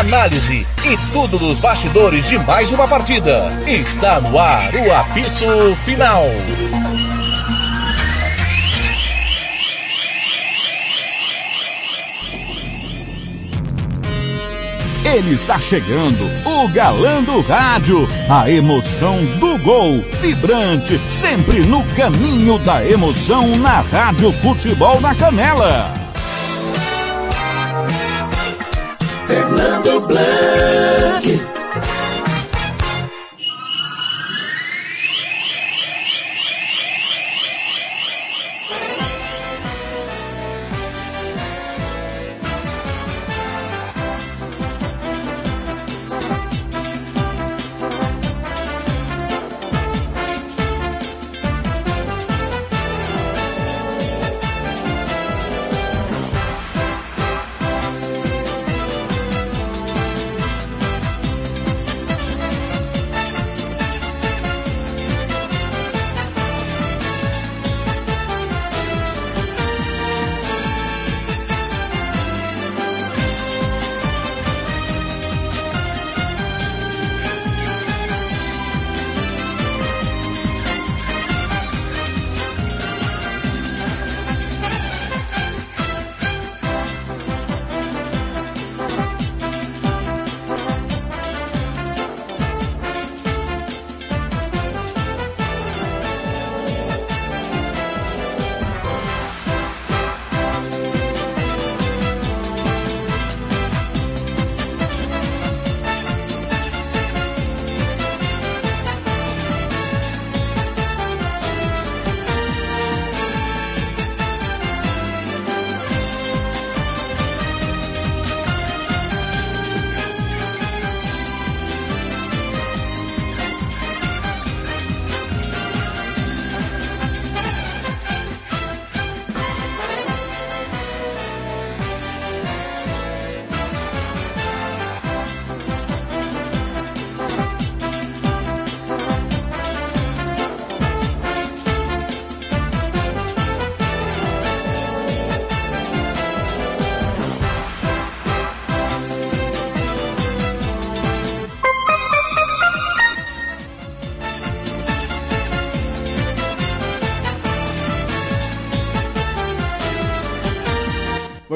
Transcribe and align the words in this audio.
análise 0.00 0.66
e 0.84 0.96
tudo 1.12 1.38
dos 1.38 1.58
bastidores 1.58 2.28
de 2.28 2.38
mais 2.38 2.70
uma 2.72 2.86
partida. 2.88 3.52
Está 3.66 4.20
no 4.20 4.38
ar 4.38 4.74
o 4.74 4.92
apito 4.92 5.76
final. 5.84 6.24
Ele 15.04 15.34
está 15.34 15.60
chegando, 15.60 16.24
o 16.44 16.68
galã 16.68 17.22
do 17.22 17.40
rádio, 17.40 18.08
a 18.28 18.50
emoção 18.50 19.24
do 19.38 19.56
gol, 19.58 20.02
vibrante, 20.20 21.00
sempre 21.08 21.60
no 21.60 21.84
caminho 21.94 22.58
da 22.58 22.84
emoção 22.84 23.54
na 23.54 23.80
Rádio 23.80 24.32
Futebol 24.32 25.00
na 25.00 25.14
Canela. 25.14 26.03
Fernando 29.26 30.00
Blanc. 30.00 31.53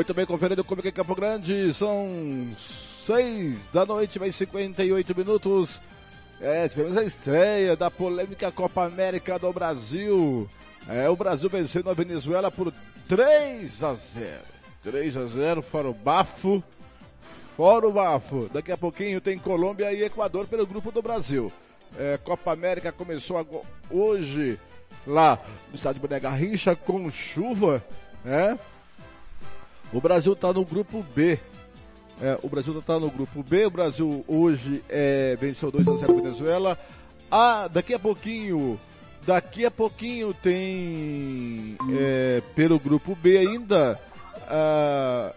Muito 0.09 0.17
bem, 0.17 0.25
conferindo 0.25 0.65
como 0.65 0.81
que 0.81 0.91
Campo 0.91 1.15
Grande, 1.15 1.75
são 1.75 2.09
seis 3.05 3.69
da 3.69 3.85
noite, 3.85 4.19
mais 4.19 4.35
58 4.37 5.15
minutos. 5.15 5.83
É, 6.41 6.67
tivemos 6.67 6.97
a 6.97 7.05
estreia 7.05 7.77
da 7.77 7.91
polêmica 7.91 8.51
Copa 8.51 8.87
América 8.87 9.39
do 9.39 9.53
Brasil. 9.53 10.49
É, 10.89 11.11
o 11.11 11.15
Brasil 11.15 11.51
vencendo 11.51 11.91
a 11.91 11.93
Venezuela 11.93 12.51
por 12.51 12.73
3 13.07 13.85
a 13.85 13.93
0. 13.93 14.41
3 14.83 15.17
a 15.19 15.27
0, 15.27 15.61
fora 15.61 15.91
o 15.91 15.93
bafo. 15.93 16.65
Fora 17.55 17.87
o 17.87 17.93
bafo. 17.93 18.49
Daqui 18.51 18.73
a 18.73 18.79
pouquinho 18.79 19.21
tem 19.21 19.39
Colômbia 19.39 19.93
e 19.93 20.05
Equador 20.05 20.47
pelo 20.47 20.67
grupo 20.67 20.91
do 20.91 21.03
Brasil. 21.03 21.53
É, 21.99 22.17
Copa 22.17 22.51
América 22.51 22.91
começou 22.91 23.47
hoje 23.91 24.59
lá 25.07 25.39
no 25.69 25.75
estádio 25.75 26.01
Boné 26.01 26.19
Garrincha 26.19 26.75
com 26.75 27.11
chuva, 27.11 27.85
é, 28.25 28.57
o 29.93 30.01
Brasil 30.01 30.33
está 30.35 30.53
no 30.53 30.65
grupo 30.65 31.05
B. 31.15 31.39
É, 32.21 32.39
o 32.43 32.49
Brasil 32.49 32.79
está 32.79 32.99
no 32.99 33.11
grupo 33.11 33.43
B. 33.43 33.67
O 33.67 33.71
Brasil 33.71 34.25
hoje 34.27 34.83
é, 34.89 35.37
venceu 35.41 35.71
2 35.71 35.89
a 35.89 35.95
0 35.97 36.13
a 36.13 36.17
Venezuela. 36.17 36.79
Ah, 37.31 37.69
daqui 37.69 37.95
a 37.95 37.99
pouquinho, 37.99 38.79
daqui 39.27 39.65
a 39.65 39.71
pouquinho 39.71 40.35
tem 40.35 41.77
é, 41.99 42.43
pelo 42.55 42.79
grupo 42.79 43.15
B 43.15 43.39
ainda 43.39 43.99
ah, 44.49 45.33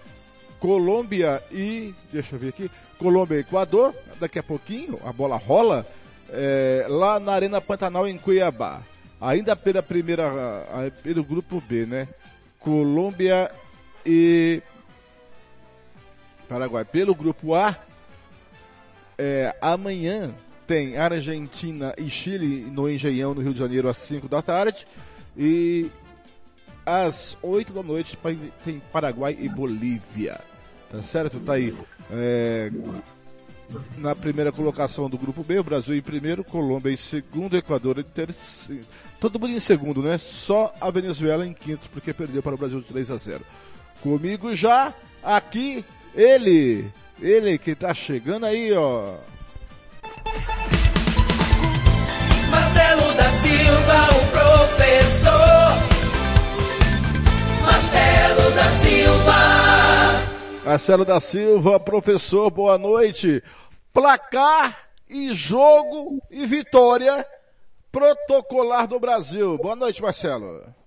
Colômbia 0.60 1.42
e 1.52 1.94
deixa 2.12 2.36
eu 2.36 2.40
ver 2.40 2.50
aqui, 2.50 2.70
Colômbia 2.98 3.38
e 3.38 3.40
Equador. 3.42 3.94
Daqui 4.20 4.40
a 4.40 4.44
pouquinho 4.44 5.00
a 5.06 5.14
bola 5.14 5.38
rola 5.38 5.86
é, 6.30 6.86
lá 6.90 7.20
na 7.20 7.34
Arena 7.34 7.62
Pantanal 7.62 8.08
em 8.08 8.18
Cuiabá. 8.18 8.82
Ainda 9.20 9.56
pela 9.56 9.84
primeira, 9.84 10.32
pelo 11.04 11.24
grupo 11.24 11.62
B, 11.62 11.86
né? 11.86 12.08
Colômbia 12.60 13.52
e 14.06 14.62
Paraguai. 16.48 16.86
Pelo 16.86 17.16
grupo 17.16 17.56
A, 17.56 17.76
é, 19.18 19.56
amanhã 19.62 20.34
tem 20.68 20.98
Argentina 20.98 21.94
e 21.98 22.10
Chile 22.10 22.68
no 22.72 22.90
Engenhão, 22.90 23.34
no 23.34 23.42
Rio 23.42 23.54
de 23.54 23.60
Janeiro, 23.60 23.88
às 23.88 23.98
5 23.98 24.28
da 24.28 24.42
tarde. 24.42 24.86
E 25.38 25.90
às 26.86 27.38
8 27.42 27.74
da 27.74 27.84
noite 27.84 28.18
tem 28.64 28.82
Paraguai 28.92 29.38
e 29.40 29.48
Bolívia. 29.48 30.40
Tá 30.90 31.02
certo? 31.02 31.40
Tá 31.40 31.54
aí. 31.54 31.76
É, 32.12 32.72
na 33.98 34.14
primeira 34.16 34.52
colocação 34.52 35.10
do 35.10 35.18
grupo 35.18 35.44
B, 35.44 35.60
o 35.60 35.64
Brasil 35.64 35.96
em 35.96 36.02
primeiro, 36.02 36.44
Colômbia 36.44 36.92
em 36.92 36.98
segundo, 36.98 37.56
Equador 37.56 38.00
em 38.00 38.04
terceiro. 38.04 38.86
Todo 39.20 39.40
mundo 39.40 39.54
em 39.54 39.60
segundo, 39.60 40.02
né? 40.02 40.18
Só 40.18 40.74
a 40.82 40.92
Venezuela 40.92 41.46
em 41.46 41.54
quinto, 41.54 41.90
porque 41.90 42.14
perdeu 42.14 42.44
para 42.44 42.56
o 42.56 42.58
Brasil 42.58 42.82
de 42.82 42.88
3 42.88 43.12
a 43.12 43.18
0. 43.18 43.42
Comigo 44.02 44.56
já 44.56 44.94
aqui 45.24 45.86
ele, 46.16 46.92
ele 47.22 47.58
que 47.58 47.76
tá 47.76 47.94
chegando 47.94 48.46
aí, 48.48 48.74
ó. 48.74 49.14
Marcelo 52.50 53.14
da 53.14 53.30
Silva, 53.30 54.10
o 54.12 54.28
professor. 54.32 55.32
Marcelo 57.64 58.52
da 58.56 58.70
Silva. 58.70 59.32
Marcelo 60.66 61.06
da 61.06 61.20
Silva, 61.20 61.80
professor, 61.80 62.50
boa 62.50 62.78
noite. 62.78 63.44
Placar 63.94 64.76
e 65.08 65.34
jogo 65.34 66.22
e 66.32 66.46
vitória 66.46 67.26
protocolar 67.92 68.88
do 68.88 69.00
Brasil. 69.00 69.58
Boa 69.58 69.76
noite, 69.76 70.02
Marcelo. 70.02 70.81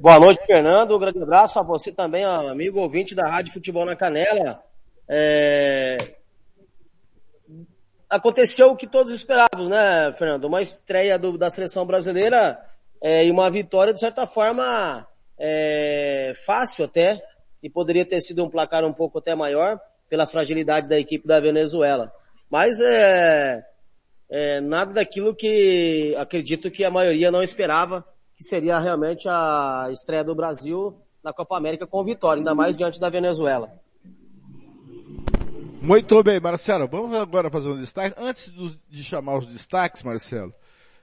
Boa 0.00 0.18
noite, 0.18 0.46
Fernando. 0.46 0.96
Um 0.96 0.98
grande 0.98 1.22
abraço 1.22 1.58
a 1.58 1.62
você 1.62 1.92
também, 1.92 2.24
amigo 2.24 2.80
ouvinte 2.80 3.14
da 3.14 3.28
Rádio 3.28 3.52
Futebol 3.52 3.84
na 3.84 3.94
Canela. 3.94 4.64
É... 5.06 5.98
Aconteceu 8.08 8.70
o 8.70 8.76
que 8.76 8.86
todos 8.86 9.12
esperávamos, 9.12 9.68
né, 9.68 10.10
Fernando? 10.16 10.46
Uma 10.46 10.62
estreia 10.62 11.18
do, 11.18 11.36
da 11.36 11.50
seleção 11.50 11.84
brasileira 11.84 12.56
é, 13.02 13.26
e 13.26 13.30
uma 13.30 13.50
vitória, 13.50 13.92
de 13.92 14.00
certa 14.00 14.26
forma, 14.26 15.06
é, 15.38 16.32
fácil 16.46 16.86
até, 16.86 17.22
e 17.62 17.68
poderia 17.68 18.06
ter 18.06 18.22
sido 18.22 18.42
um 18.42 18.48
placar 18.48 18.82
um 18.86 18.94
pouco 18.94 19.18
até 19.18 19.34
maior. 19.34 19.78
pela 20.08 20.26
fragilidade 20.26 20.88
da 20.88 20.98
equipe 20.98 21.28
da 21.28 21.38
Venezuela. 21.40 22.10
Mas 22.50 22.80
é, 22.80 23.62
é 24.30 24.62
nada 24.62 24.94
daquilo 24.94 25.36
que 25.36 26.14
acredito 26.16 26.70
que 26.70 26.86
a 26.86 26.90
maioria 26.90 27.30
não 27.30 27.42
esperava, 27.42 28.02
que 28.40 28.44
seria 28.44 28.78
realmente 28.78 29.28
a 29.28 29.88
estreia 29.92 30.24
do 30.24 30.34
Brasil 30.34 30.98
na 31.22 31.30
Copa 31.30 31.58
América 31.58 31.86
com 31.86 32.02
vitória, 32.02 32.40
ainda 32.40 32.54
mais 32.54 32.74
diante 32.74 32.98
da 32.98 33.10
Venezuela. 33.10 33.68
Muito 35.82 36.22
bem, 36.22 36.40
Marcelo. 36.40 36.88
Vamos 36.88 37.14
agora 37.18 37.50
fazer 37.50 37.68
um 37.68 37.76
destaque. 37.76 38.18
Antes 38.18 38.50
de 38.88 39.04
chamar 39.04 39.36
os 39.36 39.46
destaques, 39.46 40.02
Marcelo, 40.02 40.54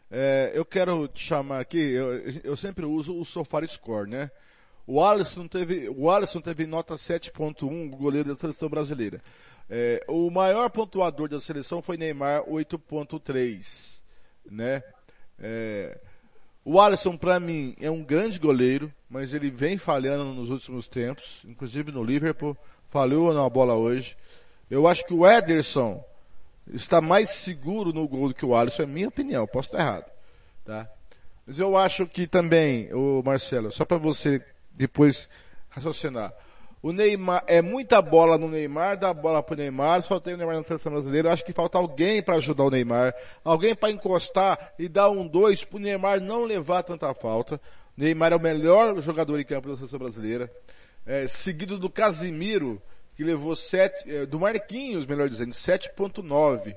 é, 0.10 0.52
eu 0.56 0.66
quero 0.66 1.08
te 1.08 1.24
chamar 1.24 1.60
aqui, 1.60 1.78
eu, 1.78 2.18
eu 2.44 2.58
sempre 2.58 2.86
uso 2.88 3.16
o 3.16 3.24
SofaScore, 3.24 4.10
né? 4.10 4.32
O 4.88 5.04
Alisson 5.04 5.48
teve, 5.48 5.90
o 5.90 6.10
Alisson 6.10 6.42
teve 6.42 6.66
nota 6.66 6.96
7.1, 6.96 7.92
goleiro 7.92 8.30
da 8.30 8.36
seleção 8.36 8.68
brasileira. 8.68 9.22
É, 9.70 10.04
o 10.08 10.32
maior 10.32 10.72
pontuador 10.72 11.30
da 11.30 11.40
seleção 11.40 11.84
foi 11.84 11.98
Neymar, 11.98 12.46
8.3, 12.46 14.02
né? 14.50 14.82
É, 15.38 16.00
o 16.70 16.82
Alisson, 16.82 17.16
para 17.16 17.40
mim, 17.40 17.74
é 17.80 17.90
um 17.90 18.04
grande 18.04 18.38
goleiro, 18.38 18.94
mas 19.10 19.34
ele 19.34 19.50
vem 19.50 19.78
falhando 19.78 20.26
nos 20.34 20.50
últimos 20.50 20.86
tempos, 20.86 21.42
inclusive 21.46 21.94
no 21.94 22.04
Liverpool, 22.04 22.58
falhou 22.90 23.34
na 23.34 23.50
bola 23.50 23.74
hoje. 23.74 24.18
Eu 24.70 24.86
acho 24.86 25.06
que 25.06 25.14
o 25.14 25.26
Ederson 25.26 26.04
está 26.74 27.00
mais 27.00 27.30
seguro 27.30 27.94
no 27.94 28.06
gol 28.06 28.28
do 28.28 28.34
que 28.34 28.46
o 28.46 28.54
Alisson, 28.54 28.84
é 28.84 28.86
minha 28.86 29.08
opinião, 29.08 29.48
posso 29.48 29.70
estar 29.70 29.80
errado, 29.80 30.12
tá? 30.66 30.90
Mas 31.46 31.58
eu 31.58 31.78
acho 31.78 32.06
que 32.06 32.28
também, 32.28 32.94
o 32.94 33.24
Marcelo, 33.24 33.72
só 33.72 33.86
para 33.86 33.96
você 33.96 34.44
depois 34.74 35.30
raciocinar. 35.70 36.34
O 36.82 36.92
Neymar, 36.92 37.44
é 37.48 37.62
muita 37.62 38.02
bola 38.02 38.38
no 38.38 38.48
Neymar, 38.48 38.98
dá 38.98 39.12
bola 39.12 39.42
pro 39.42 39.56
Neymar, 39.56 40.02
só 40.04 40.20
tem 40.20 40.36
o 40.36 40.38
Neymar 40.38 40.58
na 40.58 40.64
seleção 40.64 40.92
brasileira. 40.92 41.34
Acho 41.34 41.44
que 41.44 41.54
falta 41.54 41.78
alguém 41.78 42.22
para 42.22 42.36
ajudar 42.36 42.66
o 42.66 42.70
Neymar, 42.70 43.16
alguém 43.44 43.76
para 43.76 43.92
encostar 43.92 44.74
e 44.78 44.88
dar 44.88 45.10
um 45.10 45.28
dois 45.28 45.64
pro 45.64 45.80
Neymar 45.80 46.22
não 46.22 46.44
levar 46.44 46.84
tanta 46.84 47.14
falta. 47.16 47.60
O 47.98 48.02
Neymar 48.02 48.32
é 48.32 48.36
o 48.36 48.40
melhor 48.40 49.02
jogador 49.02 49.40
em 49.40 49.44
campo 49.44 49.68
da 49.70 49.76
seleção 49.76 49.98
brasileira, 49.98 50.52
é, 51.06 51.28
seguido 51.28 51.80
do 51.80 51.90
Casimiro, 51.90 52.80
que 53.16 53.24
levou 53.24 53.56
sete, 53.56 54.10
é, 54.12 54.26
do 54.28 54.40
Marquinhos, 54.40 55.08
melhor 55.08 55.28
dizendo, 55.28 55.54
7.9. 55.54 56.76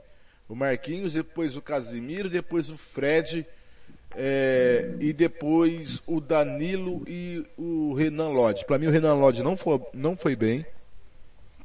O 0.49 0.55
Marquinhos, 0.55 1.13
depois 1.13 1.55
o 1.55 1.63
Casimiro, 1.63 2.31
depois 2.31 2.71
o 2.71 2.79
Fred, 2.79 3.47
é, 4.17 4.95
e 5.01 5.13
depois 5.13 6.03
o 6.07 6.21
Danilo 6.21 7.03
e 7.07 7.47
o 7.57 7.95
Renan 7.95 8.31
Lodge. 8.31 8.65
Para 8.65 8.79
mim 8.79 8.87
o 8.87 8.91
Renan 8.91 9.15
Lodge 9.15 9.43
não 9.43 9.57
foi, 9.57 9.81
não 9.95 10.17
foi 10.17 10.35
bem, 10.35 10.67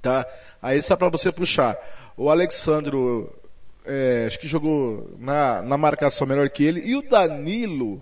tá? 0.01 0.25
Aí 0.61 0.81
só 0.81 0.95
para 0.95 1.09
você 1.09 1.31
puxar. 1.31 1.77
O 2.15 2.29
Alexandro, 2.29 3.33
é, 3.85 4.25
acho 4.27 4.39
que 4.39 4.47
jogou 4.47 5.15
na, 5.19 5.61
na 5.61 5.77
marcação 5.77 6.27
melhor 6.27 6.49
que 6.49 6.63
ele. 6.63 6.81
E 6.81 6.95
o 6.95 7.01
Danilo, 7.01 8.01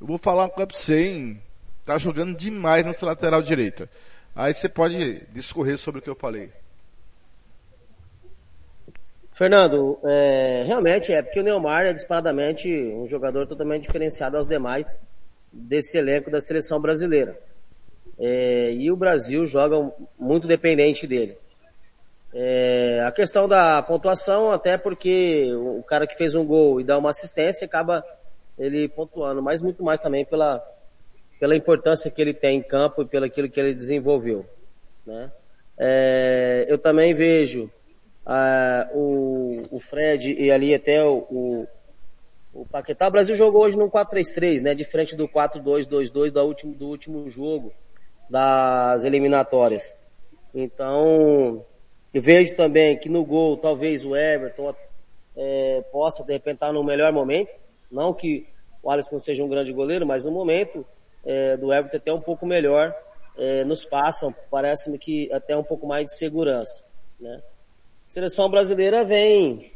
eu 0.00 0.06
vou 0.06 0.18
falar 0.18 0.48
pra 0.48 0.64
você, 0.64 1.08
hein? 1.08 1.42
Tá 1.84 1.98
jogando 1.98 2.36
demais 2.36 2.84
nessa 2.84 3.04
lateral 3.04 3.42
direita. 3.42 3.90
Aí 4.34 4.54
você 4.54 4.68
pode 4.68 5.26
discorrer 5.32 5.76
sobre 5.76 5.98
o 5.98 6.02
que 6.02 6.08
eu 6.08 6.14
falei. 6.14 6.50
Fernando, 9.42 9.98
é, 10.04 10.62
realmente 10.64 11.12
é 11.12 11.20
porque 11.20 11.40
o 11.40 11.42
Neymar 11.42 11.84
é 11.84 11.92
disparadamente 11.92 12.72
um 12.94 13.08
jogador 13.08 13.44
totalmente 13.44 13.82
diferenciado 13.82 14.36
aos 14.36 14.46
demais 14.46 14.96
desse 15.52 15.98
elenco 15.98 16.30
da 16.30 16.40
seleção 16.40 16.80
brasileira. 16.80 17.36
É, 18.16 18.72
e 18.72 18.88
o 18.88 18.94
Brasil 18.94 19.44
joga 19.44 19.92
muito 20.16 20.46
dependente 20.46 21.08
dele. 21.08 21.36
É, 22.32 23.02
a 23.04 23.10
questão 23.10 23.48
da 23.48 23.82
pontuação, 23.82 24.52
até 24.52 24.78
porque 24.78 25.52
o 25.56 25.82
cara 25.82 26.06
que 26.06 26.14
fez 26.14 26.36
um 26.36 26.46
gol 26.46 26.80
e 26.80 26.84
dá 26.84 26.96
uma 26.96 27.10
assistência 27.10 27.64
acaba 27.64 28.04
ele 28.56 28.88
pontuando, 28.88 29.42
mas 29.42 29.60
muito 29.60 29.82
mais 29.82 29.98
também 29.98 30.24
pela, 30.24 30.64
pela 31.40 31.56
importância 31.56 32.12
que 32.12 32.22
ele 32.22 32.32
tem 32.32 32.58
em 32.58 32.62
campo 32.62 33.02
e 33.02 33.06
pelo 33.06 33.26
aquilo 33.26 33.50
que 33.50 33.58
ele 33.58 33.74
desenvolveu. 33.74 34.46
Né? 35.04 35.32
É, 35.76 36.64
eu 36.68 36.78
também 36.78 37.12
vejo 37.12 37.68
ah, 38.24 38.88
o, 38.92 39.62
o 39.70 39.80
Fred 39.80 40.32
e 40.32 40.50
ali 40.50 40.74
até 40.74 41.04
o, 41.04 41.26
o, 41.30 41.66
o 42.52 42.66
Paquetá. 42.66 43.08
O 43.08 43.10
Brasil 43.10 43.34
jogou 43.34 43.62
hoje 43.62 43.76
no 43.76 43.90
4-3-3, 43.90 44.60
né? 44.60 44.74
Diferente 44.74 45.16
do 45.16 45.28
4-2-2-2 45.28 46.30
do 46.30 46.42
último, 46.42 46.74
do 46.74 46.86
último 46.88 47.28
jogo 47.28 47.72
das 48.28 49.04
eliminatórias. 49.04 49.96
Então, 50.54 51.64
eu 52.12 52.22
vejo 52.22 52.54
também 52.56 52.98
que 52.98 53.08
no 53.08 53.24
gol, 53.24 53.56
talvez 53.56 54.04
o 54.04 54.14
Everton 54.14 54.74
é, 55.36 55.82
possa 55.90 56.22
de 56.22 56.32
repente 56.32 56.54
estar 56.54 56.72
no 56.72 56.84
melhor 56.84 57.12
momento. 57.12 57.50
Não 57.90 58.12
que 58.12 58.46
o 58.82 58.90
Alisson 58.90 59.18
seja 59.20 59.44
um 59.44 59.48
grande 59.48 59.72
goleiro, 59.72 60.06
mas 60.06 60.24
no 60.24 60.30
momento 60.30 60.84
é, 61.24 61.56
do 61.56 61.72
Everton 61.72 61.96
até 61.96 62.12
um 62.12 62.20
pouco 62.20 62.46
melhor 62.46 62.94
é, 63.36 63.64
nos 63.64 63.84
passam, 63.84 64.34
parece-me 64.50 64.98
que 64.98 65.32
até 65.32 65.56
um 65.56 65.64
pouco 65.64 65.86
mais 65.86 66.06
de 66.06 66.16
segurança, 66.16 66.84
né? 67.18 67.42
Seleção 68.12 68.46
brasileira 68.50 69.02
vem 69.06 69.72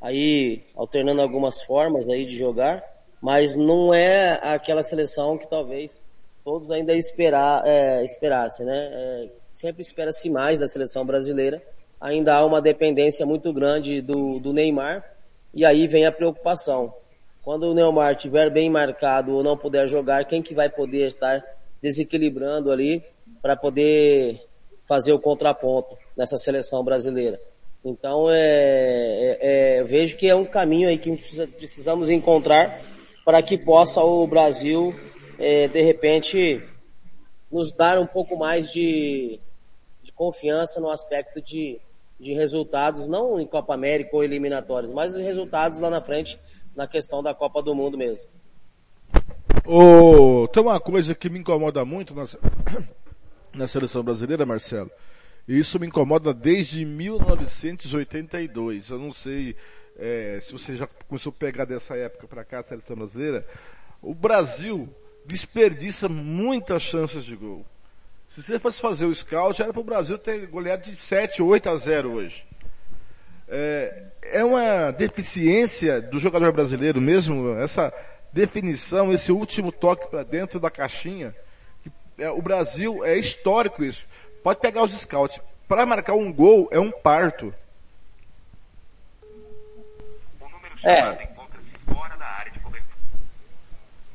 aí 0.00 0.64
alternando 0.74 1.20
algumas 1.20 1.60
formas 1.60 2.08
aí 2.08 2.24
de 2.24 2.34
jogar, 2.34 2.82
mas 3.20 3.56
não 3.56 3.92
é 3.92 4.40
aquela 4.42 4.82
seleção 4.82 5.36
que 5.36 5.46
talvez 5.46 6.02
todos 6.42 6.70
ainda 6.70 6.94
esperar, 6.94 7.62
é, 7.66 8.02
esperassem, 8.02 8.64
né? 8.64 8.88
É, 8.90 9.28
sempre 9.52 9.82
espera-se 9.82 10.30
mais 10.30 10.58
da 10.58 10.66
seleção 10.66 11.04
brasileira. 11.04 11.62
Ainda 12.00 12.36
há 12.36 12.46
uma 12.46 12.62
dependência 12.62 13.26
muito 13.26 13.52
grande 13.52 14.00
do, 14.00 14.40
do 14.40 14.50
Neymar 14.54 15.04
e 15.52 15.62
aí 15.62 15.86
vem 15.86 16.06
a 16.06 16.12
preocupação. 16.12 16.94
Quando 17.42 17.64
o 17.64 17.74
Neymar 17.74 18.12
estiver 18.12 18.48
bem 18.48 18.70
marcado 18.70 19.34
ou 19.34 19.42
não 19.42 19.58
puder 19.58 19.86
jogar, 19.90 20.24
quem 20.24 20.40
que 20.40 20.54
vai 20.54 20.70
poder 20.70 21.08
estar 21.08 21.44
desequilibrando 21.82 22.72
ali 22.72 23.04
para 23.42 23.54
poder 23.54 24.42
fazer 24.86 25.12
o 25.12 25.20
contraponto 25.20 25.98
nessa 26.16 26.38
seleção 26.38 26.82
brasileira? 26.82 27.38
Então, 27.88 28.28
é, 28.30 28.36
é, 28.36 29.78
é, 29.78 29.84
vejo 29.84 30.16
que 30.16 30.28
é 30.28 30.34
um 30.34 30.44
caminho 30.44 30.90
aí 30.90 30.98
que 30.98 31.10
precisamos 31.56 32.10
encontrar 32.10 32.82
para 33.24 33.42
que 33.42 33.56
possa 33.56 34.02
o 34.02 34.26
Brasil, 34.26 34.94
é, 35.38 35.68
de 35.68 35.80
repente, 35.80 36.62
nos 37.50 37.72
dar 37.72 37.98
um 37.98 38.06
pouco 38.06 38.36
mais 38.36 38.70
de, 38.70 39.40
de 40.02 40.12
confiança 40.12 40.80
no 40.80 40.90
aspecto 40.90 41.40
de, 41.40 41.80
de 42.20 42.34
resultados, 42.34 43.08
não 43.08 43.40
em 43.40 43.46
Copa 43.46 43.72
América 43.72 44.14
ou 44.14 44.22
eliminatórios, 44.22 44.92
mas 44.92 45.16
resultados 45.16 45.78
lá 45.78 45.88
na 45.88 46.02
frente 46.02 46.38
na 46.76 46.86
questão 46.86 47.22
da 47.22 47.34
Copa 47.34 47.62
do 47.62 47.74
Mundo 47.74 47.96
mesmo. 47.96 48.26
Oh, 49.66 50.46
tem 50.48 50.62
uma 50.62 50.78
coisa 50.78 51.14
que 51.14 51.30
me 51.30 51.38
incomoda 51.38 51.84
muito 51.86 52.14
na, 52.14 52.26
na 53.54 53.66
seleção 53.66 54.02
brasileira, 54.02 54.44
Marcelo, 54.44 54.90
e 55.48 55.58
isso 55.58 55.80
me 55.80 55.86
incomoda 55.86 56.34
desde 56.34 56.84
1982. 56.84 58.90
Eu 58.90 58.98
não 58.98 59.14
sei 59.14 59.56
é, 59.98 60.38
se 60.42 60.52
você 60.52 60.76
já 60.76 60.86
começou 60.86 61.30
a 61.30 61.40
pegar 61.40 61.64
dessa 61.64 61.96
época 61.96 62.28
para 62.28 62.44
cá 62.44 62.60
a 62.60 62.64
seleção 62.64 62.96
brasileira. 62.96 63.46
O 64.02 64.14
Brasil 64.14 64.86
desperdiça 65.24 66.06
muitas 66.06 66.82
chances 66.82 67.24
de 67.24 67.34
gol. 67.34 67.64
Se 68.34 68.42
você 68.42 68.58
fosse 68.58 68.78
fazer 68.80 69.06
o 69.06 69.14
scout, 69.14 69.62
era 69.62 69.72
para 69.72 69.80
o 69.80 69.84
Brasil 69.84 70.18
ter 70.18 70.46
goleado 70.46 70.88
de 70.88 70.94
7, 70.94 71.42
8 71.42 71.70
a 71.70 71.76
0 71.76 72.12
hoje. 72.12 72.46
É, 73.48 74.04
é 74.22 74.44
uma 74.44 74.90
deficiência 74.90 76.02
do 76.02 76.18
jogador 76.18 76.52
brasileiro 76.52 77.00
mesmo, 77.00 77.56
essa 77.58 77.92
definição, 78.32 79.12
esse 79.12 79.32
último 79.32 79.72
toque 79.72 80.10
para 80.10 80.22
dentro 80.22 80.60
da 80.60 80.70
caixinha. 80.70 81.34
É, 82.18 82.30
o 82.30 82.42
Brasil 82.42 83.02
é 83.04 83.16
histórico 83.16 83.82
isso. 83.82 84.06
Pode 84.48 84.60
pegar 84.60 84.82
os 84.82 84.98
scouts. 84.98 85.38
Para 85.68 85.84
marcar 85.84 86.14
um 86.14 86.32
gol 86.32 86.68
é 86.70 86.80
um 86.80 86.90
parto. 86.90 87.52
É. 90.82 91.28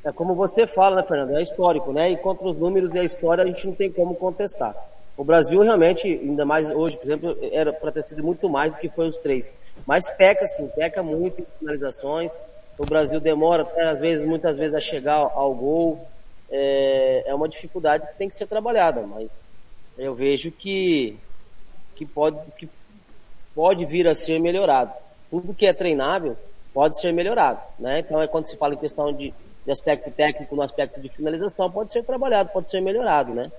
É 0.04 0.12
como 0.12 0.34
você 0.34 0.66
fala, 0.66 0.96
né, 0.96 1.04
Fernando? 1.04 1.38
É 1.38 1.42
histórico, 1.44 1.94
né? 1.94 2.10
E 2.10 2.18
contra 2.18 2.48
os 2.48 2.58
números 2.58 2.96
e 2.96 2.98
a 2.98 3.04
história 3.04 3.44
a 3.44 3.46
gente 3.46 3.68
não 3.68 3.75
tem 3.75 3.92
como 3.92 4.16
contestar. 4.16 4.75
O 5.16 5.24
Brasil 5.24 5.62
realmente, 5.62 6.08
ainda 6.08 6.48
mais 6.48 6.68
hoje, 6.72 6.98
por 6.98 7.06
exemplo, 7.06 7.36
era 7.52 7.72
para 7.72 7.92
ter 7.92 8.02
sido 8.02 8.24
muito 8.24 8.50
mais 8.50 8.72
do 8.72 8.80
que 8.80 8.90
foi 8.90 9.10
os 9.10 9.18
três. 9.18 9.54
Mas 9.86 10.10
peca 10.10 10.48
sim, 10.48 10.68
peca 10.70 11.04
muito 11.04 11.42
em 11.44 11.46
finalizações. 11.60 12.36
O 12.80 12.88
Brasil 12.88 13.20
demora, 13.20 13.68
às 13.88 14.00
vezes, 14.00 14.25
muitas 14.25 14.58
vezes, 14.58 14.74
a 14.74 14.80
chegar 14.80 15.18
ao 15.18 15.54
gol. 15.54 16.08
É, 16.50 17.25
é 17.28 17.36
uma 17.36 17.48
dificuldade 17.48 18.08
que 18.08 18.16
tem 18.16 18.28
que 18.28 18.36
ser 18.36 18.48
trabalhada, 18.48 19.04
mas 19.04 19.53
eu 19.98 20.16
vejo 20.16 20.52
que, 20.52 21.18
que, 21.96 22.06
pode, 22.06 22.40
que 22.58 22.68
pode 23.54 23.86
vir 23.86 24.08
a 24.08 24.16
ser 24.16 24.40
melhorado. 24.40 24.92
Tudo 25.30 25.54
que 25.54 25.66
é 25.66 25.74
treinável 25.74 26.36
pode 26.74 27.00
ser 27.00 27.14
melhorado, 27.14 27.62
né? 27.80 28.00
Então 28.00 28.22
é 28.22 28.28
quando 28.28 28.48
se 28.48 28.58
fala 28.58 28.74
em 28.74 28.78
questão 28.78 29.14
de, 29.14 29.34
de 29.66 29.72
aspecto 29.72 30.10
técnico, 30.12 30.56
no 30.56 30.62
aspecto 30.62 31.00
de 31.00 31.10
finalização, 31.10 31.70
pode 31.72 31.92
ser 31.92 32.04
trabalhado, 32.04 32.50
pode 32.50 32.70
ser 32.70 32.82
melhorado, 32.82 33.34
né? 33.34 33.52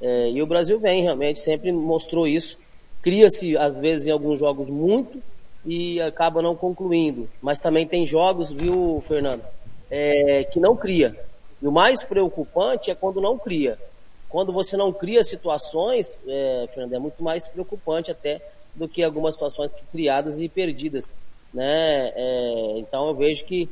É, 0.00 0.30
e 0.30 0.42
o 0.42 0.46
Brasil 0.46 0.78
vem 0.78 1.02
realmente, 1.02 1.40
sempre 1.40 1.70
mostrou 1.72 2.26
isso, 2.26 2.58
cria-se 3.02 3.56
às 3.56 3.76
vezes 3.76 4.06
em 4.06 4.10
alguns 4.10 4.38
jogos 4.38 4.68
muito 4.68 5.20
e 5.64 6.00
acaba 6.00 6.40
não 6.40 6.56
concluindo. 6.56 7.28
Mas 7.42 7.60
também 7.60 7.86
tem 7.86 8.06
jogos, 8.06 8.50
viu, 8.50 9.00
Fernando, 9.02 9.42
é, 9.90 10.44
que 10.44 10.58
não 10.58 10.76
cria. 10.76 11.18
E 11.60 11.66
o 11.66 11.72
mais 11.72 12.02
preocupante 12.02 12.90
é 12.90 12.94
quando 12.94 13.20
não 13.20 13.36
cria. 13.36 13.78
Quando 14.30 14.52
você 14.52 14.76
não 14.76 14.92
cria 14.92 15.24
situações, 15.24 16.18
é, 16.26 16.68
Fernando, 16.72 16.94
é 16.94 16.98
muito 16.98 17.22
mais 17.22 17.48
preocupante 17.48 18.10
até 18.10 18.40
do 18.74 18.88
que 18.88 19.02
algumas 19.02 19.34
situações 19.34 19.74
criadas 19.90 20.40
e 20.40 20.48
perdidas. 20.48 21.12
Né? 21.52 22.12
É, 22.14 22.78
então 22.78 23.08
eu 23.08 23.14
vejo 23.14 23.44
que 23.44 23.68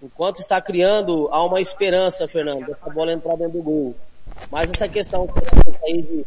enquanto 0.00 0.38
está 0.38 0.60
criando, 0.60 1.28
há 1.32 1.44
uma 1.44 1.60
esperança, 1.60 2.28
Fernando, 2.28 2.66
dessa 2.66 2.88
bola 2.88 3.12
entrar 3.12 3.36
dentro 3.36 3.54
do 3.54 3.62
gol. 3.62 3.94
Mas 4.50 4.70
essa 4.70 4.88
questão 4.88 5.28
aí 5.84 6.02
de, 6.02 6.26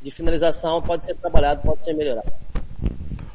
de 0.00 0.10
finalização 0.10 0.80
pode 0.80 1.04
ser 1.04 1.14
trabalhado, 1.14 1.62
pode 1.62 1.84
ser 1.84 1.92
melhorado. 1.92 2.32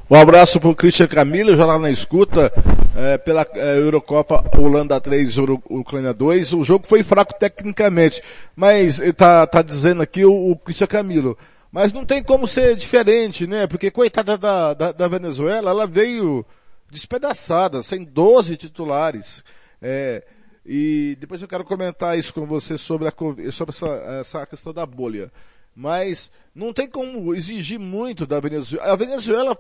Um 0.08 0.16
abraço 0.16 0.60
pro 0.60 0.76
Christian 0.76 1.08
Camilo, 1.08 1.58
já 1.58 1.66
lá 1.66 1.80
na 1.80 1.90
escuta, 1.90 2.54
é, 2.96 3.18
pela 3.18 3.44
é, 3.56 3.80
Eurocopa 3.80 4.44
Holanda 4.56 5.02
3, 5.02 5.36
Euro, 5.36 5.64
Ucrânia 5.68 6.14
2. 6.14 6.54
O 6.54 6.64
jogo 6.64 6.86
foi 6.86 7.02
fraco 7.04 7.34
tecnicamente, 7.40 8.22
mas 8.56 9.00
ele 9.00 9.14
tá, 9.14 9.48
tá 9.48 9.64
dizendo 9.64 10.04
aqui 10.04 10.24
o, 10.24 10.52
o 10.52 10.56
Christian 10.58 10.86
Camilo. 10.86 11.36
Mas 11.72 11.92
não 11.92 12.06
tem 12.06 12.22
como 12.22 12.48
ser 12.48 12.76
diferente, 12.76 13.48
né? 13.48 13.66
Porque 13.66 13.90
coitada 13.90 14.38
da, 14.38 14.76
da, 14.76 14.92
da 14.92 15.08
Venezuela, 15.08 15.72
ela 15.72 15.88
veio 15.88 16.46
despedaçada, 16.92 17.82
sem 17.82 18.04
12 18.04 18.58
titulares. 18.58 19.44
É, 19.82 20.24
e 20.64 21.18
depois 21.20 21.42
eu 21.42 21.48
quero 21.48 21.66
comentar 21.66 22.16
isso 22.16 22.32
com 22.32 22.46
você 22.46 22.78
sobre, 22.78 23.08
a, 23.08 23.14
sobre 23.52 23.76
essa, 23.76 23.88
essa 24.20 24.46
questão 24.46 24.72
da 24.72 24.86
bolha. 24.86 25.32
Mas 25.76 26.30
não 26.54 26.72
tem 26.72 26.88
como 26.88 27.34
exigir 27.34 27.80
muito 27.80 28.28
da 28.28 28.40
Venezuela. 28.40 28.94
A 28.94 28.96
Venezuela 28.96 29.58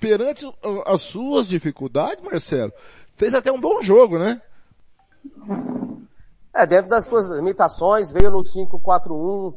perante 0.00 0.50
as 0.86 1.02
suas 1.02 1.46
dificuldades, 1.46 2.24
Marcelo, 2.24 2.72
fez 3.14 3.34
até 3.34 3.52
um 3.52 3.60
bom 3.60 3.82
jogo, 3.82 4.18
né? 4.18 4.40
É, 6.54 6.66
dentro 6.66 6.88
das 6.88 7.06
suas 7.06 7.28
limitações, 7.28 8.10
veio 8.10 8.30
no 8.30 8.38
5-4-1, 8.38 9.56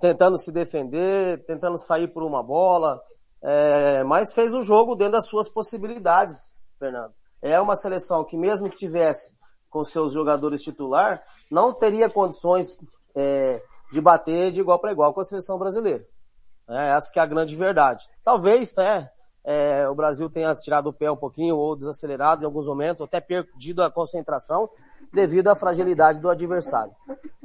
tentando 0.00 0.38
se 0.38 0.52
defender, 0.52 1.44
tentando 1.44 1.76
sair 1.78 2.08
por 2.08 2.22
uma 2.22 2.42
bola, 2.42 3.00
é, 3.42 4.04
mas 4.04 4.32
fez 4.32 4.54
o 4.54 4.62
jogo 4.62 4.94
dentro 4.94 5.14
das 5.14 5.28
suas 5.28 5.48
possibilidades, 5.48 6.54
Fernando. 6.78 7.12
É 7.42 7.60
uma 7.60 7.76
seleção 7.76 8.24
que 8.24 8.36
mesmo 8.36 8.70
que 8.70 8.76
tivesse 8.76 9.34
com 9.68 9.82
seus 9.82 10.12
jogadores 10.12 10.62
titular, 10.62 11.22
não 11.50 11.74
teria 11.74 12.08
condições 12.08 12.78
é, 13.14 13.60
de 13.92 14.00
bater 14.00 14.52
de 14.52 14.60
igual 14.60 14.78
para 14.78 14.92
igual 14.92 15.12
com 15.12 15.20
a 15.20 15.24
seleção 15.24 15.58
brasileira. 15.58 16.06
É, 16.68 16.90
essa 16.90 17.12
que 17.12 17.18
é 17.18 17.22
a 17.22 17.26
grande 17.26 17.54
verdade. 17.56 18.04
Talvez, 18.22 18.74
né, 18.76 19.10
é, 19.44 19.86
o 19.88 19.94
Brasil 19.94 20.30
tenha 20.30 20.54
tirado 20.54 20.88
o 20.88 20.92
pé 20.92 21.10
um 21.10 21.16
pouquinho 21.16 21.56
ou 21.56 21.76
desacelerado 21.76 22.42
em 22.42 22.46
alguns 22.46 22.66
momentos, 22.66 23.00
ou 23.00 23.04
até 23.04 23.20
perdido 23.20 23.82
a 23.82 23.90
concentração 23.90 24.70
devido 25.12 25.48
à 25.48 25.54
fragilidade 25.54 26.18
do 26.18 26.30
adversário. 26.30 26.92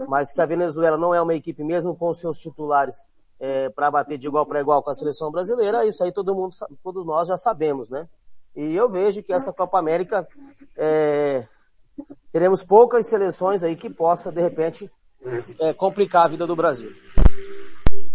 Mas 0.07 0.31
que 0.31 0.41
a 0.41 0.45
Venezuela 0.45 0.97
não 0.97 1.13
é 1.13 1.21
uma 1.21 1.33
equipe 1.33 1.63
mesmo 1.63 1.95
com 1.95 2.13
seus 2.13 2.39
titulares 2.39 2.95
é, 3.39 3.69
para 3.69 3.91
bater 3.91 4.17
de 4.17 4.27
igual 4.27 4.45
para 4.45 4.61
igual 4.61 4.81
com 4.81 4.89
a 4.89 4.95
seleção 4.95 5.29
brasileira, 5.29 5.85
isso 5.85 6.03
aí 6.03 6.11
todo 6.11 6.35
mundo, 6.35 6.55
todos 6.83 7.05
nós 7.05 7.27
já 7.27 7.37
sabemos, 7.37 7.89
né? 7.89 8.07
E 8.55 8.75
eu 8.75 8.89
vejo 8.89 9.21
que 9.23 9.31
essa 9.31 9.53
Copa 9.53 9.77
América 9.77 10.27
é, 10.77 11.47
teremos 12.31 12.63
poucas 12.63 13.07
seleções 13.07 13.63
aí 13.63 13.75
que 13.75 13.89
possa 13.89 14.31
de 14.31 14.41
repente 14.41 14.91
é, 15.59 15.73
complicar 15.73 16.25
a 16.25 16.27
vida 16.29 16.47
do 16.47 16.55
Brasil. 16.55 16.89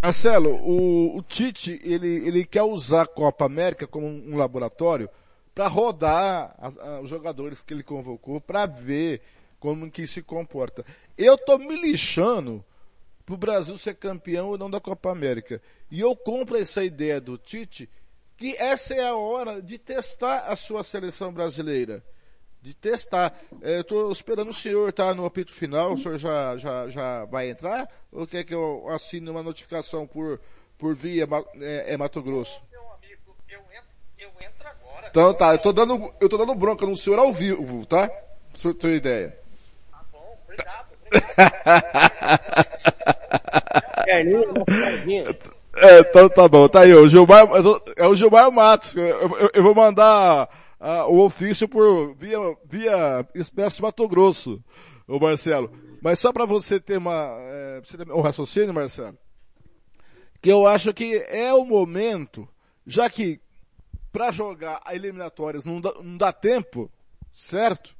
Marcelo, 0.04 0.56
o, 0.56 1.16
o, 1.16 1.22
Tite, 1.22 1.80
ele, 1.82 2.26
ele 2.26 2.44
quer 2.44 2.62
usar 2.62 3.02
a 3.04 3.06
Copa 3.06 3.46
América 3.46 3.86
como 3.86 4.06
um, 4.06 4.36
laboratório 4.36 5.08
para 5.54 5.66
rodar 5.66 6.54
a, 6.58 7.00
os 7.00 7.08
jogadores 7.08 7.64
que 7.64 7.72
ele 7.72 7.82
convocou 7.82 8.38
para 8.38 8.66
ver 8.66 9.22
como 9.58 9.90
que 9.90 10.06
se 10.06 10.20
comporta. 10.20 10.84
Eu 11.16 11.38
tô 11.38 11.56
me 11.56 11.74
lixando 11.80 12.62
pro 13.24 13.38
Brasil 13.38 13.78
ser 13.78 13.94
campeão 13.94 14.50
ou 14.50 14.58
não 14.58 14.70
da 14.70 14.78
Copa 14.78 15.10
América. 15.10 15.62
E 15.90 16.00
eu 16.00 16.14
compro 16.14 16.58
essa 16.58 16.84
ideia 16.84 17.18
do 17.18 17.38
Tite 17.38 17.88
que 18.36 18.54
essa 18.58 18.92
é 18.92 19.08
a 19.08 19.16
hora 19.16 19.62
de 19.62 19.78
testar 19.78 20.40
a 20.40 20.54
sua 20.54 20.84
seleção 20.84 21.32
brasileira 21.32 22.04
de 22.64 22.72
testar. 22.72 23.32
É, 23.60 23.76
eu 23.76 23.82
estou 23.82 24.10
esperando 24.10 24.48
o 24.48 24.54
senhor 24.54 24.88
estar 24.88 25.08
tá 25.08 25.14
no 25.14 25.26
apito 25.26 25.52
final, 25.52 25.92
o 25.92 25.98
senhor 25.98 26.18
já, 26.18 26.56
já, 26.56 26.88
já 26.88 27.26
vai 27.26 27.50
entrar? 27.50 27.86
Ou 28.10 28.26
quer 28.26 28.42
que 28.42 28.54
eu 28.54 28.86
assine 28.88 29.28
uma 29.28 29.42
notificação 29.42 30.06
por, 30.06 30.40
por 30.78 30.94
via 30.94 31.28
é, 31.60 31.92
é 31.92 31.96
Mato 31.98 32.22
Grosso? 32.22 32.62
Meu 32.72 32.80
amigo, 32.80 33.36
eu 33.50 33.60
entro, 33.60 33.90
eu 34.18 34.30
entro 34.40 34.66
agora. 34.66 35.08
Então 35.10 35.34
tá, 35.34 35.52
eu 35.52 35.58
tô 35.58 35.74
dando, 35.74 36.10
eu 36.18 36.26
tô 36.26 36.38
dando 36.38 36.54
bronca 36.54 36.86
no 36.86 36.96
senhor 36.96 37.18
ao 37.18 37.34
vivo, 37.34 37.84
tá? 37.84 38.08
Pra 38.08 38.18
você 38.54 38.72
ter 38.72 38.96
ideia. 38.96 39.38
Tá 39.90 40.00
bom, 40.10 40.38
obrigado. 40.44 40.86
obrigado. 41.06 41.44
é, 45.76 46.00
então 46.00 46.28
tá 46.30 46.48
bom, 46.48 46.66
tá 46.66 46.80
aí, 46.80 46.94
o 46.94 47.06
Gilmar, 47.08 47.46
é 47.94 48.06
o 48.06 48.16
Gilmar 48.16 48.50
Matos, 48.50 48.96
eu, 48.96 49.04
eu, 49.04 49.50
eu 49.52 49.62
vou 49.62 49.74
mandar 49.74 50.48
ah, 50.86 51.06
o 51.06 51.24
ofício 51.24 51.66
por 51.66 52.14
via, 52.14 52.36
via 52.66 53.26
Expresso 53.34 53.80
Mato 53.80 54.06
Grosso, 54.06 54.62
o 55.08 55.18
Marcelo. 55.18 55.72
Mas 56.02 56.18
só 56.18 56.30
para 56.30 56.44
você 56.44 56.78
ter 56.78 56.98
uma, 56.98 57.38
é, 57.40 57.80
você 57.82 57.96
ter 57.96 58.12
um 58.12 58.20
raciocínio, 58.20 58.74
Marcelo, 58.74 59.16
que 60.42 60.52
eu 60.52 60.66
acho 60.66 60.92
que 60.92 61.24
é 61.26 61.54
o 61.54 61.64
momento, 61.64 62.46
já 62.86 63.08
que 63.08 63.40
para 64.12 64.30
jogar 64.30 64.82
eliminatórias 64.90 65.64
não 65.64 65.80
dá, 65.80 65.94
não 66.02 66.18
dá 66.18 66.30
tempo, 66.34 66.90
certo? 67.32 67.96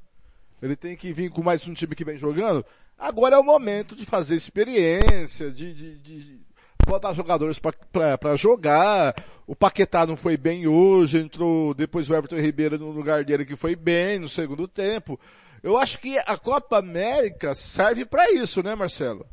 Ele 0.60 0.76
tem 0.76 0.94
que 0.94 1.10
vir 1.10 1.30
com 1.30 1.42
mais 1.42 1.66
um 1.66 1.72
time 1.72 1.94
que 1.94 2.04
vem 2.04 2.18
jogando. 2.18 2.66
Agora 2.98 3.36
é 3.36 3.38
o 3.38 3.42
momento 3.42 3.96
de 3.96 4.04
fazer 4.04 4.34
experiência, 4.34 5.50
de, 5.50 5.72
de, 5.72 5.98
de 6.00 6.40
botar 6.86 7.12
jogadores 7.14 7.58
para 7.58 8.36
jogar. 8.36 9.14
O 9.46 9.54
Paquetá 9.54 10.06
não 10.06 10.16
foi 10.16 10.36
bem 10.36 10.66
hoje, 10.66 11.18
entrou 11.18 11.74
depois 11.74 12.08
o 12.08 12.14
Everton 12.14 12.36
Ribeiro 12.36 12.78
no 12.78 12.90
lugar 12.90 13.24
dele 13.24 13.44
que 13.44 13.56
foi 13.56 13.76
bem 13.76 14.18
no 14.18 14.28
segundo 14.28 14.66
tempo. 14.66 15.18
Eu 15.62 15.78
acho 15.78 15.98
que 15.98 16.18
a 16.18 16.36
Copa 16.36 16.78
América 16.78 17.54
serve 17.54 18.04
para 18.04 18.30
isso, 18.32 18.62
né, 18.62 18.74
Marcelo? 18.74 19.26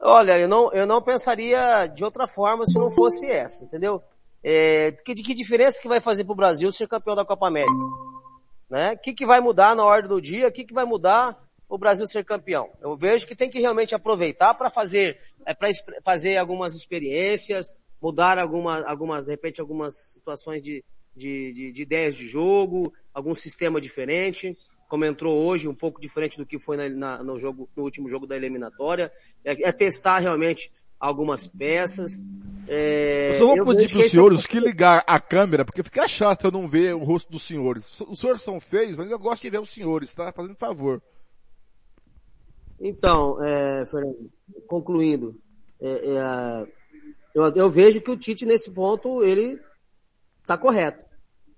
Olha, 0.00 0.38
eu 0.38 0.48
não, 0.48 0.72
eu 0.72 0.86
não 0.86 1.02
pensaria 1.02 1.86
de 1.86 2.04
outra 2.04 2.26
forma 2.26 2.64
se 2.64 2.78
não 2.78 2.90
fosse 2.90 3.26
essa, 3.26 3.64
entendeu? 3.64 4.02
É, 4.42 4.92
que, 4.92 5.14
que 5.14 5.34
diferença 5.34 5.80
que 5.80 5.88
vai 5.88 6.00
fazer 6.00 6.24
para 6.24 6.32
o 6.32 6.36
Brasil 6.36 6.70
ser 6.70 6.86
campeão 6.86 7.16
da 7.16 7.24
Copa 7.24 7.48
América? 7.48 7.72
Né? 8.70 8.96
Que, 8.96 9.12
que 9.12 9.26
vai 9.26 9.40
mudar 9.40 9.74
na 9.74 9.84
ordem 9.84 10.08
do 10.08 10.20
dia? 10.20 10.48
O 10.48 10.52
que, 10.52 10.64
que 10.64 10.74
vai 10.74 10.84
mudar 10.84 11.36
o 11.68 11.76
Brasil 11.76 12.06
ser 12.06 12.24
campeão. 12.24 12.70
Eu 12.80 12.96
vejo 12.96 13.26
que 13.26 13.36
tem 13.36 13.50
que 13.50 13.60
realmente 13.60 13.94
aproveitar 13.94 14.54
para 14.54 14.70
fazer, 14.70 15.18
é, 15.44 15.54
para 15.54 15.68
fazer 16.02 16.36
algumas 16.36 16.74
experiências, 16.74 17.76
mudar 18.00 18.38
alguma, 18.38 18.82
algumas, 18.84 19.24
de 19.24 19.30
repente, 19.30 19.60
algumas 19.60 19.94
situações 20.14 20.62
de, 20.62 20.84
de, 21.14 21.52
de, 21.52 21.72
de, 21.72 21.82
ideias 21.82 22.14
de 22.14 22.26
jogo, 22.26 22.92
algum 23.12 23.34
sistema 23.34 23.80
diferente, 23.80 24.56
como 24.88 25.04
entrou 25.04 25.36
hoje, 25.36 25.68
um 25.68 25.74
pouco 25.74 26.00
diferente 26.00 26.38
do 26.38 26.46
que 26.46 26.58
foi 26.58 26.76
na, 26.76 26.88
na, 26.88 27.22
no 27.22 27.38
jogo, 27.38 27.68
no 27.76 27.82
último 27.82 28.08
jogo 28.08 28.26
da 28.26 28.36
eliminatória. 28.36 29.12
É, 29.44 29.68
é 29.68 29.72
testar 29.72 30.20
realmente 30.20 30.72
algumas 30.98 31.46
peças. 31.46 32.24
É, 32.66 33.30
eu 33.32 33.34
só 33.34 33.56
vou 33.56 33.66
pedir 33.66 33.90
para 33.90 34.00
os 34.00 34.10
senhores 34.10 34.44
é... 34.44 34.48
que 34.48 34.60
ligar 34.60 35.04
a 35.06 35.20
câmera, 35.20 35.64
porque 35.64 35.82
fica 35.82 36.08
chato 36.08 36.46
eu 36.46 36.50
não 36.50 36.66
ver 36.66 36.94
o 36.94 37.04
rosto 37.04 37.30
dos 37.30 37.42
senhores. 37.42 38.00
Os 38.00 38.18
senhores 38.18 38.42
são 38.42 38.58
feios, 38.58 38.96
mas 38.96 39.10
eu 39.10 39.18
gosto 39.18 39.42
de 39.42 39.50
ver 39.50 39.60
os 39.60 39.70
senhores, 39.70 40.14
tá? 40.14 40.32
Fazendo 40.32 40.56
favor. 40.56 41.02
Então, 42.80 43.42
é, 43.42 43.86
Fernando, 43.86 44.30
concluindo, 44.66 45.36
é, 45.80 45.88
é, 45.88 46.66
eu, 47.34 47.44
eu, 47.54 47.70
vejo 47.70 48.00
que 48.00 48.10
o 48.10 48.16
Tite 48.16 48.46
nesse 48.46 48.70
ponto 48.72 49.22
ele 49.22 49.58
está 50.42 50.56
correto. 50.56 51.04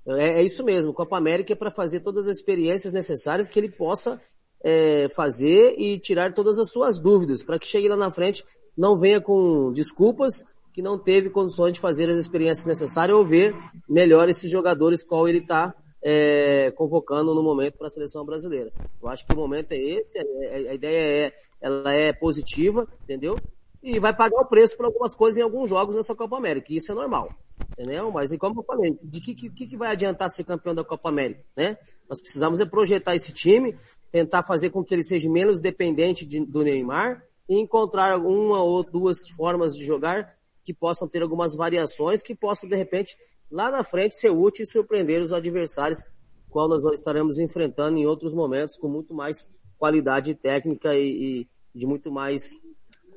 É, 0.06 0.40
é, 0.40 0.42
isso 0.42 0.64
mesmo. 0.64 0.94
Copa 0.94 1.16
América 1.16 1.52
é 1.52 1.56
para 1.56 1.70
fazer 1.70 2.00
todas 2.00 2.26
as 2.26 2.36
experiências 2.36 2.92
necessárias 2.92 3.48
que 3.48 3.58
ele 3.58 3.70
possa 3.70 4.20
é, 4.62 5.08
fazer 5.10 5.74
e 5.78 5.98
tirar 5.98 6.34
todas 6.34 6.58
as 6.58 6.70
suas 6.70 6.98
dúvidas, 7.00 7.42
para 7.42 7.58
que 7.58 7.66
chegue 7.66 7.88
lá 7.88 7.96
na 7.96 8.10
frente 8.10 8.44
não 8.76 8.98
venha 8.98 9.20
com 9.20 9.72
desculpas 9.72 10.44
que 10.72 10.80
não 10.80 10.98
teve 10.98 11.30
condições 11.30 11.72
de 11.72 11.80
fazer 11.80 12.08
as 12.08 12.16
experiências 12.16 12.66
necessárias 12.66 13.16
ou 13.16 13.24
ver 13.24 13.54
melhor 13.88 14.28
esses 14.28 14.50
jogadores 14.50 15.02
qual 15.02 15.28
ele 15.28 15.38
está 15.38 15.74
é, 16.02 16.70
convocando 16.72 17.34
no 17.34 17.42
momento 17.42 17.76
para 17.78 17.86
a 17.86 17.90
seleção 17.90 18.24
brasileira. 18.24 18.72
Eu 19.02 19.08
acho 19.08 19.26
que 19.26 19.32
o 19.32 19.36
momento 19.36 19.72
é 19.72 19.78
esse, 19.78 20.18
a, 20.18 20.22
é, 20.22 20.62
é, 20.64 20.70
a 20.70 20.74
ideia 20.74 21.26
é, 21.26 21.32
ela 21.60 21.92
é 21.92 22.12
positiva, 22.12 22.86
entendeu? 23.02 23.36
E 23.82 23.98
vai 23.98 24.14
pagar 24.14 24.40
o 24.40 24.46
preço 24.46 24.76
por 24.76 24.86
algumas 24.86 25.14
coisas 25.14 25.38
em 25.38 25.42
alguns 25.42 25.68
jogos 25.68 25.94
nessa 25.94 26.14
Copa 26.14 26.36
América, 26.36 26.72
isso 26.72 26.92
é 26.92 26.94
normal, 26.94 27.34
entendeu? 27.72 28.10
Mas 28.10 28.36
como 28.36 28.60
eu 28.60 28.64
falei, 28.64 28.98
de 29.02 29.20
que, 29.20 29.34
que, 29.34 29.66
que 29.66 29.76
vai 29.76 29.92
adiantar 29.92 30.28
ser 30.28 30.44
campeão 30.44 30.74
da 30.74 30.84
Copa 30.84 31.08
América, 31.08 31.42
né? 31.56 31.76
Nós 32.08 32.20
precisamos 32.20 32.60
é 32.60 32.66
projetar 32.66 33.14
esse 33.14 33.32
time, 33.32 33.76
tentar 34.10 34.42
fazer 34.42 34.70
com 34.70 34.84
que 34.84 34.94
ele 34.94 35.02
seja 35.02 35.30
menos 35.30 35.60
dependente 35.60 36.26
de, 36.26 36.44
do 36.44 36.62
Neymar 36.62 37.24
e 37.48 37.58
encontrar 37.58 38.18
uma 38.18 38.62
ou 38.62 38.82
duas 38.84 39.28
formas 39.36 39.74
de 39.74 39.84
jogar 39.84 40.36
que 40.62 40.74
possam 40.74 41.08
ter 41.08 41.22
algumas 41.22 41.56
variações 41.56 42.22
que 42.22 42.34
possam, 42.34 42.68
de 42.68 42.76
repente, 42.76 43.16
lá 43.50 43.70
na 43.70 43.82
frente 43.82 44.14
ser 44.14 44.30
útil 44.30 44.62
e 44.62 44.66
surpreender 44.66 45.20
os 45.20 45.32
adversários, 45.32 46.06
qual 46.48 46.68
nós 46.68 46.84
estaremos 46.92 47.38
enfrentando 47.38 47.98
em 47.98 48.06
outros 48.06 48.32
momentos 48.32 48.76
com 48.76 48.88
muito 48.88 49.14
mais 49.14 49.48
qualidade 49.78 50.34
técnica 50.34 50.94
e, 50.94 51.46
e 51.74 51.78
de 51.78 51.86
muito 51.86 52.10
mais 52.10 52.50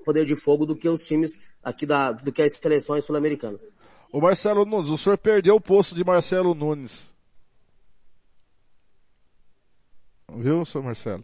poder 0.06 0.26
de 0.26 0.36
fogo 0.36 0.66
do 0.66 0.76
que 0.76 0.88
os 0.88 1.06
times 1.06 1.32
aqui 1.64 1.86
da, 1.86 2.12
do 2.12 2.32
que 2.32 2.42
as 2.42 2.58
seleções 2.58 3.06
sul-americanas. 3.06 3.72
O 4.12 4.22
Marcelo 4.22 4.66
Nunes, 4.66 4.90
o 4.90 4.98
senhor 4.98 5.18
perdeu 5.18 5.56
o 5.56 5.62
posto 5.62 5.96
de 5.96 6.04
Marcelo 6.04 6.54
Nunes. 6.54 7.12
Viu, 10.36 10.66
senhor 10.66 10.84
Marcelo? 10.84 11.24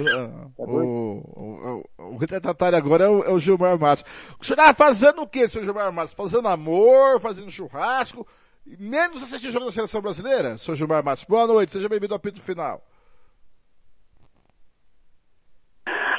Ah, 0.00 0.48
O, 0.56 0.64
o, 0.64 1.84
o, 1.98 2.14
o 2.14 2.16
retratário 2.16 2.76
agora 2.76 3.04
é 3.04 3.08
o, 3.08 3.24
é 3.24 3.30
o 3.30 3.38
Gilmar 3.38 3.78
Matos. 3.78 4.04
O 4.40 4.44
senhor 4.44 4.58
estava 4.58 4.74
fazendo 4.74 5.22
o 5.22 5.26
quê, 5.26 5.48
senhor 5.48 5.64
Gilmar 5.64 5.92
Matos? 5.92 6.14
Fazendo 6.14 6.48
amor, 6.48 7.20
fazendo 7.20 7.50
churrasco, 7.50 8.26
menos 8.66 9.22
assistir 9.22 9.50
jogo 9.50 9.66
da 9.66 9.72
seleção 9.72 10.00
brasileira, 10.00 10.58
senhor 10.58 10.76
Gilmar 10.76 11.04
Matos? 11.04 11.24
Boa 11.24 11.46
noite, 11.46 11.72
seja 11.72 11.88
bem-vindo 11.88 12.14
ao 12.14 12.16
apito 12.16 12.40
final. 12.40 12.82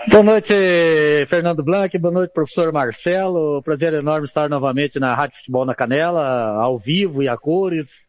Boa 0.08 0.22
noite, 0.22 0.54
Fernando 1.28 1.64
Blanc. 1.64 1.98
Boa 1.98 2.14
noite, 2.14 2.32
professor 2.32 2.72
Marcelo. 2.72 3.62
Prazer 3.64 3.92
enorme 3.94 4.28
estar 4.28 4.48
novamente 4.48 5.00
na 5.00 5.16
Rádio 5.16 5.38
Futebol 5.38 5.66
na 5.66 5.74
Canela, 5.74 6.62
ao 6.62 6.78
vivo 6.78 7.24
e 7.24 7.28
a 7.28 7.36
cores. 7.36 8.06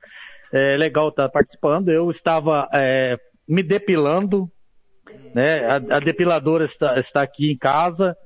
É 0.53 0.77
legal 0.77 1.09
estar 1.09 1.29
participando. 1.31 1.89
Eu 1.89 2.11
estava 2.11 2.69
é, 2.73 3.19
me 3.49 3.63
depilando, 3.63 4.51
né? 5.35 5.67
A, 5.67 5.97
a, 5.97 6.01
depiladora 6.01 6.65
está, 6.65 6.99
está 6.99 7.23
aqui 7.23 7.53
em 7.53 7.57
casa 7.57 8.17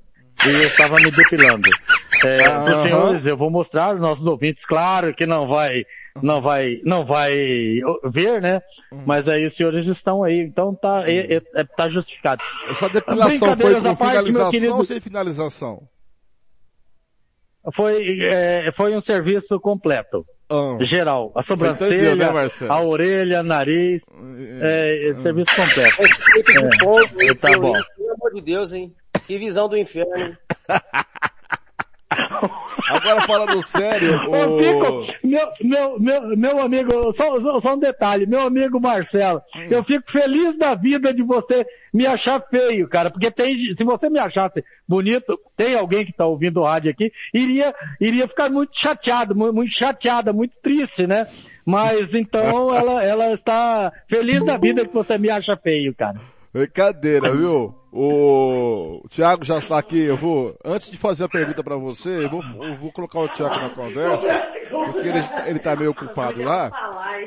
e 0.44 0.48
eu 0.48 0.64
estava 0.64 0.96
me 0.96 1.10
depilando. 1.10 1.68
É, 2.24 2.76
os 2.76 2.82
senhores, 2.82 3.26
eu 3.26 3.36
vou 3.36 3.50
mostrar 3.50 3.92
aos 3.92 4.00
nossos 4.00 4.26
ouvintes, 4.26 4.64
claro 4.64 5.14
que 5.14 5.26
não 5.26 5.48
vai, 5.48 5.84
não 6.22 6.40
vai, 6.40 6.80
não 6.84 7.04
vai 7.04 7.34
ver, 8.04 8.40
né? 8.40 8.60
Mas 9.06 9.28
aí 9.28 9.46
os 9.46 9.54
senhores 9.56 9.86
estão 9.86 10.22
aí, 10.22 10.40
então 10.40 10.74
tá, 10.74 11.04
é, 11.08 11.36
é- 11.36 11.42
é- 11.54 11.64
tá 11.64 11.88
justificado. 11.88 12.42
Essa 12.68 12.88
depilação 12.88 13.56
foi 13.56 13.74
com 13.74 13.82
parte, 13.96 14.08
finalização 14.08 14.50
querido. 14.50 14.76
ou 14.76 14.84
sem 14.84 15.00
finalização? 15.00 15.88
Foi, 17.74 18.20
é, 18.22 18.72
foi 18.72 18.96
um 18.96 19.02
serviço 19.02 19.58
completo. 19.60 20.24
Ah. 20.50 20.76
Geral. 20.84 21.30
A 21.34 21.40
entendeu, 21.40 21.56
sobrancelha, 21.56 22.16
né, 22.16 22.30
Marcelo? 22.30 22.72
a 22.72 22.82
orelha, 22.82 23.42
nariz, 23.42 24.02
é, 24.60 25.10
é, 25.10 25.14
serviço 25.14 25.54
completo. 25.54 25.96
Respeito 26.02 26.52
do 26.52 26.78
povo, 26.78 27.36
tá 27.40 27.58
bom. 27.58 27.72
Pelo 27.72 28.12
amor 28.14 28.34
de 28.34 28.42
Deus, 28.42 28.72
hein? 28.72 28.92
Que 29.26 29.38
visão 29.38 29.68
do 29.68 29.76
inferno. 29.76 30.36
Agora 32.88 33.22
falando 33.22 33.62
sério, 33.62 34.20
Ô, 34.28 34.54
o... 34.54 34.56
Pico, 34.56 35.06
meu, 35.22 35.48
meu, 35.60 36.00
meu, 36.00 36.36
meu 36.36 36.60
amigo, 36.60 37.12
só, 37.14 37.40
só- 37.40 37.60
só 37.60 37.74
um 37.74 37.78
detalhe, 37.78 38.26
meu 38.26 38.40
amigo 38.42 38.80
Marcelo, 38.80 39.40
eu 39.70 39.84
fico 39.84 40.10
feliz 40.10 40.56
da 40.58 40.74
vida 40.74 41.14
de 41.14 41.22
você 41.22 41.64
me 41.92 42.06
achar 42.06 42.40
feio, 42.50 42.88
cara, 42.88 43.10
porque 43.10 43.30
tem, 43.30 43.72
se 43.74 43.84
você 43.84 44.08
me 44.10 44.18
achasse 44.18 44.64
bonito, 44.88 45.38
tem 45.56 45.74
alguém 45.76 46.04
que 46.04 46.12
tá 46.12 46.26
ouvindo 46.26 46.60
o 46.60 46.64
rádio 46.64 46.90
aqui, 46.90 47.12
iria, 47.32 47.72
iria 48.00 48.26
ficar 48.26 48.50
muito 48.50 48.76
chateado, 48.76 49.34
mu- 49.36 49.52
muito 49.52 49.72
chateada, 49.72 50.32
muito 50.32 50.54
triste, 50.62 51.06
né? 51.06 51.26
Mas 51.64 52.14
então 52.14 52.42
ela, 52.74 53.02
ela 53.04 53.32
está 53.32 53.92
feliz 54.08 54.44
da 54.44 54.56
vida 54.56 54.84
que 54.84 54.92
você 54.94 55.16
me 55.16 55.30
acha 55.30 55.56
feio, 55.56 55.94
cara. 55.94 56.16
Brincadeira, 56.52 57.32
viu? 57.32 57.74
O... 57.92 59.00
o 59.04 59.08
Thiago 59.08 59.44
já 59.44 59.58
está 59.58 59.78
aqui, 59.78 59.98
eu 59.98 60.16
vou, 60.16 60.56
antes 60.64 60.90
de 60.90 60.96
fazer 60.96 61.24
a 61.24 61.28
pergunta 61.28 61.62
para 61.62 61.76
você, 61.76 62.24
eu 62.24 62.30
vou, 62.30 62.42
eu 62.42 62.76
vou 62.76 62.92
colocar 62.92 63.18
o 63.18 63.28
Thiago 63.28 63.56
na 63.56 63.70
conversa, 63.70 64.32
porque 64.70 65.08
ele, 65.08 65.18
ele 65.46 65.58
tá 65.58 65.74
meio 65.74 65.90
ocupado 65.90 66.42
lá. 66.42 66.70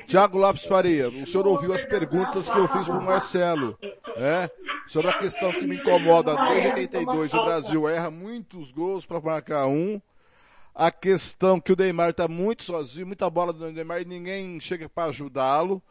Thiago 0.07 0.37
Lopes 0.37 0.65
Faria, 0.65 1.09
o 1.09 1.27
senhor 1.27 1.45
ouviu 1.47 1.73
as 1.73 1.83
perguntas 1.83 2.49
que 2.49 2.57
eu 2.57 2.67
fiz 2.69 2.87
pro 2.87 3.01
Marcelo, 3.01 3.77
né? 4.17 4.49
Sobre 4.87 5.11
a 5.11 5.17
questão 5.17 5.51
que 5.51 5.65
me 5.65 5.75
incomoda 5.75 6.35
desde 6.35 6.67
82, 6.69 7.33
o 7.33 7.45
Brasil 7.45 7.89
erra 7.89 8.09
muitos 8.09 8.71
gols 8.71 9.05
para 9.05 9.19
marcar 9.19 9.67
um. 9.67 10.01
A 10.73 10.91
questão 10.91 11.59
que 11.59 11.71
o 11.71 11.75
Neymar 11.77 12.09
está 12.09 12.27
muito 12.27 12.63
sozinho, 12.63 13.07
muita 13.07 13.29
bola 13.29 13.53
do 13.53 13.71
Neymar 13.71 14.01
e 14.01 14.05
ninguém 14.05 14.59
chega 14.59 14.89
para 14.89 15.09
ajudá-lo. 15.09 15.81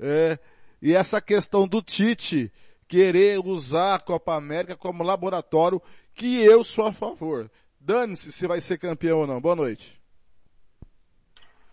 É, 0.00 0.38
e 0.80 0.94
essa 0.94 1.20
questão 1.20 1.68
do 1.68 1.82
Tite 1.82 2.50
querer 2.92 3.38
usar 3.38 3.94
a 3.94 3.98
Copa 3.98 4.34
América 4.34 4.76
como 4.76 5.02
laboratório, 5.02 5.80
que 6.14 6.42
eu 6.42 6.62
sou 6.62 6.88
a 6.88 6.92
favor. 6.92 7.50
Dane-se 7.80 8.30
se 8.30 8.46
vai 8.46 8.60
ser 8.60 8.76
campeão 8.76 9.20
ou 9.20 9.26
não. 9.26 9.40
Boa 9.40 9.56
noite. 9.56 9.98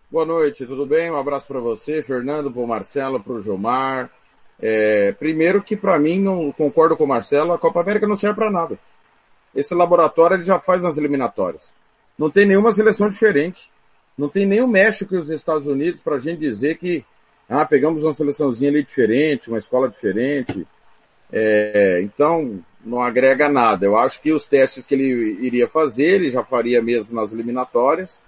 Boa 0.09 0.25
noite, 0.25 0.65
tudo 0.65 0.85
bem? 0.85 1.11
Um 1.11 1.17
abraço 1.17 1.45
para 1.45 1.59
você, 1.59 2.01
Fernando, 2.01 2.49
para 2.49 2.61
o 2.61 2.65
Marcelo, 2.67 3.19
para 3.19 3.33
o 3.33 3.41
Gilmar. 3.41 4.09
É, 4.61 5.11
primeiro 5.11 5.61
que 5.61 5.75
para 5.75 5.99
mim, 5.99 6.21
não 6.21 6.53
concordo 6.53 6.95
com 6.95 7.03
o 7.03 7.07
Marcelo, 7.07 7.51
a 7.51 7.59
Copa 7.59 7.81
América 7.81 8.07
não 8.07 8.15
serve 8.15 8.37
para 8.37 8.49
nada. 8.49 8.79
Esse 9.53 9.75
laboratório 9.75 10.37
ele 10.37 10.45
já 10.45 10.57
faz 10.57 10.83
nas 10.83 10.95
eliminatórias. 10.95 11.73
Não 12.17 12.29
tem 12.29 12.45
nenhuma 12.45 12.71
seleção 12.71 13.09
diferente. 13.09 13.69
Não 14.17 14.29
tem 14.29 14.61
o 14.61 14.67
México 14.69 15.13
e 15.13 15.17
os 15.17 15.29
Estados 15.29 15.67
Unidos 15.67 15.99
para 15.99 16.15
a 16.15 16.19
gente 16.19 16.39
dizer 16.39 16.77
que 16.77 17.03
ah, 17.49 17.65
pegamos 17.65 18.05
uma 18.05 18.13
seleçãozinha 18.13 18.71
ali 18.71 18.83
diferente, 18.83 19.49
uma 19.49 19.59
escola 19.59 19.89
diferente. 19.89 20.65
É, 21.31 22.01
então, 22.03 22.59
não 22.83 23.01
agrega 23.01 23.49
nada. 23.49 23.85
Eu 23.85 23.97
acho 23.97 24.21
que 24.21 24.31
os 24.31 24.45
testes 24.45 24.85
que 24.85 24.95
ele 24.95 25.37
iria 25.41 25.67
fazer, 25.67 26.15
ele 26.15 26.29
já 26.29 26.43
faria 26.43 26.81
mesmo 26.81 27.15
nas 27.15 27.31
eliminatórias. 27.31 28.21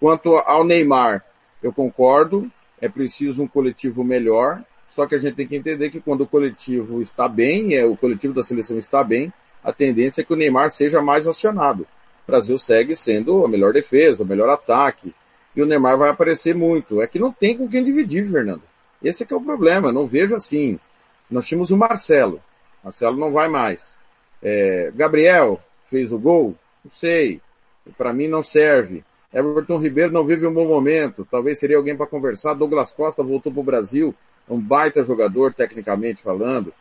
Quanto 0.00 0.36
ao 0.36 0.64
Neymar, 0.64 1.24
eu 1.62 1.72
concordo, 1.72 2.50
é 2.80 2.88
preciso 2.88 3.44
um 3.44 3.46
coletivo 3.46 4.02
melhor, 4.02 4.62
só 4.88 5.06
que 5.06 5.14
a 5.14 5.18
gente 5.18 5.36
tem 5.36 5.46
que 5.46 5.56
entender 5.56 5.90
que 5.90 6.00
quando 6.00 6.22
o 6.22 6.26
coletivo 6.26 7.00
está 7.00 7.28
bem, 7.28 7.74
é, 7.74 7.84
o 7.84 7.96
coletivo 7.96 8.34
da 8.34 8.42
seleção 8.42 8.76
está 8.76 9.02
bem, 9.04 9.32
a 9.62 9.72
tendência 9.72 10.20
é 10.20 10.24
que 10.24 10.32
o 10.32 10.36
Neymar 10.36 10.70
seja 10.70 11.00
mais 11.00 11.26
acionado. 11.26 11.86
O 12.24 12.26
Brasil 12.26 12.58
segue 12.58 12.96
sendo 12.96 13.44
a 13.44 13.48
melhor 13.48 13.72
defesa, 13.72 14.22
o 14.22 14.26
melhor 14.26 14.48
ataque, 14.50 15.14
e 15.54 15.62
o 15.62 15.66
Neymar 15.66 15.96
vai 15.96 16.10
aparecer 16.10 16.54
muito. 16.54 17.00
É 17.00 17.06
que 17.06 17.18
não 17.18 17.30
tem 17.30 17.56
com 17.56 17.68
quem 17.68 17.84
dividir, 17.84 18.28
Fernando. 18.30 18.62
Esse 19.02 19.22
é 19.22 19.26
que 19.26 19.32
é 19.32 19.36
o 19.36 19.40
problema, 19.40 19.92
não 19.92 20.06
vejo 20.06 20.34
assim. 20.34 20.78
Nós 21.32 21.46
tínhamos 21.46 21.70
o 21.70 21.76
Marcelo. 21.76 22.40
Marcelo 22.84 23.16
não 23.16 23.32
vai 23.32 23.48
mais. 23.48 23.96
É, 24.42 24.92
Gabriel 24.94 25.58
fez 25.88 26.12
o 26.12 26.18
gol? 26.18 26.54
Não 26.84 26.90
sei. 26.90 27.40
Para 27.96 28.12
mim 28.12 28.28
não 28.28 28.42
serve. 28.42 29.02
Everton 29.32 29.78
Ribeiro 29.78 30.12
não 30.12 30.24
vive 30.24 30.46
um 30.46 30.52
bom 30.52 30.66
momento. 30.66 31.26
Talvez 31.30 31.58
seria 31.58 31.76
alguém 31.76 31.96
para 31.96 32.06
conversar. 32.06 32.54
Douglas 32.54 32.92
Costa 32.92 33.22
voltou 33.22 33.52
para 33.52 33.60
o 33.60 33.64
Brasil. 33.64 34.14
Um 34.48 34.60
baita 34.60 35.04
jogador, 35.04 35.54
tecnicamente 35.54 36.22
falando. 36.22 36.72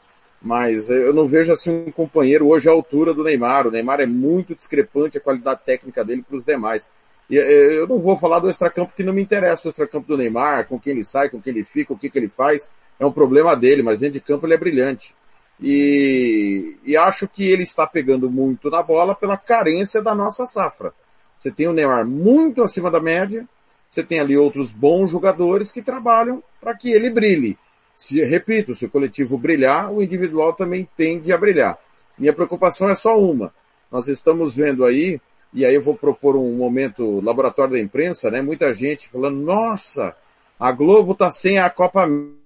Mas 0.41 0.89
eu 0.89 1.13
não 1.13 1.27
vejo 1.27 1.53
assim 1.53 1.85
um 1.87 1.91
companheiro 1.91 2.47
hoje 2.47 2.67
à 2.67 2.71
altura 2.71 3.13
do 3.13 3.23
Neymar. 3.23 3.67
O 3.67 3.71
Neymar 3.71 4.01
é 4.01 4.05
muito 4.05 4.55
discrepante 4.55 5.17
a 5.17 5.21
qualidade 5.21 5.61
técnica 5.63 6.03
dele 6.03 6.25
para 6.27 6.37
os 6.37 6.43
demais. 6.43 6.89
E 7.29 7.37
eh, 7.37 7.77
eu 7.77 7.87
não 7.87 7.99
vou 7.99 8.17
falar 8.17 8.39
do 8.39 8.49
extracampo 8.49 8.93
que 8.93 9.03
não 9.03 9.13
me 9.13 9.21
interessa, 9.21 9.67
o 9.67 9.71
extracampo 9.71 10.05
do 10.05 10.17
Neymar, 10.17 10.67
com 10.67 10.77
quem 10.77 10.91
ele 10.91 11.03
sai, 11.03 11.29
com 11.29 11.41
quem 11.41 11.53
ele 11.53 11.63
fica, 11.63 11.93
o 11.93 11.97
que, 11.97 12.09
que 12.09 12.19
ele 12.19 12.27
faz, 12.27 12.69
é 13.01 13.05
um 13.05 13.11
problema 13.11 13.55
dele, 13.55 13.81
mas 13.81 13.99
dentro 13.99 14.19
de 14.19 14.25
campo 14.25 14.45
ele 14.45 14.53
é 14.53 14.57
brilhante. 14.57 15.15
E, 15.59 16.75
e 16.85 16.95
acho 16.95 17.27
que 17.27 17.49
ele 17.49 17.63
está 17.63 17.87
pegando 17.87 18.29
muito 18.29 18.69
na 18.69 18.83
bola 18.83 19.15
pela 19.15 19.35
carência 19.35 20.03
da 20.03 20.13
nossa 20.13 20.45
safra. 20.45 20.93
Você 21.37 21.49
tem 21.49 21.67
o 21.67 21.73
Neymar 21.73 22.05
muito 22.05 22.61
acima 22.61 22.91
da 22.91 22.99
média, 22.99 23.47
você 23.89 24.03
tem 24.03 24.19
ali 24.19 24.37
outros 24.37 24.71
bons 24.71 25.09
jogadores 25.09 25.71
que 25.71 25.81
trabalham 25.81 26.43
para 26.59 26.77
que 26.77 26.91
ele 26.91 27.09
brilhe. 27.09 27.57
Se, 27.95 28.23
repito, 28.23 28.75
se 28.75 28.85
o 28.85 28.89
coletivo 28.89 29.35
brilhar, 29.35 29.91
o 29.91 30.03
individual 30.03 30.53
também 30.53 30.87
tende 30.95 31.33
a 31.33 31.37
brilhar. 31.39 31.79
Minha 32.19 32.33
preocupação 32.33 32.87
é 32.87 32.93
só 32.93 33.19
uma. 33.19 33.51
Nós 33.91 34.07
estamos 34.07 34.55
vendo 34.55 34.85
aí, 34.85 35.19
e 35.51 35.65
aí 35.65 35.73
eu 35.73 35.81
vou 35.81 35.95
propor 35.95 36.35
um 36.35 36.55
momento 36.55 37.19
laboratório 37.19 37.73
da 37.73 37.79
imprensa, 37.79 38.29
né? 38.29 38.43
Muita 38.43 38.75
gente 38.75 39.09
falando, 39.09 39.37
nossa, 39.37 40.15
a 40.59 40.71
Globo 40.71 41.15
tá 41.15 41.31
sem 41.31 41.57
a 41.57 41.67
Copa 41.67 42.03
América. 42.03 42.40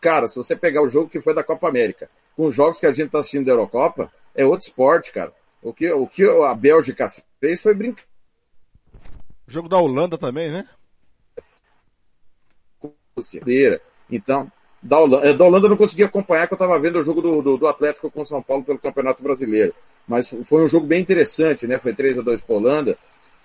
Cara, 0.00 0.28
se 0.28 0.36
você 0.36 0.56
pegar 0.56 0.82
o 0.82 0.88
jogo 0.88 1.10
que 1.10 1.20
foi 1.20 1.34
da 1.34 1.44
Copa 1.44 1.68
América, 1.68 2.08
com 2.36 2.46
os 2.46 2.54
jogos 2.54 2.80
que 2.80 2.86
a 2.86 2.92
gente 2.92 3.10
tá 3.10 3.18
assistindo 3.18 3.44
da 3.44 3.52
Eurocopa, 3.52 4.10
é 4.34 4.44
outro 4.44 4.66
esporte, 4.66 5.12
cara. 5.12 5.32
O 5.62 5.74
que, 5.74 5.90
o 5.92 6.06
que 6.06 6.24
a 6.24 6.54
Bélgica 6.54 7.12
fez 7.38 7.60
foi 7.60 7.74
brincar. 7.74 8.04
Jogo 9.46 9.68
da 9.68 9.78
Holanda 9.78 10.16
também, 10.16 10.50
né? 10.50 10.66
Então, 14.10 14.50
da 14.82 14.98
Holanda, 14.98 15.34
da 15.34 15.44
Holanda 15.44 15.66
eu 15.66 15.70
não 15.70 15.76
consegui 15.76 16.04
acompanhar, 16.04 16.46
que 16.46 16.54
eu 16.54 16.56
estava 16.56 16.78
vendo 16.78 16.98
o 16.98 17.04
jogo 17.04 17.20
do, 17.20 17.42
do, 17.42 17.56
do, 17.58 17.66
Atlético 17.66 18.10
com 18.10 18.24
São 18.24 18.42
Paulo 18.42 18.64
pelo 18.64 18.78
Campeonato 18.78 19.22
Brasileiro. 19.22 19.74
Mas 20.08 20.30
foi 20.44 20.64
um 20.64 20.68
jogo 20.68 20.86
bem 20.86 21.02
interessante, 21.02 21.66
né? 21.66 21.78
Foi 21.78 21.94
3 21.94 22.20
a 22.20 22.22
2 22.22 22.40
para 22.40 22.56
Holanda. 22.56 22.98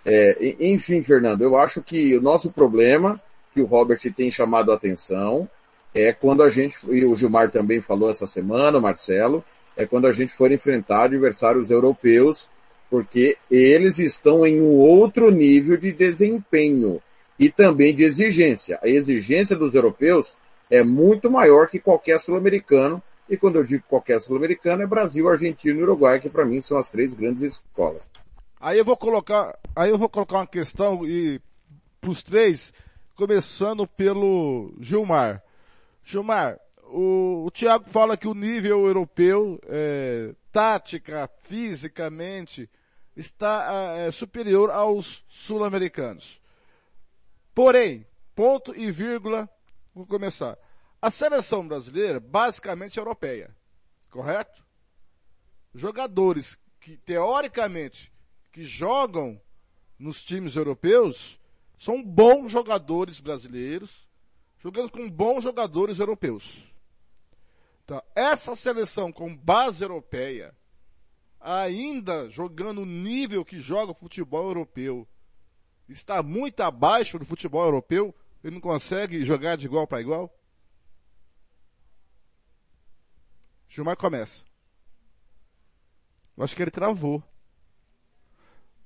É, 0.05 0.55
enfim, 0.59 1.03
Fernando, 1.03 1.41
eu 1.41 1.57
acho 1.57 1.81
que 1.81 2.15
o 2.15 2.21
nosso 2.21 2.51
problema, 2.51 3.19
que 3.53 3.61
o 3.61 3.65
Robert 3.65 3.99
tem 4.15 4.31
chamado 4.31 4.71
a 4.71 4.75
atenção, 4.75 5.49
é 5.95 6.12
quando 6.12 6.43
a 6.43 6.49
gente, 6.49 6.77
e 6.89 7.05
o 7.05 7.15
Gilmar 7.15 7.49
também 7.49 7.79
falou 7.79 8.10
essa 8.10 8.27
semana, 8.27 8.81
Marcelo, 8.81 9.43
é 9.77 9.86
quando 9.86 10.05
a 10.05 10.12
gente 10.12 10.34
for 10.34 10.51
enfrentar 10.51 11.05
adversários 11.05 11.71
europeus 11.71 12.49
porque 12.89 13.38
eles 13.49 13.97
estão 13.97 14.45
em 14.45 14.62
um 14.62 14.75
outro 14.75 15.31
nível 15.31 15.75
de 15.77 15.91
desempenho 15.91 17.01
e 17.39 17.49
também 17.49 17.95
de 17.95 18.03
exigência. 18.03 18.79
A 18.81 18.88
exigência 18.88 19.55
dos 19.55 19.73
europeus 19.73 20.38
é 20.69 20.84
muito 20.84 21.29
maior 21.29 21.67
que 21.67 21.79
qualquer 21.79 22.19
sul-americano, 22.19 23.01
e 23.29 23.36
quando 23.36 23.55
eu 23.55 23.63
digo 23.63 23.84
qualquer 23.88 24.21
sul-americano 24.21 24.84
é 24.84 24.88
Brasil, 24.88 25.27
Argentina 25.27 25.79
e 25.79 25.84
Uruguai, 25.84 26.19
que 26.19 26.29
para 26.29 26.45
mim 26.45 26.62
são 26.62 26.77
as 26.77 26.89
três 26.89 27.13
grandes 27.13 27.43
escolas. 27.43 28.03
Aí 28.60 28.77
eu 28.77 28.86
vou 28.86 28.97
colocar, 28.97 29.58
aí 29.75 29.89
eu 29.89 29.97
vou 29.97 30.10
colocar 30.10 30.38
uma 30.38 30.47
questão 30.47 31.05
e 31.05 31.41
pros 31.99 32.23
três, 32.23 32.71
começando 33.15 33.88
pelo 33.88 34.73
Gilmar. 34.79 35.41
Gilmar, 36.05 36.59
o, 36.83 37.45
o 37.47 37.51
Thiago 37.51 37.89
fala 37.89 38.15
que 38.15 38.27
o 38.27 38.35
nível 38.35 38.85
europeu, 38.85 39.59
é, 39.63 40.35
tática, 40.51 41.27
fisicamente, 41.41 42.69
está 43.17 43.95
é, 43.97 44.11
superior 44.11 44.69
aos 44.69 45.25
sul-americanos. 45.27 46.39
Porém, 47.55 48.05
ponto 48.35 48.75
e 48.75 48.91
vírgula, 48.91 49.49
vou 49.95 50.05
começar. 50.05 50.57
A 51.01 51.09
seleção 51.09 51.67
brasileira 51.67 52.19
basicamente 52.19 52.99
é 52.99 53.01
europeia, 53.01 53.55
correto? 54.11 54.63
Jogadores 55.73 56.55
que 56.79 56.97
teoricamente 56.97 58.13
que 58.51 58.63
jogam 58.63 59.41
nos 59.97 60.23
times 60.23 60.55
europeus 60.55 61.39
são 61.79 62.03
bons 62.03 62.51
jogadores 62.51 63.19
brasileiros, 63.19 64.04
jogando 64.65 64.89
com 64.89 65.08
bons 65.08 65.43
jogadores 65.43 65.99
europeus. 65.99 66.63
Então, 67.84 68.01
essa 68.15 68.56
seleção 68.56 69.12
com 69.12 69.38
base 69.38 69.84
europeia, 69.84 70.56
ainda 71.39 72.28
jogando 72.32 72.82
o 72.82 72.86
nível 72.86 73.45
que 73.45 73.60
joga 73.60 73.91
o 73.91 73.95
futebol 73.95 74.47
europeu, 74.47 75.08
está 75.88 76.23
muito 76.23 76.62
abaixo 76.62 77.19
do 77.19 77.25
futebol 77.25 77.63
europeu, 77.63 78.15
ele 78.43 78.56
não 78.56 78.60
consegue 78.60 79.23
jogar 79.23 79.56
de 79.56 79.67
igual 79.67 79.86
para 79.86 80.01
igual? 80.01 80.36
Gilmar 83.69 83.95
começa. 83.95 84.43
Eu 86.36 86.43
acho 86.43 86.56
que 86.56 86.63
ele 86.63 86.71
travou. 86.71 87.21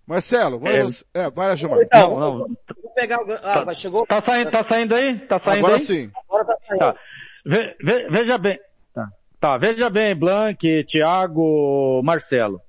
Marcelo, 0.05 0.59
vai, 0.59 0.81
é, 0.81 0.89
é, 1.13 1.29
vai 1.29 1.55
Gilmar. 1.55 1.79
Então, 1.83 2.19
não, 2.19 2.37
não. 2.39 2.57
Pegar 2.99 3.21
o... 3.21 3.31
Ah, 3.31 3.65
tá, 3.65 3.73
chegou? 3.73 4.05
Tá 4.05 4.21
saindo, 4.21 4.51
tá 4.51 4.63
saindo 4.63 4.93
aí? 4.93 5.19
Tá 5.19 5.39
saindo 5.39 5.59
Agora 5.59 5.75
aí? 5.75 5.85
sim. 5.85 6.11
Agora 6.27 6.45
tá 6.45 6.55
saindo. 6.67 6.79
Tá. 6.79 6.95
Ve, 7.45 7.75
ve, 7.81 8.09
veja 8.09 8.37
bem. 8.37 8.59
Tá. 8.93 9.07
tá, 9.39 9.57
veja 9.57 9.89
bem, 9.89 10.13
Blank, 10.15 10.83
Thiago, 10.83 12.01
Marcelo. 12.03 12.59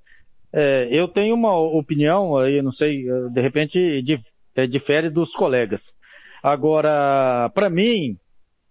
É, 0.52 0.88
eu 0.90 1.08
tenho 1.08 1.34
uma 1.34 1.56
opinião 1.56 2.36
aí, 2.36 2.62
não 2.62 2.72
sei, 2.72 3.04
de 3.30 3.40
repente 3.40 4.04
é, 4.54 4.66
difere 4.66 5.10
dos 5.10 5.32
colegas. 5.32 5.92
Agora, 6.42 7.50
para 7.52 7.68
mim, 7.68 8.16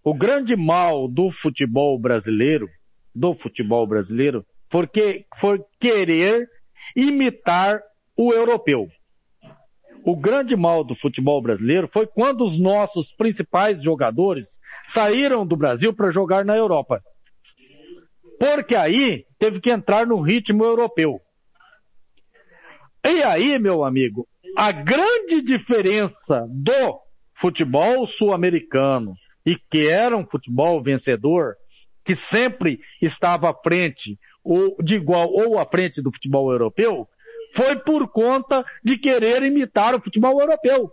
o 0.02 0.14
grande 0.14 0.56
mal 0.56 1.06
do 1.06 1.30
futebol 1.30 1.98
brasileiro, 1.98 2.68
do 3.14 3.34
futebol 3.34 3.86
brasileiro, 3.86 4.44
porque 4.70 5.26
foi 5.36 5.60
querer 5.78 6.48
imitar 6.96 7.80
o 8.16 8.32
europeu. 8.32 8.88
O 10.04 10.16
grande 10.16 10.56
mal 10.56 10.82
do 10.82 10.94
futebol 10.94 11.42
brasileiro 11.42 11.88
foi 11.92 12.06
quando 12.06 12.44
os 12.44 12.58
nossos 12.58 13.12
principais 13.12 13.82
jogadores 13.82 14.58
saíram 14.88 15.46
do 15.46 15.56
Brasil 15.56 15.92
para 15.94 16.10
jogar 16.10 16.44
na 16.44 16.56
Europa. 16.56 17.02
Porque 18.38 18.74
aí 18.74 19.26
teve 19.38 19.60
que 19.60 19.70
entrar 19.70 20.06
no 20.06 20.20
ritmo 20.20 20.64
europeu. 20.64 21.20
E 23.04 23.22
aí, 23.22 23.58
meu 23.58 23.84
amigo, 23.84 24.26
a 24.56 24.72
grande 24.72 25.42
diferença 25.42 26.46
do 26.48 27.00
futebol 27.34 28.06
sul-americano 28.06 29.14
e 29.44 29.56
que 29.56 29.88
era 29.88 30.16
um 30.16 30.26
futebol 30.26 30.82
vencedor, 30.82 31.54
que 32.04 32.14
sempre 32.14 32.80
estava 33.00 33.50
à 33.50 33.54
frente, 33.54 34.18
ou 34.42 34.76
de 34.82 34.96
igual 34.96 35.30
ou 35.30 35.58
à 35.58 35.66
frente 35.66 36.02
do 36.02 36.12
futebol 36.12 36.50
europeu, 36.50 37.06
foi 37.52 37.76
por 37.76 38.08
conta 38.08 38.64
de 38.82 38.96
querer 38.96 39.42
imitar 39.42 39.94
o 39.94 40.00
futebol 40.00 40.40
europeu. 40.40 40.92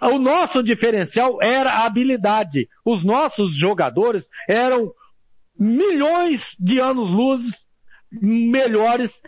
O 0.00 0.18
nosso 0.18 0.62
diferencial 0.62 1.38
era 1.42 1.70
a 1.70 1.84
habilidade. 1.84 2.68
Os 2.84 3.04
nossos 3.04 3.54
jogadores 3.54 4.28
eram 4.48 4.92
milhões 5.58 6.56
de 6.58 6.80
anos-luzes 6.80 7.66
melhores 8.10 9.22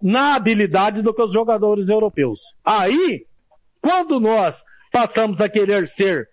na 0.00 0.34
habilidade 0.34 1.02
do 1.02 1.14
que 1.14 1.22
os 1.22 1.32
jogadores 1.32 1.88
europeus. 1.88 2.40
Aí, 2.64 3.26
quando 3.80 4.20
nós 4.20 4.62
passamos 4.92 5.40
a 5.40 5.48
querer 5.48 5.88
ser 5.88 6.28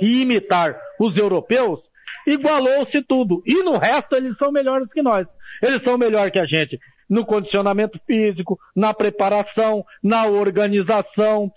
e 0.00 0.22
imitar 0.22 0.76
os 0.98 1.16
europeus, 1.16 1.88
igualou-se 2.26 3.02
tudo. 3.02 3.42
E 3.46 3.62
no 3.62 3.78
resto 3.78 4.16
eles 4.16 4.36
são 4.36 4.50
melhores 4.50 4.92
que 4.92 5.02
nós. 5.02 5.28
Eles 5.62 5.82
são 5.82 5.96
melhor 5.96 6.30
que 6.30 6.38
a 6.38 6.46
gente 6.46 6.78
no 7.08 7.24
condicionamento 7.24 8.00
físico, 8.06 8.58
na 8.74 8.94
preparação, 8.94 9.84
na 10.02 10.26
organização, 10.26 11.50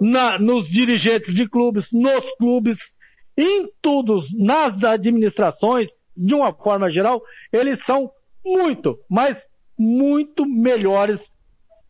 na, 0.00 0.38
nos 0.38 0.68
dirigentes 0.68 1.34
de 1.34 1.48
clubes, 1.48 1.88
nos 1.92 2.24
clubes, 2.38 2.78
em 3.36 3.68
tudo, 3.80 4.20
nas 4.38 4.82
administrações, 4.84 5.90
de 6.16 6.34
uma 6.34 6.52
forma 6.52 6.90
geral, 6.90 7.22
eles 7.52 7.84
são 7.84 8.10
muito, 8.44 8.98
mas 9.08 9.42
muito 9.78 10.44
melhores 10.44 11.32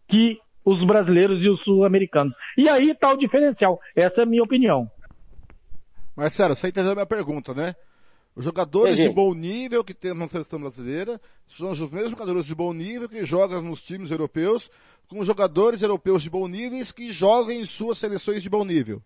que 0.06 0.38
os 0.64 0.84
brasileiros 0.84 1.44
e 1.44 1.48
os 1.48 1.60
sul-americanos. 1.62 2.34
E 2.56 2.68
aí 2.68 2.90
está 2.90 3.10
o 3.10 3.16
diferencial. 3.16 3.80
Essa 3.96 4.20
é 4.20 4.24
a 4.24 4.26
minha 4.26 4.42
opinião. 4.42 4.88
Marcelo, 6.16 6.54
você 6.54 6.68
entendeu 6.68 6.92
a 6.92 6.94
minha 6.94 7.06
pergunta, 7.06 7.54
né? 7.54 7.74
Os 8.34 8.44
jogadores 8.44 8.94
Entendi. 8.94 9.08
de 9.10 9.14
bom 9.14 9.34
nível 9.34 9.84
que 9.84 9.92
temos 9.92 10.18
na 10.20 10.26
seleção 10.28 10.58
brasileira 10.60 11.20
são 11.46 11.70
os 11.70 11.78
mesmos 11.78 12.10
jogadores 12.10 12.46
de 12.46 12.54
bom 12.54 12.72
nível 12.72 13.08
que 13.08 13.24
jogam 13.24 13.60
nos 13.60 13.82
times 13.82 14.10
europeus, 14.10 14.70
com 15.08 15.22
jogadores 15.22 15.82
europeus 15.82 16.22
de 16.22 16.30
bom 16.30 16.48
nível 16.48 16.82
que 16.94 17.12
jogam 17.12 17.52
em 17.52 17.66
suas 17.66 17.98
seleções 17.98 18.42
de 18.42 18.48
bom 18.48 18.64
nível. 18.64 19.02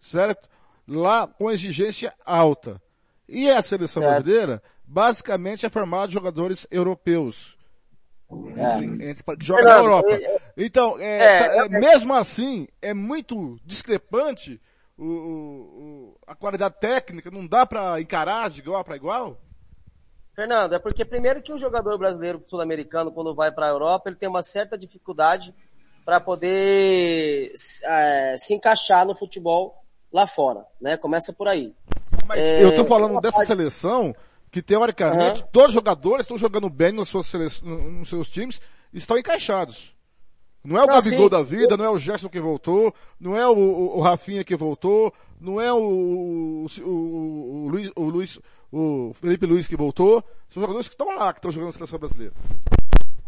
Certo? 0.00 0.46
Lá 0.86 1.26
com 1.26 1.50
exigência 1.50 2.12
alta. 2.26 2.80
E 3.26 3.48
a 3.50 3.62
seleção 3.62 4.02
Certo. 4.02 4.22
brasileira, 4.24 4.62
basicamente 4.84 5.64
é 5.64 5.70
formada 5.70 6.08
de 6.08 6.14
jogadores 6.14 6.66
europeus. 6.70 7.56
É. 8.56 8.84
Entre- 9.10 9.36
que 9.38 9.44
jogam 9.44 9.64
na 9.64 9.70
Fernando, 9.70 9.84
Europa. 9.86 10.10
eu- 10.10 10.40
Então, 10.56 10.98
é, 10.98 11.18
É, 11.18 11.58
é, 11.64 11.68
mesmo 11.68 12.12
assim, 12.12 12.68
é 12.82 12.92
muito 12.92 13.58
discrepante 13.64 14.60
o, 14.98 15.04
o- 15.04 16.16
a 16.26 16.34
qualidade 16.34 16.76
técnica, 16.80 17.30
não 17.30 17.46
dá 17.46 17.66
pra 17.66 18.00
encarar 18.00 18.50
de 18.50 18.60
igual 18.60 18.84
para 18.84 18.96
igual? 18.96 19.40
Fernando, 20.34 20.74
é 20.74 20.78
porque 20.78 21.04
primeiro 21.04 21.40
que 21.42 21.52
o 21.52 21.58
jogador 21.58 21.96
brasileiro 21.98 22.42
sul-americano, 22.46 23.12
quando 23.12 23.34
vai 23.34 23.52
para 23.52 23.66
a 23.66 23.70
Europa, 23.70 24.08
ele 24.08 24.16
tem 24.16 24.28
uma 24.28 24.42
certa 24.42 24.76
dificuldade 24.76 25.54
para 26.04 26.20
poder 26.20 27.52
eh, 27.84 28.34
se 28.36 28.52
encaixar 28.52 29.06
no 29.06 29.14
futebol 29.14 29.74
lá 30.12 30.26
fora, 30.26 30.64
né? 30.80 30.96
Começa 30.96 31.32
por 31.32 31.48
aí. 31.48 31.72
Mas 32.26 32.40
É, 32.40 32.64
eu 32.64 32.74
tô 32.74 32.84
falando 32.84 33.20
dessa 33.20 33.36
parte- 33.38 33.46
seleção 33.46 34.14
que 34.50 34.60
teoricamente 34.62 35.42
Aham. 35.42 35.50
todos 35.52 35.68
os 35.68 35.74
jogadores 35.74 36.20
estão 36.22 36.38
jogando 36.38 36.68
bem 36.70 37.04
suas 37.04 37.26
sele... 37.26 37.48
nos 37.62 38.08
seus 38.08 38.28
times 38.30 38.60
e 38.92 38.98
estão 38.98 39.18
encaixados. 39.18 39.94
Não 40.64 40.78
é 40.78 40.84
o 40.84 40.86
Não, 40.86 40.94
Gabigol 40.94 41.24
sim. 41.24 41.28
da 41.30 41.42
vida, 41.42 41.76
não 41.76 41.84
é 41.84 41.90
o 41.90 41.98
Gerson 41.98 42.28
que 42.28 42.40
voltou, 42.40 42.94
não 43.20 43.36
é 43.36 43.46
o, 43.46 43.52
o, 43.56 43.98
o 43.98 44.00
Rafinha 44.00 44.42
que 44.42 44.56
voltou, 44.56 45.12
não 45.40 45.60
é 45.60 45.70
o, 45.72 46.66
o, 46.82 47.68
Luiz, 47.68 47.90
o 47.94 48.04
Luiz, 48.04 48.40
o 48.72 49.12
Felipe 49.14 49.44
Luiz 49.46 49.66
que 49.66 49.76
voltou. 49.76 50.24
São 50.48 50.62
jogadores 50.62 50.88
que 50.88 50.94
estão 50.94 51.14
lá, 51.14 51.32
que 51.32 51.38
estão 51.38 51.52
jogando 51.52 51.68
na 51.68 51.72
seleção 51.74 51.98
brasileira. 51.98 52.32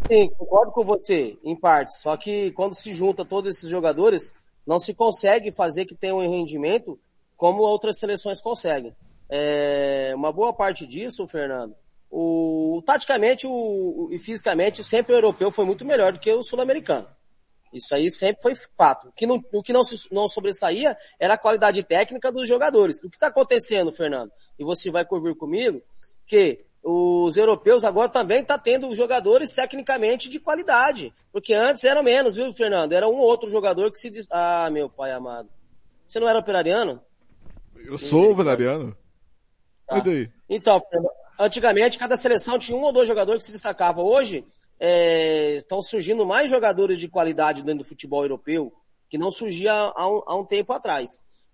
Sim, 0.06 0.30
concordo 0.38 0.72
com 0.72 0.84
você, 0.84 1.36
em 1.42 1.54
parte. 1.58 1.98
Só 2.00 2.16
que 2.16 2.52
quando 2.52 2.74
se 2.74 2.92
junta 2.92 3.24
todos 3.24 3.56
esses 3.56 3.68
jogadores, 3.68 4.32
não 4.66 4.78
se 4.78 4.94
consegue 4.94 5.52
fazer 5.52 5.84
que 5.84 5.94
tenha 5.94 6.14
um 6.14 6.20
rendimento 6.20 6.98
como 7.36 7.62
outras 7.62 7.98
seleções 7.98 8.40
conseguem. 8.40 8.94
É, 9.28 10.12
uma 10.14 10.32
boa 10.32 10.52
parte 10.52 10.86
disso, 10.86 11.26
Fernando, 11.26 11.74
o, 12.10 12.80
taticamente 12.86 13.46
o- 13.46 14.08
e 14.12 14.18
fisicamente 14.18 14.82
sempre 14.84 15.12
o 15.12 15.16
europeu 15.16 15.50
foi 15.50 15.64
muito 15.64 15.84
melhor 15.84 16.12
do 16.12 16.20
que 16.20 16.30
o 16.32 16.42
sul-americano. 16.42 17.06
Isso 17.76 17.94
aí 17.94 18.10
sempre 18.10 18.42
foi 18.42 18.54
fato. 18.76 19.08
O 19.08 19.12
que 19.12 19.26
não, 19.26 19.42
o 19.52 19.62
que 19.62 19.72
não, 19.72 19.82
não 20.10 20.28
sobressaía 20.28 20.96
era 21.18 21.34
a 21.34 21.38
qualidade 21.38 21.82
técnica 21.82 22.32
dos 22.32 22.48
jogadores. 22.48 23.02
O 23.02 23.10
que 23.10 23.16
está 23.16 23.28
acontecendo, 23.28 23.92
Fernando? 23.92 24.32
E 24.58 24.64
você 24.64 24.90
vai 24.90 25.04
convir 25.04 25.36
comigo, 25.36 25.82
que 26.26 26.64
os 26.82 27.36
europeus 27.36 27.84
agora 27.84 28.08
também 28.08 28.44
tá 28.44 28.56
tendo 28.56 28.94
jogadores 28.94 29.52
tecnicamente 29.52 30.28
de 30.28 30.38
qualidade. 30.38 31.12
Porque 31.32 31.52
antes 31.52 31.82
eram 31.84 32.02
menos, 32.02 32.36
viu, 32.36 32.52
Fernando? 32.52 32.92
Era 32.92 33.08
um 33.08 33.16
ou 33.16 33.26
outro 33.26 33.50
jogador 33.50 33.90
que 33.90 33.98
se 33.98 34.08
diz... 34.08 34.26
Ah, 34.30 34.70
meu 34.70 34.88
pai 34.88 35.10
amado. 35.10 35.48
Você 36.06 36.20
não 36.20 36.28
era 36.28 36.38
operariano? 36.38 37.02
Eu 37.74 37.98
sou 37.98 38.30
o 38.30 38.34
Valeriano. 38.34 38.96
Tá. 39.86 40.02
Então, 40.48 40.80
antigamente 41.38 41.98
cada 41.98 42.16
seleção 42.16 42.58
tinha 42.58 42.76
um 42.76 42.82
ou 42.82 42.92
dois 42.92 43.06
jogadores 43.06 43.40
que 43.40 43.46
se 43.46 43.52
destacavam. 43.52 44.04
Hoje, 44.04 44.44
é, 44.78 45.54
estão 45.54 45.80
surgindo 45.82 46.26
mais 46.26 46.50
jogadores 46.50 46.98
de 46.98 47.08
qualidade 47.08 47.62
dentro 47.62 47.84
do 47.84 47.88
futebol 47.88 48.22
europeu 48.22 48.72
que 49.08 49.18
não 49.18 49.30
surgia 49.30 49.72
há 49.72 50.08
um, 50.08 50.22
há 50.26 50.36
um 50.36 50.44
tempo 50.44 50.72
atrás. 50.72 51.08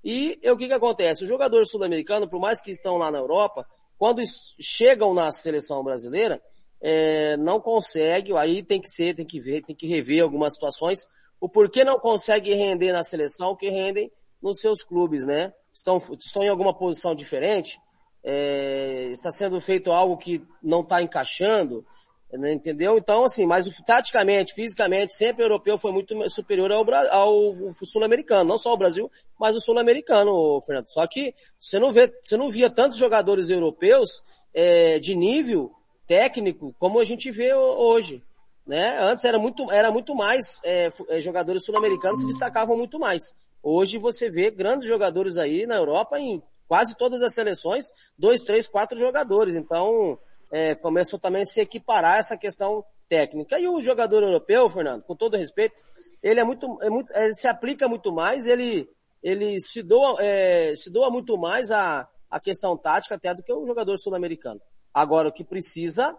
E 0.05 0.41
o 0.51 0.57
que 0.57 0.67
que 0.67 0.73
acontece? 0.73 1.23
Os 1.23 1.29
jogadores 1.29 1.71
sul-americanos, 1.71 2.29
por 2.29 2.41
mais 2.41 2.61
que 2.61 2.71
estão 2.71 2.97
lá 2.97 3.11
na 3.11 3.19
Europa, 3.19 3.67
quando 3.97 4.21
chegam 4.61 5.15
na 5.15 5.31
seleção 5.31 5.85
brasileira, 5.85 6.43
é, 6.81 7.37
não 7.37 7.61
consegue, 7.61 8.37
aí 8.37 8.63
tem 8.63 8.81
que 8.81 8.89
ser, 8.89 9.15
tem 9.15 9.25
que 9.25 9.39
ver, 9.39 9.63
tem 9.63 9.77
que 9.77 9.87
rever 9.87 10.23
algumas 10.23 10.55
situações, 10.55 10.99
o 11.41 11.49
porquê 11.49 11.85
não 11.85 11.99
consegue 11.99 12.53
render 12.55 12.93
na 12.93 13.05
seleção 13.05 13.55
que 13.55 13.69
rendem 13.69 14.11
nos 14.43 14.59
seus 14.59 14.83
clubes, 14.83 15.25
né? 15.25 15.53
Estão, 15.73 15.99
estão 16.19 16.43
em 16.43 16.49
alguma 16.49 16.77
posição 16.77 17.15
diferente, 17.15 17.79
é, 18.25 19.09
está 19.13 19.31
sendo 19.31 19.61
feito 19.61 19.93
algo 19.93 20.17
que 20.17 20.45
não 20.61 20.81
está 20.81 21.01
encaixando, 21.01 21.87
entendeu? 22.33 22.97
Então, 22.97 23.25
assim, 23.25 23.47
mas 23.47 23.67
taticamente, 23.87 24.55
fisicamente, 24.55 25.13
sempre 25.13 25.43
o 25.43 25.47
europeu 25.47 25.77
foi 25.77 25.93
muito 25.93 26.15
superior 26.31 26.73
ao, 26.73 26.85
ao 27.11 27.55
sul-americano, 27.85 28.49
não 28.49 28.59
só 28.59 28.73
o 28.73 28.77
Brasil, 28.77 29.11
mas 29.39 29.55
o 29.55 29.61
sul-americano, 29.61 30.61
Fernando. 30.63 30.87
Só 30.87 31.07
que 31.07 31.35
você 31.59 31.79
não 31.79 31.93
vê, 31.93 32.13
você 32.23 32.37
não 32.37 32.49
via 32.49 32.71
tantos 32.71 32.97
jogadores 32.97 33.51
europeus 33.51 34.23
é, 34.55 34.99
de 34.99 35.15
nível 35.15 35.73
técnico 36.07 36.75
como 36.79 36.99
a 36.99 37.05
gente 37.05 37.31
vê 37.31 37.55
hoje. 37.55 38.23
Né? 38.67 38.99
Antes 39.01 39.25
era 39.25 39.39
muito, 39.39 39.71
era 39.71 39.91
muito 39.91 40.15
mais, 40.15 40.61
é, 40.65 40.91
é 41.09 41.21
jogadores 41.21 41.65
sul-americanos 41.65 42.21
se 42.21 42.27
destacavam 42.27 42.77
muito 42.77 42.99
mais. 42.99 43.35
Hoje 43.63 43.99
você 43.99 44.31
vê 44.31 44.51
grandes 44.51 44.89
jogadores 44.89 45.37
aí 45.37 45.67
na 45.67 45.77
Europa 45.77 46.19
em 46.19 46.43
quase 46.67 46.97
todas 46.97 47.21
as 47.23 47.35
seleções, 47.35 47.85
dois, 48.19 48.41
três, 48.41 48.67
quatro 48.67 48.99
jogadores. 48.99 49.55
Então, 49.55 50.19
é, 50.53 50.75
começou 50.75 51.19
também 51.19 51.43
a 51.43 51.47
se 51.47 51.61
equiparar 51.61 52.19
essa 52.19 52.37
questão 52.37 52.85
técnica. 53.09 53.59
E 53.59 53.67
o 53.67 53.81
jogador 53.81 54.23
europeu, 54.23 54.69
Fernando, 54.69 55.03
com 55.03 55.17
todo 55.17 55.37
respeito, 55.37 55.75
ele 56.23 56.39
é 56.39 56.45
muito, 56.45 56.79
é 56.83 56.91
muito 56.91 57.11
ele 57.17 57.35
se 57.35 57.49
aplica 57.49 57.89
muito 57.89 58.13
mais, 58.13 58.47
ele, 58.47 58.87
ele 59.23 59.59
se 59.59 59.83
doa, 59.83 60.23
é, 60.23 60.75
se 60.75 60.91
doa 60.91 61.11
muito 61.11 61.39
mais 61.39 61.71
a, 61.71 62.07
a 62.31 62.39
questão 62.39 62.77
tática 62.77 63.15
até 63.15 63.35
do 63.35 63.43
que 63.43 63.53
o 63.53 63.67
jogador 63.67 63.97
sul-americano. 63.97 64.61
Agora, 64.93 65.29
o 65.29 65.33
que 65.33 65.43
precisa 65.43 66.15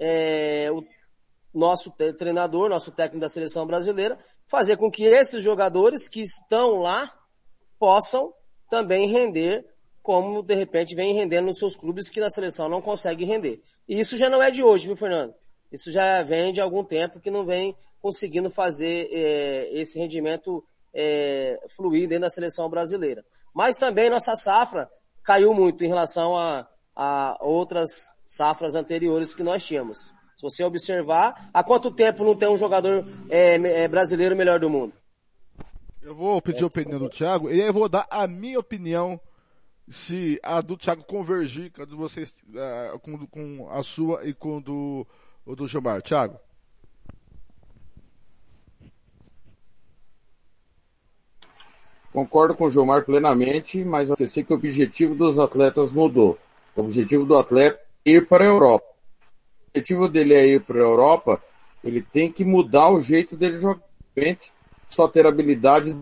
é 0.00 0.70
o 0.72 0.82
nosso 1.52 1.90
treinador, 2.18 2.68
nosso 2.68 2.90
técnico 2.90 3.20
da 3.20 3.28
seleção 3.28 3.66
brasileira, 3.66 4.18
fazer 4.48 4.76
com 4.78 4.90
que 4.90 5.04
esses 5.04 5.42
jogadores 5.42 6.08
que 6.08 6.22
estão 6.22 6.78
lá 6.80 7.12
possam 7.78 8.32
também 8.68 9.08
render 9.08 9.64
como 10.04 10.42
de 10.42 10.54
repente 10.54 10.94
vem 10.94 11.14
rendendo 11.14 11.46
nos 11.46 11.56
seus 11.56 11.74
clubes 11.74 12.10
que 12.10 12.20
na 12.20 12.28
seleção 12.28 12.68
não 12.68 12.82
consegue 12.82 13.24
render. 13.24 13.62
E 13.88 13.98
isso 13.98 14.18
já 14.18 14.28
não 14.28 14.42
é 14.42 14.50
de 14.50 14.62
hoje, 14.62 14.86
viu, 14.86 14.94
Fernando? 14.94 15.34
Isso 15.72 15.90
já 15.90 16.22
vem 16.22 16.52
de 16.52 16.60
algum 16.60 16.84
tempo 16.84 17.18
que 17.18 17.30
não 17.30 17.46
vem 17.46 17.74
conseguindo 18.02 18.50
fazer 18.50 19.08
é, 19.10 19.70
esse 19.72 19.98
rendimento 19.98 20.62
é, 20.94 21.58
fluir 21.74 22.06
dentro 22.06 22.24
da 22.24 22.28
seleção 22.28 22.68
brasileira. 22.68 23.24
Mas 23.54 23.78
também 23.78 24.10
nossa 24.10 24.36
safra 24.36 24.90
caiu 25.22 25.54
muito 25.54 25.82
em 25.82 25.88
relação 25.88 26.36
a, 26.36 26.68
a 26.94 27.38
outras 27.40 27.88
safras 28.26 28.74
anteriores 28.74 29.34
que 29.34 29.42
nós 29.42 29.64
tínhamos. 29.64 30.12
Se 30.34 30.42
você 30.42 30.62
observar, 30.62 31.48
há 31.54 31.64
quanto 31.64 31.90
tempo 31.90 32.24
não 32.24 32.36
tem 32.36 32.50
um 32.50 32.58
jogador 32.58 33.06
é, 33.30 33.54
é 33.54 33.88
brasileiro 33.88 34.36
melhor 34.36 34.60
do 34.60 34.68
mundo? 34.68 34.92
Eu 36.02 36.14
vou 36.14 36.42
pedir 36.42 36.62
a 36.62 36.66
opinião 36.66 36.98
do 36.98 37.08
Thiago 37.08 37.48
e 37.48 37.54
aí 37.54 37.68
eu 37.68 37.72
vou 37.72 37.88
dar 37.88 38.06
a 38.10 38.28
minha 38.28 38.58
opinião 38.58 39.18
se 39.88 40.40
a 40.42 40.60
do 40.60 40.76
Thiago 40.76 41.04
convergir 41.04 41.70
com 41.70 41.82
a 41.82 41.84
uh, 41.84 42.98
com, 43.00 43.26
com, 43.26 43.70
a 43.70 43.82
sua 43.82 44.24
e 44.26 44.32
com 44.32 44.60
do, 44.60 45.06
o 45.44 45.54
do 45.54 45.66
Gilmar. 45.66 46.02
Thiago. 46.02 46.38
Concordo 52.12 52.54
com 52.54 52.64
o 52.64 52.70
Gilmar 52.70 53.04
plenamente, 53.04 53.84
mas 53.84 54.08
eu 54.08 54.28
sei 54.28 54.44
que 54.44 54.52
o 54.52 54.56
objetivo 54.56 55.14
dos 55.14 55.38
atletas 55.38 55.90
mudou. 55.90 56.38
O 56.76 56.82
objetivo 56.82 57.24
do 57.26 57.36
atleta 57.36 57.80
é 58.04 58.12
ir 58.12 58.28
para 58.28 58.44
a 58.44 58.46
Europa. 58.46 58.86
O 58.86 59.70
objetivo 59.70 60.08
dele 60.08 60.34
é 60.34 60.46
ir 60.46 60.62
para 60.62 60.76
a 60.76 60.82
Europa, 60.82 61.42
ele 61.82 62.00
tem 62.00 62.30
que 62.30 62.44
mudar 62.44 62.90
o 62.90 63.00
jeito 63.00 63.36
dele 63.36 63.58
jogar. 63.58 63.82
Só 64.86 65.08
ter 65.08 65.26
habilidade 65.26 65.94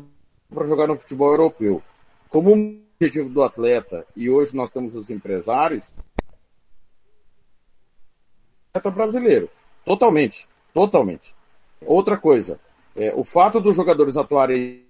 para 0.52 0.66
jogar 0.66 0.86
no 0.86 0.96
futebol 0.96 1.30
europeu. 1.30 1.82
Como 2.28 2.54
objetivo 3.02 3.28
do 3.28 3.42
atleta, 3.42 4.06
e 4.14 4.30
hoje 4.30 4.54
nós 4.54 4.70
temos 4.70 4.94
os 4.94 5.10
empresários, 5.10 5.84
atleta 8.72 8.90
brasileiro. 8.90 9.50
Totalmente. 9.84 10.48
Totalmente. 10.72 11.34
Outra 11.84 12.16
coisa, 12.16 12.60
é, 12.94 13.12
o 13.14 13.24
fato 13.24 13.60
dos 13.60 13.74
jogadores 13.76 14.16
atuarem 14.16 14.86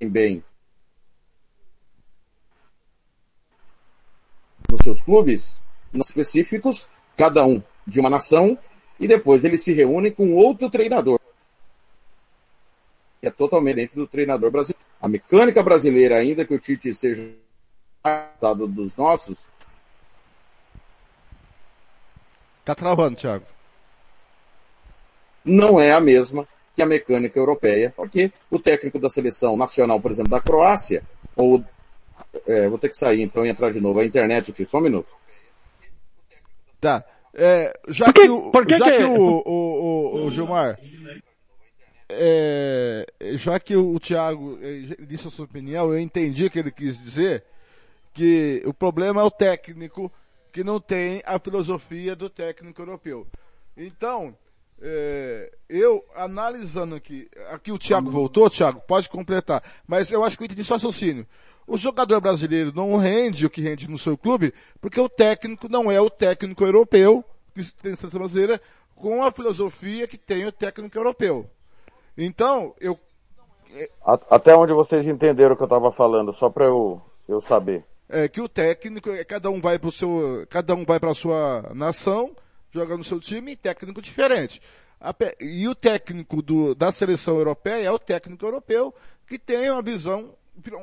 bem 0.00 0.42
nos 4.68 4.80
seus 4.82 5.00
clubes, 5.00 5.62
específicos, 5.94 6.88
cada 7.16 7.46
um 7.46 7.62
de 7.86 8.00
uma 8.00 8.10
nação, 8.10 8.58
e 8.98 9.06
depois 9.06 9.44
eles 9.44 9.62
se 9.62 9.72
reúnem 9.72 10.12
com 10.12 10.34
outro 10.34 10.68
treinador 10.68 11.17
é 13.28 13.30
totalmente 13.30 13.76
diferente 13.76 13.94
do 13.96 14.06
treinador 14.06 14.50
brasileiro. 14.50 14.84
A 15.00 15.08
mecânica 15.08 15.62
brasileira, 15.62 16.18
ainda 16.18 16.44
que 16.44 16.54
o 16.54 16.58
Tite 16.58 16.94
seja 16.94 17.32
dado 18.40 18.66
dos 18.66 18.96
nossos. 18.96 19.46
Tá 22.64 22.74
travando, 22.74 23.16
Thiago. 23.16 23.44
Não 25.44 25.80
é 25.80 25.92
a 25.92 26.00
mesma 26.00 26.46
que 26.74 26.82
a 26.82 26.86
mecânica 26.86 27.38
europeia, 27.38 27.92
porque 27.96 28.32
o 28.50 28.58
técnico 28.58 28.98
da 28.98 29.08
seleção 29.08 29.56
nacional, 29.56 30.00
por 30.00 30.10
exemplo, 30.10 30.30
da 30.30 30.40
Croácia, 30.40 31.02
ou 31.34 31.64
é, 32.46 32.68
vou 32.68 32.78
ter 32.78 32.88
que 32.88 32.96
sair 32.96 33.22
então 33.22 33.44
e 33.44 33.50
entrar 33.50 33.72
de 33.72 33.80
novo. 33.80 34.00
A 34.00 34.04
internet 34.04 34.50
aqui, 34.50 34.64
só 34.64 34.78
um 34.78 34.82
minuto. 34.82 35.08
Tá. 36.80 37.04
É, 37.34 37.78
já 37.88 38.12
que, 38.12 38.22
que, 38.22 38.28
o, 38.28 38.50
que, 38.50 38.76
já 38.76 38.84
que, 38.84 38.96
que 38.98 39.04
o, 39.04 39.14
o, 39.14 39.42
o, 39.46 40.26
o 40.26 40.30
Gilmar, 40.30 40.78
é, 42.08 43.06
já 43.34 43.60
que 43.60 43.76
o 43.76 43.98
Thiago 44.00 44.58
é, 44.62 45.04
disse 45.04 45.28
a 45.28 45.30
sua 45.30 45.44
opinião, 45.44 45.92
eu 45.92 45.98
entendi 45.98 46.44
o 46.44 46.50
que 46.50 46.58
ele 46.58 46.70
quis 46.70 46.98
dizer, 46.98 47.44
que 48.14 48.62
o 48.64 48.72
problema 48.72 49.20
é 49.20 49.24
o 49.24 49.30
técnico 49.30 50.10
que 50.52 50.64
não 50.64 50.80
tem 50.80 51.22
a 51.26 51.38
filosofia 51.38 52.16
do 52.16 52.30
técnico 52.30 52.80
europeu. 52.80 53.26
Então, 53.76 54.36
é, 54.80 55.52
eu 55.68 56.04
analisando 56.14 56.94
aqui, 56.94 57.28
aqui 57.50 57.70
o 57.70 57.78
Thiago 57.78 58.10
voltou, 58.10 58.48
Thiago, 58.48 58.80
pode 58.80 59.08
completar, 59.08 59.62
mas 59.86 60.10
eu 60.10 60.24
acho 60.24 60.36
que 60.36 60.42
eu 60.42 60.46
entendi 60.46 60.64
seu 60.64 60.76
raciocínio. 60.76 61.26
O 61.66 61.76
jogador 61.76 62.20
brasileiro 62.20 62.72
não 62.74 62.96
rende 62.96 63.44
o 63.44 63.50
que 63.50 63.60
rende 63.60 63.88
no 63.88 63.98
seu 63.98 64.16
clube, 64.16 64.54
porque 64.80 64.98
o 64.98 65.08
técnico 65.08 65.68
não 65.68 65.90
é 65.90 66.00
o 66.00 66.08
técnico 66.08 66.64
europeu, 66.64 67.22
que 67.54 67.62
tem 67.74 67.92
a 67.92 68.18
brasileira, 68.18 68.60
com 68.94 69.22
a 69.22 69.30
filosofia 69.30 70.06
que 70.06 70.16
tem 70.16 70.46
o 70.46 70.52
técnico 70.52 70.96
europeu. 70.96 71.48
Então, 72.18 72.74
eu. 72.80 72.98
Até 74.28 74.56
onde 74.56 74.72
vocês 74.72 75.06
entenderam 75.06 75.54
o 75.54 75.56
que 75.56 75.62
eu 75.62 75.66
estava 75.66 75.92
falando, 75.92 76.32
só 76.32 76.50
para 76.50 76.64
eu, 76.64 77.00
eu 77.28 77.40
saber. 77.40 77.84
É 78.08 78.26
que 78.26 78.40
o 78.40 78.48
técnico, 78.48 79.10
é, 79.10 79.22
cada 79.22 79.50
um 79.50 79.60
vai 79.60 79.78
para 79.78 79.88
o 79.88 79.92
seu, 79.92 80.44
cada 80.50 80.74
um 80.74 80.84
vai 80.84 80.98
para 80.98 81.10
a 81.10 81.14
sua 81.14 81.70
nação, 81.74 82.34
joga 82.72 82.96
no 82.96 83.04
seu 83.04 83.20
time, 83.20 83.54
técnico 83.54 84.02
diferente. 84.02 84.60
E 85.38 85.68
o 85.68 85.74
técnico 85.74 86.42
do, 86.42 86.74
da 86.74 86.90
seleção 86.90 87.36
europeia 87.36 87.84
é 87.86 87.90
o 87.90 87.98
técnico 87.98 88.44
europeu 88.44 88.92
que 89.26 89.38
tem 89.38 89.70
uma 89.70 89.82
visão, 89.82 90.34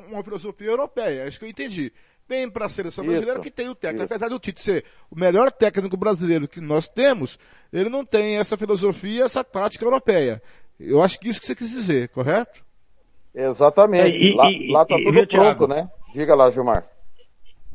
uma 0.08 0.22
filosofia 0.22 0.68
europeia. 0.68 1.26
Acho 1.26 1.38
que 1.38 1.44
eu 1.44 1.50
entendi. 1.50 1.92
Vem 2.28 2.48
para 2.48 2.66
a 2.66 2.68
seleção 2.68 3.04
isso, 3.04 3.10
brasileira 3.10 3.40
que 3.40 3.50
tem 3.50 3.68
o 3.68 3.74
técnico. 3.74 4.04
Isso. 4.04 4.14
Apesar 4.14 4.28
do 4.28 4.38
Tite 4.38 4.62
ser 4.62 4.84
o 5.10 5.18
melhor 5.18 5.52
técnico 5.52 5.96
brasileiro 5.96 6.48
que 6.48 6.60
nós 6.60 6.88
temos, 6.88 7.38
ele 7.72 7.90
não 7.90 8.04
tem 8.04 8.38
essa 8.38 8.56
filosofia, 8.56 9.24
essa 9.24 9.44
tática 9.44 9.84
europeia. 9.84 10.42
Eu 10.78 11.02
acho 11.02 11.18
que 11.18 11.28
isso 11.28 11.40
que 11.40 11.46
você 11.46 11.54
quis 11.54 11.70
dizer, 11.70 12.08
correto? 12.10 12.64
Exatamente. 13.34 14.24
E, 14.24 14.34
lá, 14.34 14.50
e, 14.50 14.70
lá 14.70 14.86
tá 14.86 14.96
tudo 14.96 15.12
pronto, 15.12 15.28
Thiago, 15.28 15.66
né? 15.66 15.88
Diga 16.14 16.34
lá, 16.34 16.50
Gilmar. 16.50 16.86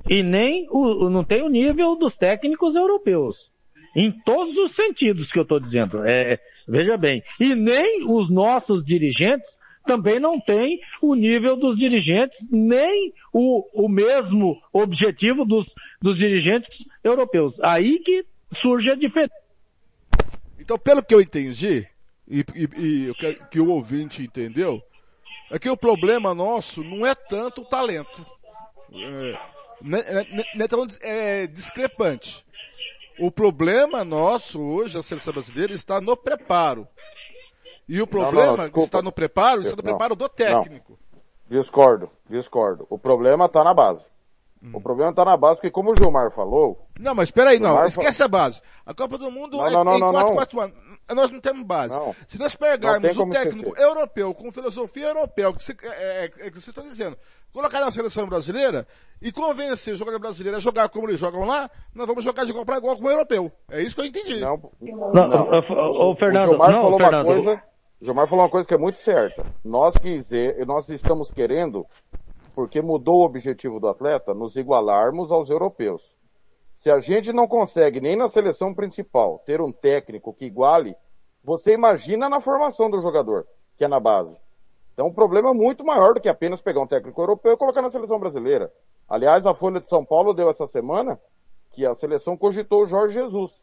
E 0.10 0.24
nem 0.24 0.68
o, 0.70 1.10
não 1.10 1.24
tem 1.24 1.44
o 1.44 1.50
nível 1.50 1.96
dos 1.96 2.18
técnicos 2.18 2.76
europeus. 2.76 3.52
Em 3.96 4.12
todos 4.12 4.58
os 4.58 4.74
sentidos 4.74 5.32
que 5.32 5.38
eu 5.38 5.44
estou 5.44 5.60
dizendo. 5.60 6.04
É, 6.06 6.40
veja 6.68 6.98
bem. 6.98 7.22
E 7.40 7.54
nem 7.54 8.04
os 8.10 8.30
nossos 8.30 8.84
dirigentes 8.84 9.60
também 9.86 10.20
não 10.20 10.40
têm 10.40 10.80
o 11.02 11.16
nível 11.16 11.56
dos 11.56 11.78
dirigentes, 11.78 12.40
nem 12.52 13.14
o, 13.34 13.66
o 13.74 13.90
mesmo 13.90 14.62
objetivo 14.72 15.44
dos, 15.44 15.74
dos 16.02 16.18
dirigentes 16.18 16.86
europeus. 17.04 17.60
Aí 17.62 18.00
que 18.00 18.26
surge 18.56 18.92
a 18.92 18.96
diferença. 18.96 19.34
Então, 20.60 20.78
pelo 20.78 21.04
que 21.04 21.14
eu 21.14 21.22
entendi, 21.22 21.88
e, 22.32 22.46
e, 22.56 23.10
e 23.10 23.13
que, 23.15 23.34
que 23.52 23.60
o 23.60 23.70
ouvinte 23.70 24.24
entendeu, 24.24 24.82
é 25.52 25.60
que 25.60 25.70
o 25.70 25.76
problema 25.76 26.34
nosso 26.34 26.82
não 26.82 27.06
é 27.06 27.13
tanto 27.13 27.62
o 27.62 27.65
talento. 27.65 28.26
É, 28.94 29.38
não 29.82 29.98
é, 29.98 30.46
não 30.56 30.65
é 30.65 30.67
tão 30.67 30.88
é, 31.02 31.48
discrepante. 31.48 32.46
O 33.20 33.30
problema 33.30 34.06
nosso 34.06 34.62
hoje, 34.62 34.98
a 34.98 35.04
seleção 35.04 35.34
brasileira, 35.34 35.74
está 35.74 36.00
no 36.00 36.15
preparo. 36.15 36.88
E 37.88 38.02
o 38.02 38.08
problema 38.08 38.56
não, 38.56 38.70
que 38.70 38.80
está 38.80 39.02
no 39.02 39.12
preparo, 39.12 39.62
está 39.62 39.76
no 39.76 39.84
Não, 39.84 39.84
preparo 39.84 40.15
do 40.15 40.30
técnico. 40.30 40.98
Discordo, 41.50 42.10
discordo. 42.30 42.88
O 42.89 42.98
problema 42.98 43.50
tá 43.50 43.62
na 43.62 43.74
base. 43.74 44.10
Hum. 44.63 44.72
O 44.74 44.82
problema 44.82 45.13
tá 45.13 45.26
na 45.26 45.36
base, 45.36 45.58
porque 45.58 45.72
como 45.72 45.91
o 45.91 45.96
Gilmar 45.96 46.32
falou, 46.32 46.88
Não, 46.98 47.13
mas 47.13 47.28
espera 47.28 47.50
aí, 47.50 47.60
não. 47.60 47.86
Esquece 47.86 48.24
a 48.24 48.28
base. 48.30 48.62
A 48.86 48.94
Copa 48.94 49.17
do 49.17 49.30
Mundo 49.30 49.58
Não, 49.58 49.67
é 49.67 49.72
não, 49.72 49.84
não, 49.84 49.98
em 49.98 50.00
não, 50.00 50.12
4, 50.12 50.30
não. 50.30 50.36
4 50.36 50.60
anos. 50.62 50.91
Nós 51.13 51.32
não 51.32 51.39
temos 51.39 51.65
base. 51.65 51.95
Não. 51.95 52.15
Se 52.28 52.39
nós 52.39 52.56
pegarmos 52.56 53.17
um 53.17 53.30
técnico 53.30 53.69
esquecer. 53.69 53.84
europeu, 53.84 54.34
com 54.34 54.52
filosofia 54.52 55.08
europeia, 55.08 55.54
que, 55.54 55.63
você, 55.63 55.76
é, 55.84 55.88
é, 55.88 56.26
é 56.26 56.30
que 56.30 56.52
vocês 56.52 56.67
estão 56.67 56.84
dizendo, 56.84 57.17
colocar 57.54 57.80
na 57.80 57.91
seleção 57.91 58.28
brasileira 58.28 58.88
e 59.21 59.32
convencer 59.32 59.93
o 59.93 59.97
jogador 59.97 60.19
brasileiro 60.19 60.58
a 60.58 60.62
jogar 60.62 60.89
como 60.89 61.08
eles 61.08 61.19
jogam 61.19 61.45
lá, 61.45 61.69
nós 61.93 62.08
vamos 62.08 62.24
jogar 62.24 62.43
de 62.45 62.52
igual 62.52 62.65
para 62.65 62.78
igual 62.78 62.97
com 62.97 63.06
o 63.06 63.10
europeu. 63.10 63.52
É 63.69 63.82
isso 63.82 63.95
que 63.95 64.02
eu 64.02 64.06
entendi. 64.06 64.39
não, 64.39 65.28
Não, 65.28 65.52
ô, 65.52 66.12
o 66.12 66.15
Fernando, 66.15 66.50
Gilmar 66.50 66.71
não, 66.71 66.82
falou 66.82 67.00
Fernando. 67.00 67.26
uma 67.26 67.34
coisa, 67.34 67.63
o 68.02 68.06
Gilmar 68.06 68.28
falou 68.28 68.45
uma 68.45 68.52
coisa 68.52 68.67
que 68.67 68.74
é 68.74 68.78
muito 68.78 68.97
certa. 68.97 69.45
Nós 69.63 69.95
quiser, 69.97 70.65
nós 70.65 70.89
estamos 70.89 71.32
querendo, 71.32 71.86
porque 72.56 72.82
mudou 72.82 73.21
o 73.21 73.26
objetivo 73.26 73.80
do 73.80 73.88
atleta, 73.88 74.34
nos 74.34 74.56
igualarmos 74.56 75.32
aos 75.32 75.50
europeus. 75.50 76.15
Se 76.82 76.89
a 76.89 77.00
gente 77.00 77.32
não 77.32 77.48
consegue 77.48 78.02
nem 78.02 78.15
na 78.15 78.28
seleção 78.28 78.74
principal 78.74 79.38
ter 79.46 79.62
um 79.62 79.72
técnico 79.72 80.34
que 80.34 80.46
iguale, 80.46 80.96
você 81.44 81.74
imagina 81.74 82.28
na 82.28 82.41
formação 82.41 82.89
do 82.89 83.00
jogador, 83.00 83.46
que 83.78 83.86
é 83.86 83.88
na 83.88 84.00
base. 84.00 84.41
Então 84.91 85.06
o 85.06 85.13
problema 85.13 85.52
é 85.52 85.54
muito 85.54 85.86
maior 85.86 86.15
do 86.15 86.20
que 86.20 86.28
apenas 86.28 86.60
pegar 86.60 86.82
um 86.82 86.88
técnico 86.88 87.22
europeu 87.22 87.54
e 87.54 87.58
colocar 87.58 87.84
na 87.84 87.91
seleção 87.91 88.20
brasileira. 88.20 88.74
Aliás, 89.08 89.46
a 89.46 89.54
Folha 89.54 89.80
de 89.80 89.88
São 89.88 90.04
Paulo 90.04 90.34
deu 90.34 90.50
essa 90.50 90.65
semana 90.65 91.22
que 91.70 91.86
a 91.86 91.94
seleção 91.94 92.36
cogitou 92.36 92.82
o 92.82 92.88
Jorge 92.88 93.13
Jesus. 93.13 93.62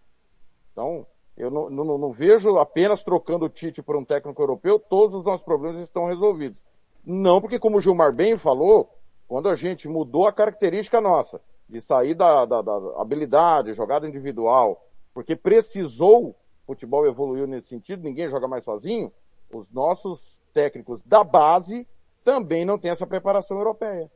Então, 0.71 1.05
eu 1.37 1.51
não, 1.51 1.69
não- 1.69 1.99
não 1.99 2.13
vejo 2.13 2.57
apenas 2.57 3.03
trocando 3.03 3.47
o 3.47 3.51
Tite 3.51 3.83
por 3.83 3.97
um 3.97 4.05
técnico 4.05 4.41
europeu, 4.41 4.79
todos 4.79 5.13
os 5.13 5.25
nossos 5.25 5.45
problemas 5.45 5.81
estão 5.81 6.05
resolvidos. 6.05 6.63
Não, 7.05 7.41
porque 7.41 7.59
como 7.59 7.79
o 7.79 7.81
Gilmar 7.81 8.15
bem 8.15 8.37
falou, 8.37 8.89
quando 9.27 9.49
a 9.49 9.57
gente 9.57 9.89
mudou 9.89 10.25
a 10.29 10.33
característica 10.33 11.01
nossa, 11.01 11.41
de 11.69 11.81
sair 11.81 12.15
da, 12.15 12.45
da- 12.47 12.63
da 12.63 12.73
habilidade, 13.01 13.75
jogada 13.75 14.07
individual, 14.09 14.85
porque 15.13 15.37
precisou, 15.37 16.31
o 16.31 16.35
futebol 16.67 17.07
evoluiu 17.07 17.47
nesse 17.47 17.69
sentido, 17.69 18.03
ninguém 18.03 18.29
joga 18.31 18.49
mais 18.49 18.65
sozinho, 18.65 19.13
os 19.53 19.69
nossos 19.71 20.41
técnicos 20.53 21.03
da 21.03 21.23
base 21.25 21.87
também 22.25 22.65
não 22.65 22.79
têm 22.79 22.91
essa 22.91 23.07
preparação 23.07 23.59
europeia. 23.59 24.11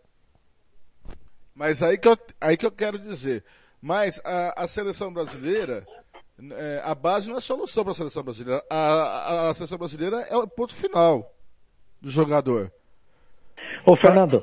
Mas 1.55 1.83
aí 1.83 1.99
que 1.99 2.09
eu, 2.09 2.17
aí 2.41 2.57
que 2.57 2.65
eu 2.67 2.73
quero 2.73 2.99
dizer. 2.99 3.45
Mas 3.81 4.21
a, 4.25 4.63
a 4.63 4.67
seleção 4.67 5.13
brasileira, 5.13 5.87
é, 6.53 6.81
a 6.85 6.95
base 6.95 7.29
não 7.29 7.37
é 7.37 7.41
solução 7.41 7.83
para 7.83 7.93
a 7.93 7.97
seleção 7.97 8.23
brasileira. 8.23 8.65
A, 8.71 8.77
a, 8.77 9.51
a 9.51 9.55
seleção 9.55 9.77
brasileira 9.79 10.21
é 10.23 10.37
o 10.37 10.47
ponto 10.47 10.75
final 10.75 11.35
do 12.01 12.09
jogador. 12.09 12.73
Ô, 13.85 13.97
Fernando. 13.97 14.41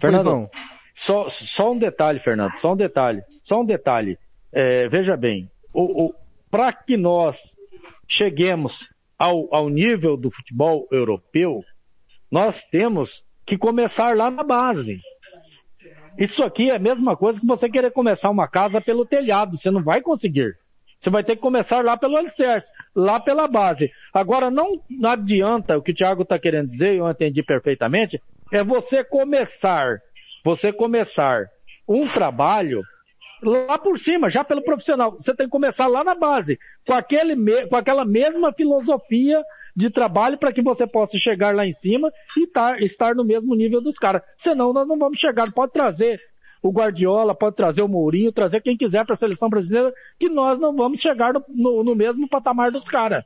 Pois 0.00 0.12
Fernando, 0.12 0.24
não. 0.30 0.50
Só, 0.94 1.28
só 1.28 1.72
um 1.72 1.78
detalhe, 1.78 2.20
Fernando, 2.20 2.56
só 2.58 2.72
um 2.72 2.76
detalhe, 2.76 3.22
só 3.42 3.60
um 3.60 3.64
detalhe. 3.64 4.18
É, 4.52 4.88
veja 4.88 5.16
bem, 5.16 5.50
para 6.50 6.72
que 6.72 6.96
nós 6.96 7.38
cheguemos 8.08 8.92
ao, 9.18 9.54
ao 9.54 9.68
nível 9.68 10.16
do 10.16 10.30
futebol 10.30 10.88
europeu, 10.90 11.62
nós 12.30 12.62
temos 12.64 13.24
que 13.46 13.56
começar 13.56 14.16
lá 14.16 14.30
na 14.30 14.42
base. 14.42 15.00
Isso 16.18 16.42
aqui 16.42 16.70
é 16.70 16.76
a 16.76 16.78
mesma 16.78 17.16
coisa 17.16 17.40
que 17.40 17.46
você 17.46 17.68
querer 17.68 17.90
começar 17.92 18.30
uma 18.30 18.48
casa 18.48 18.80
pelo 18.80 19.06
telhado, 19.06 19.56
você 19.56 19.70
não 19.70 19.82
vai 19.82 20.00
conseguir. 20.00 20.52
Você 21.00 21.08
vai 21.08 21.24
ter 21.24 21.36
que 21.36 21.40
começar 21.40 21.82
lá 21.82 21.96
pelo 21.96 22.16
alicerce, 22.16 22.70
lá 22.94 23.18
pela 23.18 23.48
base. 23.48 23.90
Agora, 24.12 24.50
não 24.50 24.82
adianta 25.04 25.78
o 25.78 25.82
que 25.82 25.92
o 25.92 25.94
Thiago 25.94 26.22
está 26.22 26.38
querendo 26.38 26.68
dizer, 26.68 26.96
eu 26.96 27.10
entendi 27.10 27.42
perfeitamente, 27.42 28.20
é 28.52 28.62
você 28.62 29.02
começar, 29.02 29.98
você 30.44 30.72
começar 30.72 31.46
um 31.88 32.06
trabalho 32.08 32.82
lá 33.42 33.78
por 33.78 33.98
cima, 33.98 34.28
já 34.30 34.44
pelo 34.44 34.62
profissional. 34.62 35.12
Você 35.12 35.34
tem 35.34 35.46
que 35.46 35.50
começar 35.50 35.86
lá 35.86 36.04
na 36.04 36.14
base, 36.14 36.58
com, 36.86 36.92
aquele 36.92 37.34
com 37.68 37.76
aquela 37.76 38.04
mesma 38.04 38.52
filosofia 38.52 39.42
de 39.74 39.88
trabalho 39.88 40.36
para 40.36 40.52
que 40.52 40.60
você 40.62 40.86
possa 40.86 41.16
chegar 41.18 41.54
lá 41.54 41.64
em 41.66 41.72
cima 41.72 42.12
e 42.36 42.46
tar- 42.46 42.82
estar 42.82 43.14
no 43.14 43.24
mesmo 43.24 43.54
nível 43.54 43.80
dos 43.80 43.96
caras. 43.98 44.22
Senão 44.36 44.72
nós 44.72 44.86
não 44.86 44.98
vamos 44.98 45.18
chegar. 45.18 45.50
Pode 45.52 45.72
trazer 45.72 46.20
o 46.62 46.70
Guardiola, 46.70 47.34
pode 47.34 47.56
trazer 47.56 47.80
o 47.80 47.88
Mourinho, 47.88 48.32
trazer 48.32 48.60
quem 48.60 48.76
quiser 48.76 49.04
para 49.06 49.14
a 49.14 49.16
seleção 49.16 49.48
brasileira, 49.48 49.94
que 50.18 50.28
nós 50.28 50.58
não 50.58 50.76
vamos 50.76 51.00
chegar 51.00 51.32
no, 51.32 51.42
no- 51.48 51.82
no 51.84 51.94
mesmo 51.94 52.28
patamar 52.28 52.70
dos 52.70 52.86
caras. 52.88 53.24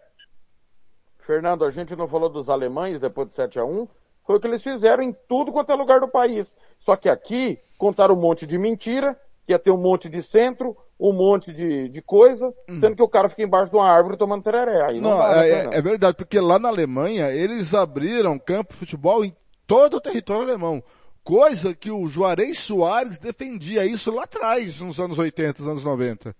Fernando, 1.27 1.65
a 1.65 1.71
gente 1.71 1.97
não 1.97 2.07
falou 2.07 2.29
dos 2.29 2.49
alemães 2.49 3.01
depois 3.01 3.29
de 3.29 3.35
7 3.35 3.59
a 3.59 3.65
1 3.65 3.89
Foi 4.25 4.37
o 4.37 4.41
que 4.41 4.47
eles 4.47 4.63
fizeram 4.63 5.03
em 5.03 5.15
tudo 5.29 5.53
quanto 5.53 5.71
é 5.71 5.75
lugar 5.75 6.01
do 6.01 6.09
país. 6.09 6.57
Só 6.79 6.97
que 6.97 7.09
aqui 7.09 7.59
contaram 7.77 8.15
um 8.15 8.21
monte 8.21 8.47
de 8.47 8.59
mentira, 8.59 9.19
que 9.47 9.53
ia 9.53 9.59
ter 9.59 9.71
um 9.71 9.77
monte 9.77 10.09
de 10.09 10.23
centro, 10.23 10.77
um 10.99 11.13
monte 11.13 11.53
de, 11.53 11.89
de 11.89 12.01
coisa, 12.01 12.53
sendo 12.67 12.97
que 12.97 13.03
o 13.03 13.09
cara 13.09 13.29
fica 13.29 13.43
embaixo 13.43 13.71
de 13.71 13.77
uma 13.77 13.89
árvore 13.91 14.17
tomando 14.17 14.43
tereré. 14.43 14.83
Aí 14.87 15.01
não, 15.01 15.11
Não, 15.11 15.19
dá, 15.19 15.29
né, 15.37 15.49
é, 15.49 15.55
Fernando? 15.57 15.75
é 15.75 15.83
verdade, 15.83 16.17
porque 16.17 16.41
lá 16.41 16.59
na 16.59 16.69
Alemanha 16.69 17.31
eles 17.31 17.75
abriram 17.75 18.39
campo 18.39 18.73
de 18.73 18.79
futebol 18.79 19.25
em 19.25 19.35
todo 19.67 19.99
o 19.99 20.01
território 20.01 20.45
alemão. 20.45 20.83
Coisa 21.23 21.75
que 21.75 21.91
o 21.91 22.07
Juarez 22.07 22.59
Soares 22.61 23.19
defendia 23.19 23.85
isso 23.85 24.11
lá 24.11 24.25
atrás, 24.25 24.81
nos 24.81 25.01
anos 25.01 25.19
80, 25.19 25.63
nos 25.63 25.69
anos 25.71 25.85
90. 25.85 26.35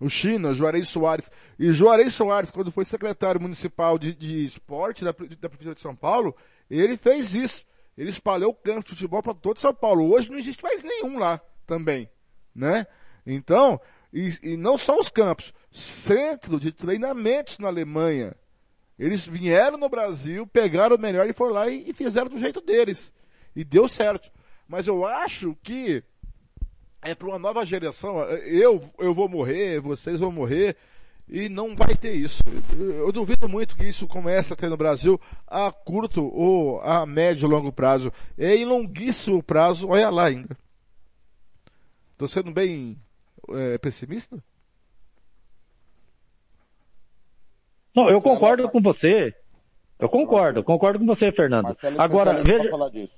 O 0.00 0.08
China, 0.08 0.52
Juarez 0.52 0.88
Soares. 0.88 1.30
E 1.58 1.72
Juarez 1.72 2.12
Soares, 2.12 2.50
quando 2.50 2.72
foi 2.72 2.84
secretário 2.84 3.40
municipal 3.40 3.96
de, 3.98 4.12
de 4.12 4.44
esporte 4.44 5.04
da, 5.04 5.12
da 5.12 5.48
Prefeitura 5.48 5.74
de 5.76 5.80
São 5.80 5.94
Paulo, 5.94 6.34
ele 6.80 6.96
fez 6.96 7.34
isso. 7.34 7.64
Ele 7.96 8.10
espalhou 8.10 8.50
o 8.50 8.54
campo 8.54 8.84
de 8.84 8.90
futebol 8.90 9.22
para 9.22 9.34
todo 9.34 9.60
São 9.60 9.74
Paulo. 9.74 10.10
Hoje 10.12 10.30
não 10.30 10.38
existe 10.38 10.62
mais 10.62 10.82
nenhum 10.82 11.18
lá 11.18 11.40
também, 11.66 12.08
né? 12.54 12.86
Então, 13.26 13.80
e, 14.12 14.32
e 14.42 14.56
não 14.56 14.76
só 14.76 14.98
os 14.98 15.08
campos, 15.08 15.52
centro 15.70 16.58
de 16.58 16.72
treinamentos 16.72 17.58
na 17.58 17.68
Alemanha. 17.68 18.34
Eles 18.98 19.26
vieram 19.26 19.78
no 19.78 19.88
Brasil, 19.88 20.46
pegaram 20.46 20.96
o 20.96 21.00
melhor 21.00 21.28
e 21.28 21.32
foram 21.32 21.54
lá 21.54 21.68
e, 21.68 21.90
e 21.90 21.92
fizeram 21.92 22.28
do 22.28 22.38
jeito 22.38 22.60
deles. 22.60 23.12
E 23.54 23.64
deu 23.64 23.88
certo. 23.88 24.30
Mas 24.66 24.86
eu 24.86 25.04
acho 25.06 25.56
que 25.62 26.02
é 27.02 27.14
para 27.14 27.28
uma 27.28 27.38
nova 27.38 27.64
geração. 27.64 28.20
Eu, 28.22 28.80
eu 28.98 29.12
vou 29.12 29.28
morrer, 29.28 29.80
vocês 29.80 30.20
vão 30.20 30.30
morrer. 30.30 30.76
E 31.32 31.48
não 31.48 31.74
vai 31.74 31.96
ter 31.96 32.12
isso. 32.12 32.42
Eu, 32.78 33.10
duvido 33.10 33.48
muito 33.48 33.74
que 33.74 33.86
isso 33.86 34.06
comece 34.06 34.52
a 34.52 34.56
ter 34.56 34.68
no 34.68 34.76
Brasil 34.76 35.18
a 35.46 35.72
curto 35.72 36.26
ou 36.26 36.78
a 36.82 37.06
médio 37.06 37.46
e 37.46 37.50
longo 37.50 37.72
prazo. 37.72 38.12
É 38.36 38.54
em 38.54 38.66
longuíssimo 38.66 39.42
prazo, 39.42 39.88
olha 39.88 40.10
lá 40.10 40.26
ainda. 40.26 40.54
Tô 42.18 42.28
sendo 42.28 42.52
bem 42.52 42.98
é, 43.48 43.78
pessimista? 43.78 44.44
Não, 47.96 48.10
eu 48.10 48.20
concordo 48.20 48.68
com 48.68 48.82
você. 48.82 49.34
Eu 49.98 50.10
concordo, 50.10 50.62
concordo 50.62 50.98
com 50.98 51.06
você, 51.06 51.32
Fernando. 51.32 51.64
Marcelo 51.64 51.98
Agora, 51.98 52.40
especialista 52.40 52.90
veja. 52.90 53.10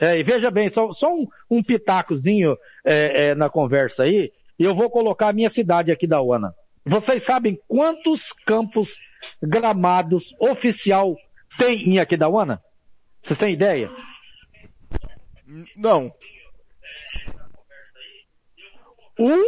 É, 0.00 0.18
e 0.18 0.24
veja 0.24 0.50
bem, 0.50 0.68
só, 0.72 0.92
só 0.92 1.14
um, 1.14 1.28
um 1.48 1.62
pitacozinho 1.62 2.56
é, 2.84 3.26
é, 3.26 3.34
na 3.36 3.48
conversa 3.48 4.02
aí, 4.02 4.32
e 4.58 4.64
eu 4.64 4.74
vou 4.74 4.90
colocar 4.90 5.28
a 5.28 5.32
minha 5.32 5.50
cidade 5.50 5.92
aqui 5.92 6.08
da 6.08 6.20
UANA. 6.20 6.52
Vocês 6.90 7.22
sabem 7.22 7.56
quantos 7.68 8.32
campos 8.44 8.98
gramados 9.40 10.34
oficial 10.40 11.14
tem 11.56 11.88
em 11.88 12.00
aqui 12.00 12.16
da 12.16 12.28
UANA? 12.28 12.60
Vocês 13.22 13.38
têm 13.38 13.54
ideia? 13.54 13.88
Não. 15.76 16.12
Um 19.16 19.40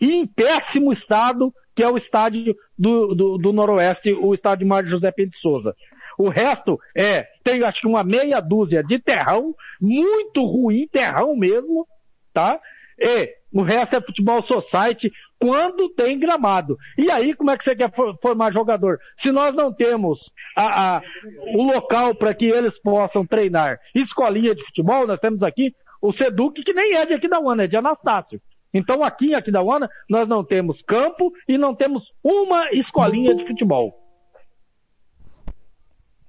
em 0.00 0.26
péssimo 0.26 0.92
estado, 0.92 1.54
que 1.76 1.82
é 1.84 1.88
o 1.88 1.96
estádio 1.96 2.56
do, 2.76 3.14
do, 3.14 3.38
do 3.38 3.52
Noroeste, 3.52 4.12
o 4.12 4.34
estádio 4.34 4.66
Mário 4.66 4.88
José 4.88 5.12
Pinto 5.12 5.38
Souza. 5.38 5.76
O 6.18 6.28
resto 6.28 6.80
é, 6.92 7.22
tem 7.44 7.62
acho 7.62 7.82
que 7.82 7.86
uma 7.86 8.02
meia 8.02 8.40
dúzia 8.40 8.82
de 8.82 8.98
terrão, 8.98 9.54
muito 9.80 10.44
ruim, 10.44 10.88
terrão 10.88 11.36
mesmo, 11.36 11.86
tá? 12.32 12.60
E 12.98 13.32
o 13.52 13.62
resto 13.62 13.94
é 13.94 14.00
futebol 14.00 14.42
society 14.42 15.12
quando 15.44 15.90
tem 15.90 16.18
gramado. 16.18 16.78
E 16.96 17.10
aí, 17.10 17.34
como 17.34 17.50
é 17.50 17.58
que 17.58 17.64
você 17.64 17.76
quer 17.76 17.94
for- 17.94 18.16
formar 18.22 18.50
jogador? 18.50 18.98
Se 19.16 19.30
nós 19.30 19.54
não 19.54 19.70
temos 19.70 20.30
a, 20.56 20.96
a- 20.96 21.02
o 21.54 21.62
local 21.62 22.14
para 22.14 22.32
que 22.32 22.46
eles 22.46 22.78
possam 22.80 23.26
treinar 23.26 23.78
escolinha 23.94 24.54
de 24.54 24.64
futebol, 24.64 25.06
nós 25.06 25.20
temos 25.20 25.42
aqui 25.42 25.74
o 26.00 26.12
Seduc, 26.14 26.62
que 26.62 26.72
nem 26.72 26.94
é 26.94 27.04
de 27.04 27.12
aqui 27.12 27.28
da 27.28 27.40
UANA, 27.40 27.64
é 27.64 27.66
de 27.66 27.76
Anastácio. 27.76 28.40
Então 28.72 29.04
aqui 29.04 29.26
em 29.26 29.34
Aquidauana 29.34 29.88
nós 30.08 30.26
não 30.26 30.42
temos 30.42 30.80
campo 30.82 31.30
e 31.46 31.58
não 31.58 31.74
temos 31.74 32.10
uma 32.22 32.70
escolinha 32.72 33.34
de 33.34 33.46
futebol. 33.46 33.92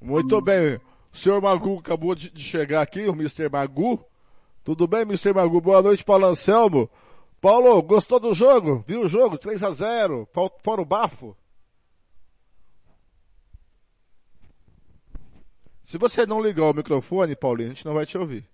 Muito 0.02 0.40
bem. 0.42 0.76
O 1.12 1.18
senhor 1.18 1.42
Magu 1.42 1.80
acabou 1.80 2.14
de 2.14 2.32
chegar 2.42 2.82
aqui, 2.82 3.08
o 3.08 3.14
Mr. 3.14 3.50
Magu. 3.50 4.04
Tudo 4.64 4.86
bem, 4.88 5.02
Mr. 5.02 5.34
Magu? 5.34 5.62
Boa 5.62 5.82
noite, 5.82 6.04
Paulo 6.04 6.26
Anselmo. 6.26 6.90
Paulo, 7.46 7.80
gostou 7.84 8.20
do 8.20 8.34
jogo? 8.34 8.84
Viu 8.88 9.02
o 9.02 9.08
jogo? 9.08 9.38
3 9.38 9.62
a 9.62 9.70
0 9.70 10.28
fora 10.64 10.82
o 10.82 10.86
bafo? 10.86 11.38
Se 15.86 15.96
você 16.00 16.26
não 16.26 16.42
ligar 16.42 16.72
o 16.72 16.74
microfone, 16.74 17.36
Paulinho, 17.36 17.70
a 17.70 17.74
gente 17.76 17.86
não 17.86 17.94
vai 17.94 18.04
te 18.04 18.18
ouvir. 18.18 18.50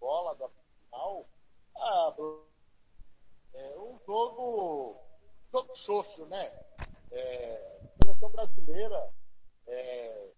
bola 0.00 0.34
da 0.36 0.48
final, 0.48 1.26
ah, 1.76 2.14
é 3.52 3.78
um 3.78 3.98
jogo, 4.06 4.96
jogo 5.52 5.76
xoxo, 5.76 6.24
né? 6.24 6.46
É, 7.10 7.80
a 7.84 8.02
seleção 8.02 8.30
brasileira 8.30 9.12
é, 9.66 10.30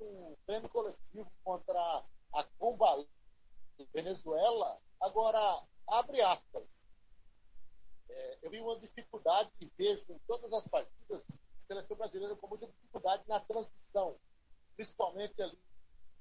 um 0.00 0.36
treino 0.46 0.68
coletivo 0.68 1.30
contra 1.44 2.04
a 2.32 2.44
Cuba 2.58 3.06
Venezuela, 3.92 4.80
agora 5.00 5.62
abre 5.86 6.20
aspas. 6.20 6.64
É, 8.08 8.38
eu 8.42 8.50
vi 8.50 8.60
uma 8.60 8.78
dificuldade 8.80 9.50
e 9.60 9.70
vejo 9.76 10.12
em 10.12 10.18
todas 10.26 10.52
as 10.52 10.66
partidas 10.68 11.22
a 11.22 11.66
seleção 11.66 11.96
brasileira 11.96 12.34
com 12.36 12.48
muita 12.48 12.66
dificuldade 12.66 13.22
na 13.28 13.40
transição, 13.40 14.18
principalmente 14.74 15.40
ali 15.42 15.58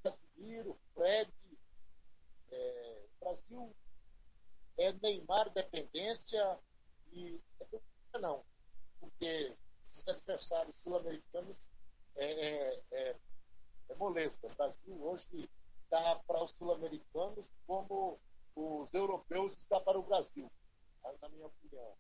Casimiro, 0.04 0.78
Fred, 0.94 1.32
é, 2.52 3.06
Brasil 3.20 3.76
é 4.78 4.92
Neymar 4.94 5.50
dependência 5.52 6.60
e 7.12 7.40
é 8.14 8.20
não, 8.20 8.44
porque 9.00 9.56
esses 9.92 10.08
adversários 10.08 10.76
sul-americanos 10.84 11.58
é, 12.16 12.82
é, 12.92 13.16
é, 13.90 13.96
moleza. 13.96 14.38
O 14.44 14.56
Brasil 14.56 15.04
hoje 15.04 15.50
está 15.84 16.16
para 16.28 16.44
os 16.44 16.52
sul-americanos 16.52 17.46
como 17.66 18.20
os 18.56 18.94
europeus 18.94 19.56
estão 19.58 19.82
para 19.84 20.00
o 20.00 20.04
Brasil, 20.04 20.52
na 21.22 21.30
minha 21.30 21.46
opinião. 21.46 21.96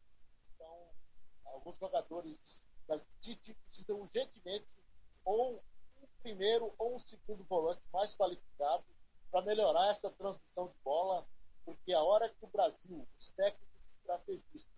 Então, 0.55 0.89
alguns 1.45 1.77
jogadores 1.77 2.63
da 2.87 2.99
Tite 3.21 3.53
precisam 3.53 4.01
urgentemente 4.01 4.67
ou 5.23 5.61
um 6.01 6.07
primeiro 6.21 6.73
ou 6.77 6.95
um 6.95 6.99
segundo 6.99 7.43
volante 7.43 7.81
mais 7.93 8.15
qualificado 8.15 8.83
para 9.29 9.41
melhorar 9.41 9.91
essa 9.91 10.09
transição 10.11 10.67
de 10.67 10.75
bola, 10.83 11.27
porque 11.65 11.93
a 11.93 12.03
hora 12.03 12.29
que 12.29 12.45
o 12.45 12.47
Brasil, 12.47 13.07
os 13.17 13.29
técnicos 13.31 13.67
estrategistas, 13.99 14.77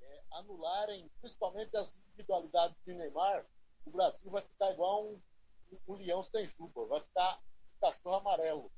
é, 0.00 0.22
anularem 0.32 1.10
principalmente 1.20 1.76
as 1.76 1.94
individualidades 1.96 2.76
de 2.86 2.94
Neymar, 2.94 3.44
o 3.84 3.90
Brasil 3.90 4.30
vai 4.30 4.42
ficar 4.42 4.72
igual 4.72 5.06
um, 5.06 5.20
um 5.86 5.94
leão 5.94 6.22
sem 6.24 6.48
juba, 6.50 6.86
vai 6.86 7.00
ficar 7.00 7.40
cachorro 7.80 8.16
amarelo. 8.16 8.70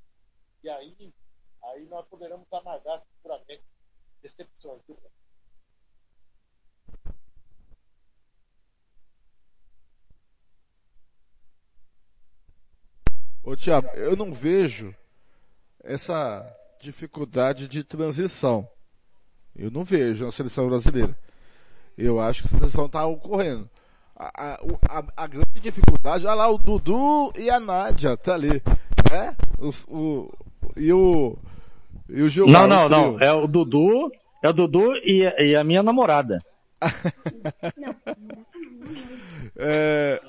E 0.63 0.69
aí, 0.69 1.13
aí 1.63 1.85
nós 1.87 2.07
poderemos 2.09 2.51
amargar 2.53 3.03
futuramente 3.17 3.65
decepções. 4.23 4.81
Viu? 4.87 4.99
Ô 13.43 13.55
Tiago, 13.55 13.89
eu 13.89 14.17
não 14.17 14.33
vejo 14.33 14.95
essa 15.83 16.51
dificuldade 16.81 17.69
de 17.69 17.85
transição. 17.85 18.67
Eu 19.55 19.71
não 19.71 19.85
vejo 19.85 20.25
na 20.25 20.33
seleção 20.33 20.67
brasileira. 20.67 21.17
Eu 21.97 22.19
acho 22.19 22.43
que 22.43 22.49
a 22.49 22.59
seleção 22.59 22.87
está 22.87 23.07
ocorrendo. 23.07 23.71
A, 24.17 24.61
a, 24.89 25.05
a, 25.17 25.27
grande 25.27 25.61
dificuldade, 25.61 26.25
olha 26.25 26.35
lá, 26.35 26.49
o 26.49 26.57
Dudu 26.57 27.33
e 27.37 27.51
a 27.51 27.59
Nádia, 27.59 28.17
tá 28.17 28.35
ali. 28.35 28.63
Né? 29.11 29.37
O, 29.59 29.71
o, 29.89 30.33
e 30.77 30.93
o. 30.93 31.37
E 32.09 32.23
o 32.23 32.29
Gilmar, 32.29 32.69
Não, 32.69 32.89
não, 32.89 33.13
não. 33.13 33.21
É 33.21 33.33
o 33.33 33.49
Dudu, 33.49 34.13
é 34.43 34.49
o 34.49 34.53
Dudu 34.53 34.95
e, 34.97 35.25
e 35.39 35.57
a 35.57 35.65
minha 35.65 35.83
namorada. 35.83 36.41
é, 39.57 40.21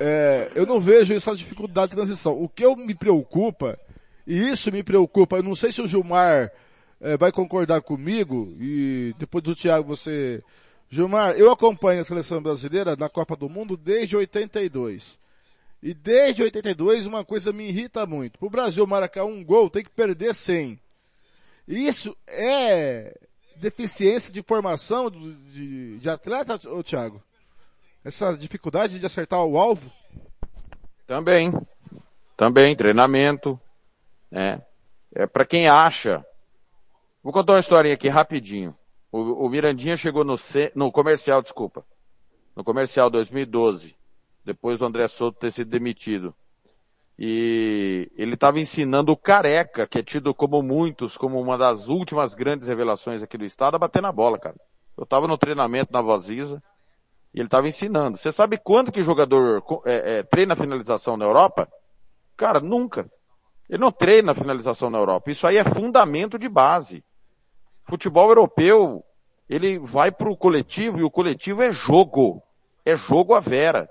é, 0.00 0.50
eu 0.54 0.66
não 0.66 0.78
vejo 0.78 1.14
essa 1.14 1.34
dificuldade 1.34 1.90
de 1.90 1.96
transição. 1.96 2.40
O 2.40 2.48
que 2.48 2.64
eu 2.64 2.76
me 2.76 2.94
preocupa, 2.94 3.78
e 4.26 4.50
isso 4.50 4.70
me 4.70 4.82
preocupa, 4.82 5.36
eu 5.36 5.42
não 5.42 5.54
sei 5.54 5.72
se 5.72 5.80
o 5.80 5.88
Gilmar 5.88 6.52
é, 7.00 7.16
vai 7.16 7.32
concordar 7.32 7.80
comigo, 7.80 8.54
e 8.60 9.14
depois 9.18 9.42
do 9.42 9.54
Thiago 9.54 9.88
você... 9.88 10.42
Gilmar, 10.94 11.36
eu 11.36 11.50
acompanho 11.50 12.02
a 12.02 12.04
seleção 12.04 12.40
brasileira 12.40 12.94
na 12.94 13.08
Copa 13.08 13.34
do 13.34 13.48
Mundo 13.48 13.76
desde 13.76 14.16
82. 14.16 15.18
E 15.82 15.92
desde 15.92 16.42
82 16.44 17.06
uma 17.06 17.24
coisa 17.24 17.52
me 17.52 17.68
irrita 17.68 18.06
muito. 18.06 18.38
Para 18.38 18.46
o 18.46 18.50
Brasil 18.50 18.86
marcar 18.86 19.24
um 19.24 19.44
gol 19.44 19.68
tem 19.68 19.82
que 19.82 19.90
perder 19.90 20.32
100. 20.32 20.78
Isso 21.66 22.16
é 22.28 23.18
deficiência 23.56 24.32
de 24.32 24.40
formação 24.40 25.10
de, 25.10 25.98
de 25.98 26.08
atleta, 26.08 26.60
ô 26.70 26.80
Thiago? 26.80 27.20
essa 28.04 28.36
dificuldade 28.36 29.00
de 29.00 29.04
acertar 29.04 29.42
o 29.44 29.58
alvo? 29.58 29.90
Também. 31.08 31.52
Também, 32.36 32.76
treinamento. 32.76 33.58
Né? 34.30 34.62
É 35.12 35.26
para 35.26 35.44
quem 35.44 35.66
acha. 35.66 36.24
Vou 37.20 37.32
contar 37.32 37.54
uma 37.54 37.60
historinha 37.60 37.94
aqui 37.94 38.08
rapidinho. 38.08 38.76
O, 39.14 39.46
o 39.46 39.48
Mirandinha 39.48 39.96
chegou 39.96 40.24
no, 40.24 40.34
no 40.74 40.90
comercial, 40.90 41.40
desculpa. 41.40 41.86
No 42.56 42.64
comercial 42.64 43.08
2012. 43.08 43.94
Depois 44.44 44.80
do 44.80 44.86
André 44.86 45.06
Souto 45.06 45.38
ter 45.38 45.52
sido 45.52 45.70
demitido. 45.70 46.34
E 47.16 48.10
ele 48.16 48.34
estava 48.34 48.58
ensinando 48.58 49.12
o 49.12 49.16
Careca, 49.16 49.86
que 49.86 49.98
é 49.98 50.02
tido 50.02 50.34
como 50.34 50.60
muitos, 50.64 51.16
como 51.16 51.40
uma 51.40 51.56
das 51.56 51.86
últimas 51.86 52.34
grandes 52.34 52.66
revelações 52.66 53.22
aqui 53.22 53.38
do 53.38 53.44
estado, 53.44 53.76
a 53.76 53.78
bater 53.78 54.02
na 54.02 54.10
bola, 54.10 54.36
cara. 54.36 54.56
Eu 54.96 55.04
estava 55.04 55.28
no 55.28 55.38
treinamento 55.38 55.92
na 55.92 56.02
Voziza. 56.02 56.60
E 57.32 57.38
ele 57.38 57.46
estava 57.46 57.68
ensinando. 57.68 58.18
Você 58.18 58.32
sabe 58.32 58.58
quando 58.58 58.90
que 58.90 59.04
jogador 59.04 59.62
é, 59.86 60.18
é, 60.18 60.22
treina 60.24 60.54
a 60.54 60.56
finalização 60.56 61.16
na 61.16 61.24
Europa? 61.24 61.68
Cara, 62.36 62.58
nunca. 62.58 63.08
Ele 63.70 63.78
não 63.78 63.92
treina 63.92 64.34
finalização 64.34 64.90
na 64.90 64.98
Europa. 64.98 65.30
Isso 65.30 65.46
aí 65.46 65.56
é 65.56 65.62
fundamento 65.62 66.36
de 66.36 66.48
base. 66.48 67.04
Futebol 67.84 68.28
europeu, 68.28 69.04
ele 69.48 69.78
vai 69.78 70.10
para 70.10 70.30
o 70.30 70.36
coletivo 70.36 70.98
e 70.98 71.02
o 71.02 71.10
coletivo 71.10 71.62
é 71.62 71.70
jogo. 71.70 72.42
É 72.84 72.96
jogo 72.96 73.34
a 73.34 73.40
vera. 73.40 73.88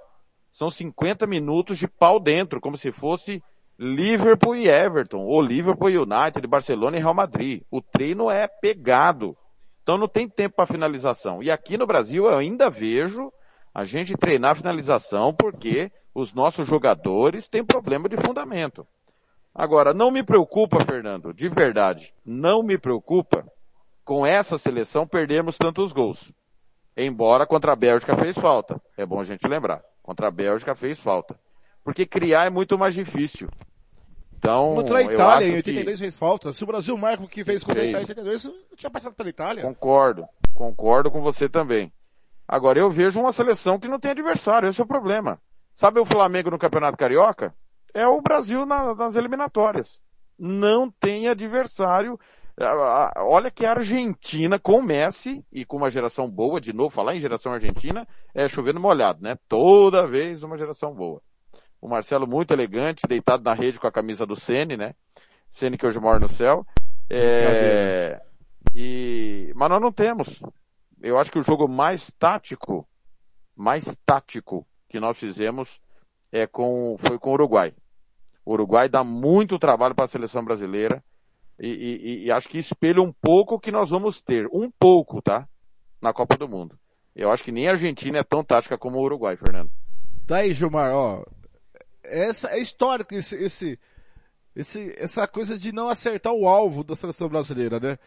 São 0.51 0.69
50 0.69 1.25
minutos 1.25 1.77
de 1.77 1.87
pau 1.87 2.19
dentro, 2.19 2.59
como 2.59 2.77
se 2.77 2.91
fosse 2.91 3.43
Liverpool 3.77 4.55
e 4.55 4.67
Everton, 4.67 5.21
ou 5.25 5.41
Liverpool 5.41 5.89
e 5.89 5.97
United, 5.97 6.45
Barcelona 6.47 6.97
e 6.97 6.99
Real 6.99 7.13
Madrid. 7.13 7.63
O 7.71 7.81
treino 7.81 8.29
é 8.29 8.47
pegado. 8.47 9.35
Então 9.81 9.97
não 9.97 10.07
tem 10.07 10.27
tempo 10.29 10.55
para 10.55 10.67
finalização. 10.67 11.41
E 11.43 11.51
aqui 11.51 11.77
no 11.77 11.87
Brasil 11.87 12.25
eu 12.25 12.37
ainda 12.37 12.69
vejo 12.69 13.31
a 13.73 13.83
gente 13.83 14.15
treinar 14.15 14.51
a 14.51 14.55
finalização 14.55 15.33
porque 15.33 15.91
os 16.13 16.33
nossos 16.33 16.67
jogadores 16.67 17.47
têm 17.47 17.65
problema 17.65 18.07
de 18.07 18.17
fundamento. 18.17 18.87
Agora, 19.53 19.93
não 19.93 20.09
me 20.09 20.23
preocupa, 20.23 20.83
Fernando, 20.83 21.33
de 21.33 21.47
verdade, 21.49 22.13
não 22.25 22.63
me 22.63 22.77
preocupa 22.77 23.45
com 24.03 24.25
essa 24.25 24.57
seleção 24.57 25.07
perdermos 25.07 25.57
tantos 25.57 25.91
gols. 25.91 26.31
Embora 26.95 27.45
contra 27.45 27.73
a 27.73 27.75
Bélgica 27.75 28.15
fez 28.15 28.37
falta. 28.37 28.81
É 28.97 29.05
bom 29.05 29.19
a 29.19 29.23
gente 29.23 29.47
lembrar. 29.47 29.83
Contra 30.01 30.27
a 30.27 30.31
Bélgica 30.31 30.75
fez 30.75 30.99
falta. 30.99 31.39
Porque 31.83 32.05
criar 32.05 32.45
é 32.45 32.49
muito 32.49 32.77
mais 32.77 32.93
difícil. 32.93 33.49
Então, 34.37 34.75
contra 34.75 34.97
a 34.97 35.03
Itália, 35.03 35.47
em 35.47 35.55
82 35.55 35.97
que... 35.97 36.03
fez 36.03 36.17
falta. 36.17 36.51
Se 36.51 36.63
o 36.63 36.67
Brasil 36.67 36.97
marca 36.97 37.23
o 37.23 37.27
que 37.27 37.45
fez 37.45 37.63
contra 37.63 37.81
a 37.81 37.85
Itália 37.85 38.05
em 38.05 38.09
82, 38.09 38.51
tinha 38.75 38.89
passado 38.89 39.13
pela 39.13 39.29
Itália. 39.29 39.63
Concordo. 39.63 40.27
Concordo 40.53 41.09
com 41.09 41.21
você 41.21 41.47
também. 41.47 41.91
Agora, 42.45 42.77
eu 42.77 42.89
vejo 42.89 43.19
uma 43.19 43.31
seleção 43.31 43.79
que 43.79 43.87
não 43.87 43.99
tem 43.99 44.11
adversário. 44.11 44.67
Esse 44.67 44.81
é 44.81 44.83
o 44.83 44.87
problema. 44.87 45.39
Sabe 45.73 45.99
o 45.99 46.05
Flamengo 46.05 46.51
no 46.51 46.59
Campeonato 46.59 46.97
Carioca? 46.97 47.55
É 47.93 48.05
o 48.05 48.21
Brasil 48.21 48.65
na, 48.65 48.93
nas 48.93 49.15
eliminatórias. 49.15 50.01
Não 50.37 50.91
tem 50.91 51.27
adversário. 51.29 52.19
Olha 53.17 53.49
que 53.49 53.65
a 53.65 53.71
Argentina 53.71 54.59
com 54.59 54.79
o 54.79 54.83
Messi 54.83 55.43
e 55.51 55.65
com 55.65 55.77
uma 55.77 55.89
geração 55.89 56.29
boa, 56.29 56.61
de 56.61 56.71
novo, 56.71 56.89
falar 56.89 57.15
em 57.15 57.19
geração 57.19 57.51
argentina, 57.51 58.07
é 58.33 58.47
chovendo 58.47 58.79
molhado, 58.79 59.21
né? 59.21 59.37
Toda 59.49 60.07
vez 60.07 60.43
uma 60.43 60.57
geração 60.57 60.93
boa 60.93 61.21
o 61.83 61.89
Marcelo 61.89 62.25
muito 62.25 62.53
elegante, 62.53 63.05
deitado 63.05 63.43
na 63.43 63.53
rede 63.53 63.77
com 63.77 63.85
a 63.85 63.91
camisa 63.91 64.25
do 64.25 64.37
Sene, 64.37 64.77
né? 64.77 64.95
Sene 65.49 65.77
que 65.77 65.85
hoje 65.85 65.99
mora 65.99 66.17
no 66.17 66.29
céu. 66.29 66.65
É, 67.09 68.21
e, 68.73 69.51
mas 69.53 69.69
nós 69.69 69.81
não 69.81 69.91
temos. 69.91 70.41
Eu 71.01 71.19
acho 71.19 71.29
que 71.29 71.37
o 71.37 71.43
jogo 71.43 71.67
mais 71.67 72.09
tático, 72.17 72.87
mais 73.53 73.97
tático 74.05 74.65
que 74.87 74.97
nós 74.97 75.19
fizemos 75.19 75.81
é 76.31 76.47
com, 76.47 76.95
foi 76.97 77.19
com 77.19 77.31
o 77.31 77.33
Uruguai. 77.33 77.73
O 78.45 78.53
Uruguai 78.53 78.87
dá 78.87 79.03
muito 79.03 79.59
trabalho 79.59 79.93
para 79.93 80.05
a 80.05 80.07
seleção 80.07 80.45
brasileira 80.45 81.03
e, 81.59 81.67
e, 81.67 82.25
e 82.25 82.31
acho 82.31 82.49
que 82.49 82.57
espelha 82.57 83.01
um 83.01 83.11
pouco 83.11 83.55
o 83.55 83.59
que 83.59 83.71
nós 83.71 83.89
vamos 83.89 84.21
ter. 84.21 84.47
Um 84.51 84.69
pouco, 84.69 85.21
tá? 85.21 85.47
Na 86.01 86.13
Copa 86.13 86.37
do 86.37 86.47
Mundo. 86.47 86.77
Eu 87.15 87.31
acho 87.31 87.43
que 87.43 87.51
nem 87.51 87.67
a 87.67 87.71
Argentina 87.71 88.19
é 88.19 88.23
tão 88.23 88.43
tática 88.43 88.77
como 88.77 88.97
o 88.97 89.03
Uruguai, 89.03 89.37
Fernando. 89.37 89.69
Tá 90.25 90.37
aí, 90.37 90.53
Gilmar, 90.53 90.93
ó 90.93 91.23
essa 92.03 92.49
é 92.49 92.59
histórico 92.59 93.15
esse, 93.15 93.35
esse, 93.35 93.79
esse, 94.55 94.93
essa 94.97 95.27
coisa 95.27 95.57
de 95.57 95.71
não 95.71 95.89
acertar 95.89 96.33
o 96.33 96.47
alvo 96.47 96.83
da 96.83 96.95
seleção 96.95 97.29
brasileira, 97.29 97.79
né? 97.79 97.97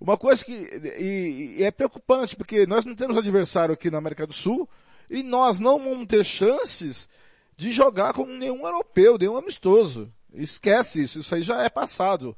Uma 0.00 0.16
coisa 0.16 0.42
que 0.42 0.52
e, 0.52 1.56
e 1.58 1.62
é 1.62 1.70
preocupante, 1.70 2.34
porque 2.34 2.66
nós 2.66 2.84
não 2.84 2.94
temos 2.94 3.18
adversário 3.18 3.74
aqui 3.74 3.90
na 3.90 3.98
América 3.98 4.26
do 4.26 4.32
Sul 4.32 4.68
e 5.10 5.22
nós 5.22 5.58
não 5.58 5.78
vamos 5.78 6.06
ter 6.06 6.24
chances 6.24 7.08
de 7.56 7.70
jogar 7.72 8.14
com 8.14 8.24
nenhum 8.24 8.66
europeu, 8.66 9.18
nenhum 9.18 9.36
amistoso. 9.36 10.10
Esquece 10.32 11.02
isso, 11.02 11.18
isso 11.18 11.34
aí 11.34 11.42
já 11.42 11.62
é 11.62 11.68
passado. 11.68 12.34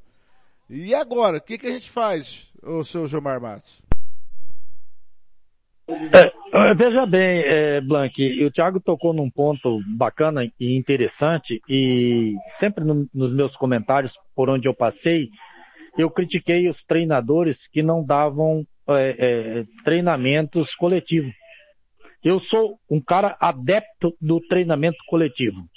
E 0.75 0.95
agora, 0.95 1.37
o 1.37 1.41
que, 1.43 1.59
que 1.59 1.67
a 1.67 1.73
gente 1.73 1.91
faz, 1.91 2.51
o 2.63 2.83
seu 2.83 3.07
Gilmar 3.07 3.39
Matos? 3.39 3.83
É, 5.87 6.75
veja 6.75 7.05
bem, 7.05 7.43
é, 7.43 7.79
Blank, 7.83 8.43
o 8.43 8.51
Thiago 8.51 8.81
tocou 8.81 9.13
num 9.13 9.29
ponto 9.29 9.83
bacana 9.87 10.51
e 10.59 10.75
interessante 10.75 11.61
e 11.69 12.35
sempre 12.53 12.85
no, 12.85 13.07
nos 13.13 13.35
meus 13.35 13.55
comentários 13.55 14.15
por 14.35 14.49
onde 14.49 14.67
eu 14.67 14.73
passei, 14.73 15.29
eu 15.99 16.09
critiquei 16.09 16.71
os 16.71 16.83
treinadores 16.83 17.67
que 17.67 17.83
não 17.83 18.03
davam 18.03 18.67
é, 18.89 19.17
é, 19.19 19.65
treinamentos 19.85 20.75
coletivos. 20.75 21.35
Eu 22.25 22.41
sou 22.41 22.81
um 22.89 22.99
cara 22.99 23.37
adepto 23.39 24.17
do 24.19 24.41
treinamento 24.41 25.05
coletivo. 25.07 25.69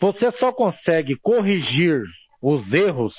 Você 0.00 0.32
só 0.32 0.52
consegue 0.52 1.16
corrigir 1.16 2.02
os 2.40 2.72
erros 2.72 3.14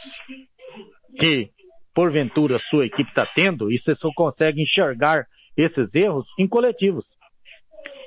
que, 1.17 1.51
porventura, 1.93 2.57
sua 2.59 2.85
equipe 2.85 3.09
está 3.09 3.25
tendo, 3.25 3.71
e 3.71 3.77
você 3.77 3.95
só 3.95 4.09
consegue 4.15 4.61
enxergar 4.61 5.25
esses 5.55 5.93
erros 5.95 6.27
em 6.37 6.47
coletivos. 6.47 7.05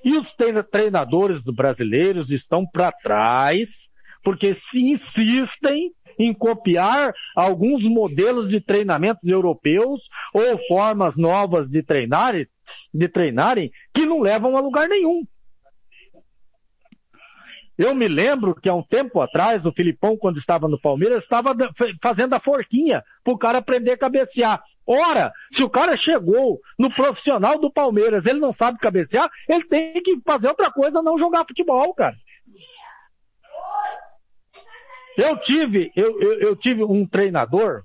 E 0.05 0.17
os 0.17 0.35
treinadores 0.71 1.45
brasileiros 1.47 2.31
estão 2.31 2.67
para 2.67 2.91
trás, 2.91 3.89
porque 4.25 4.55
se 4.55 4.83
insistem 4.83 5.93
em 6.19 6.35
copiar 6.35 7.15
alguns 7.37 7.85
modelos 7.85 8.51
de 8.51 8.61
treinamentos 8.61 9.29
europeus 9.29 10.09
ou 10.33 10.59
formas 10.69 11.17
novas 11.17 11.71
de 11.71 11.83
treinarem, 11.83 12.47
de 12.93 13.09
treinarem 13.09 13.71
que 13.95 14.07
não 14.07 14.21
levam 14.21 14.57
a 14.57 14.61
lugar 14.61 14.89
nenhum. 14.89 15.25
Eu 17.83 17.97
me 17.97 18.07
lembro 18.07 18.55
que 18.55 18.69
há 18.69 18.75
um 18.75 18.83
tempo 18.83 19.21
atrás, 19.21 19.67
o 19.67 19.73
Filipão, 19.73 20.17
quando 20.17 20.39
estava 20.39 20.69
no 20.69 20.81
Palmeiras, 20.81 21.25
estava 21.25 21.53
fazendo 22.01 22.33
a 22.33 22.39
forquinha 22.39 23.03
para 23.25 23.35
o 23.35 23.39
cara 23.39 23.59
aprender 23.59 23.91
a 23.91 23.99
cabecear. 23.99 24.63
Ora, 24.87 25.33
se 25.51 25.65
o 25.65 25.69
cara 25.69 25.97
chegou 25.97 26.61
no 26.79 26.89
profissional 26.89 27.59
do 27.59 27.73
Palmeiras, 27.73 28.25
ele 28.25 28.39
não 28.39 28.53
sabe 28.53 28.79
cabecear, 28.79 29.29
ele 29.49 29.65
tem 29.65 30.01
que 30.01 30.17
fazer 30.25 30.47
outra 30.47 30.71
coisa, 30.71 31.03
não 31.03 31.19
jogar 31.19 31.45
futebol, 31.45 31.93
cara. 31.93 32.15
Eu 35.19 35.37
tive, 35.39 35.91
eu, 35.97 36.21
eu, 36.21 36.41
eu 36.41 36.57
tive 36.57 36.85
um 36.85 37.05
treinador 37.05 37.83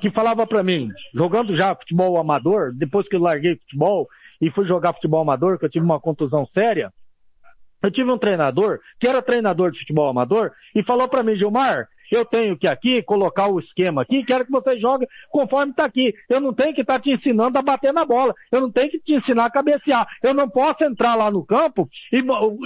que 0.00 0.10
falava 0.10 0.44
para 0.48 0.64
mim, 0.64 0.88
jogando 1.14 1.54
já 1.54 1.76
futebol 1.76 2.18
amador, 2.18 2.72
depois 2.74 3.06
que 3.06 3.14
eu 3.14 3.20
larguei 3.20 3.56
futebol 3.56 4.08
e 4.40 4.50
fui 4.50 4.64
jogar 4.64 4.94
futebol 4.94 5.22
amador, 5.22 5.60
que 5.60 5.64
eu 5.64 5.70
tive 5.70 5.84
uma 5.84 6.00
contusão 6.00 6.44
séria, 6.44 6.92
eu 7.82 7.90
tive 7.90 8.10
um 8.10 8.18
treinador 8.18 8.80
que 8.98 9.06
era 9.06 9.22
treinador 9.22 9.70
de 9.70 9.80
futebol 9.80 10.08
amador 10.08 10.52
e 10.74 10.82
falou 10.82 11.08
para 11.08 11.22
mim, 11.22 11.34
Gilmar, 11.34 11.88
eu 12.10 12.24
tenho 12.26 12.56
que 12.58 12.68
aqui 12.68 13.02
colocar 13.02 13.46
o 13.46 13.58
esquema 13.58 14.02
aqui, 14.02 14.22
quero 14.22 14.44
que 14.44 14.50
você 14.50 14.78
jogue 14.78 15.06
conforme 15.30 15.72
está 15.72 15.84
aqui. 15.84 16.14
Eu 16.28 16.40
não 16.40 16.52
tenho 16.52 16.74
que 16.74 16.82
estar 16.82 16.94
tá 16.94 17.00
te 17.00 17.10
ensinando 17.10 17.56
a 17.56 17.62
bater 17.62 17.92
na 17.92 18.04
bola. 18.04 18.34
Eu 18.50 18.60
não 18.60 18.70
tenho 18.70 18.90
que 18.90 19.00
te 19.00 19.14
ensinar 19.14 19.46
a 19.46 19.50
cabecear. 19.50 20.06
Eu 20.22 20.34
não 20.34 20.48
posso 20.48 20.84
entrar 20.84 21.14
lá 21.14 21.30
no 21.30 21.44
campo 21.44 21.88
e, 22.12 22.18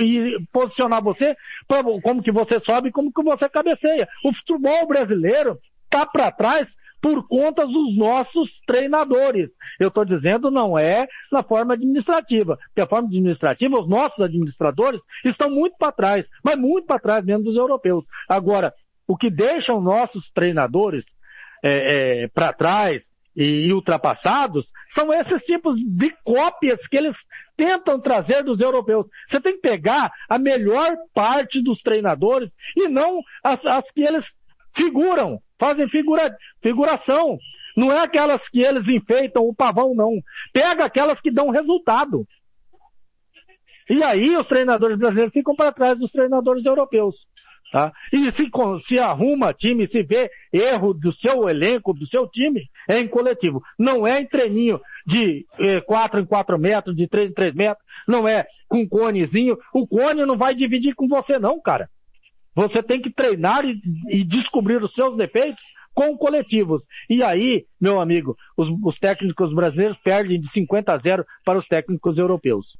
e 0.03 0.47
posicionar 0.53 1.01
você 1.01 1.37
pra, 1.69 1.83
como 2.03 2.23
que 2.23 2.33
você 2.33 2.59
sobe 2.61 2.91
como 2.91 3.12
que 3.12 3.23
você 3.23 3.49
cabeceia. 3.49 4.09
O 4.25 4.33
futebol 4.33 4.87
brasileiro 4.87 5.59
está 5.87 6.07
para 6.07 6.30
trás 6.30 6.76
por 7.01 7.26
conta 7.28 7.66
dos 7.66 7.97
nossos 7.97 8.61
treinadores. 8.66 9.53
Eu 9.78 9.89
estou 9.89 10.05
dizendo 10.05 10.51
não 10.51 10.78
é 10.78 11.07
na 11.30 11.43
forma 11.43 11.74
administrativa, 11.74 12.59
porque 12.68 12.80
a 12.80 12.87
forma 12.87 13.07
administrativa, 13.09 13.78
os 13.78 13.89
nossos 13.89 14.20
administradores 14.20 15.03
estão 15.24 15.51
muito 15.51 15.76
para 15.78 15.93
trás, 15.93 16.28
mas 16.45 16.57
muito 16.57 16.87
para 16.87 16.99
trás 16.99 17.24
mesmo 17.24 17.45
dos 17.45 17.57
europeus. 17.57 18.07
Agora, 18.28 18.74
o 19.07 19.16
que 19.16 19.30
deixa 19.30 19.72
os 19.72 19.82
nossos 19.82 20.30
treinadores 20.30 21.05
é, 21.62 22.22
é, 22.24 22.28
para 22.28 22.53
trás 22.53 23.11
e 23.37 23.70
ultrapassados 23.72 24.72
são 24.89 25.12
esses 25.12 25.43
tipos 25.43 25.78
de 25.78 26.11
cópias 26.24 26.87
que 26.87 26.97
eles 26.97 27.16
tentam 27.55 28.01
trazer 28.01 28.43
dos 28.43 28.61
europeus. 28.61 29.07
Você 29.28 29.41
tem 29.41 29.55
que 29.55 29.61
pegar 29.61 30.11
a 30.28 30.39
melhor 30.39 30.97
parte 31.12 31.62
dos 31.62 31.82
treinadores 31.82 32.57
e 32.74 32.89
não 32.89 33.20
as, 33.45 33.64
as 33.66 33.91
que 33.91 34.03
eles 34.03 34.24
figuram, 34.74 35.41
fazem 35.59 35.89
figura, 35.89 36.37
figuração. 36.63 37.39
Não 37.77 37.93
é 37.93 38.01
aquelas 38.01 38.49
que 38.49 38.61
eles 38.61 38.89
enfeitam 38.89 39.45
o 39.45 39.55
pavão, 39.55 39.95
não. 39.95 40.19
Pega 40.53 40.85
aquelas 40.85 41.21
que 41.21 41.31
dão 41.31 41.51
resultado. 41.51 42.27
E 43.89 44.03
aí 44.03 44.37
os 44.37 44.47
treinadores 44.47 44.99
brasileiros 44.99 45.33
ficam 45.33 45.55
para 45.55 45.73
trás 45.73 45.99
dos 45.99 46.11
treinadores 46.11 46.65
europeus. 46.65 47.27
Tá? 47.73 47.93
E 48.13 48.31
se, 48.31 48.49
se 48.87 48.99
arruma 48.99 49.53
time, 49.53 49.87
se 49.87 50.03
vê 50.03 50.31
erro 50.53 50.95
do 50.95 51.13
seu 51.13 51.49
elenco, 51.49 51.93
do 51.93 52.07
seu 52.07 52.29
time, 52.29 52.69
é 52.89 52.99
em 52.99 53.09
coletivo. 53.09 53.61
Não 53.79 54.07
é 54.07 54.21
em 54.21 54.27
treininho 54.27 54.81
de 55.05 55.45
eh, 55.59 55.81
4 55.81 56.21
em 56.21 56.25
4 56.25 56.59
metros, 56.59 56.97
de 56.97 57.09
3 57.09 57.31
em 57.31 57.35
3 57.35 57.55
metros, 57.55 57.85
não 58.07 58.27
é 58.27 58.47
com 58.69 58.89
conezinho. 58.89 59.59
O 59.75 59.87
cone 59.87 60.25
não 60.25 60.39
vai 60.39 60.55
dividir 60.55 60.95
com 60.95 61.09
você 61.09 61.39
não, 61.39 61.61
cara. 61.61 61.91
Você 62.57 62.83
tem 62.83 63.01
que 63.01 63.11
treinar 63.11 63.67
e, 63.67 63.79
e 64.09 64.25
descobrir 64.25 64.83
os 64.83 64.95
seus 64.95 65.15
defeitos 65.15 65.63
com 65.93 66.17
coletivos. 66.17 66.85
E 67.09 67.23
aí, 67.23 67.67
meu 67.81 68.01
amigo, 68.01 68.37
os, 68.57 68.69
os 68.83 68.99
técnicos 68.99 69.55
brasileiros 69.55 69.99
perdem 69.99 70.41
de 70.41 70.49
50 70.49 70.93
a 70.93 70.99
0 70.99 71.27
para 71.45 71.59
os 71.59 71.69
técnicos 71.69 72.19
europeus. 72.19 72.77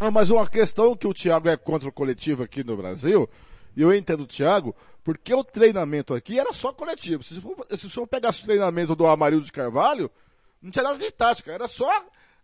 Não, 0.00 0.10
mas 0.10 0.30
uma 0.30 0.46
questão 0.48 0.96
que 0.96 1.06
o 1.06 1.14
Thiago 1.14 1.48
é 1.48 1.56
contra 1.56 1.88
o 1.88 1.92
coletivo 1.92 2.44
aqui 2.44 2.62
no 2.62 2.76
Brasil, 2.76 3.28
e 3.76 3.82
eu 3.82 3.94
entendo 3.94 4.22
o 4.22 4.26
Thiago, 4.26 4.74
porque 5.02 5.34
o 5.34 5.42
treinamento 5.42 6.14
aqui 6.14 6.38
era 6.38 6.52
só 6.52 6.72
coletivo. 6.72 7.22
Se 7.22 7.40
for, 7.40 7.56
se 7.70 7.90
for 7.90 8.06
pegar 8.06 8.30
o 8.30 8.32
treinamento 8.32 8.94
do 8.94 9.06
Amarildo 9.06 9.46
de 9.46 9.52
Carvalho, 9.52 10.10
não 10.62 10.70
tinha 10.70 10.84
nada 10.84 10.98
de 10.98 11.10
tática, 11.10 11.52
era 11.52 11.66
só. 11.66 11.90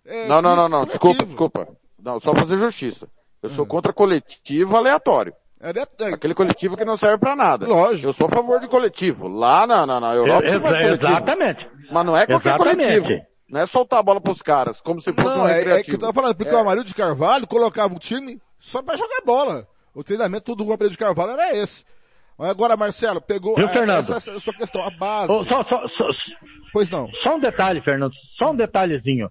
É, 0.04 0.26
não, 0.26 0.42
não, 0.42 0.56
não, 0.56 0.68
não, 0.68 0.84
desculpa, 0.84 1.24
desculpa. 1.24 1.68
Não, 1.98 2.18
só 2.18 2.34
fazer 2.34 2.58
justiça. 2.58 3.08
Eu 3.42 3.50
sou 3.50 3.64
uhum. 3.64 3.68
contra 3.68 3.92
coletivo 3.92 4.76
aleatório. 4.76 5.34
É, 5.62 5.70
é, 6.04 6.14
Aquele 6.14 6.34
coletivo 6.34 6.76
que 6.76 6.84
não 6.84 6.96
serve 6.96 7.18
para 7.18 7.36
nada. 7.36 7.68
Lógico. 7.68 8.08
Eu 8.08 8.12
sou 8.12 8.26
a 8.26 8.30
favor 8.30 8.58
de 8.58 8.66
coletivo. 8.66 9.28
Lá 9.28 9.64
na, 9.64 9.86
na, 9.86 10.00
na 10.00 10.12
Europa. 10.12 10.44
É, 10.44 10.56
exa 10.56 10.82
exatamente. 10.82 11.68
Mas 11.88 12.04
não 12.04 12.16
é 12.16 12.26
qualquer 12.26 12.48
exatamente. 12.56 13.00
coletivo. 13.00 13.26
Não 13.48 13.60
é 13.60 13.66
soltar 13.66 14.00
a 14.00 14.02
bola 14.02 14.20
pros 14.20 14.42
caras, 14.42 14.80
como 14.80 14.98
se 15.00 15.12
fosse 15.12 15.36
não, 15.36 15.44
um 15.44 15.46
é, 15.48 15.80
é 15.80 15.82
que 15.82 15.92
eu 15.92 15.98
tava 15.98 16.12
falando, 16.14 16.34
porque 16.34 16.52
o 16.52 16.56
Amarildo 16.56 16.88
de 16.88 16.94
Carvalho 16.94 17.46
colocava 17.46 17.94
o 17.94 17.98
time 17.98 18.40
só 18.58 18.82
para 18.82 18.96
jogar 18.96 19.20
bola. 19.26 19.68
O 19.94 20.02
treinamento 20.02 20.56
do 20.56 20.64
Gabriel 20.64 20.90
de 20.90 20.96
Carvalho 20.96 21.32
era 21.32 21.54
esse. 21.54 21.84
Agora, 22.38 22.78
Marcelo, 22.78 23.20
pegou 23.20 23.54
Viu, 23.54 23.68
Fernando? 23.68 24.00
essa, 24.00 24.16
essa, 24.16 24.40
sua 24.40 24.54
questão, 24.54 24.82
a 24.82 24.90
base. 24.90 25.30
Oh, 25.30 25.44
só, 25.44 25.62
só, 25.64 25.86
só, 25.86 26.06
pois 26.72 26.90
não. 26.90 27.12
Só 27.12 27.36
um 27.36 27.40
detalhe, 27.40 27.82
Fernando, 27.82 28.14
só 28.14 28.52
um 28.52 28.56
detalhezinho. 28.56 29.28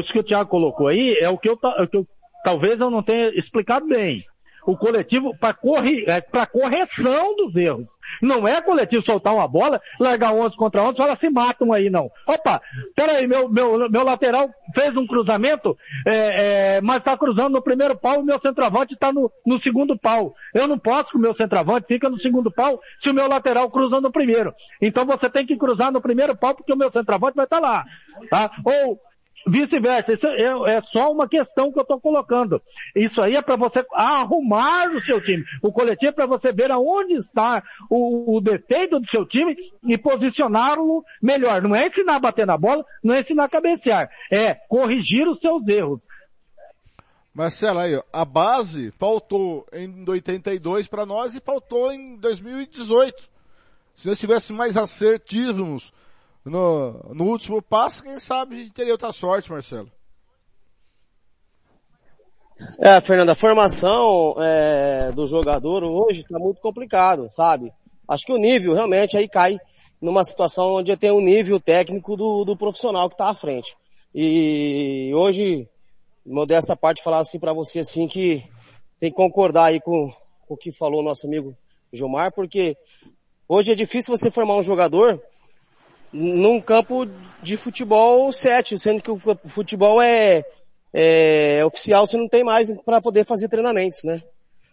Isso 0.00 0.10
que 0.10 0.20
o 0.20 0.24
Thiago 0.24 0.48
colocou 0.48 0.88
aí 0.88 1.14
é 1.20 1.28
o 1.28 1.36
que 1.36 1.50
eu, 1.50 1.58
é 1.76 1.86
que 1.86 1.98
eu 1.98 2.08
talvez 2.42 2.80
eu 2.80 2.90
não 2.90 3.02
tenha 3.02 3.28
explicado 3.38 3.86
bem 3.86 4.24
o 4.66 4.76
coletivo 4.76 5.36
para 5.38 5.54
corri, 5.54 6.04
é, 6.06 6.20
correção 6.46 7.36
dos 7.36 7.56
erros. 7.56 7.88
Não 8.22 8.46
é 8.46 8.60
coletivo 8.60 9.04
soltar 9.04 9.34
uma 9.34 9.48
bola, 9.48 9.80
largar 9.98 10.32
11 10.32 10.56
contra 10.56 10.82
11 10.82 10.92
e 10.92 10.96
falar 10.96 11.16
se 11.16 11.30
matam 11.30 11.72
aí, 11.72 11.90
não. 11.90 12.10
Opa, 12.26 12.60
peraí, 12.94 13.26
meu, 13.26 13.48
meu, 13.48 13.90
meu 13.90 14.04
lateral 14.04 14.48
fez 14.74 14.96
um 14.96 15.06
cruzamento, 15.06 15.76
é, 16.06 16.76
é, 16.76 16.80
mas 16.80 16.98
está 16.98 17.16
cruzando 17.16 17.54
no 17.54 17.62
primeiro 17.62 17.96
pau 17.96 18.20
e 18.20 18.24
meu 18.24 18.40
centroavante 18.40 18.94
está 18.94 19.12
no, 19.12 19.30
no 19.44 19.58
segundo 19.58 19.98
pau. 19.98 20.34
Eu 20.54 20.66
não 20.66 20.78
posso 20.78 21.10
que 21.10 21.16
o 21.16 21.20
meu 21.20 21.34
centroavante 21.34 21.86
fica 21.86 22.08
no 22.08 22.18
segundo 22.18 22.50
pau 22.50 22.80
se 22.98 23.10
o 23.10 23.14
meu 23.14 23.28
lateral 23.28 23.70
cruza 23.70 24.00
no 24.00 24.12
primeiro. 24.12 24.54
Então 24.80 25.04
você 25.04 25.28
tem 25.28 25.46
que 25.46 25.56
cruzar 25.56 25.92
no 25.92 26.00
primeiro 26.00 26.36
pau 26.36 26.54
porque 26.54 26.72
o 26.72 26.76
meu 26.76 26.90
centroavante 26.90 27.36
vai 27.36 27.46
estar 27.46 27.60
tá 27.60 27.66
lá. 27.66 27.84
Tá? 28.30 28.50
Ou 28.64 28.98
Vice-versa, 29.46 30.14
isso 30.14 30.26
é, 30.26 30.76
é, 30.76 30.82
só 30.82 31.12
uma 31.12 31.28
questão 31.28 31.70
que 31.70 31.78
eu 31.78 31.82
estou 31.82 32.00
colocando. 32.00 32.62
Isso 32.96 33.20
aí 33.20 33.34
é 33.34 33.42
para 33.42 33.56
você 33.56 33.84
arrumar 33.92 34.90
o 34.90 35.00
seu 35.02 35.22
time. 35.22 35.44
O 35.62 35.70
coletivo 35.70 36.12
é 36.12 36.14
para 36.14 36.26
você 36.26 36.50
ver 36.50 36.70
aonde 36.70 37.14
está 37.14 37.62
o, 37.90 38.36
o, 38.36 38.40
defeito 38.40 38.98
do 38.98 39.06
seu 39.06 39.26
time 39.26 39.54
e 39.86 39.98
posicioná-lo 39.98 41.04
melhor. 41.20 41.60
Não 41.60 41.74
é 41.74 41.86
ensinar 41.86 42.16
a 42.16 42.20
bater 42.20 42.46
na 42.46 42.56
bola, 42.56 42.84
não 43.02 43.14
é 43.14 43.20
ensinar 43.20 43.44
a 43.44 43.48
cabecear. 43.48 44.10
É 44.32 44.54
corrigir 44.54 45.28
os 45.28 45.40
seus 45.40 45.68
erros. 45.68 46.00
Marcelo, 47.34 47.80
aí, 47.80 48.00
a 48.12 48.24
base 48.24 48.92
faltou 48.92 49.66
em 49.72 50.08
82 50.08 50.86
para 50.86 51.04
nós 51.04 51.34
e 51.34 51.40
faltou 51.40 51.92
em 51.92 52.16
2018. 52.16 53.28
Se 53.94 54.08
nós 54.08 54.18
tivéssemos 54.18 54.56
mais 54.56 54.76
assertivos 54.76 55.92
no, 56.44 57.14
no 57.14 57.24
último 57.24 57.62
passo, 57.62 58.02
quem 58.02 58.18
sabe 58.20 58.56
a 58.56 58.58
gente 58.58 58.72
teria 58.72 58.92
outra 58.92 59.12
sorte, 59.12 59.50
Marcelo. 59.50 59.90
É, 62.78 63.00
Fernanda, 63.00 63.32
a 63.32 63.36
formação 63.36 64.36
é, 64.38 65.10
do 65.12 65.26
jogador 65.26 65.82
hoje 65.82 66.20
está 66.20 66.38
muito 66.38 66.60
complicado, 66.60 67.26
sabe? 67.30 67.72
Acho 68.06 68.26
que 68.26 68.32
o 68.32 68.38
nível 68.38 68.74
realmente 68.74 69.16
aí 69.16 69.28
cai 69.28 69.58
numa 70.00 70.22
situação 70.22 70.74
onde 70.74 70.96
tem 70.96 71.10
o 71.10 71.16
um 71.16 71.20
nível 71.20 71.58
técnico 71.58 72.16
do, 72.16 72.44
do 72.44 72.56
profissional 72.56 73.08
que 73.08 73.14
está 73.14 73.30
à 73.30 73.34
frente. 73.34 73.74
E 74.14 75.10
hoje, 75.14 75.68
modesta 76.24 76.76
parte, 76.76 77.02
falar 77.02 77.18
assim 77.18 77.40
para 77.40 77.52
você 77.52 77.80
assim 77.80 78.06
que 78.06 78.44
tem 79.00 79.10
que 79.10 79.16
concordar 79.16 79.66
aí 79.66 79.80
com, 79.80 80.08
com 80.46 80.54
o 80.54 80.56
que 80.56 80.70
falou 80.70 81.02
nosso 81.02 81.26
amigo 81.26 81.56
Gilmar, 81.92 82.32
porque 82.32 82.76
hoje 83.48 83.72
é 83.72 83.74
difícil 83.74 84.16
você 84.16 84.30
formar 84.30 84.56
um 84.56 84.62
jogador 84.62 85.20
num 86.14 86.60
campo 86.60 87.06
de 87.42 87.56
futebol 87.56 88.32
7, 88.32 88.78
sendo 88.78 89.02
que 89.02 89.10
o 89.10 89.18
futebol 89.48 90.00
é, 90.00 90.44
é 90.92 91.64
oficial, 91.64 92.06
você 92.06 92.16
não 92.16 92.28
tem 92.28 92.44
mais 92.44 92.72
para 92.84 93.00
poder 93.00 93.26
fazer 93.26 93.48
treinamentos, 93.48 94.04
né? 94.04 94.22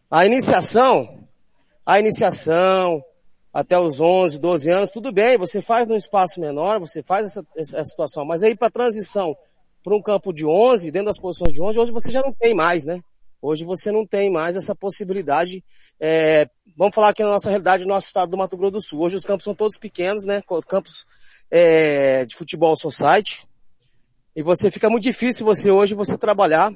A 0.09 0.23
iniciação, 0.23 1.27
a 1.83 1.99
iniciação, 1.99 3.03
até 3.51 3.77
os 3.79 3.99
11, 3.99 4.37
12 4.37 4.69
anos, 4.69 4.91
tudo 4.91 5.11
bem, 5.11 5.35
você 5.35 5.61
faz 5.61 5.87
num 5.87 5.95
espaço 5.95 6.39
menor, 6.39 6.79
você 6.79 7.01
faz 7.01 7.25
essa, 7.25 7.43
essa 7.57 7.83
situação, 7.83 8.23
mas 8.23 8.43
aí 8.43 8.55
para 8.55 8.69
transição 8.69 9.35
para 9.83 9.95
um 9.95 10.01
campo 10.01 10.31
de 10.31 10.45
11, 10.45 10.91
dentro 10.91 11.07
das 11.07 11.19
posições 11.19 11.51
de 11.51 11.61
11, 11.61 11.79
hoje 11.79 11.91
você 11.91 12.11
já 12.11 12.21
não 12.21 12.31
tem 12.31 12.53
mais, 12.53 12.85
né? 12.85 13.01
Hoje 13.41 13.65
você 13.65 13.91
não 13.91 14.05
tem 14.05 14.29
mais 14.29 14.55
essa 14.55 14.75
possibilidade, 14.75 15.63
é, 15.99 16.47
vamos 16.77 16.93
falar 16.93 17.09
aqui 17.09 17.23
na 17.23 17.31
nossa 17.31 17.49
realidade, 17.49 17.83
no 17.83 17.89
nosso 17.89 18.05
estado 18.05 18.29
do 18.29 18.37
Mato 18.37 18.55
Grosso 18.55 18.71
do 18.73 18.81
Sul. 18.81 18.99
Hoje 18.99 19.15
os 19.15 19.25
campos 19.25 19.43
são 19.43 19.55
todos 19.55 19.79
pequenos, 19.79 20.23
né? 20.23 20.43
Campos 20.67 21.05
é, 21.51 22.25
de 22.25 22.35
futebol 22.35 22.75
society. 22.75 23.45
E 24.35 24.41
você 24.41 24.71
fica 24.71 24.89
muito 24.89 25.03
difícil 25.03 25.45
você 25.45 25.69
hoje 25.69 25.93
você 25.93 26.17
trabalhar 26.17 26.71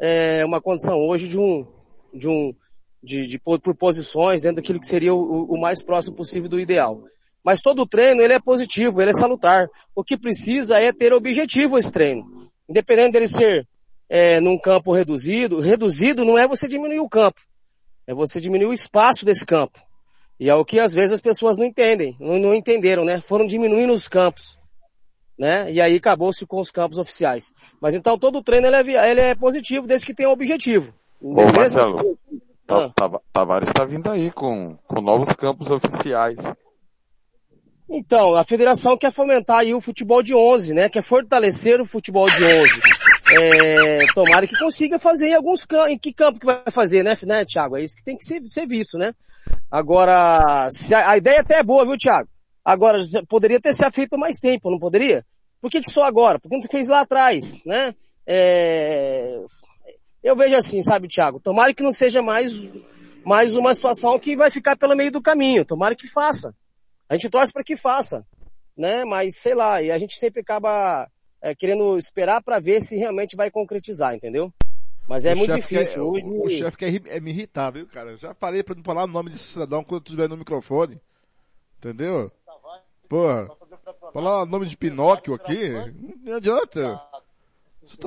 é, 0.00 0.44
uma 0.44 0.60
condição 0.60 0.98
hoje 1.06 1.28
de 1.28 1.38
um 1.38 1.66
de 2.12 2.28
um 2.28 2.54
de, 3.02 3.26
de 3.26 3.38
por, 3.38 3.60
por 3.60 3.74
posições 3.74 4.40
dentro 4.40 4.56
daquilo 4.56 4.80
que 4.80 4.86
seria 4.86 5.12
o, 5.14 5.44
o, 5.44 5.60
mais 5.60 5.82
próximo 5.82 6.16
possível 6.16 6.48
do 6.48 6.58
ideal. 6.58 7.02
Mas 7.44 7.60
todo 7.60 7.86
treino 7.86 8.22
ele 8.22 8.32
é 8.32 8.40
positivo, 8.40 9.02
ele 9.02 9.10
é 9.10 9.14
salutar. 9.14 9.68
O 9.94 10.02
que 10.02 10.16
precisa 10.16 10.78
é 10.78 10.90
ter 10.90 11.12
objetivo 11.12 11.76
esse 11.76 11.92
treino. 11.92 12.24
Independente 12.66 13.12
dele 13.12 13.28
ser 13.28 13.68
é, 14.08 14.40
num 14.40 14.58
campo 14.58 14.92
reduzido, 14.92 15.60
reduzido 15.60 16.24
não 16.24 16.38
é 16.38 16.48
você 16.48 16.66
diminuir 16.66 17.00
o 17.00 17.08
campo, 17.08 17.40
é 18.06 18.14
você 18.14 18.40
diminuir 18.40 18.68
o 18.68 18.72
espaço 18.72 19.26
desse 19.26 19.44
campo. 19.44 19.78
E 20.38 20.48
é 20.48 20.54
o 20.54 20.64
que 20.64 20.78
às 20.78 20.92
vezes 20.92 21.12
as 21.12 21.20
pessoas 21.20 21.56
não 21.56 21.64
entendem, 21.64 22.16
não, 22.18 22.38
não 22.38 22.54
entenderam, 22.54 23.04
né? 23.04 23.20
Foram 23.20 23.46
diminuindo 23.46 23.92
os 23.92 24.08
campos, 24.08 24.58
né? 25.38 25.70
E 25.70 25.80
aí 25.80 25.96
acabou-se 25.96 26.44
com 26.46 26.60
os 26.60 26.70
campos 26.70 26.98
oficiais. 26.98 27.52
Mas 27.80 27.94
então 27.94 28.18
todo 28.18 28.42
treino 28.42 28.66
ele 28.66 28.76
é, 28.76 29.10
ele 29.10 29.20
é 29.20 29.34
positivo 29.34 29.86
desde 29.86 30.06
que 30.06 30.14
tenha 30.14 30.28
um 30.28 30.32
objetivo. 30.32 30.92
Ô 31.20 31.44
Marcelo, 31.52 32.18
ah. 32.68 32.90
Tavares 33.32 33.68
está 33.68 33.84
vindo 33.84 34.10
aí 34.10 34.30
com, 34.30 34.76
com 34.86 35.00
novos 35.00 35.34
campos 35.36 35.70
oficiais. 35.70 36.38
Então, 37.88 38.34
a 38.34 38.42
federação 38.44 38.96
quer 38.96 39.12
fomentar 39.12 39.58
aí 39.58 39.74
o 39.74 39.80
futebol 39.80 40.22
de 40.22 40.34
11, 40.34 40.72
né? 40.72 40.88
Quer 40.88 41.02
fortalecer 41.02 41.80
o 41.80 41.86
futebol 41.86 42.26
de 42.32 42.42
11. 42.42 42.80
É, 43.26 44.04
tomara 44.14 44.46
que 44.46 44.58
consiga 44.58 44.98
fazer 44.98 45.28
em 45.28 45.34
alguns 45.34 45.64
campos. 45.64 45.90
Em 45.90 45.98
que 45.98 46.12
campo 46.12 46.38
que 46.38 46.46
vai 46.46 46.62
fazer, 46.70 47.02
né, 47.02 47.16
né, 47.22 47.44
Thiago? 47.44 47.76
É 47.76 47.82
isso 47.82 47.96
que 47.96 48.04
tem 48.04 48.16
que 48.16 48.24
ser, 48.24 48.42
ser 48.44 48.66
visto, 48.66 48.98
né? 48.98 49.14
Agora, 49.70 50.12
a, 50.12 50.68
a, 51.10 51.16
ideia 51.16 51.40
até 51.40 51.58
é 51.58 51.62
boa, 51.62 51.84
viu, 51.84 51.96
Thiago? 51.96 52.28
Agora, 52.64 52.98
poderia 53.28 53.60
ter 53.60 53.74
sido 53.74 53.90
feito 53.90 54.18
mais 54.18 54.36
tempo, 54.38 54.70
não 54.70 54.78
poderia? 54.78 55.24
Por 55.60 55.70
que, 55.70 55.80
que 55.80 55.90
só 55.90 56.02
agora? 56.02 56.38
Por 56.38 56.50
que 56.50 56.56
não 56.56 56.62
fez 56.64 56.88
lá 56.88 57.00
atrás, 57.00 57.64
né? 57.64 57.94
É, 58.26 59.36
eu 60.22 60.36
vejo 60.36 60.56
assim, 60.56 60.82
sabe, 60.82 61.08
Thiago? 61.08 61.40
Tomara 61.40 61.74
que 61.74 61.82
não 61.82 61.92
seja 61.92 62.22
mais, 62.22 62.72
mais 63.24 63.54
uma 63.54 63.74
situação 63.74 64.18
que 64.18 64.36
vai 64.36 64.50
ficar 64.50 64.76
pelo 64.76 64.96
meio 64.96 65.12
do 65.12 65.22
caminho. 65.22 65.64
Tomara 65.64 65.94
que 65.94 66.08
faça. 66.08 66.54
A 67.08 67.14
gente 67.14 67.30
torce 67.30 67.52
para 67.52 67.64
que 67.64 67.76
faça, 67.76 68.24
né? 68.76 69.04
Mas 69.04 69.38
sei 69.40 69.54
lá, 69.54 69.82
e 69.82 69.90
a 69.90 69.98
gente 69.98 70.16
sempre 70.16 70.40
acaba 70.40 71.06
é, 71.44 71.54
querendo 71.54 71.94
esperar 71.98 72.42
para 72.42 72.58
ver 72.58 72.80
se 72.80 72.96
realmente 72.96 73.36
vai 73.36 73.50
concretizar, 73.50 74.14
entendeu? 74.14 74.50
Mas 75.06 75.26
é 75.26 75.34
o 75.34 75.36
muito 75.36 75.54
difícil. 75.54 76.12
Quer, 76.12 76.24
Hoje... 76.24 76.24
O, 76.24 76.46
o 76.46 76.48
chefe 76.48 76.76
quer 76.78 77.02
é 77.06 77.20
me 77.20 77.30
irritar, 77.30 77.70
viu, 77.70 77.86
cara? 77.86 78.12
Eu 78.12 78.16
já 78.16 78.32
falei 78.32 78.62
para 78.62 78.74
não 78.74 78.82
falar 78.82 79.04
o 79.04 79.06
nome 79.06 79.28
desse 79.28 79.52
cidadão 79.52 79.84
quando 79.84 80.00
eu 80.00 80.04
estiver 80.04 80.26
no 80.26 80.38
microfone. 80.38 80.98
Entendeu? 81.78 82.32
Porra. 83.06 83.46
Falar 84.14 84.44
o 84.44 84.46
nome 84.46 84.64
de 84.64 84.74
Pinóquio 84.74 85.34
aqui, 85.34 85.70
não 86.22 86.36
adianta. 86.36 86.98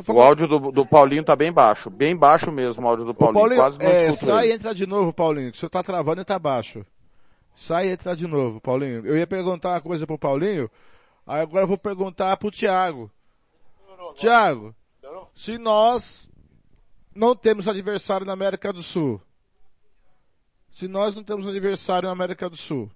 O 0.08 0.20
áudio 0.20 0.48
do, 0.48 0.72
do, 0.72 0.86
Paulinho 0.88 1.24
tá 1.24 1.36
bem 1.36 1.52
baixo. 1.52 1.92
Bem 1.92 2.16
baixo 2.16 2.52
mesmo 2.52 2.84
o 2.84 2.90
áudio 2.90 3.06
do 3.06 3.14
Paulinho. 3.14 3.40
Paulinho 3.40 3.62
Quase 3.62 3.78
não 3.78 3.86
é, 3.86 4.14
sai 4.14 4.48
e 4.48 4.52
entra 4.54 4.74
de 4.74 4.88
novo, 4.88 5.14
Paulinho. 5.14 5.52
O 5.52 5.56
senhor 5.56 5.70
tá 5.70 5.84
travando 5.84 6.22
e 6.22 6.26
tá 6.26 6.40
baixo. 6.40 6.84
Sai 7.56 7.90
e 7.90 7.92
entra 7.92 8.16
de 8.16 8.26
novo, 8.26 8.60
Paulinho. 8.60 9.06
Eu 9.06 9.16
ia 9.16 9.28
perguntar 9.28 9.74
uma 9.74 9.82
coisa 9.82 10.08
pro 10.08 10.18
Paulinho, 10.18 10.72
aí 11.28 11.42
agora 11.42 11.66
eu 11.66 11.68
vou 11.68 11.78
perguntar 11.78 12.36
pro 12.38 12.50
Thiago. 12.50 13.12
Thiago, 14.14 14.76
se 15.36 15.58
nós 15.58 16.30
não 17.14 17.36
temos 17.36 17.68
adversário 17.68 18.26
na 18.26 18.34
América 18.34 18.72
do 18.72 18.84
Sul, 18.84 19.22
se 20.72 20.88
nós 20.88 21.16
não 21.16 21.24
temos 21.24 21.48
adversário 21.48 22.08
na 22.08 22.14
América 22.14 22.50
do 22.50 22.58
Sul, 22.58 22.92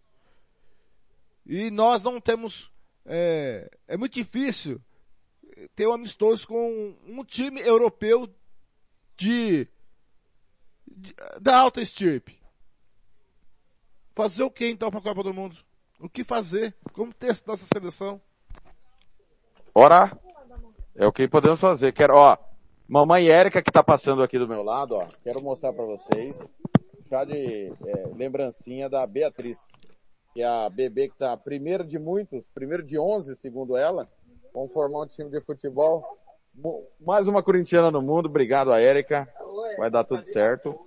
e 1.45 1.71
nós 1.71 2.03
não 2.03 2.21
temos, 2.21 2.71
é, 3.05 3.69
é 3.87 3.97
muito 3.97 4.13
difícil 4.13 4.79
ter 5.75 5.87
um 5.87 5.93
amistoso 5.93 6.47
com 6.47 6.95
um 7.05 7.23
time 7.23 7.61
europeu 7.61 8.29
de, 9.17 9.67
de 10.87 11.15
da 11.39 11.57
alta 11.57 11.81
estirpe. 11.81 12.39
Fazer 14.13 14.43
o 14.43 14.51
que 14.51 14.67
então 14.67 14.89
para 14.89 14.99
a 14.99 15.03
Copa 15.03 15.23
do 15.23 15.33
Mundo? 15.33 15.57
O 15.99 16.09
que 16.09 16.23
fazer? 16.23 16.75
Como 16.93 17.13
testar 17.13 17.53
essa 17.53 17.65
seleção? 17.71 18.21
Orar. 19.73 20.17
É 20.95 21.07
o 21.07 21.11
que 21.11 21.27
podemos 21.27 21.59
fazer. 21.59 21.91
Quero, 21.93 22.15
ó, 22.15 22.37
mamãe 22.87 23.29
Érica 23.29 23.61
que 23.61 23.71
tá 23.71 23.83
passando 23.83 24.21
aqui 24.21 24.37
do 24.37 24.47
meu 24.47 24.63
lado, 24.63 24.95
ó. 24.95 25.07
Quero 25.23 25.41
mostrar 25.41 25.73
para 25.73 25.85
vocês. 25.85 26.49
Já 27.09 27.23
de 27.23 27.71
é, 27.85 28.07
lembrancinha 28.15 28.89
da 28.89 29.05
Beatriz. 29.05 29.59
Que 30.33 30.41
é 30.41 30.45
a 30.45 30.69
bebê 30.69 31.09
que 31.09 31.17
tá 31.17 31.35
primeiro 31.35 31.83
de 31.83 31.99
muitos, 31.99 32.47
primeiro 32.53 32.83
de 32.83 32.97
11, 32.97 33.35
segundo 33.35 33.75
ela. 33.75 34.07
Vamos 34.53 34.71
formar 34.71 35.01
um 35.01 35.07
time 35.07 35.29
de 35.29 35.41
futebol. 35.41 36.03
Mais 36.99 37.27
uma 37.27 37.41
corintiana 37.43 37.91
no 37.91 38.01
mundo. 38.01 38.27
Obrigado 38.27 38.71
a 38.71 38.79
Érica. 38.79 39.27
Vai 39.77 39.89
dar 39.89 40.03
tudo 40.03 40.23
certo. 40.25 40.77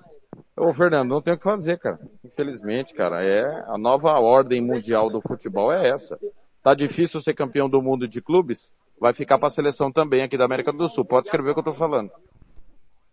Ô, 0.56 0.72
Fernando, 0.72 1.08
não 1.08 1.22
tem 1.22 1.34
o 1.34 1.38
que 1.38 1.44
fazer, 1.44 1.78
cara. 1.78 1.98
Infelizmente, 2.22 2.94
cara, 2.94 3.24
é 3.24 3.44
a 3.66 3.76
nova 3.76 4.18
ordem 4.20 4.60
mundial 4.60 5.10
do 5.10 5.20
futebol 5.20 5.72
é 5.72 5.88
essa. 5.88 6.18
Tá 6.62 6.74
difícil 6.74 7.20
ser 7.20 7.34
campeão 7.34 7.68
do 7.68 7.82
mundo 7.82 8.06
de 8.06 8.22
clubes? 8.22 8.72
Vai 8.98 9.12
ficar 9.12 9.38
para 9.38 9.48
a 9.48 9.50
seleção 9.50 9.90
também 9.92 10.22
aqui 10.22 10.36
da 10.36 10.44
América 10.44 10.72
do 10.72 10.88
Sul. 10.88 11.04
Pode 11.04 11.26
escrever 11.26 11.50
o 11.50 11.54
que 11.54 11.58
eu 11.60 11.62
estou 11.62 11.74
falando. 11.74 12.10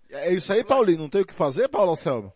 É 0.09 0.33
isso 0.33 0.51
aí, 0.51 0.63
Paulinho. 0.63 0.99
Não 0.99 1.09
tem 1.09 1.21
o 1.21 1.25
que 1.25 1.33
fazer, 1.33 1.67
Paulo 1.67 1.93
Anselmo? 1.93 2.33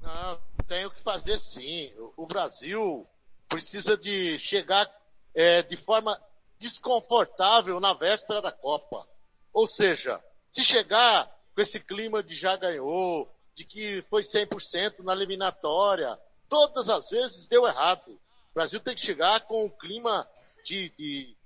Não, 0.00 0.40
tem 0.66 0.86
o 0.86 0.90
que 0.90 1.02
fazer 1.02 1.38
sim. 1.38 1.92
O 2.16 2.26
Brasil 2.26 3.06
precisa 3.48 3.96
de 3.96 4.38
chegar 4.38 4.88
é, 5.34 5.62
de 5.62 5.76
forma 5.76 6.20
desconfortável 6.58 7.78
na 7.78 7.94
véspera 7.94 8.42
da 8.42 8.52
Copa. 8.52 9.06
Ou 9.52 9.66
seja, 9.66 10.22
se 10.50 10.62
chegar 10.64 11.30
com 11.54 11.60
esse 11.60 11.80
clima 11.80 12.22
de 12.22 12.34
já 12.34 12.56
ganhou, 12.56 13.28
de 13.54 13.64
que 13.64 14.04
foi 14.08 14.22
100% 14.22 15.00
na 15.00 15.12
eliminatória, 15.12 16.18
todas 16.48 16.88
as 16.88 17.10
vezes 17.10 17.48
deu 17.48 17.66
errado. 17.66 18.08
O 18.10 18.54
Brasil 18.54 18.80
tem 18.80 18.94
que 18.94 19.00
chegar 19.00 19.40
com 19.40 19.64
um 19.64 19.68
clima 19.68 20.28
de, 20.64 20.90
de 20.90 21.36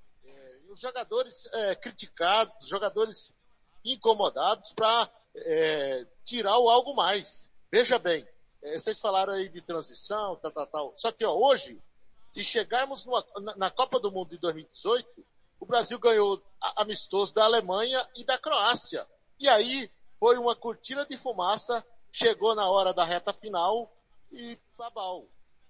os 0.72 0.80
jogadores 0.80 1.46
é, 1.52 1.74
criticados, 1.74 2.66
jogadores 2.66 3.34
incomodados 3.84 4.72
para 4.72 5.10
é, 5.36 6.06
tirar 6.24 6.58
o 6.58 6.70
algo 6.70 6.94
mais. 6.94 7.52
Veja 7.70 7.98
bem, 7.98 8.26
é, 8.62 8.78
vocês 8.78 8.98
falaram 8.98 9.34
aí 9.34 9.50
de 9.50 9.60
transição, 9.60 10.36
tal, 10.36 10.50
tal, 10.50 10.66
tal. 10.66 10.94
Só 10.96 11.12
que 11.12 11.24
ó, 11.26 11.34
hoje, 11.34 11.78
se 12.30 12.42
chegarmos 12.42 13.04
numa, 13.04 13.24
na, 13.40 13.56
na, 13.56 13.70
Copa 13.70 14.00
do 14.00 14.10
Mundo 14.10 14.30
de 14.30 14.38
2018, 14.38 15.26
o 15.60 15.66
Brasil 15.66 15.98
ganhou 15.98 16.42
amistoso 16.76 17.34
da 17.34 17.44
Alemanha 17.44 18.08
e 18.16 18.24
da 18.24 18.38
Croácia. 18.38 19.06
E 19.38 19.48
aí 19.48 19.90
foi 20.18 20.38
uma 20.38 20.56
cortina 20.56 21.04
de 21.04 21.18
fumaça, 21.18 21.84
chegou 22.10 22.54
na 22.54 22.68
hora 22.70 22.94
da 22.94 23.04
reta 23.04 23.32
final 23.32 23.94
e 24.32 24.58
babau. 24.78 25.28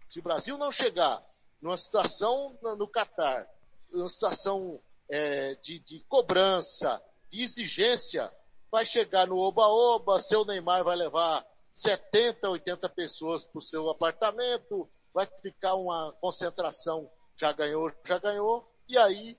Se 0.09 0.21
o 0.21 0.23
Brasil 0.23 0.57
não 0.57 0.71
chegar 0.71 1.25
numa 1.61 1.77
situação 1.77 2.57
no 2.63 2.87
Catar, 2.87 3.49
numa 3.91 4.09
situação 4.09 4.81
é, 5.13 5.55
de, 5.57 5.79
de 5.81 6.01
cobrança, 6.09 7.01
de 7.29 7.43
exigência, 7.43 8.33
vai 8.71 8.83
chegar 8.83 9.27
no 9.27 9.37
oba-oba, 9.37 10.19
seu 10.23 10.43
Neymar 10.43 10.83
vai 10.83 10.97
levar 10.97 11.47
70, 11.71 12.49
80 12.49 12.89
pessoas 12.89 13.45
para 13.45 13.59
o 13.59 13.63
seu 13.63 13.91
apartamento, 13.91 14.89
vai 15.13 15.27
ficar 15.43 15.75
uma 15.75 16.13
concentração, 16.19 17.11
já 17.37 17.53
ganhou, 17.53 17.93
já 18.07 18.19
ganhou, 18.19 18.67
e 18.89 18.97
aí 18.97 19.39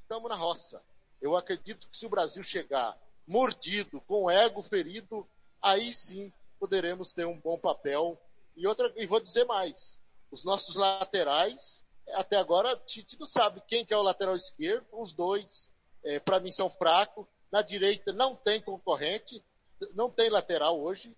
estamos 0.00 0.30
na 0.30 0.34
roça. 0.34 0.82
Eu 1.20 1.36
acredito 1.36 1.86
que 1.90 1.96
se 1.96 2.06
o 2.06 2.10
Brasil 2.10 2.42
chegar 2.42 2.98
mordido, 3.28 4.00
com 4.00 4.24
o 4.24 4.30
ego 4.30 4.62
ferido, 4.62 5.28
aí 5.60 5.92
sim 5.92 6.32
poderemos 6.58 7.12
ter 7.12 7.26
um 7.26 7.38
bom 7.38 7.58
papel. 7.58 8.18
E 8.56 8.66
outra, 8.66 8.90
e 8.96 9.06
vou 9.06 9.20
dizer 9.20 9.44
mais, 9.44 10.00
os 10.30 10.42
nossos 10.42 10.74
laterais, 10.74 11.84
até 12.14 12.36
agora, 12.36 12.76
Tite 12.86 13.18
não 13.18 13.26
sabe 13.26 13.62
quem 13.66 13.84
que 13.84 13.94
é 13.94 13.96
o 13.96 14.02
lateral 14.02 14.36
esquerdo, 14.36 14.86
os 14.92 15.12
dois, 15.12 15.70
é, 16.04 16.18
para 16.18 16.40
mim 16.40 16.50
são 16.50 16.70
fracos. 16.70 17.26
Na 17.50 17.62
direita 17.62 18.12
não 18.12 18.34
tem 18.34 18.60
concorrente, 18.60 19.42
não 19.94 20.10
tem 20.10 20.30
lateral 20.30 20.80
hoje. 20.80 21.14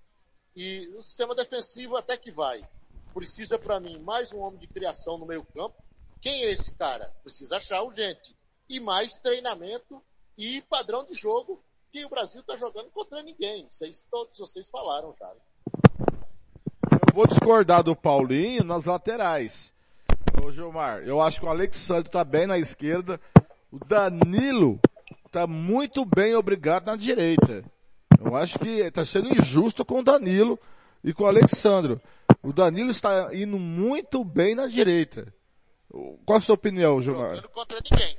E 0.56 0.88
o 0.96 1.02
sistema 1.02 1.34
defensivo 1.34 1.96
até 1.96 2.16
que 2.16 2.30
vai. 2.30 2.66
Precisa 3.12 3.58
para 3.58 3.78
mim 3.78 3.98
mais 4.00 4.32
um 4.32 4.38
homem 4.38 4.58
de 4.58 4.66
criação 4.66 5.18
no 5.18 5.26
meio 5.26 5.44
campo. 5.44 5.82
Quem 6.20 6.44
é 6.44 6.50
esse 6.50 6.72
cara? 6.72 7.12
Precisa 7.22 7.56
achar 7.56 7.82
urgente. 7.82 8.36
E 8.68 8.80
mais 8.80 9.18
treinamento 9.18 10.02
e 10.36 10.62
padrão 10.62 11.04
de 11.04 11.14
jogo 11.14 11.62
que 11.92 12.04
o 12.04 12.08
Brasil 12.08 12.40
está 12.40 12.56
jogando 12.56 12.90
contra 12.90 13.22
ninguém. 13.22 13.68
Vocês, 13.70 14.04
todos 14.10 14.36
vocês 14.38 14.68
falaram 14.68 15.14
já. 15.18 15.32
Eu 16.90 17.14
vou 17.14 17.26
discordar 17.26 17.84
do 17.84 17.94
Paulinho 17.94 18.64
nas 18.64 18.84
laterais. 18.84 19.72
Ô 20.44 20.52
Gilmar, 20.52 20.98
eu 21.04 21.22
acho 21.22 21.40
que 21.40 21.46
o 21.46 21.48
Alexandre 21.48 22.10
tá 22.10 22.22
bem 22.22 22.46
na 22.46 22.58
esquerda. 22.58 23.18
O 23.72 23.78
Danilo 23.82 24.78
tá 25.32 25.46
muito 25.46 26.04
bem 26.04 26.34
obrigado 26.34 26.86
na 26.86 26.96
direita. 26.96 27.64
Eu 28.22 28.36
acho 28.36 28.58
que 28.58 28.90
tá 28.90 29.04
sendo 29.04 29.30
injusto 29.30 29.84
com 29.84 30.00
o 30.00 30.04
Danilo 30.04 30.58
e 31.02 31.14
com 31.14 31.24
o 31.24 31.26
Alexandre. 31.26 31.98
O 32.42 32.52
Danilo 32.52 32.90
está 32.90 33.30
indo 33.34 33.58
muito 33.58 34.22
bem 34.22 34.54
na 34.54 34.66
direita. 34.66 35.32
Qual 36.26 36.38
a 36.38 36.40
sua 36.42 36.56
opinião, 36.56 37.00
Gilmar? 37.00 37.36
Jogando 37.36 37.48
contra 37.48 37.80
ninguém. 37.90 38.18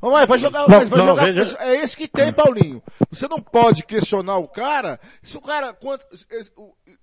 Mas 0.00 0.26
vai 0.28 0.38
jogar, 0.38 0.60
Não, 0.68 0.78
mas 0.78 0.88
vai 0.88 0.98
não, 0.98 1.06
jogar, 1.08 1.32
veja- 1.32 1.56
é 1.60 1.76
esse 1.76 1.96
que 1.96 2.08
tem, 2.08 2.32
Paulinho. 2.32 2.82
Você 3.10 3.28
não 3.28 3.40
pode 3.42 3.84
questionar 3.84 4.38
o 4.38 4.48
cara, 4.48 4.98
se 5.22 5.36
o 5.36 5.40
cara, 5.42 5.76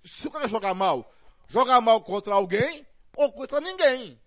se 0.03 0.27
o 0.27 0.31
cara 0.31 0.47
jogar 0.47 0.73
mal, 0.73 1.11
jogar 1.47 1.79
mal 1.81 2.01
contra 2.01 2.33
alguém 2.33 2.85
ou 3.17 3.31
contra 3.33 3.59
ninguém. 3.59 4.17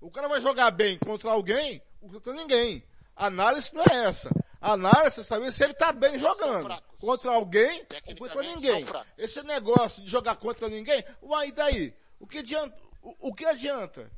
O 0.00 0.10
cara 0.10 0.28
vai 0.28 0.40
jogar 0.40 0.70
bem 0.72 0.98
contra 0.98 1.30
alguém 1.30 1.80
ou 2.02 2.10
contra 2.10 2.32
ninguém. 2.34 2.84
A 3.16 3.26
análise 3.26 3.70
não 3.72 3.84
é 3.84 4.04
essa. 4.08 4.28
A 4.60 4.72
análise 4.72 5.20
é 5.20 5.22
saber 5.22 5.50
se 5.52 5.64
ele 5.64 5.74
tá 5.74 5.92
bem 5.92 6.18
jogando. 6.18 6.68
Contra 7.00 7.30
alguém 7.32 7.84
ou 8.10 8.16
contra 8.16 8.42
ninguém. 8.54 8.84
Esse 9.18 9.42
negócio 9.44 10.02
de 10.02 10.10
jogar 10.10 10.36
contra 10.36 10.68
ninguém, 10.68 11.04
uai, 11.22 11.48
e 11.48 11.52
daí? 11.52 11.94
O 12.20 12.26
que 12.26 12.38
adianta? 12.38 12.76
O, 13.02 13.28
o 13.30 13.34
que 13.34 13.44
adianta? 13.44 14.10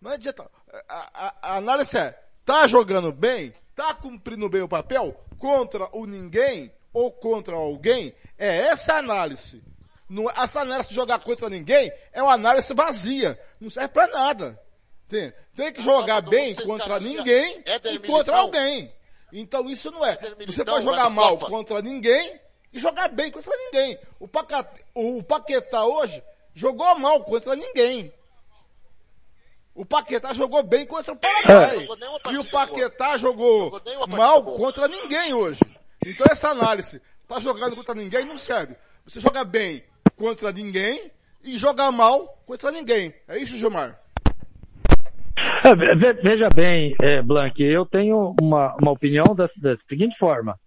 Não 0.00 0.10
adianta. 0.12 0.48
A, 0.88 1.26
a- 1.28 1.34
a 1.42 1.56
análise 1.56 1.96
é, 1.98 2.10
tá 2.44 2.66
jogando 2.68 3.12
bem? 3.12 3.52
Tá 3.74 3.94
cumprindo 3.94 4.48
bem 4.48 4.62
o 4.62 4.68
papel? 4.68 5.12
Contra 5.38 5.88
o 5.96 6.04
ninguém 6.06 6.72
ou 6.92 7.10
contra 7.12 7.54
alguém? 7.56 8.14
É 8.36 8.58
essa 8.68 8.94
a 8.94 8.98
análise. 8.98 9.62
Não, 10.08 10.30
essa 10.30 10.60
análise 10.60 10.88
de 10.88 10.94
jogar 10.94 11.18
contra 11.18 11.50
ninguém 11.50 11.92
é 12.12 12.22
uma 12.22 12.32
análise 12.32 12.72
vazia. 12.72 13.38
Não 13.60 13.68
serve 13.68 13.88
pra 13.88 14.06
nada. 14.06 14.58
Tem, 15.08 15.32
tem 15.54 15.72
que 15.72 15.82
jogar 15.82 16.20
bem 16.22 16.54
contra 16.54 17.00
ninguém 17.00 17.62
Éder 17.64 17.94
e 17.94 17.98
contra 17.98 18.36
alguém. 18.36 18.92
Então 19.32 19.68
isso 19.68 19.90
não 19.90 20.04
é. 20.04 20.12
Éder 20.12 20.46
Você 20.46 20.64
pode 20.64 20.84
jogar 20.84 21.10
mal 21.10 21.38
contra 21.38 21.82
ninguém 21.82 22.40
e 22.72 22.78
jogar 22.78 23.08
bem 23.08 23.30
contra 23.30 23.54
ninguém. 23.56 23.98
O, 24.18 24.26
Paca, 24.26 24.68
o 24.94 25.22
Paquetá 25.22 25.84
hoje 25.84 26.22
jogou 26.54 26.98
mal 26.98 27.22
contra 27.24 27.54
ninguém. 27.54 28.12
O 29.74 29.84
Paquetá 29.84 30.34
jogou 30.34 30.62
bem 30.62 30.84
contra 30.86 31.12
o 31.12 31.16
Paraguai. 31.16 31.86
E 32.30 32.38
o 32.38 32.50
Paquetá 32.50 33.16
jogou 33.16 33.80
mal 34.08 34.42
boa. 34.42 34.56
contra 34.56 34.88
ninguém 34.88 35.32
hoje. 35.32 35.60
Então 36.04 36.26
essa 36.30 36.48
análise, 36.48 37.00
tá 37.26 37.38
jogando 37.38 37.76
contra 37.76 37.94
ninguém, 37.94 38.24
não 38.24 38.36
serve. 38.36 38.74
Você 39.04 39.20
joga 39.20 39.44
bem 39.44 39.84
contra 40.18 40.52
ninguém 40.52 41.10
e 41.44 41.56
joga 41.56 41.90
mal 41.90 42.42
contra 42.46 42.70
ninguém. 42.70 43.14
É 43.28 43.38
isso, 43.38 43.56
Gilmar? 43.56 43.98
É, 45.64 45.74
ve- 45.74 45.94
ve- 45.94 46.12
Veja 46.14 46.48
bem, 46.50 46.94
é, 47.00 47.22
Blank, 47.22 47.62
eu 47.62 47.86
tenho 47.86 48.34
uma, 48.40 48.74
uma 48.80 48.90
opinião 48.90 49.34
da, 49.34 49.46
da 49.56 49.76
seguinte 49.76 50.16
forma. 50.18 50.58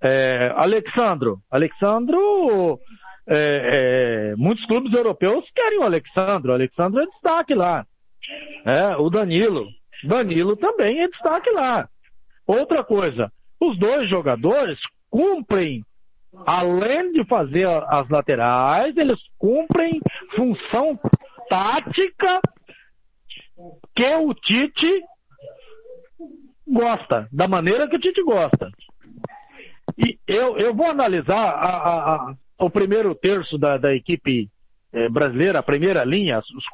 É, 0.00 0.52
Alexandro, 0.54 1.40
Alexandro, 1.50 2.78
é, 3.26 4.30
é, 4.32 4.36
muitos 4.36 4.64
clubes 4.64 4.92
europeus 4.92 5.50
querem 5.54 5.78
o 5.78 5.82
Alexandro, 5.82 6.52
Alexandro 6.52 7.00
é 7.00 7.06
destaque 7.06 7.54
lá. 7.54 7.86
É, 8.64 8.96
o 8.96 9.08
Danilo, 9.10 9.66
Danilo 10.04 10.56
também 10.56 11.00
é 11.00 11.08
destaque 11.08 11.50
lá. 11.50 11.88
Outra 12.46 12.84
coisa, 12.84 13.32
os 13.60 13.76
dois 13.78 14.08
jogadores 14.08 14.80
cumprem, 15.10 15.84
além 16.46 17.12
de 17.12 17.24
fazer 17.24 17.66
as 17.88 18.08
laterais, 18.08 18.96
eles 18.96 19.20
cumprem 19.38 20.00
função 20.30 20.98
tática 21.48 22.40
que 23.94 24.14
o 24.14 24.32
Tite 24.34 25.02
gosta, 26.66 27.28
da 27.32 27.48
maneira 27.48 27.88
que 27.88 27.96
o 27.96 27.98
Tite 27.98 28.22
gosta. 28.22 28.70
E 29.96 30.18
eu, 30.26 30.58
eu 30.58 30.74
vou 30.74 30.86
analisar 30.86 31.50
a- 31.54 31.76
a- 31.76 32.14
a- 32.14 32.36
o 32.58 32.70
primeiro 32.70 33.14
terço 33.14 33.56
da, 33.58 33.76
da 33.78 33.94
equipe 33.94 34.50
eh, 34.92 35.08
brasileira, 35.08 35.58
a 35.58 35.62
primeira 35.62 36.04
linha, 36.04 36.38
os 36.38 36.66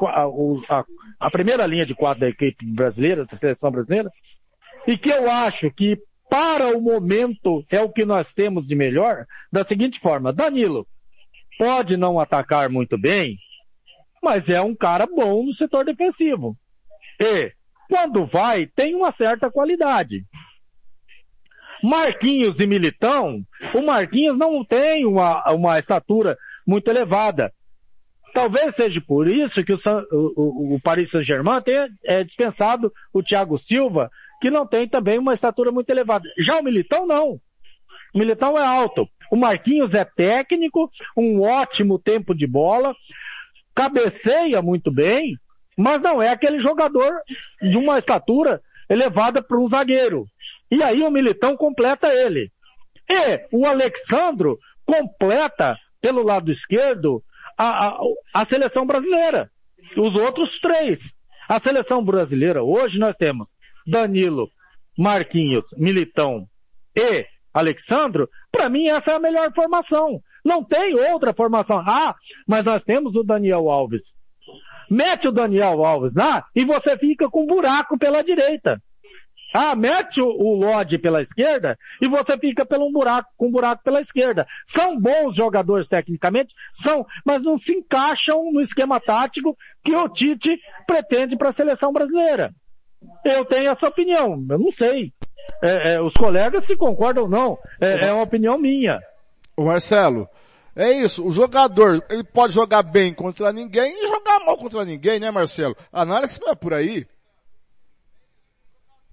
a, 1.21 1.31
primeira 1.31 1.67
linha 1.67 1.85
de 1.87 1.95
quadro 1.95 2.21
da 2.21 2.29
equipe 2.29 2.65
brasileira, 2.67 3.25
da 3.25 3.37
seleção 3.37 3.71
brasileira, 3.71 4.11
e 4.87 4.97
que 4.97 5.09
eu 5.11 5.31
acho 5.31 5.71
que 5.71 5.99
para 6.35 6.77
o 6.77 6.81
momento 6.81 7.65
é 7.71 7.81
o 7.81 7.89
que 7.89 8.05
nós 8.05 8.33
temos 8.33 8.67
de 8.67 8.75
melhor, 8.75 9.25
da 9.53 9.63
seguinte 9.65 10.01
forma, 10.01 10.33
Danilo 10.33 10.85
pode 11.57 11.97
não 11.97 12.19
atacar 12.19 12.69
muito 12.69 12.99
bem, 12.99 13.39
mas 14.21 14.49
é 14.49 14.61
um 14.61 14.75
cara 14.75 15.07
bom 15.07 15.45
no 15.45 15.55
setor 15.55 15.85
defensivo. 15.85 16.57
E, 17.21 17.53
quando 17.89 18.27
vai, 18.27 18.67
tem 18.67 18.97
uma 18.97 19.13
certa 19.13 19.49
qualidade. 19.49 20.25
Marquinhos 21.81 22.59
e 22.59 22.67
Militão, 22.67 23.45
o 23.73 23.81
Marquinhos 23.83 24.37
não 24.37 24.65
tem 24.65 25.07
uma, 25.07 25.49
uma 25.53 25.79
estatura 25.79 26.37
muito 26.67 26.89
elevada. 26.89 27.53
Talvez 28.33 28.75
seja 28.75 29.01
por 29.01 29.29
isso 29.29 29.63
que 29.63 29.73
o, 29.73 29.79
o- 30.11 30.75
o 30.75 30.81
Paris 30.81 31.11
Saint-Germain 31.11 31.63
tenha 31.63 31.89
é, 32.05 32.25
dispensado 32.25 32.93
o 33.13 33.23
Thiago 33.23 33.57
Silva, 33.57 34.11
que 34.45 34.51
não 34.51 34.67
tem 34.67 34.87
também 34.87 35.19
uma 35.19 35.33
estatura 35.33 35.73
muito 35.73 35.89
elevada. 35.89 36.29
Já 36.37 36.59
o 36.59 36.63
Militão 36.63 37.07
não. 37.07 37.41
O 38.13 38.19
Militão 38.19 38.59
é 38.59 38.63
alto. 38.63 39.09
O 39.33 39.37
Marquinhos 39.37 39.95
é 39.95 40.05
técnico, 40.05 40.91
um 41.17 41.41
ótimo 41.41 41.99
tempo 41.99 42.35
de 42.35 42.47
bola, 42.47 42.95
cabeceia 43.75 44.61
muito 44.61 44.93
bem, 44.93 45.39
mas 45.79 46.03
não 46.03 46.21
é 46.21 46.29
aquele 46.29 46.61
jogador 46.61 47.11
de 47.63 47.79
uma 47.79 47.97
estatura 47.97 48.61
elevada 48.87 49.43
para 49.43 49.59
um 49.59 49.67
zagueiro. 49.67 50.27
E 50.71 50.83
aí 50.83 51.03
o 51.03 51.11
Militão 51.11 51.57
completa 51.57 52.13
ele. 52.13 52.53
E 53.09 53.49
o 53.51 53.65
Alexandro 53.65 54.59
completa, 54.85 55.75
pelo 56.03 56.23
lado 56.23 56.51
esquerdo, 56.51 57.25
a, 57.57 57.87
a, 57.87 57.99
a 58.35 58.45
seleção 58.45 58.85
brasileira. 58.85 59.51
Os 59.97 60.15
outros 60.15 60.61
três. 60.61 61.17
A 61.49 61.59
seleção 61.59 62.05
brasileira, 62.05 62.63
hoje 62.63 62.99
nós 62.99 63.17
temos 63.17 63.47
Danilo, 63.87 64.49
Marquinhos, 64.97 65.65
Militão 65.77 66.47
e 66.95 67.27
Alexandro. 67.53 68.29
Para 68.51 68.69
mim, 68.69 68.89
essa 68.89 69.13
é 69.13 69.15
a 69.15 69.21
melhor 69.21 69.53
formação. 69.55 70.21
Não 70.45 70.63
tem 70.63 70.95
outra 70.95 71.33
formação. 71.33 71.79
Ah, 71.79 72.15
mas 72.47 72.65
nós 72.65 72.85
temos 72.85 73.15
o 73.15 73.23
Daniel 73.23 73.71
Alves. 73.71 74.13
Mete 74.91 75.29
o 75.29 75.33
Daniel 75.33 75.85
Alves 75.85 76.15
lá 76.15 76.45
e 76.55 76.65
você 76.65 76.99
fica 76.99 77.29
com 77.29 77.45
um 77.45 77.47
buraco 77.47 77.99
pela 77.99 78.23
direita. 78.23 78.81
Ah, 79.57 79.77
mete 79.77 80.21
o, 80.21 80.27
o 80.27 80.57
Lodge 80.57 80.99
pela 80.99 81.23
esquerda 81.23 81.79
e 82.03 82.09
você 82.09 82.37
fica 82.37 82.67
pelo 82.67 82.89
um 82.89 82.93
buraco, 82.93 83.31
com 83.37 83.47
um 83.47 83.53
buraco 83.53 83.85
pela 83.85 84.01
esquerda. 84.01 84.45
São 84.67 84.99
bons 84.99 85.37
jogadores 85.37 85.87
tecnicamente, 85.87 86.53
são, 86.73 87.07
mas 87.25 87.41
não 87.41 87.57
se 87.57 87.73
encaixam 87.73 88.51
no 88.51 88.61
esquema 88.61 88.99
tático 88.99 89.57
que 89.85 89.95
o 89.95 90.09
Tite 90.09 90.59
pretende 90.89 91.37
para 91.37 91.51
a 91.51 91.53
seleção 91.53 91.93
brasileira. 91.93 92.53
Eu 93.25 93.45
tenho 93.45 93.71
essa 93.71 93.89
opinião, 93.89 94.45
eu 94.49 94.59
não 94.59 94.73
sei. 94.73 95.13
É, 95.63 95.95
é, 95.95 96.03
os 96.03 96.15
colegas 96.15 96.65
se 96.65 96.77
concordam 96.77 97.25
ou 97.25 97.29
não, 97.29 97.59
é, 97.81 98.07
é 98.07 98.13
uma 98.13 98.23
opinião 98.23 98.59
minha. 98.59 99.01
O 99.57 99.65
Marcelo, 99.65 100.29
é 100.75 100.91
isso, 100.91 101.25
o 101.25 101.31
jogador, 101.31 102.05
ele 102.11 102.25
pode 102.25 102.53
jogar 102.53 102.83
bem 102.83 103.15
contra 103.15 103.53
ninguém 103.53 104.05
e 104.05 104.09
jogar 104.09 104.41
mal 104.45 104.57
contra 104.57 104.85
ninguém, 104.85 105.21
né 105.21 105.31
Marcelo? 105.31 105.77
A 105.93 106.03
análise 106.03 106.41
não 106.41 106.51
é 106.51 106.55
por 106.55 106.75
aí. 106.75 107.07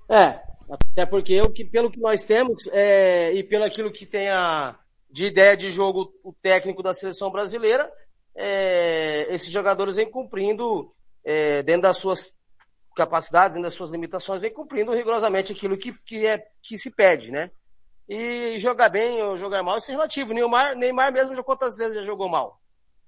É, 0.10 0.40
até 0.70 1.06
porque 1.06 1.40
o 1.42 1.50
que, 1.50 1.64
pelo 1.64 1.92
que 1.92 2.00
nós 2.00 2.24
temos 2.24 2.68
é, 2.72 3.32
e 3.34 3.44
pelo 3.44 3.64
aquilo 3.64 3.92
que 3.92 4.06
tem 4.06 4.30
a, 4.30 4.76
de 5.10 5.28
ideia 5.28 5.56
de 5.56 5.70
jogo 5.70 6.12
o 6.24 6.34
técnico 6.34 6.82
da 6.82 6.94
seleção 6.94 7.30
brasileira, 7.30 7.92
é, 8.36 9.34
esses 9.34 9.52
jogadores 9.52 9.96
vêm 9.96 10.10
cumprindo, 10.10 10.92
é, 11.24 11.62
dentro 11.62 11.84
das 11.84 11.98
suas 11.98 12.34
capacidades, 12.96 13.56
dentro 13.56 13.64
das 13.64 13.74
suas 13.74 13.90
limitações, 13.90 14.42
vêm 14.42 14.54
cumprindo 14.54 14.94
rigorosamente 14.94 15.52
aquilo 15.52 15.78
que, 15.78 15.94
que, 16.06 16.26
é, 16.26 16.44
que 16.62 16.78
se 16.78 16.90
pede, 16.92 17.32
né? 17.32 17.50
E 18.08 18.60
jogar 18.60 18.90
bem 18.90 19.22
ou 19.24 19.38
jogar 19.38 19.64
mal, 19.64 19.78
isso 19.78 19.92
é 19.92 19.94
relativo. 19.94 20.34
Neymar, 20.34 20.76
Neymar 20.76 21.14
mesmo 21.14 21.36
já 21.36 21.44
quantas 21.44 21.78
vezes 21.78 21.96
já 21.96 22.04
jogou 22.04 22.28
mal, 22.28 22.60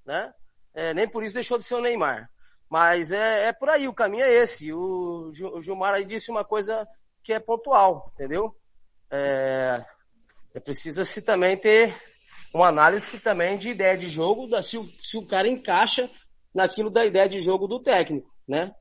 né? 0.05 0.33
É, 0.73 0.93
nem 0.93 1.07
por 1.07 1.23
isso 1.23 1.33
deixou 1.33 1.57
de 1.57 1.63
ser 1.63 1.75
o 1.75 1.81
Neymar. 1.81 2.29
Mas 2.69 3.11
é, 3.11 3.49
é 3.49 3.53
por 3.53 3.69
aí, 3.69 3.87
o 3.87 3.93
caminho 3.93 4.23
é 4.23 4.33
esse. 4.33 4.73
O, 4.73 5.31
o 5.53 5.61
Gilmar 5.61 5.93
aí 5.93 6.05
disse 6.05 6.31
uma 6.31 6.43
coisa 6.43 6.87
que 7.23 7.31
é 7.31 7.39
pontual, 7.39 8.11
entendeu? 8.15 8.55
É, 9.11 9.85
é 10.55 10.59
precisa-se 10.59 11.21
também 11.21 11.55
ter 11.55 11.95
uma 12.53 12.67
análise 12.67 13.19
também 13.19 13.57
de 13.57 13.69
ideia 13.69 13.95
de 13.97 14.07
jogo, 14.07 14.47
da, 14.47 14.63
se, 14.63 14.77
o, 14.77 14.83
se 14.83 15.17
o 15.17 15.27
cara 15.27 15.47
encaixa 15.47 16.09
naquilo 16.53 16.89
da 16.89 17.05
ideia 17.05 17.29
de 17.29 17.39
jogo 17.39 17.67
do 17.67 17.79
técnico, 17.79 18.33
né? 18.47 18.73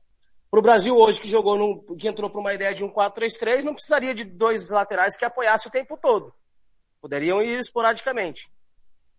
Pro 0.53 0.61
Brasil 0.61 0.95
hoje 0.95 1.19
que 1.19 1.27
jogou 1.27 1.83
que 1.97 2.07
entrou 2.07 2.29
para 2.29 2.39
uma 2.39 2.53
ideia 2.53 2.75
de 2.75 2.83
um 2.83 2.93
4-3-3, 2.93 3.63
não 3.63 3.73
precisaria 3.73 4.13
de 4.13 4.23
dois 4.23 4.69
laterais 4.69 5.17
que 5.17 5.25
apoiassem 5.25 5.67
o 5.67 5.71
tempo 5.71 5.97
todo. 5.97 6.31
Poderiam 7.01 7.41
ir 7.41 7.57
esporadicamente. 7.57 8.51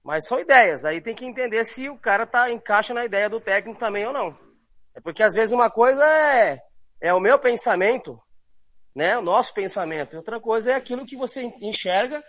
Mas 0.05 0.29
são 0.29 0.39
ideias, 0.39 0.85
aí 0.85 1.01
tem 1.01 1.13
que 1.13 1.25
entender 1.25 1.65
se 1.65 1.89
o 1.89 1.99
cara 1.99 2.25
tá, 2.25 2.53
encaixa 2.53 2.95
na 2.95 3.05
ideia 3.05 3.29
do 3.29 3.41
técnico 3.41 3.81
também 3.81 4.07
ou 4.07 4.13
não. 4.13 4.39
É 4.95 5.01
porque 5.01 5.25
às 5.25 5.35
vezes 5.35 5.53
uma 5.53 5.69
coisa 5.69 6.05
é, 6.07 6.61
é 7.01 7.13
o 7.13 7.19
meu 7.19 7.37
pensamento, 7.37 8.17
né? 8.95 9.19
O 9.19 9.23
nosso 9.23 9.53
pensamento. 9.53 10.17
Outra 10.17 10.39
coisa 10.39 10.71
é 10.71 10.77
aquilo 10.77 11.05
que 11.05 11.17
você 11.17 11.43
enxerga 11.61 12.23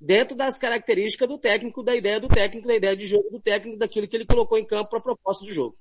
dentro 0.00 0.34
das 0.34 0.56
características 0.56 1.28
do 1.28 1.36
técnico, 1.36 1.82
da 1.82 1.94
ideia 1.94 2.18
do 2.18 2.28
técnico, 2.28 2.66
da 2.66 2.76
ideia 2.76 2.96
de 2.96 3.06
jogo 3.06 3.28
do 3.28 3.42
técnico, 3.42 3.78
daquilo 3.78 4.08
que 4.08 4.16
ele 4.16 4.24
colocou 4.24 4.56
em 4.56 4.64
campo 4.64 4.88
para 4.88 5.00
a 5.00 5.02
proposta 5.02 5.44
de 5.44 5.52
jogo. 5.52 5.76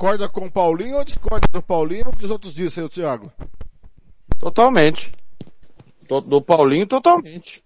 Concorda 0.00 0.30
com 0.30 0.46
o 0.46 0.50
Paulinho 0.50 0.96
ou 0.96 1.04
discorda 1.04 1.46
do 1.52 1.62
Paulinho? 1.62 2.08
O 2.08 2.16
que 2.16 2.24
os 2.24 2.30
outros 2.30 2.54
dizem, 2.54 2.82
o 2.82 2.88
Thiago? 2.88 3.30
Totalmente. 4.38 5.12
Do, 6.08 6.40
Paulinho, 6.40 6.86
totalmente. 6.86 7.62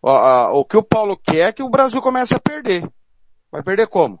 O, 0.00 0.64
que 0.64 0.78
o 0.78 0.82
Paulo 0.82 1.14
quer 1.14 1.48
é 1.50 1.52
que 1.52 1.62
o 1.62 1.68
Brasil 1.68 2.00
comece 2.00 2.32
a 2.32 2.40
perder. 2.40 2.90
Vai 3.52 3.62
perder 3.62 3.86
como? 3.86 4.18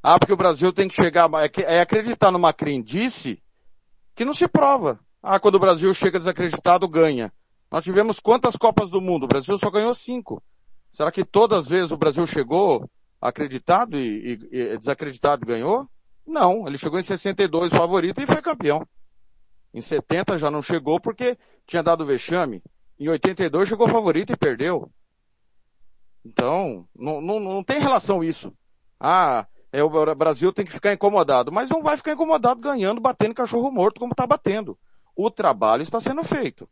Ah, 0.00 0.20
porque 0.20 0.32
o 0.32 0.36
Brasil 0.36 0.72
tem 0.72 0.86
que 0.86 0.94
chegar, 0.94 1.28
é, 1.34 1.78
é 1.78 1.80
acreditar 1.80 2.30
numa 2.30 2.52
crendice 2.52 3.42
que 4.14 4.24
não 4.24 4.32
se 4.32 4.46
prova. 4.46 5.00
Ah, 5.20 5.40
quando 5.40 5.56
o 5.56 5.60
Brasil 5.60 5.92
chega 5.92 6.16
desacreditado, 6.16 6.88
ganha. 6.88 7.32
Nós 7.72 7.82
tivemos 7.82 8.20
quantas 8.20 8.54
Copas 8.54 8.88
do 8.88 9.00
Mundo? 9.00 9.24
O 9.24 9.28
Brasil 9.28 9.58
só 9.58 9.68
ganhou 9.68 9.94
cinco. 9.94 10.40
Será 10.92 11.10
que 11.10 11.24
todas 11.24 11.62
as 11.62 11.68
vezes 11.68 11.90
o 11.90 11.98
Brasil 11.98 12.24
chegou 12.24 12.88
acreditado 13.20 13.98
e, 13.98 14.38
e- 14.52 14.56
e 14.56 14.78
desacreditado 14.78 15.44
ganhou? 15.44 15.88
Não, 16.30 16.68
ele 16.68 16.78
chegou 16.78 16.96
em 16.96 17.02
62 17.02 17.72
favorito 17.72 18.22
e 18.22 18.26
foi 18.26 18.40
campeão. 18.40 18.86
Em 19.74 19.80
70 19.80 20.38
já 20.38 20.48
não 20.48 20.62
chegou 20.62 21.00
porque 21.00 21.36
tinha 21.66 21.82
dado 21.82 22.06
vexame. 22.06 22.62
Em 22.96 23.08
82 23.08 23.68
chegou 23.68 23.88
favorito 23.88 24.32
e 24.32 24.36
perdeu. 24.36 24.88
Então, 26.24 26.86
não, 26.96 27.20
não, 27.20 27.40
não 27.40 27.64
tem 27.64 27.80
relação 27.80 28.22
isso. 28.22 28.52
Ah, 29.00 29.44
é, 29.72 29.82
o 29.82 30.14
Brasil 30.14 30.52
tem 30.52 30.64
que 30.64 30.70
ficar 30.70 30.92
incomodado. 30.92 31.50
Mas 31.50 31.68
não 31.68 31.82
vai 31.82 31.96
ficar 31.96 32.12
incomodado 32.12 32.60
ganhando, 32.60 33.00
batendo 33.00 33.34
cachorro 33.34 33.68
morto 33.72 33.98
como 33.98 34.12
está 34.12 34.24
batendo. 34.24 34.78
O 35.16 35.32
trabalho 35.32 35.82
está 35.82 35.98
sendo 35.98 36.22
feito. 36.22 36.68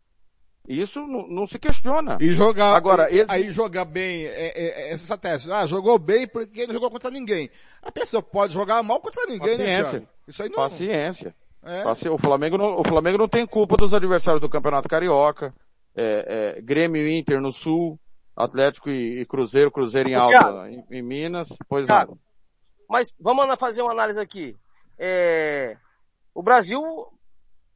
Isso 0.68 1.00
não, 1.06 1.26
não 1.26 1.46
se 1.46 1.58
questiona. 1.58 2.18
E 2.20 2.32
jogar, 2.32 2.74
Agora, 2.76 3.10
e- 3.10 3.18
esse- 3.20 3.32
aí 3.32 3.50
jogar 3.50 3.84
bem, 3.86 4.26
é, 4.26 4.48
é, 4.48 4.88
é 4.88 4.92
essa 4.92 5.02
estratégia. 5.04 5.54
Ah, 5.54 5.66
jogou 5.66 5.98
bem 5.98 6.28
porque 6.28 6.66
não 6.66 6.74
jogou 6.74 6.90
contra 6.90 7.10
ninguém. 7.10 7.48
A 7.82 7.90
pessoa 7.90 8.22
pode 8.22 8.52
jogar 8.52 8.82
mal 8.82 9.00
contra 9.00 9.24
ninguém, 9.26 9.56
né, 9.56 9.64
Paciência. 9.78 9.90
Thiago? 10.00 10.08
Isso 10.28 10.42
aí 10.42 10.48
não... 10.50 10.56
Paciência. 10.56 11.34
É. 11.64 11.82
Paci- 11.82 12.08
O 12.08 12.18
Flamengo, 12.18 12.58
não, 12.58 12.78
o 12.80 12.84
Flamengo 12.84 13.18
não 13.18 13.28
tem 13.28 13.46
culpa 13.46 13.76
dos 13.76 13.94
adversários 13.94 14.40
do 14.40 14.48
Campeonato 14.48 14.88
Carioca. 14.88 15.54
É, 15.96 16.54
é, 16.58 16.60
Grêmio 16.60 17.06
e 17.08 17.18
Inter 17.18 17.40
no 17.40 17.50
Sul, 17.52 17.98
Atlético 18.36 18.88
e, 18.90 19.20
e 19.20 19.26
Cruzeiro, 19.26 19.70
Cruzeiro 19.70 20.08
em 20.08 20.14
alta 20.14 20.70
em, 20.70 20.84
em 20.90 21.02
Minas. 21.02 21.48
Pois 21.68 21.86
Thiago. 21.86 22.12
não. 22.12 22.18
Mas 22.88 23.08
vamos 23.18 23.44
fazer 23.58 23.82
uma 23.82 23.90
análise 23.92 24.20
aqui. 24.20 24.54
É, 24.98 25.76
o 26.34 26.42
Brasil, 26.42 26.80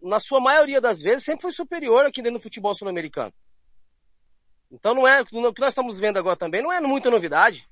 na 0.02 0.18
sua 0.20 0.40
maioria 0.40 0.80
das 0.80 1.00
vezes, 1.00 1.24
sempre 1.24 1.42
foi 1.42 1.52
superior 1.52 2.04
aqui 2.04 2.20
dentro 2.22 2.38
do 2.38 2.42
futebol 2.42 2.74
sul-americano. 2.74 3.32
Então 4.70 4.94
não 4.94 5.06
é, 5.06 5.20
o 5.20 5.26
que 5.26 5.60
nós 5.60 5.68
estamos 5.70 5.98
vendo 5.98 6.18
agora 6.18 6.36
também 6.36 6.62
não 6.62 6.72
é 6.72 6.80
muita 6.80 7.10
novidade. 7.10 7.68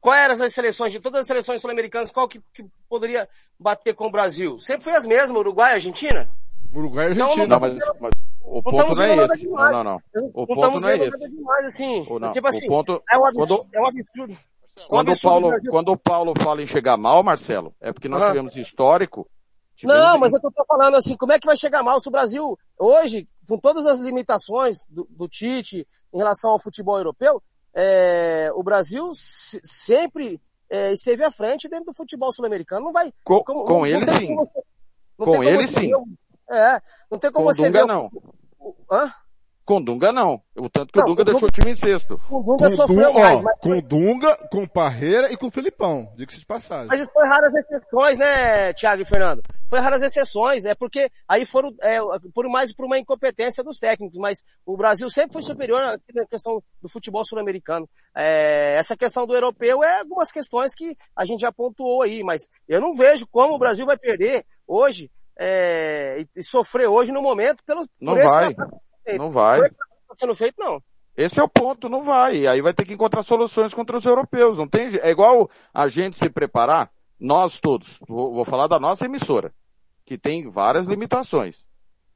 Qual 0.00 0.14
eram 0.14 0.34
as 0.34 0.52
seleções, 0.54 0.90
de 0.90 0.98
todas 0.98 1.20
as 1.20 1.26
seleções 1.26 1.60
sul-americanas, 1.60 2.10
qual 2.10 2.26
que, 2.26 2.40
que 2.52 2.64
poderia 2.88 3.28
bater 3.58 3.94
com 3.94 4.06
o 4.06 4.10
Brasil? 4.10 4.58
Sempre 4.58 4.84
foi 4.84 4.94
as 4.94 5.06
mesmas, 5.06 5.38
Uruguai, 5.38 5.74
Argentina. 5.74 6.28
Uruguai 6.74 7.10
e 7.10 7.12
Então, 7.12 7.26
Argentina. 7.26 7.46
Não, 7.46 7.60
mas, 7.60 7.78
mas 8.00 8.12
o 8.42 8.54
Não 8.56 8.62
ponto 8.62 8.94
não 8.96 9.02
é 9.04 9.14
esse. 9.16 9.28
Não, 9.28 9.36
demais. 9.36 9.72
não, 9.72 9.84
não. 9.84 9.96
O 10.34 10.40
não 10.40 10.46
ponto 10.46 10.80
não 10.80 10.88
é 10.88 10.96
esse. 10.96 11.18
demais, 11.30 11.66
assim. 11.66 12.06
Ou 12.08 12.18
não, 12.18 12.32
Tipo 12.32 12.46
o 12.46 12.50
assim, 12.50 12.66
ponto- 12.66 13.02
é 13.12 13.18
um 13.18 13.26
absurdo, 13.26 13.56
quando- 13.58 13.68
é 13.74 13.80
um 13.80 13.86
absurdo. 13.86 14.32
É 14.32 14.36
um 14.84 14.88
Quando 14.88 15.08
o 15.08 15.10
absurdo 15.12 15.40
Paulo, 15.42 15.60
quando 15.70 15.88
o 15.92 15.96
Paulo 15.98 16.32
fala 16.42 16.62
em 16.62 16.66
chegar 16.66 16.96
mal, 16.96 17.22
Marcelo, 17.22 17.74
é 17.80 17.92
porque 17.92 18.08
nós 18.08 18.24
tivemos 18.24 18.56
histórico. 18.56 19.28
Não, 19.86 20.18
mas 20.18 20.32
é 20.32 20.36
eu 20.36 20.40
tô 20.50 20.64
falando 20.66 20.96
assim, 20.96 21.16
como 21.16 21.32
é 21.32 21.38
que 21.38 21.46
vai 21.46 21.56
chegar 21.56 21.82
mal 21.82 22.00
se 22.00 22.08
o 22.08 22.12
Brasil, 22.12 22.58
hoje, 22.78 23.28
com 23.48 23.58
todas 23.58 23.86
as 23.86 24.00
limitações 24.00 24.78
do, 24.88 25.06
do 25.10 25.28
Tite 25.28 25.86
em 26.12 26.18
relação 26.18 26.50
ao 26.50 26.58
futebol 26.60 26.96
europeu, 26.98 27.42
é, 27.74 28.50
o 28.54 28.62
Brasil 28.62 29.10
se- 29.14 29.60
sempre 29.64 30.40
é, 30.70 30.92
esteve 30.92 31.22
à 31.24 31.30
frente 31.30 31.68
dentro 31.68 31.86
do 31.86 31.94
futebol 31.96 32.32
sul-americano. 32.32 32.84
Não 32.86 32.92
vai. 32.92 33.12
Com, 33.24 33.42
com 33.44 33.64
não- 33.68 33.86
ele 33.86 34.04
não 34.06 34.16
sim. 34.18 34.36
como 34.36 35.36
Com 35.36 35.44
ele 35.44 35.66
sim. 35.66 35.88
ver 35.88 35.96
o- 35.96 36.06
É, 36.50 36.80
não 37.10 37.18
tem 37.18 37.30
como 37.32 37.44
Com 37.46 37.50
o 37.50 37.54
você 37.54 37.70
ver. 37.70 37.80
Dunga 37.80 37.84
o- 37.84 37.86
não. 37.86 38.10
o- 38.58 38.74
Hã? 38.90 39.12
Com 39.64 39.80
Dunga 39.80 40.10
não. 40.10 40.42
O 40.56 40.68
tanto 40.68 40.92
que 40.92 40.98
Não, 40.98 41.06
o 41.06 41.08
Dunga 41.10 41.22
o 41.22 41.24
Dunga- 41.24 41.32
deixou 41.38 41.48
o 41.48 41.52
time 41.52 41.70
em 41.70 41.74
sexto. 41.76 42.14
O 42.28 42.42
Com 42.42 42.56
Dunga 42.56 42.70
sofreu 42.70 43.12
Dunga, 43.12 43.12
mais, 43.20 43.38
ó, 43.38 43.42
mas, 43.44 43.58
com 43.60 43.80
Dunga, 43.80 44.36
com 44.50 44.66
Parreira 44.66 45.32
e 45.32 45.36
com 45.36 45.50
Filipão. 45.52 46.12
Diga-se 46.16 46.40
de 46.40 46.46
passagem. 46.46 46.88
mas 46.88 47.00
isso 47.00 47.12
foi 47.12 47.24
raras 47.28 47.54
exceções, 47.54 48.18
né, 48.18 48.72
Thiago 48.72 49.02
e 49.02 49.04
Fernando? 49.04 49.40
Foi 49.70 49.78
raras 49.78 50.02
exceções, 50.02 50.64
é 50.64 50.74
porque 50.74 51.08
aí 51.28 51.44
foram, 51.46 51.70
é, 51.80 51.98
por 52.34 52.48
mais 52.48 52.74
por 52.74 52.84
uma 52.86 52.98
incompetência 52.98 53.62
dos 53.62 53.78
técnicos, 53.78 54.18
mas 54.18 54.38
o 54.66 54.76
Brasil 54.76 55.08
sempre 55.08 55.34
foi 55.34 55.42
superior 55.42 55.80
na 56.12 56.26
questão 56.26 56.60
do 56.82 56.88
futebol 56.88 57.24
sul-americano. 57.24 57.88
É, 58.16 58.74
essa 58.76 58.96
questão 58.96 59.26
do 59.26 59.34
europeu 59.34 59.82
é 59.84 60.00
algumas 60.00 60.32
questões 60.32 60.74
que 60.74 60.96
a 61.16 61.24
gente 61.24 61.40
já 61.40 61.52
pontuou 61.52 62.02
aí, 62.02 62.22
mas 62.24 62.42
eu 62.68 62.80
não 62.80 62.96
vejo 62.96 63.26
como 63.30 63.54
o 63.54 63.58
Brasil 63.58 63.86
vai 63.86 63.96
perder 63.96 64.44
hoje, 64.66 65.08
é, 65.38 66.20
e, 66.20 66.40
e 66.40 66.42
sofrer 66.44 66.88
hoje 66.88 67.12
no 67.12 67.22
momento 67.22 67.62
pelo, 67.64 67.86
Não 68.00 68.12
por 68.14 68.20
esse 68.22 68.28
vai. 68.30 68.54
trabalho 68.54 68.80
feito. 69.02 69.18
Não 69.18 69.30
vai. 69.30 69.60
Está 69.60 70.14
sendo 70.16 70.34
feito, 70.34 70.54
não. 70.58 70.82
Esse 71.16 71.40
é 71.40 71.42
o 71.42 71.48
ponto, 71.48 71.88
não 71.88 72.02
vai. 72.02 72.46
Aí 72.46 72.60
vai 72.60 72.72
ter 72.72 72.84
que 72.84 72.94
encontrar 72.94 73.22
soluções 73.22 73.74
contra 73.74 73.96
os 73.96 74.04
europeus. 74.04 74.56
Não 74.56 74.66
tem, 74.66 74.88
é 74.96 75.10
igual 75.10 75.50
a 75.72 75.88
gente 75.88 76.16
se 76.16 76.28
preparar, 76.30 76.90
nós 77.20 77.60
todos, 77.60 77.98
vou, 78.08 78.32
vou 78.32 78.44
falar 78.44 78.66
da 78.66 78.80
nossa 78.80 79.04
emissora, 79.04 79.52
que 80.04 80.18
tem 80.18 80.48
várias 80.50 80.86
limitações. 80.86 81.66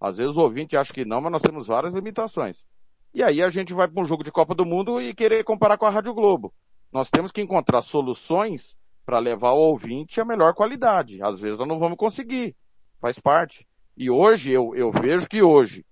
Às 0.00 0.16
vezes 0.16 0.36
o 0.36 0.40
ouvinte 0.40 0.76
acha 0.76 0.92
que 0.92 1.04
não, 1.04 1.20
mas 1.20 1.32
nós 1.32 1.42
temos 1.42 1.66
várias 1.66 1.94
limitações. 1.94 2.66
E 3.14 3.22
aí 3.22 3.42
a 3.42 3.48
gente 3.48 3.72
vai 3.72 3.88
para 3.88 4.02
um 4.02 4.06
jogo 4.06 4.24
de 4.24 4.32
Copa 4.32 4.54
do 4.54 4.66
Mundo 4.66 5.00
e 5.00 5.14
querer 5.14 5.44
comparar 5.44 5.78
com 5.78 5.86
a 5.86 5.90
Rádio 5.90 6.12
Globo. 6.12 6.52
Nós 6.92 7.08
temos 7.08 7.32
que 7.32 7.40
encontrar 7.40 7.82
soluções 7.82 8.76
para 9.04 9.18
levar 9.18 9.50
ao 9.50 9.58
ouvinte 9.58 10.20
a 10.20 10.24
melhor 10.24 10.52
qualidade. 10.54 11.22
Às 11.22 11.38
vezes 11.38 11.58
nós 11.58 11.68
não 11.68 11.78
vamos 11.78 11.96
conseguir. 11.96 12.54
Faz 13.00 13.18
parte. 13.18 13.66
E 13.96 14.10
hoje, 14.10 14.52
eu, 14.52 14.74
eu 14.74 14.90
vejo 14.90 15.28
que 15.28 15.42
hoje, 15.42 15.84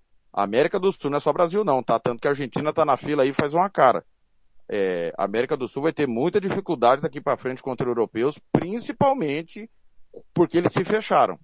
América 0.42 0.80
do 0.80 0.90
Sul 0.90 1.10
não 1.10 1.18
é 1.18 1.20
só 1.20 1.32
Brasil 1.32 1.64
não, 1.64 1.82
tá? 1.82 1.98
Tanto 2.00 2.20
que 2.20 2.26
a 2.26 2.32
Argentina 2.32 2.72
tá 2.72 2.84
na 2.84 2.96
fila 2.96 3.22
aí 3.22 3.32
faz 3.32 3.54
uma 3.54 3.70
cara. 3.70 4.04
É, 4.68 5.12
América 5.16 5.56
do 5.56 5.68
Sul 5.68 5.84
vai 5.84 5.92
ter 5.92 6.08
muita 6.08 6.40
dificuldade 6.40 7.02
daqui 7.02 7.20
para 7.20 7.36
frente 7.36 7.62
contra 7.62 7.86
os 7.86 7.90
europeus, 7.90 8.38
principalmente 8.52 9.70
porque 10.32 10.58
eles 10.58 10.72
se 10.72 10.82
fecharam. 10.82 11.38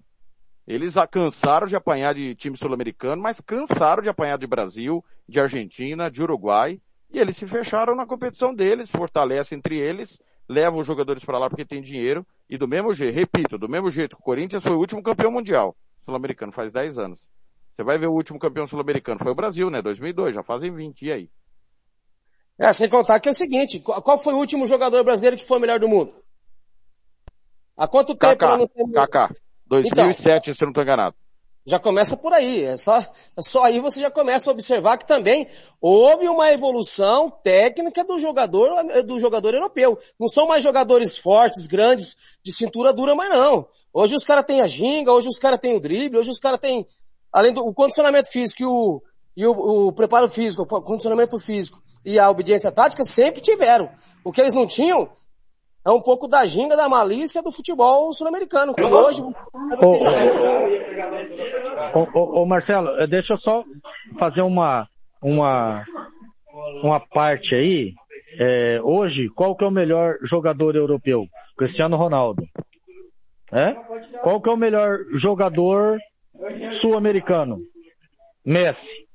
Eles 0.67 0.95
cansaram 1.09 1.67
de 1.67 1.75
apanhar 1.75 2.13
de 2.13 2.35
time 2.35 2.57
sul-americano, 2.57 3.21
mas 3.21 3.39
cansaram 3.39 4.03
de 4.03 4.09
apanhar 4.09 4.37
de 4.37 4.47
Brasil, 4.47 5.03
de 5.27 5.39
Argentina, 5.39 6.09
de 6.09 6.21
Uruguai, 6.21 6.79
e 7.13 7.19
eles 7.19 7.37
se 7.37 7.47
fecharam 7.47 7.95
na 7.95 8.05
competição 8.05 8.53
deles, 8.53 8.89
fortalecem 8.89 9.57
entre 9.57 9.77
eles, 9.77 10.19
levam 10.47 10.79
os 10.79 10.87
jogadores 10.87 11.25
para 11.25 11.37
lá 11.37 11.49
porque 11.49 11.65
tem 11.65 11.81
dinheiro, 11.81 12.25
e 12.49 12.57
do 12.57 12.67
mesmo 12.67 12.93
jeito, 12.93 13.15
repito, 13.15 13.57
do 13.57 13.69
mesmo 13.69 13.89
jeito 13.89 14.15
que 14.15 14.21
o 14.21 14.25
Corinthians 14.25 14.63
foi 14.63 14.73
o 14.73 14.79
último 14.79 15.01
campeão 15.01 15.31
mundial 15.31 15.75
sul-americano, 16.05 16.51
faz 16.51 16.71
10 16.71 16.97
anos. 16.97 17.27
Você 17.81 17.83
vai 17.83 17.97
ver 17.97 18.05
o 18.05 18.13
último 18.13 18.37
campeão 18.37 18.67
sul-americano, 18.67 19.19
foi 19.19 19.31
o 19.31 19.35
Brasil, 19.35 19.71
né? 19.71 19.81
2002, 19.81 20.35
já 20.35 20.43
fazem 20.43 20.71
20, 20.71 21.01
e 21.01 21.11
aí? 21.11 21.29
É, 22.59 22.71
sem 22.71 22.87
contar 22.87 23.19
que 23.19 23.27
é 23.27 23.31
o 23.31 23.35
seguinte, 23.35 23.79
qual 23.79 24.19
foi 24.19 24.35
o 24.35 24.37
último 24.37 24.67
jogador 24.67 25.03
brasileiro 25.03 25.35
que 25.35 25.47
foi 25.47 25.57
o 25.57 25.61
melhor 25.61 25.79
do 25.79 25.87
mundo? 25.87 26.13
Há 27.75 27.87
quanto 27.87 28.13
tempo 28.13 28.37
Kaká, 28.37 28.55
não 28.55 28.67
temos... 28.67 28.93
Kaká, 28.93 29.35
2007, 29.65 30.53
se 30.53 30.63
eu 30.63 30.67
não 30.67 30.71
estou 30.71 30.83
enganado. 30.83 31.15
Já 31.65 31.79
começa 31.79 32.15
por 32.15 32.33
aí. 32.33 32.65
É 32.65 32.77
só, 32.77 32.99
é 32.99 33.41
só 33.41 33.63
aí 33.63 33.79
você 33.79 33.99
já 33.99 34.11
começa 34.11 34.51
a 34.51 34.53
observar 34.53 34.97
que 34.97 35.07
também 35.07 35.47
houve 35.79 36.27
uma 36.27 36.51
evolução 36.51 37.31
técnica 37.31 38.03
do 38.03 38.19
jogador, 38.19 38.69
do 39.03 39.19
jogador 39.19 39.55
europeu. 39.55 39.97
Não 40.19 40.27
são 40.27 40.47
mais 40.47 40.61
jogadores 40.61 41.17
fortes, 41.17 41.65
grandes, 41.65 42.15
de 42.43 42.55
cintura 42.55 42.93
dura, 42.93 43.15
mas 43.15 43.29
não. 43.29 43.67
Hoje 43.93 44.15
os 44.15 44.23
caras 44.23 44.45
têm 44.45 44.61
a 44.61 44.67
ginga, 44.67 45.11
hoje 45.11 45.27
os 45.27 45.37
caras 45.37 45.59
têm 45.59 45.75
o 45.75 45.79
drible, 45.79 46.17
hoje 46.17 46.31
os 46.31 46.39
caras 46.39 46.59
têm, 46.59 46.87
além 47.31 47.53
do 47.53 47.61
o 47.65 47.73
condicionamento 47.73 48.29
físico 48.31 48.61
e 48.61 48.65
o, 48.65 49.01
e 49.37 49.45
o, 49.45 49.87
o 49.87 49.93
preparo 49.93 50.29
físico, 50.29 50.63
o 50.63 50.81
condicionamento 50.81 51.39
físico 51.39 51.81
e 52.05 52.19
a 52.19 52.29
obediência 52.29 52.71
tática 52.71 53.03
sempre 53.03 53.41
tiveram. 53.41 53.89
O 54.23 54.31
que 54.31 54.41
eles 54.41 54.53
não 54.53 54.65
tinham 54.65 55.09
é 55.85 55.91
um 55.91 56.01
pouco 56.01 56.27
da 56.27 56.45
ginga, 56.45 56.75
da 56.75 56.87
malícia 56.87 57.41
do 57.41 57.51
futebol 57.51 58.13
sul-americano, 58.13 58.73
que 58.73 58.83
hoje... 58.83 59.21
Ô, 61.93 62.19
ô, 62.19 62.41
ô, 62.41 62.45
Marcelo, 62.45 62.89
eh, 62.99 63.07
deixa 63.07 63.33
eu 63.33 63.37
só 63.37 63.63
fazer 64.19 64.41
uma, 64.41 64.87
uma, 65.21 65.83
uma 66.83 66.99
parte 66.99 67.55
aí. 67.55 67.93
É, 68.39 68.79
hoje, 68.83 69.27
qual 69.29 69.55
que 69.55 69.63
é 69.63 69.67
o 69.67 69.71
melhor 69.71 70.17
jogador 70.21 70.75
europeu? 70.75 71.25
Cristiano 71.57 71.97
Ronaldo. 71.97 72.43
É? 73.51 73.73
Qual 74.21 74.39
que 74.39 74.49
é 74.49 74.53
o 74.53 74.57
melhor 74.57 74.99
jogador 75.15 75.97
sul-americano? 76.73 77.57
Messi. 78.45 79.07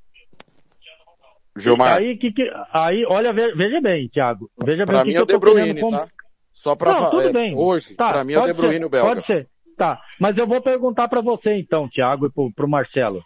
Gilmar, 1.59 1.97
Aí, 1.97 2.17
que, 2.19 2.33
que, 2.33 2.51
aí, 2.73 3.05
olha, 3.07 3.33
ve- 3.33 3.55
veja 3.55 3.81
bem, 3.81 4.09
Thiago. 4.09 4.51
Veja 4.63 4.85
bem 4.85 4.87
pra 4.87 5.01
o 5.01 5.03
que, 5.03 5.09
mim 5.09 5.13
que 5.15 5.19
é 5.19 5.23
o 5.23 5.27
De 5.27 5.39
Bruyne, 5.39 5.61
querendo 5.69 5.81
com- 5.81 5.91
tá? 5.91 6.09
Só 6.53 6.75
pra 6.77 6.93
Não, 6.93 6.99
fa- 7.01 7.11
tudo 7.11 7.29
é, 7.29 7.33
bem. 7.33 7.57
Hoje, 7.57 7.95
Tá, 7.95 8.13
pra 8.13 8.25
mim 8.25 8.35
é 8.35 8.39
o 8.41 8.47
De 8.47 8.53
Bruyne 8.53 8.79
ser, 8.79 8.85
o 8.85 8.89
belga. 8.91 9.09
Pode 9.09 9.27
ser. 9.27 9.49
Tá. 9.77 9.99
Mas 10.21 10.37
eu 10.39 10.47
vou 10.47 10.61
perguntar 10.61 11.09
pra 11.09 11.21
você 11.23 11.55
então, 11.57 11.89
Thiago, 11.89 12.27
e 12.27 12.31
pro, 12.31 12.53
pro 12.53 12.69
Marcelo. 12.69 13.23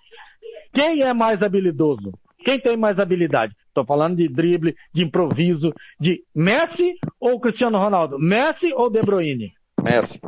Quem 0.73 1.03
é 1.03 1.13
mais 1.13 1.43
habilidoso? 1.43 2.13
Quem 2.45 2.59
tem 2.61 2.77
mais 2.77 2.99
habilidade? 3.01 3.53
Tô 3.75 3.85
falando 3.85 4.17
de 4.17 4.29
drible, 4.29 4.75
de 4.93 5.03
improviso, 5.05 5.73
de 5.99 6.23
Messi 6.35 6.95
ou 7.21 7.39
Cristiano 7.41 7.79
Ronaldo? 7.79 8.17
Messi 8.19 8.73
ou 8.75 8.89
De 8.91 9.01
Bruyne? 9.01 9.53
Messi. 9.83 10.21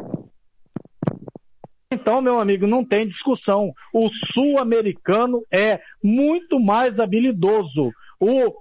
Então, 1.92 2.22
meu 2.22 2.40
amigo, 2.40 2.66
não 2.66 2.82
tem 2.82 3.06
discussão. 3.06 3.74
O 3.92 4.08
sul-americano 4.08 5.44
é 5.50 5.80
muito 6.02 6.58
mais 6.58 6.98
habilidoso. 6.98 7.92
O, 8.18 8.54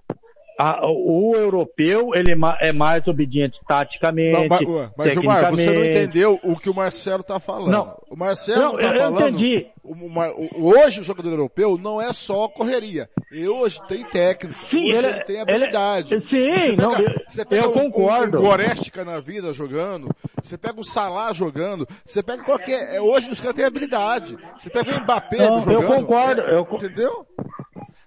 a- 0.62 0.82
o 0.90 1.34
europeu, 1.36 2.12
ele 2.14 2.32
é 2.32 2.36
ma- 2.36 2.58
é 2.62 2.72
mais 2.72 3.08
obediente 3.08 3.60
Não, 3.62 3.68
taticamente, 3.68 4.48
mas, 4.50 4.62
ué, 4.62 4.90
mas 4.98 5.14
Gilmar, 5.14 5.50
você 5.52 5.72
não 5.72 5.84
entendeu 5.86 6.40
o 6.44 6.56
que 6.56 6.70
o 6.70 6.74
Marcelo 6.74 7.24
tá 7.24 7.40
falando. 7.40 7.72
Não. 7.72 7.98
O 8.10 8.16
Marcelo 8.16 8.62
Não, 8.62 8.72
não, 8.74 8.78
tá 8.80 8.84
eu- 8.86 8.94
eu 8.94 9.00
falando. 9.02 9.22
entendi. 9.30 9.68
o- 9.84 10.60
o 10.60 10.78
hoje 10.78 11.02
o 11.02 11.04
jogador 11.04 11.30
europeu 11.32 11.78
não 11.78 12.02
é 12.02 12.14
só 12.14 12.48
correria. 12.48 13.10
E 13.32 13.48
hoje 13.48 13.82
tem 13.88 14.04
técnica. 14.04 14.56
Sim, 14.58 14.80
hoje 14.90 14.98
ele- 14.98 15.08
ele, 15.08 15.24
tem 15.24 15.36
ele- 15.38 15.42
habilidade. 15.42 16.20
sim, 16.22 16.38
você 16.38 16.70
pega, 16.76 16.82
não, 16.84 17.00
eu- 17.00 17.16
você 17.28 17.46
pega 17.46 17.64
eu 17.66 17.70
um, 17.72 17.74
concordo. 17.74 18.38
Um, 18.38 18.42
um 18.42 18.44
Goretzka 18.44 19.04
na 19.06 19.20
vida 19.20 19.54
jogando. 19.54 20.10
Você 20.44 20.58
pega 20.58 20.80
o 20.80 20.84
Salah 20.86 21.34
jogando. 21.34 21.88
Você 22.06 22.22
pega 22.24 22.44
qualquer. 22.44 22.96
é, 22.96 23.02
Hoje 23.02 23.30
os 23.30 23.40
caras 23.40 23.56
têm 23.56 23.66
habilidade. 23.66 24.38
Você 24.58 24.70
pega 24.70 24.92
o 24.98 25.02
Mbappé 25.02 25.38
Não, 25.38 25.56
eu 25.58 25.62
jogando. 25.62 25.88
concordo, 25.88 26.42
é, 26.42 26.54
eu 26.56 26.68
entendeu? 26.72 27.26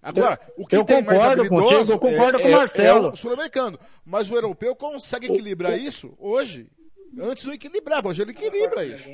Agora, 0.04 0.38
o 0.58 0.66
que 0.66 0.76
eu 0.76 0.84
tem 0.84 1.02
mais 1.02 1.18
concordo 1.18 1.40
habilidoso 1.40 1.70
contigo, 1.70 1.92
eu 1.92 1.98
concordo 1.98 2.38
é, 2.38 2.42
com 2.42 2.48
o 2.48 2.50
é- 2.50 2.56
Marcelo. 2.56 3.06
é 3.06 3.10
o 3.10 3.16
sul-americano. 3.16 3.78
Mas 4.04 4.30
o 4.30 4.34
europeu 4.34 4.76
consegue 4.76 5.26
equilibrar 5.28 5.78
isso 5.78 6.14
hoje. 6.18 6.66
Antes 7.18 7.44
não 7.44 7.54
equilibrava, 7.54 8.08
hoje 8.08 8.20
ele 8.20 8.32
equilibra 8.32 8.84
isso. 8.84 9.08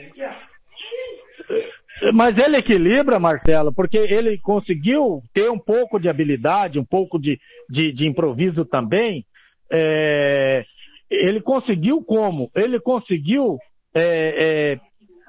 Mas 2.13 2.39
ele 2.39 2.57
equilibra, 2.57 3.21
Marcelo, 3.21 3.73
porque 3.73 3.99
ele 3.99 4.37
conseguiu 4.39 5.23
ter 5.33 5.49
um 5.49 5.59
pouco 5.59 6.01
de 6.01 6.09
habilidade, 6.09 6.81
um 6.81 6.85
pouco 6.85 7.21
de, 7.21 7.39
de, 7.69 7.93
de 7.93 8.07
improviso 8.07 8.65
também. 8.65 9.25
É, 9.71 10.65
ele 11.09 11.41
conseguiu 11.41 12.03
como? 12.03 12.51
Ele 12.57 12.81
conseguiu, 12.81 13.57
é, 13.95 14.73
é, 14.73 14.81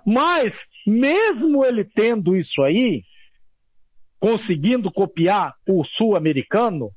mas 0.06 0.72
mesmo 0.88 1.64
ele 1.64 1.84
tendo 1.84 2.36
isso 2.36 2.64
aí, 2.64 3.04
conseguindo 4.22 4.92
copiar 4.92 5.56
o 5.68 5.84
sul-americano, 5.84 6.92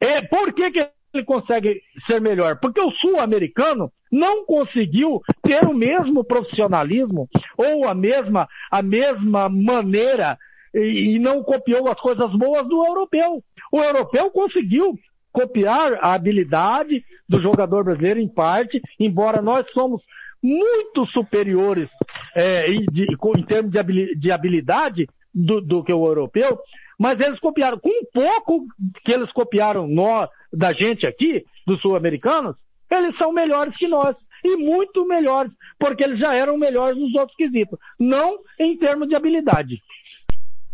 é, 0.00 0.22
por 0.22 0.52
que, 0.54 0.70
que 0.70 0.88
ele 1.12 1.24
consegue 1.24 1.82
ser 1.98 2.20
melhor? 2.20 2.60
Porque 2.60 2.80
o 2.80 2.92
sul-americano 2.92 3.92
não 4.10 4.46
conseguiu 4.46 5.20
ter 5.42 5.66
o 5.66 5.74
mesmo 5.74 6.22
profissionalismo 6.22 7.28
ou 7.56 7.88
a 7.88 7.94
mesma, 7.94 8.48
a 8.70 8.80
mesma 8.80 9.48
maneira 9.48 10.38
e, 10.72 11.16
e 11.16 11.18
não 11.18 11.42
copiou 11.42 11.88
as 11.90 12.00
coisas 12.00 12.32
boas 12.36 12.66
do 12.68 12.86
europeu. 12.86 13.42
O 13.72 13.80
europeu 13.80 14.30
conseguiu 14.30 14.96
copiar 15.32 15.94
a 16.00 16.14
habilidade 16.14 17.04
do 17.28 17.40
jogador 17.40 17.82
brasileiro 17.84 18.20
em 18.20 18.28
parte, 18.28 18.80
embora 18.98 19.42
nós 19.42 19.66
somos 19.72 20.02
muito 20.40 21.04
superiores 21.04 21.90
é, 22.34 22.70
em, 22.70 22.84
de- 22.84 23.06
em 23.36 23.42
termos 23.42 23.72
de 24.16 24.30
habilidade 24.30 25.08
do, 25.38 25.60
do 25.60 25.84
que 25.84 25.92
o 25.92 26.06
europeu, 26.06 26.58
mas 26.98 27.20
eles 27.20 27.38
copiaram. 27.38 27.78
Com 27.78 27.88
um 27.88 28.04
pouco 28.12 28.66
que 29.04 29.12
eles 29.12 29.30
copiaram 29.32 29.86
nós, 29.86 30.28
da 30.52 30.72
gente 30.72 31.06
aqui, 31.06 31.44
dos 31.66 31.80
sul-americanos, 31.80 32.62
eles 32.90 33.16
são 33.16 33.32
melhores 33.32 33.76
que 33.76 33.86
nós. 33.86 34.26
E 34.44 34.56
muito 34.56 35.06
melhores, 35.06 35.54
porque 35.78 36.02
eles 36.02 36.18
já 36.18 36.34
eram 36.34 36.56
melhores 36.58 36.98
nos 36.98 37.14
outros 37.14 37.36
quesitos. 37.36 37.78
Não 37.98 38.36
em 38.58 38.76
termos 38.76 39.08
de 39.08 39.14
habilidade. 39.14 39.82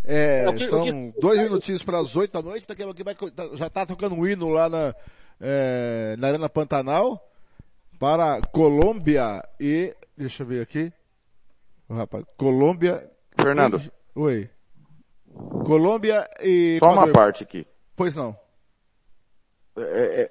É, 0.04 0.44
É, 0.44 0.58
são 0.58 1.12
dois 1.20 1.40
minutinhos 1.40 1.82
para 1.82 1.98
as 1.98 2.14
oito 2.14 2.32
da 2.32 2.42
noite, 2.42 2.66
daqui 2.66 2.82
a 2.82 2.86
pouco 2.86 3.02
vai- 3.04 3.14
tá- 3.14 3.50
já 3.54 3.70
tá 3.70 3.86
tocando 3.86 4.14
um 4.14 4.26
hino 4.26 4.48
lá 4.48 4.68
na, 4.68 4.94
é, 5.40 6.14
na 6.18 6.28
Arena 6.28 6.48
Pantanal 6.48 7.18
para 7.98 8.40
Colômbia 8.52 9.42
e, 9.58 9.94
deixa 10.16 10.42
eu 10.42 10.46
ver 10.46 10.60
aqui, 10.60 10.92
rapaz, 11.90 12.22
Colômbia, 12.36 13.10
Fernando, 13.40 13.80
oi, 14.14 14.50
Colômbia 15.64 16.28
e 16.40 16.76
só 16.78 16.86
uma 16.86 16.94
Equador. 16.94 17.12
parte 17.14 17.42
aqui. 17.42 17.66
Pois 17.96 18.14
não. 18.16 18.36
É, 19.76 19.80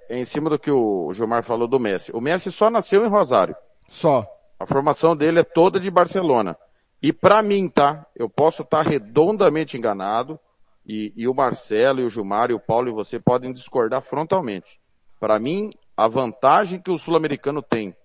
é- 0.10 0.16
é 0.16 0.18
em 0.20 0.26
cima 0.26 0.50
do 0.50 0.58
que 0.58 0.72
o 0.72 1.12
Gilmar 1.14 1.44
falou 1.44 1.68
do 1.68 1.80
Messi. 1.80 2.12
O 2.14 2.22
Messi 2.22 2.52
só 2.52 2.70
nasceu 2.70 3.06
em 3.06 3.10
Rosário. 3.10 3.56
Só. 3.90 4.26
A 4.60 4.66
formação 4.66 5.16
dele 5.16 5.40
é 5.40 5.44
toda 5.44 5.80
de 5.80 5.92
Barcelona. 5.92 6.58
E 7.02 7.12
pra 7.12 7.44
mim, 7.44 7.68
tá? 7.68 8.06
Eu 8.16 8.30
posso 8.30 8.62
estar 8.62 8.84
redondamente 8.88 9.78
enganado. 9.78 10.40
E, 10.86 11.14
e 11.16 11.28
o 11.30 11.34
Marcelo, 11.34 12.02
e 12.02 12.06
o 12.06 12.10
Gilmar, 12.10 12.50
e 12.52 12.54
o 12.54 12.60
Paulo 12.60 12.90
e 12.90 12.94
você 12.94 13.18
podem 13.20 13.54
discordar 13.54 14.02
frontalmente. 14.02 14.80
Pra 15.20 15.40
mim, 15.40 15.72
a 15.96 16.08
vantagem 16.10 16.78
que 16.82 16.92
o 16.92 16.98
sul-americano 16.98 17.62
tem, 17.62 17.96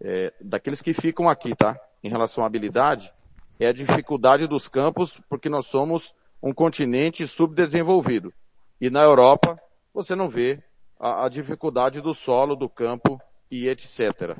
é, 0.00 0.32
daqueles 0.40 0.80
que 0.80 0.92
ficam 0.94 1.28
aqui, 1.28 1.56
tá? 1.56 1.76
Em 2.04 2.08
relação 2.08 2.44
à 2.44 2.46
habilidade, 2.46 3.12
é 3.58 3.66
a 3.66 3.72
dificuldade 3.72 4.46
dos 4.46 4.68
campos, 4.68 5.20
porque 5.28 5.48
nós 5.48 5.66
somos 5.66 6.14
um 6.44 6.52
continente 6.52 7.26
subdesenvolvido. 7.26 8.30
E 8.78 8.90
na 8.90 9.02
Europa, 9.02 9.58
você 9.94 10.14
não 10.14 10.28
vê 10.28 10.62
a, 11.00 11.24
a 11.24 11.28
dificuldade 11.30 12.02
do 12.02 12.12
solo, 12.12 12.54
do 12.54 12.68
campo 12.68 13.18
e 13.50 13.66
etc. 13.66 14.36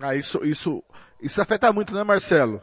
Ah, 0.00 0.14
isso, 0.14 0.42
isso, 0.46 0.82
isso 1.20 1.42
afeta 1.42 1.70
muito, 1.74 1.92
né, 1.92 2.02
Marcelo? 2.02 2.62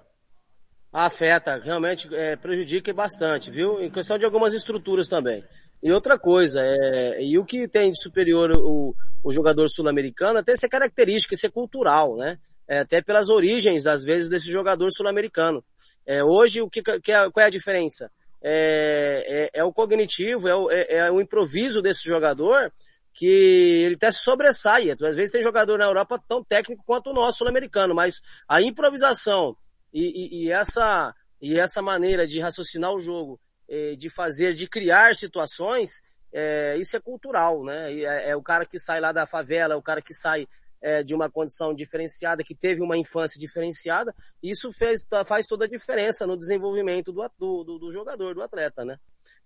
Afeta, 0.92 1.62
realmente 1.64 2.14
é, 2.16 2.36
prejudica 2.36 2.92
bastante, 2.92 3.52
viu? 3.52 3.80
Em 3.80 3.92
questão 3.92 4.18
de 4.18 4.26
algumas 4.26 4.56
estruturas 4.56 5.08
também. 5.08 5.44
E 5.82 5.92
outra 5.92 6.18
coisa, 6.18 6.62
é, 6.62 7.24
e 7.24 7.38
o 7.38 7.46
que 7.46 7.68
tem 7.68 7.92
de 7.92 8.02
superior 8.02 8.52
o, 8.58 8.96
o 9.24 9.32
jogador 9.32 9.70
sul-americano 9.70 10.40
é 10.40 10.44
ter 10.44 10.54
essa 10.54 10.68
característica, 10.68 11.36
isso 11.36 11.46
é 11.46 11.52
cultural, 11.52 12.18
né? 12.18 12.40
É, 12.68 12.80
até 12.80 13.04
pelas 13.04 13.30
origens, 13.30 13.86
às 13.86 14.04
vezes, 14.04 14.30
desse 14.30 14.52
jogador 14.52 14.90
sul-americano. 14.92 15.64
É, 16.08 16.24
hoje, 16.24 16.62
o 16.62 16.70
que, 16.70 16.82
que 16.82 17.12
é, 17.12 17.30
qual 17.30 17.44
é 17.44 17.48
a 17.48 17.52
diferença? 17.52 18.10
É, 18.44 19.50
é, 19.54 19.60
é 19.60 19.64
o 19.64 19.72
cognitivo, 19.72 20.48
é 20.48 20.56
o, 20.56 20.72
é, 20.72 20.86
é 20.90 21.12
o 21.12 21.22
improviso 21.22 21.82
desse 21.82 22.04
jogador 22.04 22.72
que 23.14 23.84
ele 23.86 23.96
até 23.96 24.12
se 24.12 24.20
sobressai. 24.20 24.90
Às 24.92 25.16
vezes 25.16 25.32
tem 25.32 25.44
jogador 25.44 25.78
na 25.78 25.86
Europa 25.86 26.22
tão 26.28 26.44
técnico 26.44 26.84
quanto 26.86 27.12
o 27.12 27.14
nosso 27.14 27.40
sul-americano, 27.40 27.94
mas 27.94 28.22
a 28.48 28.62
improvisação 28.62 29.56
e, 29.94 30.04
e, 30.04 30.46
e 30.46 30.52
essa, 30.52 31.14
e 31.42 31.60
essa 31.60 31.82
maneira 31.82 32.26
de 32.26 32.40
raciocinar 32.40 32.92
o 32.92 33.00
jogo, 33.00 33.40
eh, 33.70 33.96
de 33.96 34.10
fazer, 34.10 34.54
de 34.54 34.68
criar 34.68 35.16
situações, 35.16 36.02
eh, 36.34 36.78
isso 36.78 36.96
é 36.96 37.00
cultural, 37.00 37.64
né? 37.64 37.94
É, 37.94 38.30
é 38.30 38.36
o 38.36 38.42
cara 38.42 38.66
que 38.66 38.80
sai 38.80 39.00
lá 39.02 39.12
da 39.12 39.28
favela, 39.28 39.74
é 39.74 39.78
o 39.78 39.82
cara 39.82 40.02
que 40.02 40.14
sai 40.14 40.48
eh, 40.82 41.04
de 41.04 41.14
uma 41.14 41.30
condição 41.30 41.74
diferenciada, 41.74 42.44
que 42.44 42.56
teve 42.56 42.82
uma 42.82 42.98
infância 42.98 43.40
diferenciada, 43.40 44.14
isso 44.42 44.72
fez, 44.72 45.06
faz 45.26 45.46
toda 45.46 45.66
a 45.66 45.70
diferença 45.70 46.26
no 46.26 46.38
desenvolvimento 46.38 47.12
do, 47.12 47.30
do- 47.40 47.80
do 47.80 47.92
jogador, 47.92 48.34
do 48.34 48.42
atleta, 48.42 48.84
né? 48.84 48.98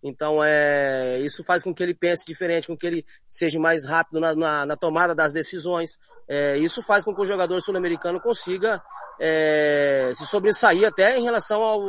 Então, 0.02 0.44
é, 0.44 1.20
isso 1.20 1.44
faz 1.44 1.64
com 1.64 1.74
que 1.74 1.82
ele 1.84 1.94
pense 1.94 2.26
diferente, 2.26 2.68
com 2.68 2.78
que 2.78 2.86
ele 2.88 3.06
seja 3.28 3.60
mais 3.60 3.86
rápido 3.86 4.20
na, 4.20 4.34
na- 4.36 4.66
na 4.66 4.76
tomada 4.78 5.14
das 5.16 5.34
decisões. 5.34 5.98
É, 6.28 6.58
isso 6.58 6.82
faz 6.82 7.04
com 7.04 7.14
que 7.14 7.22
o 7.22 7.26
jogador 7.26 7.60
sul-americano 7.62 8.22
consiga 8.22 8.82
é, 9.20 10.12
se 10.16 10.26
sobressair 10.26 10.86
até 10.88 11.18
em 11.18 11.24
relação 11.24 11.62
ao, 11.64 11.82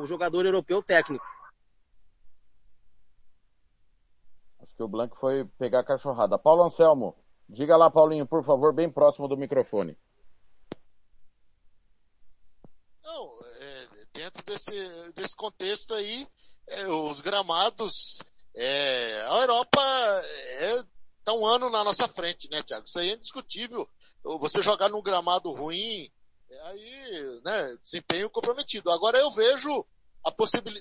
ao 0.00 0.06
jogador 0.06 0.44
europeu 0.44 0.82
técnico. 0.82 1.24
Acho 4.60 4.74
que 4.76 4.82
o 4.82 4.88
Blanco 4.88 5.16
foi 5.18 5.44
pegar 5.58 5.80
a 5.80 5.84
cachorrada. 5.84 6.38
Paulo 6.38 6.62
Anselmo, 6.64 7.16
diga 7.50 7.76
lá, 7.76 7.90
Paulinho, 7.90 8.26
por 8.26 8.42
favor, 8.44 8.72
bem 8.72 8.90
próximo 8.90 9.28
do 9.28 9.36
microfone. 9.36 9.96
Não, 13.02 13.38
é, 13.60 13.88
dentro 14.14 14.44
desse, 14.44 15.12
desse 15.14 15.36
contexto 15.36 15.94
aí, 15.94 16.26
é, 16.68 16.86
os 16.86 17.20
gramados 17.20 18.20
É, 18.52 19.22
a 19.28 19.40
Europa 19.42 19.80
é, 20.58 20.82
tá 21.24 21.32
um 21.32 21.46
ano 21.46 21.70
na 21.70 21.84
nossa 21.84 22.08
frente, 22.08 22.50
né, 22.50 22.62
Thiago? 22.64 22.84
Isso 22.84 22.98
aí 22.98 23.10
é 23.10 23.14
indiscutível. 23.14 23.88
Você 24.40 24.60
jogar 24.60 24.88
num 24.88 25.00
gramado 25.00 25.52
ruim, 25.52 26.10
aí, 26.64 27.40
né, 27.44 27.76
desempenho 27.80 28.28
comprometido. 28.28 28.90
Agora 28.90 29.18
eu 29.18 29.30
vejo 29.30 29.86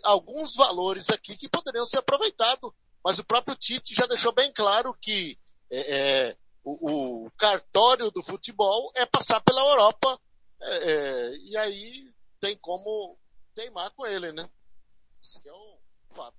alguns 0.04 0.56
valores 0.56 1.08
aqui 1.10 1.38
que 1.38 1.48
poderiam 1.48 1.86
ser 1.86 2.00
aproveitados, 2.00 2.72
mas 3.04 3.20
o 3.20 3.24
próprio 3.24 3.56
Tite 3.56 3.94
já 3.94 4.08
deixou 4.08 4.34
bem 4.34 4.52
claro 4.52 4.98
que 5.00 5.38
é, 5.72 5.80
é, 5.80 6.38
o, 6.82 7.26
o, 7.26 7.32
cartório 7.32 8.12
do 8.12 8.22
futebol 8.22 8.92
é 8.96 9.06
passar 9.06 9.42
pela 9.42 9.62
Europa, 9.62 10.20
é, 10.62 10.92
é 10.92 11.38
e 11.38 11.58
aí 11.58 12.14
tem 12.40 12.58
como 12.58 13.18
teimar 13.56 13.92
com 13.92 14.06
ele, 14.06 14.32
né? 14.32 14.50
Isso 15.22 15.42
é 15.46 15.52
um 15.52 16.16
fato. 16.16 16.36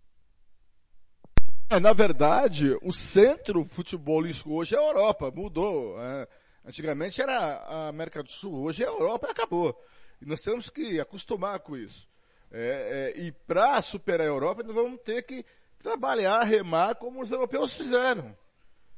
É, 1.69 1.79
na 1.79 1.93
verdade, 1.93 2.77
o 2.83 2.93
centro 2.93 3.65
futebolístico 3.65 4.55
hoje 4.55 4.75
é 4.75 4.79
a 4.79 4.83
Europa, 4.83 5.31
mudou. 5.31 6.01
É. 6.01 6.29
Antigamente 6.65 7.21
era 7.23 7.37
a 7.37 7.89
América 7.89 8.23
do 8.23 8.31
Sul, 8.31 8.63
hoje 8.63 8.83
é 8.83 8.87
a 8.87 8.91
Europa 8.91 9.29
e 9.29 9.31
acabou. 9.31 9.81
E 10.21 10.27
nós 10.27 10.41
temos 10.41 10.69
que 10.69 11.01
acostumar 11.01 11.61
com 11.61 11.77
isso. 11.77 12.09
É, 12.53 13.13
é, 13.17 13.21
e 13.21 13.33
para 13.33 13.81
superar 13.83 14.27
a 14.27 14.31
Europa, 14.31 14.63
nós 14.63 14.75
vamos 14.75 15.01
ter 15.03 15.23
que 15.23 15.45
trabalhar, 15.79 16.43
remar 16.43 16.97
como 16.97 17.23
os 17.23 17.31
europeus 17.31 17.73
fizeram. 17.73 18.37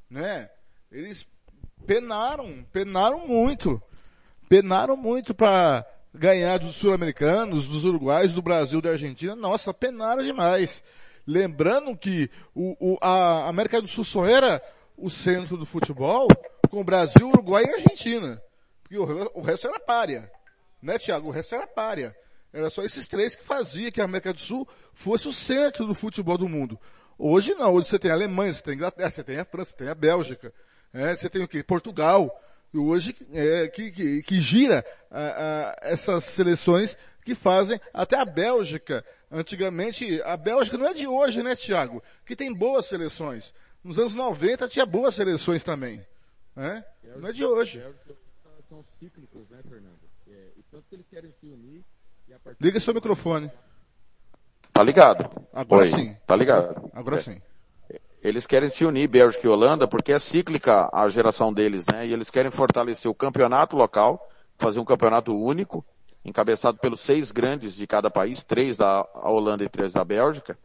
Né? 0.08 0.50
Eles 0.92 1.26
penaram, 1.86 2.64
penaram 2.70 3.26
muito. 3.26 3.82
Penaram 4.48 4.94
muito 4.94 5.34
para 5.34 5.86
ganhar 6.14 6.58
dos 6.58 6.76
sul-americanos, 6.76 7.66
dos 7.66 7.84
uruguaios, 7.84 8.32
do 8.32 8.42
Brasil, 8.42 8.82
da 8.82 8.90
Argentina. 8.90 9.34
Nossa, 9.34 9.72
penaram 9.72 10.22
demais. 10.22 10.84
Lembrando 11.26 11.96
que 11.96 12.30
o, 12.54 12.76
o, 12.78 12.98
a 13.00 13.48
América 13.48 13.80
do 13.80 13.88
Sul 13.88 14.04
só 14.04 14.26
era 14.26 14.62
o 14.96 15.08
centro 15.08 15.56
do 15.56 15.64
futebol 15.64 16.28
com 16.68 16.84
Brasil, 16.84 17.26
Uruguai 17.26 17.64
e 17.64 17.70
Argentina. 17.70 18.42
Porque 18.82 18.98
o, 18.98 19.30
o 19.34 19.40
resto 19.40 19.68
era 19.68 19.80
párea. 19.80 20.30
Né, 20.82 20.98
Tiago? 20.98 21.28
O 21.28 21.30
resto 21.30 21.54
era 21.54 21.66
párea. 21.66 22.14
Era 22.52 22.68
só 22.68 22.82
esses 22.82 23.08
três 23.08 23.34
que 23.34 23.44
fazia 23.44 23.90
que 23.90 24.00
a 24.00 24.04
América 24.04 24.34
do 24.34 24.40
Sul 24.40 24.68
fosse 24.92 25.26
o 25.26 25.32
centro 25.32 25.86
do 25.86 25.94
futebol 25.94 26.36
do 26.36 26.48
mundo. 26.48 26.78
Hoje 27.16 27.54
não, 27.54 27.72
hoje 27.72 27.88
você 27.88 27.98
tem 27.98 28.10
a 28.10 28.14
Alemanha, 28.14 28.52
você 28.52 28.62
tem 28.62 28.72
a 28.72 28.76
Inglaterra, 28.76 29.10
você 29.10 29.24
tem 29.24 29.38
a 29.38 29.44
França, 29.44 29.70
você 29.70 29.76
tem 29.76 29.88
a 29.88 29.94
Bélgica, 29.94 30.52
é, 30.92 31.14
você 31.14 31.28
tem 31.28 31.42
o 31.42 31.48
quê? 31.48 31.62
Portugal. 31.62 32.38
Hoje 32.74 33.14
é, 33.32 33.68
que, 33.68 33.90
que, 33.90 34.22
que, 34.22 34.40
gira 34.40 34.84
a, 35.10 35.20
a, 35.20 35.76
essas 35.82 36.24
seleções 36.24 36.96
que 37.24 37.34
fazem 37.34 37.78
até 37.92 38.16
a 38.16 38.24
Bélgica. 38.24 39.04
Antigamente, 39.30 40.20
a 40.22 40.36
Bélgica 40.36 40.78
não 40.78 40.86
é 40.86 40.94
de 40.94 41.06
hoje, 41.06 41.42
né, 41.42 41.54
Tiago? 41.54 42.02
Que 42.24 42.34
tem 42.34 42.52
boas 42.52 42.86
seleções. 42.86 43.54
Nos 43.84 43.98
anos 43.98 44.14
90 44.14 44.68
tinha 44.68 44.86
boas 44.86 45.14
seleções 45.14 45.62
também. 45.62 46.04
Né? 46.56 46.84
Não 47.16 47.28
é 47.28 47.32
de 47.32 47.44
hoje. 47.44 47.82
São 48.68 48.82
cíclicos, 48.82 49.48
né, 49.50 49.58
Fernando? 49.68 50.00
É, 50.28 50.48
e 50.56 50.62
tanto 50.70 50.84
que 50.88 50.94
eles 50.94 51.06
querem 51.08 51.30
se 51.40 51.46
unir 51.46 51.84
Liga 52.60 52.80
seu 52.80 52.94
microfone. 52.94 53.50
Tá 54.72 54.82
ligado. 54.82 55.28
Agora 55.52 55.82
Oi. 55.82 55.88
sim. 55.88 56.16
Tá 56.26 56.34
ligado. 56.34 56.90
Agora 56.94 57.16
é. 57.16 57.18
sim. 57.18 57.42
Eles 58.22 58.46
querem 58.46 58.70
se 58.70 58.84
unir, 58.84 59.08
Bélgica 59.08 59.46
e 59.46 59.50
Holanda, 59.50 59.88
porque 59.88 60.12
é 60.12 60.18
cíclica 60.18 60.88
a 60.92 61.08
geração 61.08 61.52
deles, 61.52 61.84
né? 61.92 62.06
E 62.06 62.12
eles 62.12 62.30
querem 62.30 62.52
fortalecer 62.52 63.10
o 63.10 63.14
campeonato 63.14 63.76
local, 63.76 64.28
fazer 64.56 64.78
um 64.78 64.84
campeonato 64.84 65.36
único, 65.36 65.84
encabeçado 66.24 66.78
pelos 66.78 67.00
seis 67.00 67.32
grandes 67.32 67.74
de 67.74 67.84
cada 67.84 68.08
país, 68.08 68.44
três 68.44 68.76
da 68.76 69.04
Holanda 69.12 69.64
e 69.64 69.68
três 69.68 69.92
da 69.92 70.04
Bélgica. 70.04 70.56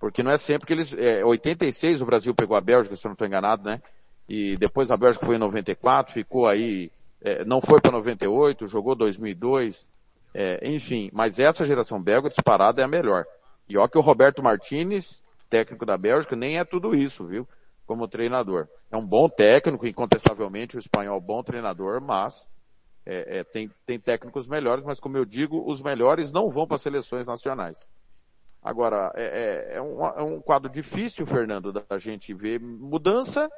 Porque 0.00 0.24
não 0.24 0.32
é 0.32 0.36
sempre 0.36 0.66
que 0.66 0.72
eles, 0.72 0.92
é, 0.92 1.24
86 1.24 2.02
o 2.02 2.06
Brasil 2.06 2.34
pegou 2.34 2.56
a 2.56 2.60
Bélgica, 2.60 2.96
se 2.96 3.06
eu 3.06 3.10
não 3.10 3.14
estou 3.14 3.26
enganado, 3.26 3.62
né? 3.62 3.80
E 4.28 4.56
depois 4.56 4.90
a 4.90 4.96
Bélgica 4.96 5.24
foi 5.24 5.36
em 5.36 5.38
94, 5.38 6.12
ficou 6.12 6.48
aí, 6.48 6.90
é, 7.22 7.44
não 7.44 7.60
foi 7.60 7.80
para 7.80 7.92
98, 7.92 8.66
jogou 8.66 8.96
2002, 8.96 9.88
é, 10.34 10.68
enfim, 10.68 11.10
mas 11.12 11.38
essa 11.38 11.64
geração 11.64 12.02
belga 12.02 12.28
disparada 12.28 12.82
é 12.82 12.84
a 12.84 12.88
melhor. 12.88 13.24
E 13.68 13.78
ó 13.78 13.86
que 13.86 13.98
o 13.98 14.02
Roberto 14.02 14.42
Martinez, 14.42 15.22
técnico 15.48 15.86
da 15.86 15.96
Bélgica, 15.96 16.36
nem 16.36 16.58
é 16.58 16.64
tudo 16.64 16.94
isso, 16.94 17.26
viu? 17.26 17.48
Como 17.86 18.08
treinador. 18.08 18.68
É 18.90 18.96
um 18.96 19.06
bom 19.06 19.28
técnico, 19.28 19.86
incontestavelmente, 19.86 20.76
o 20.76 20.78
espanhol 20.78 21.20
bom 21.20 21.42
treinador, 21.42 22.00
mas 22.00 22.48
é, 23.04 23.38
é, 23.38 23.44
tem, 23.44 23.70
tem 23.86 23.98
técnicos 23.98 24.46
melhores, 24.46 24.84
mas 24.84 25.00
como 25.00 25.16
eu 25.16 25.24
digo, 25.24 25.64
os 25.66 25.80
melhores 25.80 26.30
não 26.30 26.50
vão 26.50 26.66
para 26.66 26.76
seleções 26.76 27.26
nacionais. 27.26 27.86
Agora, 28.62 29.12
é, 29.14 29.24
é, 29.24 29.76
é, 29.76 29.82
um, 29.82 30.04
é 30.04 30.22
um 30.22 30.40
quadro 30.40 30.70
difícil, 30.70 31.26
Fernando, 31.26 31.72
da 31.72 31.96
gente 31.96 32.34
ver 32.34 32.60
mudança, 32.60 33.48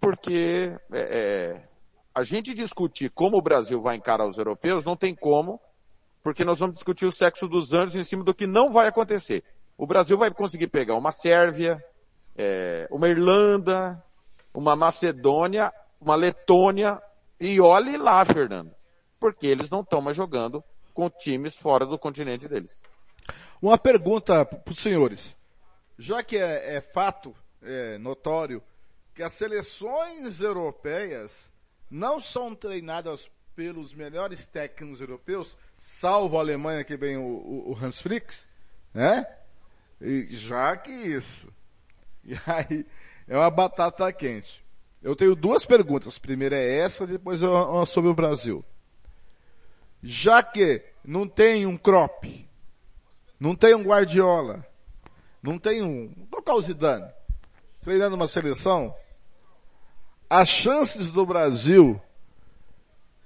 porque 0.00 0.76
é, 0.92 1.00
é, 1.00 1.68
a 2.14 2.22
gente 2.22 2.54
discutir 2.54 3.10
como 3.10 3.38
o 3.38 3.42
Brasil 3.42 3.80
vai 3.82 3.96
encarar 3.96 4.26
os 4.26 4.38
europeus 4.38 4.84
não 4.84 4.96
tem 4.96 5.14
como, 5.14 5.60
porque 6.22 6.44
nós 6.44 6.60
vamos 6.60 6.74
discutir 6.74 7.06
o 7.06 7.12
sexo 7.12 7.48
dos 7.48 7.72
anjos 7.72 7.96
em 7.96 8.04
cima 8.04 8.22
do 8.22 8.34
que 8.34 8.46
não 8.46 8.70
vai 8.70 8.86
acontecer. 8.86 9.42
O 9.76 9.86
Brasil 9.86 10.16
vai 10.16 10.30
conseguir 10.30 10.68
pegar 10.68 10.94
uma 10.94 11.12
Sérvia, 11.12 11.84
é, 12.36 12.86
uma 12.90 13.08
Irlanda, 13.08 14.02
uma 14.52 14.76
Macedônia, 14.76 15.72
uma 16.00 16.14
Letônia, 16.14 17.02
e 17.40 17.60
olhe 17.60 17.96
lá, 17.96 18.24
Fernando, 18.24 18.72
porque 19.18 19.46
eles 19.46 19.70
não 19.70 19.80
estão 19.80 20.00
mais 20.00 20.16
jogando 20.16 20.62
com 20.92 21.10
times 21.10 21.56
fora 21.56 21.84
do 21.84 21.98
continente 21.98 22.46
deles. 22.46 22.82
Uma 23.60 23.76
pergunta 23.76 24.44
para 24.44 24.72
os 24.72 24.78
senhores. 24.78 25.36
Já 25.98 26.22
que 26.22 26.36
é, 26.36 26.76
é 26.76 26.80
fato, 26.80 27.34
é 27.62 27.98
notório, 27.98 28.62
que 29.14 29.22
as 29.22 29.32
seleções 29.32 30.40
europeias 30.40 31.50
não 31.90 32.18
são 32.18 32.54
treinadas 32.54 33.30
pelos 33.54 33.94
melhores 33.94 34.46
técnicos 34.46 35.00
europeus, 35.00 35.56
salvo 35.78 36.36
a 36.36 36.40
Alemanha 36.40 36.84
que 36.84 36.96
vem 36.96 37.16
o, 37.16 37.22
o, 37.70 37.78
Hans 37.80 38.00
Fricks, 38.00 38.48
né? 38.92 39.26
Já 40.30 40.76
que 40.76 40.90
isso. 40.90 41.48
E 42.26 42.32
aí, 42.46 42.86
é 43.28 43.36
uma 43.36 43.50
batata 43.50 44.10
quente. 44.10 44.64
Eu 45.02 45.14
tenho 45.14 45.34
duas 45.34 45.66
perguntas. 45.66 46.16
Primeira 46.16 46.56
é 46.56 46.78
essa, 46.78 47.06
depois 47.06 47.42
uma 47.42 47.84
sobre 47.84 48.08
o 48.08 48.14
Brasil. 48.14 48.64
Já 50.02 50.42
que 50.42 50.82
não 51.04 51.28
tem 51.28 51.66
um 51.66 51.76
Crop, 51.76 52.24
não 53.38 53.54
tem 53.54 53.74
um 53.74 53.82
Guardiola, 53.82 54.66
não 55.42 55.58
tem 55.58 55.82
um, 55.82 56.08
colocar 56.30 56.54
o 56.54 56.62
Zidane, 56.62 57.10
treinando 57.82 58.16
uma 58.16 58.26
seleção, 58.26 58.94
as 60.28 60.48
chances 60.48 61.10
do 61.10 61.26
Brasil 61.26 62.00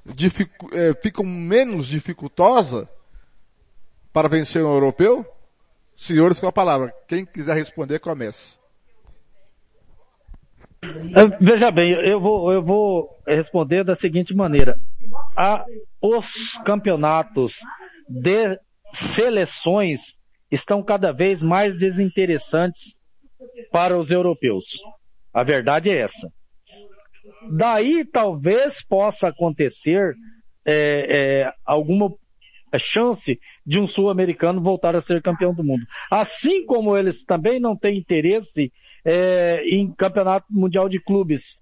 dificu 0.04 0.68
é, 0.72 0.94
ficam 0.94 1.24
menos 1.24 1.86
dificultosa 1.86 2.88
para 4.12 4.28
vencer 4.28 4.64
um 4.64 4.72
europeu? 4.72 5.24
Senhores, 5.98 6.38
com 6.38 6.46
a 6.46 6.52
palavra. 6.52 6.92
Quem 7.08 7.26
quiser 7.26 7.56
responder, 7.56 7.98
comece. 7.98 8.56
É, 10.80 11.26
veja 11.40 11.72
bem, 11.72 11.90
eu 11.90 12.20
vou, 12.20 12.52
eu 12.52 12.62
vou 12.62 13.10
responder 13.26 13.82
da 13.82 13.96
seguinte 13.96 14.32
maneira. 14.32 14.78
A, 15.36 15.64
os 16.00 16.52
campeonatos 16.64 17.56
de 18.08 18.56
seleções 18.94 20.16
estão 20.52 20.84
cada 20.84 21.10
vez 21.10 21.42
mais 21.42 21.76
desinteressantes 21.76 22.94
para 23.72 23.98
os 23.98 24.08
europeus. 24.08 24.66
A 25.34 25.42
verdade 25.42 25.90
é 25.90 26.02
essa. 26.02 26.32
Daí 27.50 28.04
talvez 28.04 28.80
possa 28.86 29.28
acontecer 29.28 30.14
é, 30.64 31.42
é, 31.42 31.52
alguma 31.66 32.14
chance 32.76 33.38
de 33.64 33.78
um 33.78 33.86
sul-americano 33.86 34.60
voltar 34.60 34.96
a 34.96 35.00
ser 35.00 35.22
campeão 35.22 35.54
do 35.54 35.62
mundo. 35.62 35.86
Assim 36.10 36.66
como 36.66 36.96
eles 36.96 37.24
também 37.24 37.60
não 37.60 37.76
têm 37.76 37.98
interesse 37.98 38.72
é, 39.04 39.62
em 39.64 39.92
campeonato 39.92 40.46
mundial 40.50 40.88
de 40.88 40.98
clubes. 40.98 41.58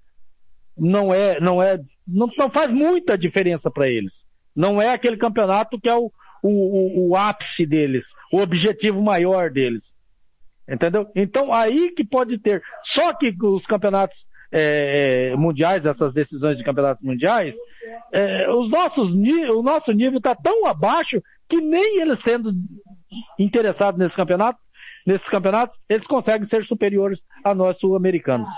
Não 0.77 1.13
é, 1.13 1.39
não 1.39 1.63
é, 1.63 1.79
não, 2.07 2.29
não 2.39 2.51
faz 2.51 2.73
muita 2.73 3.17
diferença 3.17 3.71
para 3.71 3.89
eles. 3.89 4.27
Não 4.55 4.81
é 4.81 4.91
aquele 4.91 5.19
campeonato 5.19 5.79
que 5.79 5.89
é 5.89 5.95
o, 5.95 6.11
o, 6.43 6.49
o, 6.49 7.09
o 7.11 7.17
ápice 7.17 7.67
deles, 7.67 8.07
o 8.33 8.41
objetivo 8.41 9.03
maior 9.03 9.51
deles. 9.51 9.95
Entendeu? 10.69 11.03
Então 11.15 11.53
aí 11.53 11.93
que 11.93 12.05
pode 12.05 12.39
ter. 12.39 12.63
Só 12.83 13.13
que 13.15 13.35
os 13.41 13.67
campeonatos 13.67 14.27
é, 14.53 15.31
é, 15.33 15.37
mundiais, 15.37 15.85
essas 15.85 16.13
decisões 16.13 16.59
de 16.59 16.65
campeonatos 16.65 17.05
mundiais, 17.05 17.55
é, 18.13 18.51
os 18.51 18.71
nossos, 18.71 19.11
o 19.13 19.63
nosso 19.63 19.93
nível 19.93 20.19
está 20.19 20.35
tão 20.35 20.67
abaixo 20.67 21.23
que 21.49 21.61
nem 21.61 22.01
eles 22.01 22.21
sendo 22.21 22.53
interessados 23.39 23.99
nesse 23.99 24.17
campeonato, 24.17 24.59
nesses 25.07 25.29
campeonatos, 25.29 25.79
eles 25.89 26.07
conseguem 26.07 26.47
ser 26.47 26.65
superiores 26.65 27.23
a 27.45 27.55
nós 27.55 27.79
sul-americanos. 27.79 28.49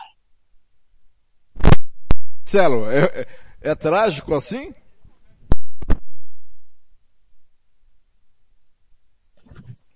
Celo, 2.45 2.91
é, 2.91 3.05
é, 3.05 3.27
é 3.71 3.75
trágico 3.75 4.35
assim? 4.35 4.73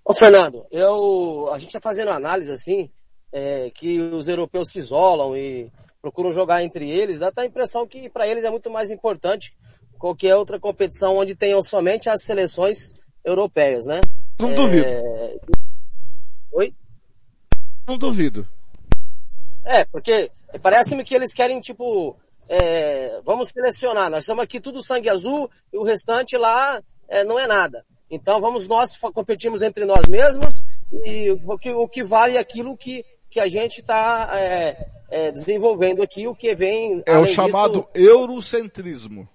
Ô 0.05 0.13
Fernando, 0.13 0.65
eu, 0.69 1.49
a 1.51 1.57
gente 1.57 1.69
está 1.69 1.79
fazendo 1.79 2.09
análise 2.09 2.51
assim, 2.51 2.91
é, 3.31 3.71
que 3.71 3.99
os 3.99 4.27
europeus 4.27 4.69
se 4.69 4.77
isolam 4.77 5.35
e 5.35 5.71
procuram 6.03 6.33
jogar 6.33 6.61
entre 6.61 6.89
eles, 6.89 7.19
dá 7.19 7.31
a 7.33 7.45
impressão 7.45 7.87
que 7.87 8.09
para 8.09 8.27
eles 8.27 8.43
é 8.43 8.49
muito 8.49 8.69
mais 8.69 8.91
importante 8.91 9.55
qualquer 9.97 10.35
outra 10.35 10.59
competição 10.59 11.15
onde 11.15 11.33
tenham 11.33 11.63
somente 11.63 12.09
as 12.09 12.25
seleções 12.25 12.91
europeias, 13.23 13.85
né? 13.85 14.01
Não 14.37 14.51
é... 14.51 14.53
duvido. 14.53 14.85
Oi? 16.51 16.73
Não 17.87 17.97
duvido. 17.97 18.45
É, 19.63 19.85
porque 19.85 20.29
parece-me 20.61 21.05
que 21.05 21.15
eles 21.15 21.31
querem, 21.31 21.61
tipo, 21.61 22.17
é, 22.49 23.21
vamos 23.23 23.47
selecionar, 23.47 24.09
nós 24.09 24.25
estamos 24.25 24.43
aqui 24.43 24.59
tudo 24.59 24.85
sangue 24.85 25.07
azul 25.07 25.49
e 25.71 25.77
o 25.77 25.83
restante 25.83 26.35
lá 26.35 26.83
é, 27.07 27.23
não 27.23 27.39
é 27.39 27.47
nada. 27.47 27.85
Então 28.11 28.41
vamos 28.41 28.67
nós 28.67 28.97
competimos 28.97 29.61
entre 29.61 29.85
nós 29.85 30.09
mesmos 30.09 30.65
e 31.05 31.31
o 31.31 31.57
que, 31.57 31.71
o 31.71 31.87
que 31.87 32.03
vale 32.03 32.35
é 32.35 32.41
aquilo 32.41 32.75
que, 32.75 33.05
que 33.29 33.39
a 33.39 33.47
gente 33.47 33.79
está 33.79 34.29
é, 34.33 34.85
é, 35.13 35.31
desenvolvendo 35.31 36.01
aqui, 36.01 36.27
o 36.27 36.33
que 36.33 36.55
vem... 36.55 37.03
É 37.05 37.19
o 37.19 37.25
chamado 37.27 37.87
disso, 37.93 38.09
eurocentrismo. 38.09 39.29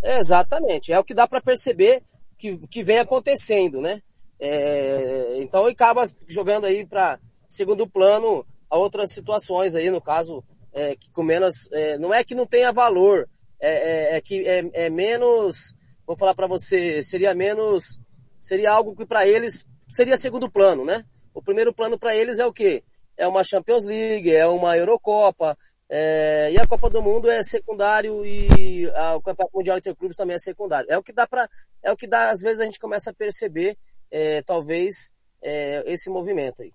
Exatamente, 0.00 0.92
é 0.92 0.98
o 0.98 1.02
que 1.02 1.12
dá 1.12 1.26
para 1.26 1.40
perceber 1.40 2.04
que, 2.38 2.56
que 2.68 2.84
vem 2.84 3.00
acontecendo, 3.00 3.80
né? 3.80 4.00
É, 4.38 5.38
então 5.42 5.66
acaba 5.66 6.04
jogando 6.28 6.66
aí 6.66 6.86
para 6.86 7.18
segundo 7.48 7.88
plano 7.88 8.46
a 8.70 8.78
outras 8.78 9.10
situações 9.10 9.74
aí, 9.74 9.90
no 9.90 10.00
caso, 10.00 10.44
é, 10.72 10.94
que 10.94 11.10
com 11.10 11.24
menos, 11.24 11.68
é, 11.72 11.98
não 11.98 12.14
é 12.14 12.22
que 12.22 12.36
não 12.36 12.46
tenha 12.46 12.70
valor, 12.70 13.28
é, 13.58 14.14
é, 14.14 14.16
é 14.16 14.20
que 14.20 14.46
é, 14.46 14.70
é, 14.72 14.88
menos, 14.88 15.74
vou 16.06 16.16
falar 16.16 16.34
para 16.34 16.46
você, 16.46 17.02
seria 17.02 17.34
menos, 17.34 17.98
seria 18.40 18.70
algo 18.70 18.94
que 18.94 19.04
para 19.04 19.26
eles 19.26 19.66
seria 19.88 20.16
segundo 20.16 20.48
plano, 20.48 20.84
né? 20.84 21.04
O 21.34 21.42
primeiro 21.42 21.74
plano 21.74 21.98
para 21.98 22.14
eles 22.14 22.38
é 22.38 22.46
o 22.46 22.52
quê? 22.52 22.84
É 23.16 23.26
uma 23.26 23.44
Champions 23.44 23.84
League, 23.84 24.34
é 24.34 24.46
uma 24.46 24.76
Eurocopa, 24.76 25.56
é, 25.88 26.50
e 26.52 26.58
a 26.58 26.66
Copa 26.66 26.90
do 26.90 27.00
Mundo 27.00 27.30
é 27.30 27.42
secundário 27.42 28.24
e 28.26 28.90
a, 28.90 29.16
o 29.16 29.22
Campeonato 29.22 29.56
Mundial 29.56 29.78
Interclubes 29.78 30.16
também 30.16 30.34
é 30.34 30.38
secundário. 30.38 30.90
É 30.90 30.98
o 30.98 31.02
que 31.02 31.12
dá 31.12 31.26
para, 31.26 31.48
é 31.82 31.92
o 31.92 31.96
que 31.96 32.06
dá, 32.06 32.30
às 32.30 32.40
vezes 32.40 32.60
a 32.60 32.64
gente 32.64 32.80
começa 32.80 33.10
a 33.10 33.14
perceber, 33.14 33.78
é, 34.10 34.42
talvez, 34.42 35.12
é, 35.40 35.84
esse 35.92 36.10
movimento 36.10 36.62
aí. 36.62 36.72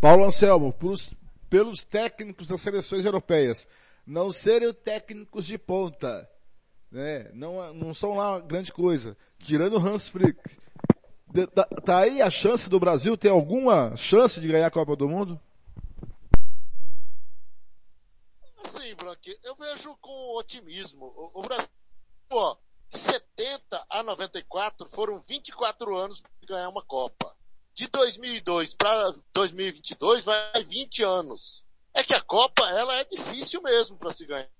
Paulo 0.00 0.24
Anselmo, 0.24 0.72
pelos, 0.72 1.12
pelos 1.48 1.82
técnicos 1.82 2.46
das 2.46 2.60
seleções 2.60 3.04
europeias, 3.04 3.66
não 4.06 4.32
serem 4.32 4.72
técnicos 4.72 5.46
de 5.46 5.56
ponta, 5.56 6.28
né? 6.90 7.30
Não, 7.32 7.72
não 7.72 7.94
são 7.94 8.14
lá 8.14 8.40
grande 8.40 8.72
coisa. 8.72 9.16
Tirando 9.38 9.78
o 9.78 9.86
Hans 9.86 10.08
Frick. 10.08 10.38
Tá, 11.54 11.64
tá 11.64 11.98
aí 11.98 12.20
a 12.20 12.28
chance 12.28 12.68
do 12.68 12.80
Brasil 12.80 13.16
ter 13.16 13.28
alguma 13.28 13.96
chance 13.96 14.40
de 14.40 14.48
ganhar 14.48 14.66
a 14.66 14.70
Copa 14.70 14.96
do 14.96 15.08
Mundo? 15.08 15.40
Sim, 18.68 18.94
Branque, 18.96 19.38
eu 19.44 19.54
vejo 19.54 19.96
com 20.00 20.36
otimismo. 20.36 21.12
O, 21.32 21.42
Brasil, 21.42 21.68
ó, 22.30 22.56
70 22.90 23.86
a 23.88 24.02
94 24.02 24.88
foram 24.88 25.20
24 25.20 25.96
anos 25.96 26.20
para 26.20 26.56
ganhar 26.56 26.68
uma 26.68 26.82
Copa 26.82 27.32
de 27.74 27.86
2002 27.86 28.74
para 28.74 29.14
2022 29.32 30.24
vai 30.24 30.64
20 30.64 31.02
anos. 31.04 31.64
É 31.94 32.02
que 32.02 32.14
a 32.14 32.20
Copa, 32.20 32.68
ela 32.70 32.94
é 32.96 33.04
difícil 33.04 33.62
mesmo 33.62 33.96
para 33.96 34.10
se 34.10 34.26
ganhar. 34.26 34.50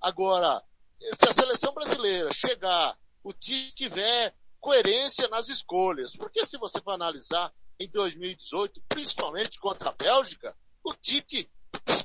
Agora, 0.00 0.62
se 1.00 1.28
a 1.28 1.32
seleção 1.32 1.72
brasileira 1.72 2.32
chegar, 2.32 2.96
o 3.22 3.32
time 3.32 3.72
tiver 3.72 4.34
coerência 4.60 5.28
nas 5.28 5.48
escolhas, 5.48 6.14
porque 6.16 6.44
se 6.46 6.58
você 6.58 6.80
for 6.80 6.92
analisar 6.92 7.52
em 7.78 7.88
2018, 7.88 8.82
principalmente 8.88 9.58
contra 9.58 9.90
a 9.90 9.92
Bélgica, 9.92 10.56
o 10.82 10.92
Tite 10.94 11.50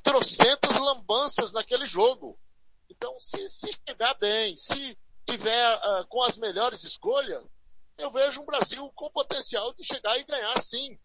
trocentas 0.04 0.78
lambanças 0.78 1.52
naquele 1.52 1.86
jogo. 1.86 2.38
Então, 2.90 3.20
se, 3.20 3.50
se 3.50 3.72
chegar 3.88 4.14
bem, 4.16 4.56
se 4.58 4.98
tiver 5.26 5.76
uh, 5.78 6.06
com 6.08 6.22
as 6.22 6.38
melhores 6.38 6.84
escolhas, 6.84 7.44
eu 7.98 8.12
vejo 8.12 8.42
um 8.42 8.46
Brasil 8.46 8.92
com 8.96 9.10
potencial 9.12 9.74
de 9.74 9.84
chegar 9.84 10.18
e 10.20 10.24
ganhar 10.24 10.62
sim. 10.62 11.00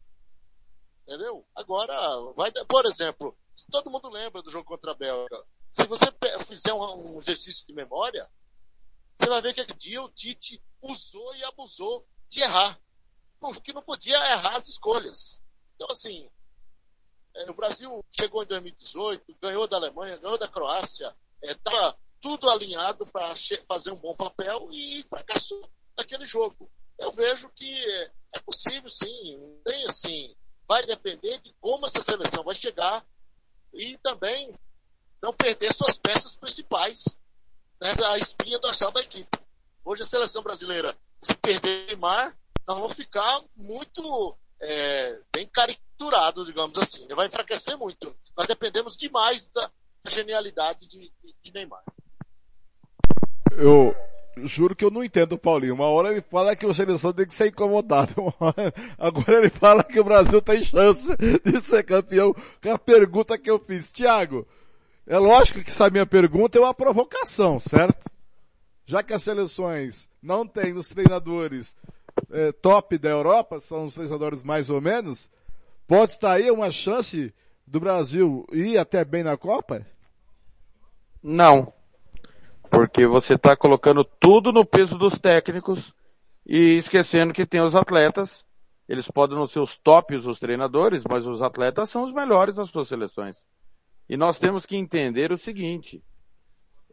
Entendeu? 1.06 1.46
Agora, 1.54 1.94
vai, 2.34 2.52
por 2.68 2.84
exemplo, 2.86 3.36
todo 3.70 3.90
mundo 3.90 4.10
lembra 4.10 4.42
do 4.42 4.50
jogo 4.50 4.66
contra 4.66 4.92
a 4.92 4.94
Bélgica. 4.94 5.42
Se 5.72 5.86
você 5.86 6.06
fizer 6.46 6.72
um, 6.72 7.14
um 7.14 7.18
exercício 7.18 7.66
de 7.66 7.72
memória, 7.72 8.28
você 9.18 9.28
vai 9.28 9.42
ver 9.42 9.54
que 9.54 9.60
aquele 9.60 9.78
dia 9.78 10.02
o 10.02 10.10
Tite 10.10 10.62
usou 10.80 11.34
e 11.34 11.44
abusou 11.44 12.06
de 12.30 12.40
errar. 12.40 12.78
Que 13.62 13.72
não 13.72 13.82
podia 13.82 14.16
errar 14.16 14.56
as 14.56 14.68
escolhas. 14.68 15.40
Então, 15.74 15.88
assim, 15.90 16.28
é, 17.34 17.50
o 17.50 17.54
Brasil 17.54 18.04
chegou 18.10 18.42
em 18.42 18.46
2018, 18.46 19.36
ganhou 19.40 19.68
da 19.68 19.76
Alemanha, 19.76 20.16
ganhou 20.16 20.38
da 20.38 20.48
Croácia, 20.48 21.14
estava 21.42 21.90
é, 21.90 21.94
tudo 22.20 22.50
alinhado 22.50 23.06
para 23.06 23.34
fazer 23.66 23.92
um 23.92 23.98
bom 23.98 24.14
papel 24.16 24.68
e 24.72 25.04
fracassou 25.08 25.68
naquele 25.96 26.26
jogo 26.26 26.70
eu 26.98 27.12
vejo 27.12 27.48
que 27.50 28.10
é 28.34 28.40
possível 28.40 28.88
sim, 28.90 29.36
não 29.38 29.62
tem 29.62 29.86
assim, 29.86 30.34
vai 30.66 30.84
depender 30.84 31.38
de 31.38 31.54
como 31.60 31.86
essa 31.86 32.00
seleção 32.00 32.42
vai 32.42 32.56
chegar 32.56 33.06
e 33.72 33.96
também 33.98 34.52
não 35.22 35.32
perder 35.32 35.72
suas 35.72 35.96
peças 35.96 36.34
principais 36.34 37.04
nessa 37.80 38.16
espinha 38.18 38.58
dorsal 38.58 38.92
da 38.92 39.00
equipe. 39.00 39.38
Hoje 39.84 40.02
a 40.02 40.06
seleção 40.06 40.42
brasileira, 40.42 40.96
se 41.20 41.34
perder 41.34 41.86
Neymar, 41.86 42.36
nós 42.66 42.78
vamos 42.78 42.96
ficar 42.96 43.40
muito 43.56 44.36
é, 44.60 45.18
bem 45.34 45.46
caricaturado, 45.46 46.44
digamos 46.44 46.76
assim. 46.78 47.06
Vai 47.08 47.26
enfraquecer 47.26 47.76
muito. 47.76 48.14
Nós 48.36 48.46
dependemos 48.46 48.96
demais 48.96 49.46
da 49.46 49.70
genialidade 50.06 50.86
de, 50.86 51.10
de 51.42 51.52
Neymar. 51.52 51.82
Eu, 53.52 53.94
juro 54.44 54.76
que 54.76 54.84
eu 54.84 54.90
não 54.90 55.02
entendo 55.02 55.32
o 55.32 55.38
Paulinho. 55.38 55.74
Uma 55.74 55.86
hora 55.86 56.12
ele 56.12 56.22
fala 56.22 56.54
que 56.54 56.66
o 56.66 56.74
seleção 56.74 57.12
tem 57.12 57.26
que 57.26 57.34
ser 57.34 57.48
incomodado. 57.48 58.12
Agora 58.98 59.38
ele 59.38 59.50
fala 59.50 59.82
que 59.82 59.98
o 59.98 60.04
Brasil 60.04 60.40
tem 60.42 60.62
chance 60.62 61.16
de 61.16 61.60
ser 61.60 61.82
campeão 61.84 62.34
com 62.62 62.70
a 62.70 62.78
pergunta 62.78 63.38
que 63.38 63.50
eu 63.50 63.58
fiz. 63.58 63.90
Tiago, 63.90 64.46
é 65.08 65.18
lógico 65.18 65.62
que 65.62 65.70
essa 65.70 65.90
minha 65.90 66.06
pergunta 66.06 66.58
é 66.58 66.60
uma 66.60 66.74
provocação, 66.74 67.58
certo? 67.58 68.08
Já 68.86 69.02
que 69.02 69.12
as 69.12 69.22
seleções 69.22 70.08
não 70.22 70.46
têm 70.46 70.72
os 70.74 70.88
treinadores 70.88 71.74
é, 72.30 72.52
top 72.52 72.96
da 72.98 73.08
Europa, 73.08 73.60
são 73.60 73.84
os 73.84 73.94
treinadores 73.94 74.44
mais 74.44 74.70
ou 74.70 74.80
menos, 74.80 75.28
pode 75.86 76.12
estar 76.12 76.32
aí 76.32 76.50
uma 76.50 76.70
chance 76.70 77.34
do 77.66 77.80
Brasil 77.80 78.46
ir 78.52 78.78
até 78.78 79.04
bem 79.04 79.22
na 79.22 79.36
Copa? 79.36 79.84
Não 81.22 81.72
porque 82.70 83.06
você 83.06 83.34
está 83.34 83.56
colocando 83.56 84.04
tudo 84.04 84.52
no 84.52 84.64
peso 84.64 84.98
dos 84.98 85.18
técnicos 85.18 85.94
e 86.46 86.76
esquecendo 86.76 87.32
que 87.32 87.46
tem 87.46 87.60
os 87.60 87.74
atletas. 87.74 88.44
Eles 88.88 89.10
podem 89.10 89.36
não 89.36 89.46
ser 89.46 89.60
os 89.60 89.76
tops, 89.76 90.26
os 90.26 90.38
treinadores, 90.38 91.04
mas 91.08 91.26
os 91.26 91.42
atletas 91.42 91.90
são 91.90 92.02
os 92.02 92.12
melhores 92.12 92.56
das 92.56 92.70
suas 92.70 92.88
seleções. 92.88 93.44
E 94.08 94.16
nós 94.16 94.38
temos 94.38 94.64
que 94.64 94.76
entender 94.76 95.30
o 95.32 95.36
seguinte, 95.36 96.02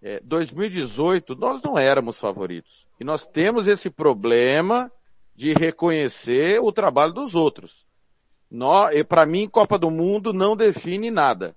é, 0.01 0.19
2018 0.23 1.35
nós 1.35 1.61
não 1.61 1.77
éramos 1.77 2.17
favoritos. 2.17 2.85
E 2.99 3.03
nós 3.03 3.25
temos 3.25 3.67
esse 3.67 3.89
problema 3.89 4.91
de 5.35 5.53
reconhecer 5.53 6.59
o 6.61 6.71
trabalho 6.71 7.13
dos 7.13 7.35
outros. 7.35 7.85
Para 9.07 9.25
mim, 9.25 9.49
Copa 9.49 9.77
do 9.77 9.89
Mundo 9.89 10.31
não 10.31 10.55
define 10.55 11.09
nada, 11.09 11.55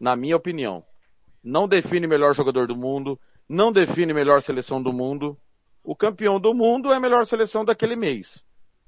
na 0.00 0.16
minha 0.16 0.36
opinião. 0.36 0.84
Não 1.42 1.66
define 1.66 2.06
melhor 2.06 2.34
jogador 2.34 2.66
do 2.66 2.76
mundo, 2.76 3.18
não 3.48 3.72
define 3.72 4.12
melhor 4.12 4.40
seleção 4.42 4.82
do 4.82 4.92
mundo. 4.92 5.36
O 5.82 5.96
campeão 5.96 6.38
do 6.38 6.54
mundo 6.54 6.92
é 6.92 6.96
a 6.96 7.00
melhor 7.00 7.26
seleção 7.26 7.64
daquele 7.64 7.96
mês. 7.96 8.44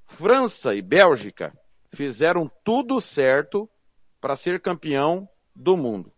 França 0.07 0.75
e 0.75 0.83
Bélgica 0.83 1.53
fizeram 1.91 2.51
tudo 2.63 3.01
certo 3.01 3.69
para 4.21 4.37
ser 4.37 4.61
campeão 4.61 5.29
do 5.55 5.77
mundo. 5.77 6.13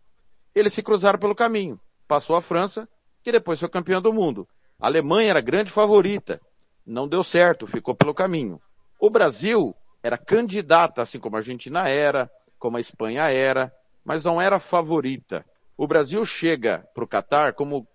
Eles 0.55 0.73
se 0.73 0.83
cruzaram 0.83 1.19
pelo 1.19 1.35
caminho. 1.35 1.81
Passou 2.07 2.37
a 2.37 2.43
França, 2.43 2.89
que 3.23 3.33
depois 3.33 3.59
foi 3.59 3.69
campeão 3.69 4.01
do 4.01 4.13
mundo. 4.13 4.49
A 4.79 4.87
Alemanha 4.87 5.31
era 5.31 5.41
grande 5.41 5.71
favorita. 5.71 6.41
Não 6.87 7.09
deu 7.09 7.25
certo, 7.25 7.67
ficou 7.67 7.95
pelo 7.95 8.15
caminho. 8.15 8.61
O 9.01 9.11
Brasil 9.11 9.75
era 10.03 10.19
candidata, 10.19 11.03
assim 11.03 11.19
como 11.19 11.37
a 11.37 11.39
Argentina 11.39 11.89
era, 11.89 12.31
como 12.59 12.77
a 12.77 12.81
Espanha 12.81 13.31
era, 13.31 13.73
mas 14.05 14.23
não 14.23 14.41
era 14.41 14.61
favorita. 14.61 15.45
O 15.77 15.87
Brasil 15.87 16.25
chega 16.25 16.87
para 16.95 17.05
o 17.05 17.09
Catar 17.09 17.55
como 17.55 17.89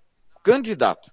candidato. 0.43 1.11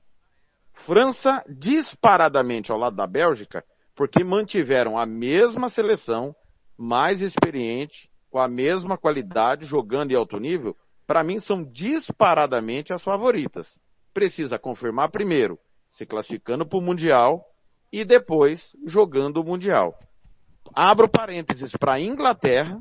França 0.72 1.44
disparadamente 1.48 2.72
ao 2.72 2.78
lado 2.78 2.96
da 2.96 3.06
Bélgica, 3.06 3.64
porque 3.94 4.22
mantiveram 4.24 4.98
a 4.98 5.06
mesma 5.06 5.68
seleção, 5.68 6.34
mais 6.76 7.20
experiente, 7.20 8.10
com 8.36 8.40
a 8.40 8.48
mesma 8.48 8.98
qualidade, 8.98 9.64
jogando 9.64 10.12
em 10.12 10.14
alto 10.14 10.38
nível, 10.38 10.76
para 11.06 11.24
mim 11.24 11.38
são 11.38 11.64
disparadamente 11.64 12.92
as 12.92 13.00
favoritas. 13.00 13.80
Precisa 14.12 14.58
confirmar 14.58 15.10
primeiro, 15.10 15.58
se 15.88 16.04
classificando 16.04 16.66
para 16.66 16.78
o 16.78 16.82
Mundial 16.82 17.50
e 17.90 18.04
depois 18.04 18.76
jogando 18.84 19.38
o 19.38 19.42
Mundial. 19.42 19.98
Abro 20.74 21.08
parênteses 21.08 21.72
para 21.78 21.98
Inglaterra, 21.98 22.78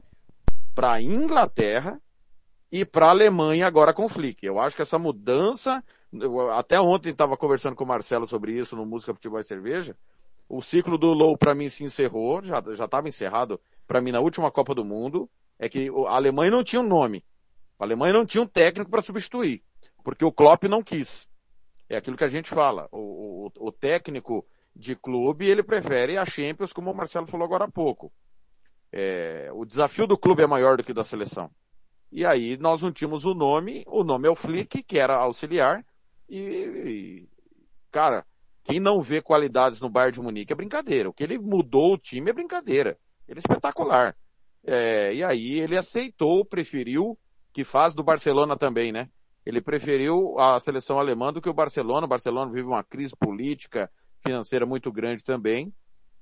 para 0.76 1.02
Inglaterra 1.02 2.02
e 2.70 2.84
para 2.84 3.12
Alemanha 3.12 3.66
agora 3.66 3.94
com 3.94 4.10
Flick. 4.10 4.46
Eu 4.46 4.60
acho 4.60 4.76
que 4.76 4.82
essa 4.82 5.00
mudança, 5.00 5.82
eu, 6.12 6.52
até 6.52 6.82
ontem 6.82 7.12
estava 7.12 7.38
conversando 7.38 7.78
com 7.78 7.86
o 7.86 7.88
Marcelo 7.88 8.28
sobre 8.28 8.52
isso 8.52 8.76
no 8.76 8.86
Música 8.86 9.14
Futebol 9.14 9.40
e 9.40 9.44
Cerveja, 9.46 9.96
o 10.50 10.62
ciclo 10.62 10.98
do 10.98 11.14
Low 11.14 11.38
para 11.38 11.56
mim 11.56 11.70
se 11.70 11.86
encerrou, 11.86 12.44
já 12.44 12.62
já 12.74 12.84
estava 12.84 13.08
encerrado 13.08 13.58
para 13.88 14.02
mim 14.02 14.12
na 14.12 14.20
última 14.20 14.52
Copa 14.52 14.76
do 14.76 14.84
Mundo, 14.84 15.30
é 15.60 15.70
que 15.70 15.90
a 16.08 16.16
Alemanha 16.16 16.52
não 16.52 16.64
tinha 16.64 16.82
um 16.82 16.88
nome. 16.88 17.24
A 17.80 17.84
Alemanha 17.84 18.14
não 18.14 18.26
tinha 18.26 18.42
um 18.42 18.48
técnico 18.48 18.90
para 18.90 19.02
substituir, 19.02 19.64
porque 20.04 20.26
o 20.26 20.32
Klopp 20.32 20.64
não 20.64 20.84
quis. 20.84 21.30
É 21.90 21.98
aquilo 21.98 22.18
que 22.18 22.24
a 22.24 22.30
gente 22.30 22.50
fala. 22.50 22.88
O, 22.92 23.52
o, 23.60 23.68
o 23.68 23.72
técnico 23.72 24.46
de 24.76 24.96
clube, 24.96 25.48
ele 25.48 25.64
prefere 25.64 26.18
a 26.18 26.26
Champions, 26.26 26.74
como 26.74 26.92
o 26.92 26.96
Marcelo 26.96 27.28
falou 27.28 27.46
agora 27.46 27.66
há 27.66 27.72
pouco. 27.72 28.12
É, 28.92 29.50
o 29.54 29.66
desafio 29.66 30.08
do 30.08 30.18
clube 30.18 30.44
é 30.44 30.48
maior 30.48 30.78
do 30.78 30.84
que 30.84 30.94
da 30.94 31.04
seleção. 31.04 31.50
E 32.12 32.26
aí 32.26 32.58
nós 32.58 32.82
não 32.82 32.92
tínhamos 32.92 33.26
o 33.26 33.34
nome, 33.34 33.84
o 33.88 34.04
nome 34.04 34.28
é 34.28 34.32
o 34.32 34.36
Flick, 34.36 34.84
que 34.84 35.00
era 35.00 35.16
auxiliar, 35.16 35.86
e, 36.30 36.40
e 36.40 37.30
cara, 37.92 38.26
quem 38.64 38.80
não 38.80 39.02
vê 39.02 39.22
qualidades 39.22 39.80
no 39.80 39.90
Bayern 39.90 40.14
de 40.14 40.22
Munique 40.22 40.52
é 40.52 40.56
brincadeira. 40.56 41.10
O 41.10 41.14
que 41.14 41.24
ele 41.24 41.38
mudou 41.38 41.94
o 41.94 41.98
time 41.98 42.32
é 42.32 42.34
brincadeira. 42.34 42.98
Ele 43.28 43.38
é 43.38 43.42
espetacular. 43.42 44.16
É, 44.66 45.14
e 45.14 45.24
aí 45.24 45.60
ele 45.60 45.78
aceitou, 45.78 46.44
preferiu, 46.44 47.18
que 47.54 47.64
faz 47.64 47.94
do 47.94 48.04
Barcelona 48.04 48.58
também, 48.58 48.92
né? 48.92 49.10
Ele 49.46 49.62
preferiu 49.62 50.40
a 50.40 50.60
seleção 50.60 51.00
alemã 51.00 51.32
do 51.32 51.40
que 51.40 51.50
o 51.50 51.54
Barcelona. 51.54 52.06
O 52.06 52.10
Barcelona 52.10 52.52
vive 52.52 52.68
uma 52.68 52.84
crise 52.84 53.16
política, 53.16 53.92
financeira 54.26 54.66
muito 54.66 54.92
grande 54.92 55.24
também. 55.24 55.72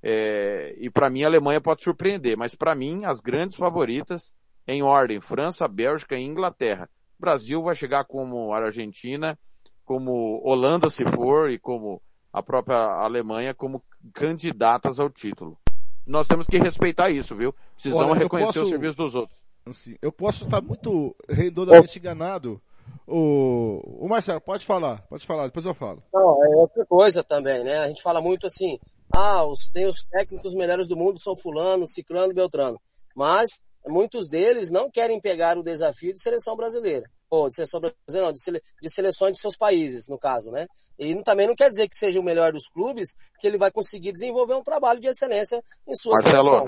É, 0.02 0.76
e 0.78 0.90
para 0.90 1.10
mim 1.10 1.24
a 1.24 1.28
Alemanha 1.28 1.62
pode 1.62 1.82
surpreender, 1.82 2.38
mas 2.38 2.54
para 2.54 2.76
mim 2.76 3.06
as 3.06 3.22
grandes 3.22 3.56
favoritas 3.56 4.36
em 4.68 4.84
ordem, 4.84 5.22
França, 5.22 5.66
Bélgica 5.68 6.18
e 6.18 6.24
Inglaterra. 6.24 6.90
O 7.18 7.22
Brasil 7.22 7.64
vai 7.64 7.74
chegar 7.74 8.04
como 8.04 8.54
a 8.54 8.58
Argentina, 8.58 9.40
como 9.86 10.42
Holanda 10.44 10.90
se 10.90 11.06
for 11.06 11.50
e 11.50 11.58
como 11.58 12.02
a 12.34 12.44
própria 12.44 12.78
Alemanha 12.78 13.54
como 13.54 13.82
candidatas 14.14 15.00
ao 15.00 15.10
título. 15.10 15.58
Nós 16.06 16.28
temos 16.28 16.46
que 16.46 16.58
respeitar 16.58 17.10
isso, 17.10 17.36
viu? 17.36 17.54
Precisamos 17.76 18.12
Olha, 18.12 18.20
reconhecer 18.20 18.60
posso- 18.60 18.66
o 18.66 18.70
serviço 18.70 18.98
dos 18.98 19.16
outros. 19.16 19.38
Assim, 19.66 19.96
eu 20.02 20.12
posso 20.12 20.44
estar 20.44 20.62
muito 20.62 21.16
redondamente 21.30 21.98
enganado. 21.98 22.62
O, 23.08 23.82
o 24.06 24.08
Marcelo, 24.10 24.42
pode 24.42 24.66
falar, 24.66 25.02
pode 25.10 25.26
falar, 25.26 25.48
depois 25.48 25.66
eu 25.66 25.74
falo. 25.74 26.04
Não, 26.14 26.44
é 26.46 26.56
outra 26.58 26.86
coisa 26.86 27.24
também, 27.24 27.64
né? 27.64 27.80
A 27.80 27.88
gente 27.88 28.02
fala 28.02 28.22
muito 28.22 28.46
assim, 28.48 28.78
ah, 29.16 29.46
os, 29.46 29.70
tem 29.70 29.86
os 29.88 30.04
técnicos 30.06 30.54
melhores 30.54 30.88
do 30.88 30.98
mundo 30.98 31.22
são 31.22 31.36
fulano, 31.38 31.88
ciclano, 31.88 32.34
beltrano. 32.34 32.80
Mas 33.16 33.64
muitos 33.88 34.28
deles 34.28 34.70
não 34.70 34.90
querem 34.90 35.20
pegar 35.20 35.58
o 35.58 35.64
desafio 35.64 36.14
de 36.14 36.22
seleção 36.22 36.56
brasileira. 36.56 37.10
Ou 37.30 37.48
de 37.48 37.56
seleção 37.56 37.80
brasileira, 37.80 38.28
não, 38.28 38.32
de, 38.32 38.42
sele, 38.42 38.62
de 38.82 38.94
seleções 38.94 39.36
de 39.36 39.42
seus 39.42 39.58
países, 39.58 40.08
no 40.08 40.18
caso, 40.18 40.52
né? 40.52 40.68
E 40.98 41.16
também 41.24 41.48
não 41.48 41.56
quer 41.56 41.70
dizer 41.70 41.88
que 41.88 41.96
seja 41.96 42.20
o 42.20 42.24
melhor 42.24 42.52
dos 42.52 42.68
clubes, 42.70 43.10
que 43.40 43.48
ele 43.48 43.58
vai 43.58 43.72
conseguir 43.72 44.12
desenvolver 44.14 44.54
um 44.54 44.64
trabalho 44.64 45.00
de 45.00 45.08
excelência 45.08 45.62
em 45.88 45.96
sua 45.96 46.14
Marcelo, 46.14 46.44
seleção. 46.44 46.66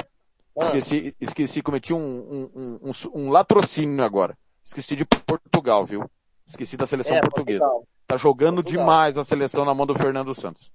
Ah, 0.58 0.66
Esqueci, 0.66 1.16
esqueci, 1.20 1.62
cometi 1.62 1.94
um, 1.94 2.00
um, 2.00 2.52
um, 2.56 2.80
um, 2.90 3.22
um 3.22 3.30
latrocínio 3.30 4.04
agora. 4.04 4.38
Esqueci 4.64 4.96
de 4.96 5.06
Portugal, 5.06 5.86
viu? 5.86 6.10
Esqueci 6.46 6.76
da 6.78 6.88
seleção 6.88 7.16
é, 7.16 7.22
portuguesa. 7.22 7.60
Portugal. 7.60 7.88
Tá 8.08 8.18
jogando 8.18 8.56
Portugal. 8.56 8.84
demais 8.84 9.18
a 9.18 9.26
seleção 9.26 9.66
na 9.66 9.74
mão 9.74 9.86
do 9.86 9.96
Fernando 9.96 10.34
Santos. 10.34 10.72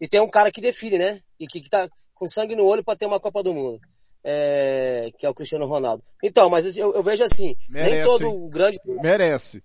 E 0.00 0.08
tem 0.08 0.20
um 0.20 0.28
cara 0.28 0.50
que 0.50 0.60
define, 0.60 0.98
né? 0.98 1.20
E 1.38 1.46
que, 1.46 1.60
que 1.60 1.68
tá 1.68 1.88
com 2.14 2.26
sangue 2.26 2.56
no 2.56 2.64
olho 2.64 2.82
para 2.84 2.96
ter 2.96 3.06
uma 3.06 3.20
Copa 3.20 3.42
do 3.42 3.54
Mundo. 3.54 3.80
É, 4.24 5.10
que 5.18 5.26
é 5.26 5.28
o 5.28 5.34
Cristiano 5.34 5.66
Ronaldo. 5.66 6.04
Então, 6.22 6.48
mas 6.48 6.76
eu, 6.76 6.94
eu 6.94 7.02
vejo 7.02 7.24
assim, 7.24 7.56
nem 7.68 7.84
Merece, 7.84 8.08
todo 8.08 8.26
hein? 8.26 8.48
grande, 8.48 8.78
Merece. 8.84 9.62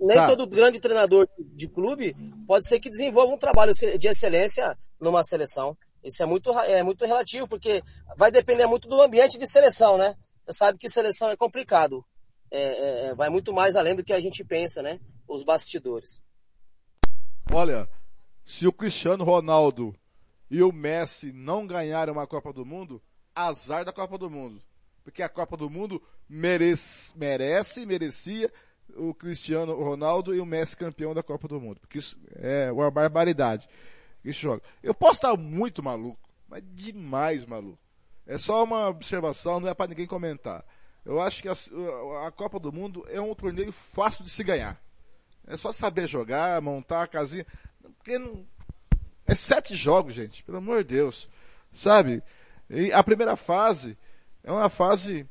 nem 0.00 0.16
Tá. 0.16 0.26
todo 0.26 0.48
grande 0.48 0.80
treinador 0.80 1.28
de 1.38 1.68
clube 1.68 2.16
pode 2.44 2.68
ser 2.68 2.80
que 2.80 2.90
desenvolva 2.90 3.32
um 3.32 3.38
trabalho 3.38 3.72
de 3.72 4.08
excelência 4.08 4.76
numa 5.00 5.22
seleção. 5.22 5.76
Isso 6.02 6.22
é 6.22 6.26
muito, 6.26 6.50
é 6.58 6.82
muito 6.82 7.06
relativo, 7.06 7.46
porque 7.48 7.82
vai 8.16 8.32
depender 8.32 8.66
muito 8.66 8.88
do 8.88 9.00
ambiente 9.00 9.38
de 9.38 9.46
seleção, 9.48 9.96
né? 9.96 10.16
Você 10.44 10.58
sabe 10.58 10.78
que 10.78 10.88
seleção 10.88 11.30
é 11.30 11.36
complicado. 11.36 12.04
É, 12.50 12.60
é, 12.60 13.06
é, 13.06 13.14
vai 13.14 13.30
muito 13.30 13.52
mais 13.52 13.76
além 13.76 13.94
do 13.94 14.04
que 14.04 14.12
a 14.12 14.20
gente 14.20 14.44
pensa, 14.44 14.82
né? 14.82 14.98
Os 15.28 15.44
bastidores. 15.44 16.20
Olha, 17.52 17.88
se 18.44 18.66
o 18.66 18.72
Cristiano 18.72 19.24
Ronaldo 19.24 19.94
e 20.50 20.62
o 20.62 20.72
Messi 20.72 21.32
não 21.32 21.66
ganharem 21.66 22.12
uma 22.12 22.26
Copa 22.26 22.52
do 22.52 22.66
Mundo, 22.66 23.00
azar 23.34 23.84
da 23.84 23.92
Copa 23.92 24.18
do 24.18 24.30
Mundo. 24.30 24.62
Porque 25.04 25.22
a 25.22 25.28
Copa 25.28 25.56
do 25.56 25.68
Mundo 25.68 26.02
merece, 26.28 27.12
merece 27.16 27.84
merecia 27.86 28.52
o 28.94 29.14
Cristiano 29.14 29.74
Ronaldo 29.74 30.34
e 30.34 30.40
o 30.40 30.46
Messi 30.46 30.76
campeão 30.76 31.14
da 31.14 31.22
Copa 31.22 31.48
do 31.48 31.60
Mundo. 31.60 31.80
Porque 31.80 31.98
isso 31.98 32.16
é 32.36 32.70
uma 32.70 32.90
barbaridade. 32.90 33.68
Isso 34.24 34.40
joga. 34.40 34.62
Eu 34.82 34.94
posso 34.94 35.16
estar 35.16 35.36
muito 35.36 35.82
maluco, 35.82 36.20
mas 36.48 36.62
demais 36.72 37.44
maluco. 37.44 37.78
É 38.26 38.38
só 38.38 38.62
uma 38.62 38.88
observação, 38.88 39.58
não 39.58 39.68
é 39.68 39.74
para 39.74 39.88
ninguém 39.88 40.06
comentar. 40.06 40.64
Eu 41.04 41.20
acho 41.20 41.42
que 41.42 41.48
a, 41.48 41.54
a 42.26 42.30
Copa 42.30 42.60
do 42.60 42.72
Mundo 42.72 43.04
é 43.08 43.20
um 43.20 43.34
torneio 43.34 43.72
fácil 43.72 44.24
de 44.24 44.30
se 44.30 44.44
ganhar. 44.44 44.80
É 45.46 45.56
só 45.56 45.72
saber 45.72 46.06
jogar, 46.06 46.62
montar 46.62 47.02
a 47.02 47.08
casinha. 47.08 47.46
Porque 47.98 48.18
não... 48.18 48.46
É 49.26 49.34
sete 49.34 49.74
jogos, 49.74 50.14
gente, 50.14 50.44
pelo 50.44 50.58
amor 50.58 50.84
de 50.84 50.94
Deus. 50.94 51.28
Sabe? 51.72 52.22
E 52.72 52.90
a 52.90 53.02
primeira 53.04 53.36
fase 53.36 53.98
é 54.42 54.50
uma 54.50 54.70
fase. 54.70 55.28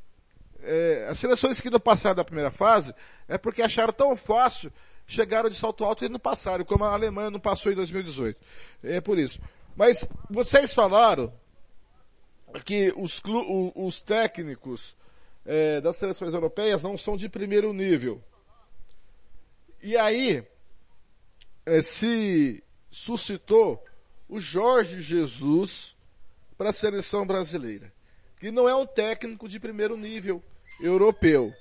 É, 0.63 1.07
as 1.09 1.18
seleções 1.18 1.59
que 1.59 1.72
não 1.72 1.80
passaram 1.80 2.15
da 2.15 2.23
primeira 2.23 2.51
fase 2.51 2.93
é 3.27 3.35
porque 3.35 3.63
acharam 3.63 3.91
tão 3.91 4.15
fácil, 4.15 4.72
chegaram 5.07 5.49
de 5.49 5.55
salto 5.55 5.84
alto 5.84 6.05
e 6.05 6.09
não 6.09 6.19
passaram, 6.19 6.63
como 6.63 6.84
a 6.84 6.93
Alemanha 6.93 7.31
não 7.31 7.39
passou 7.39 7.72
em 7.72 7.76
2018. 7.76 8.39
É 8.84 9.01
por 9.01 9.18
isso. 9.18 9.41
Mas 9.76 10.07
vocês 10.30 10.72
falaram 10.72 11.34
que 12.63 12.93
os, 12.95 13.22
os 13.73 14.01
técnicos 14.01 14.95
é, 15.43 15.81
das 15.81 15.97
seleções 15.97 16.34
europeias 16.34 16.84
não 16.84 16.95
são 16.95 17.18
de 17.18 17.27
primeiro 17.27 17.73
nível. 17.73 18.22
E 19.81 19.97
aí, 19.97 20.45
eh, 21.65 21.81
se 21.81 22.63
suscitou 22.91 23.84
o 24.30 24.39
Jorge 24.39 25.01
Jesus 25.01 25.97
para 26.62 26.70
a 26.70 26.74
seleção 26.74 27.26
brasileira, 27.26 27.92
que 28.40 28.52
não 28.52 28.70
é 28.70 28.76
um 28.76 28.86
técnico 28.86 29.50
de 29.50 29.60
primeiro 29.60 29.98
nível 29.98 30.44
europeu. 30.80 31.52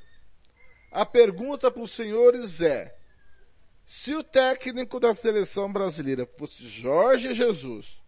A 0.92 1.06
pergunta 1.06 1.70
para 1.70 1.80
os 1.80 1.92
senhores 1.92 2.60
é, 2.60 2.94
se 3.86 4.14
o 4.14 4.22
técnico 4.22 5.00
da 5.00 5.14
seleção 5.14 5.72
brasileira 5.72 6.28
fosse 6.36 6.68
Jorge 6.68 7.34
Jesus, 7.34 8.02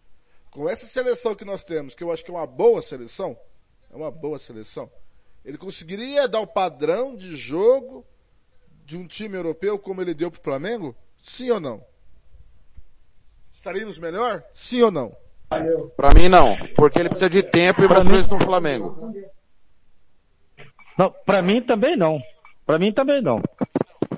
com 0.51 0.69
essa 0.69 0.87
seleção 0.87 1.35
que 1.35 1.47
nós 1.47 1.65
temos, 1.65 1.95
que 1.95 2.05
eu 2.05 2.13
acho 2.13 2.23
que 2.23 2.31
é 2.31 2.35
uma 2.35 2.47
boa 2.47 2.83
seleção, 2.83 3.41
é 3.91 3.97
uma 3.97 4.11
boa 4.11 4.39
seleção, 4.39 4.93
ele 5.47 5.57
conseguiria 5.57 6.29
dar 6.29 6.41
o 6.41 6.47
padrão 6.47 7.17
de 7.17 7.35
jogo 7.35 8.07
de 8.85 8.99
um 8.99 9.07
time 9.07 9.35
europeu 9.35 9.79
como 9.79 10.03
ele 10.03 10.13
deu 10.13 10.31
para 10.31 10.41
o 10.41 10.45
Flamengo? 10.45 10.95
Sim 11.23 11.53
ou 11.53 11.59
não? 11.59 11.83
Estaríamos 13.55 13.97
melhor? 13.97 14.45
Sim 14.53 14.83
ou 14.83 14.91
não? 14.91 15.23
Pra 15.97 16.11
mim 16.15 16.29
não, 16.29 16.57
porque 16.77 16.99
ele 16.99 17.09
precisa 17.09 17.31
de 17.31 17.43
tempo 17.43 17.83
e 17.83 17.87
o 17.87 17.89
brasileiro 17.89 18.29
no 18.31 18.41
Flamengo. 18.41 19.13
Não, 20.99 21.13
para 21.25 21.43
mim 21.43 21.63
também 21.63 21.97
não. 21.97 22.21
Para 22.67 22.79
mim 22.79 22.93
também 22.93 23.21
não. 23.21 23.43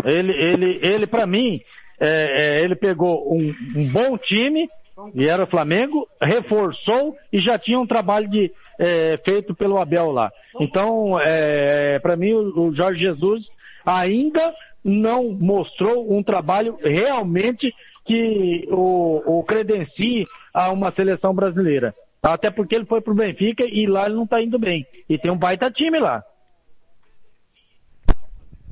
Ele, 0.05 0.33
ele, 0.33 0.79
ele 0.83 1.07
para 1.07 1.27
mim, 1.27 1.61
é, 1.99 2.59
é, 2.59 2.61
ele 2.63 2.75
pegou 2.75 3.33
um, 3.33 3.55
um 3.77 3.89
bom 3.89 4.19
time 4.19 4.69
e 5.15 5.29
era 5.29 5.45
o 5.45 5.47
Flamengo, 5.47 6.09
reforçou 6.21 7.17
e 7.33 7.39
já 7.39 7.59
tinha 7.59 7.81
um 7.81 7.87
trabalho 7.87 8.29
de 8.29 8.53
é, 8.79 9.19
feito 9.25 9.55
pelo 9.55 9.79
Abel 9.79 10.11
lá. 10.11 10.31
Então, 10.61 11.19
é, 11.21 11.99
para 12.01 12.17
mim, 12.17 12.33
o, 12.33 12.69
o 12.69 12.75
Jorge 12.75 13.01
Jesus 13.01 13.51
ainda 13.85 14.55
não 14.85 15.31
mostrou 15.31 16.13
um 16.13 16.23
trabalho 16.23 16.79
realmente 16.83 17.75
que 18.05 18.69
o, 18.71 19.39
o 19.39 19.43
credencie 19.43 20.27
a 20.55 20.71
uma 20.71 20.93
seleção 20.93 21.35
brasileira. 21.35 21.93
Até 22.23 22.51
porque 22.51 22.77
ele 22.77 22.87
foi 22.87 23.03
pro 23.03 23.15
Benfica 23.15 23.65
e 23.67 23.87
lá 23.87 24.07
ele 24.07 24.15
não 24.15 24.27
tá 24.27 24.41
indo 24.41 24.59
bem. 24.59 24.87
E 25.09 25.19
tem 25.19 25.31
um 25.31 25.37
baita 25.37 25.71
time 25.71 25.99
lá. 25.99 26.25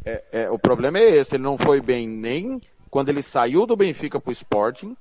É, 0.04 0.24
é, 0.32 0.50
o 0.50 0.59
problema 0.59 0.98
é 0.98 1.16
esse, 1.16 1.36
ele 1.36 1.42
não 1.42 1.59
foi 1.59 1.80
bem 1.80 2.09
nem 2.09 2.60
quando 2.88 3.09
ele 3.09 3.22
saiu 3.22 3.66
do 3.66 3.76
Benfica 3.76 4.20
pro 4.20 4.32
Sporting. 4.32 4.96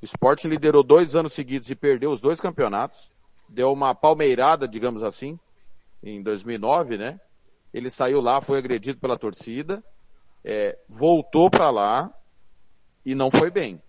O 0.00 0.04
Sporting 0.04 0.48
liderou 0.48 0.82
dois 0.82 1.14
anos 1.14 1.32
seguidos 1.32 1.70
e 1.70 1.74
perdeu 1.74 2.10
os 2.10 2.20
dois 2.20 2.38
campeonatos. 2.38 3.10
Deu 3.48 3.72
uma 3.72 3.94
palmeirada, 3.94 4.68
digamos 4.68 5.02
assim, 5.02 5.38
em 6.02 6.22
2009, 6.22 6.96
né? 6.96 7.20
Ele 7.72 7.90
saiu 7.90 8.20
lá, 8.20 8.40
foi 8.40 8.58
agredido 8.58 9.00
pela 9.00 9.18
torcida, 9.18 9.82
é, 10.44 10.78
voltou 10.88 11.50
para 11.50 11.70
lá 11.70 12.12
e 13.04 13.14
não 13.14 13.30
foi 13.30 13.50
bem. 13.50 13.82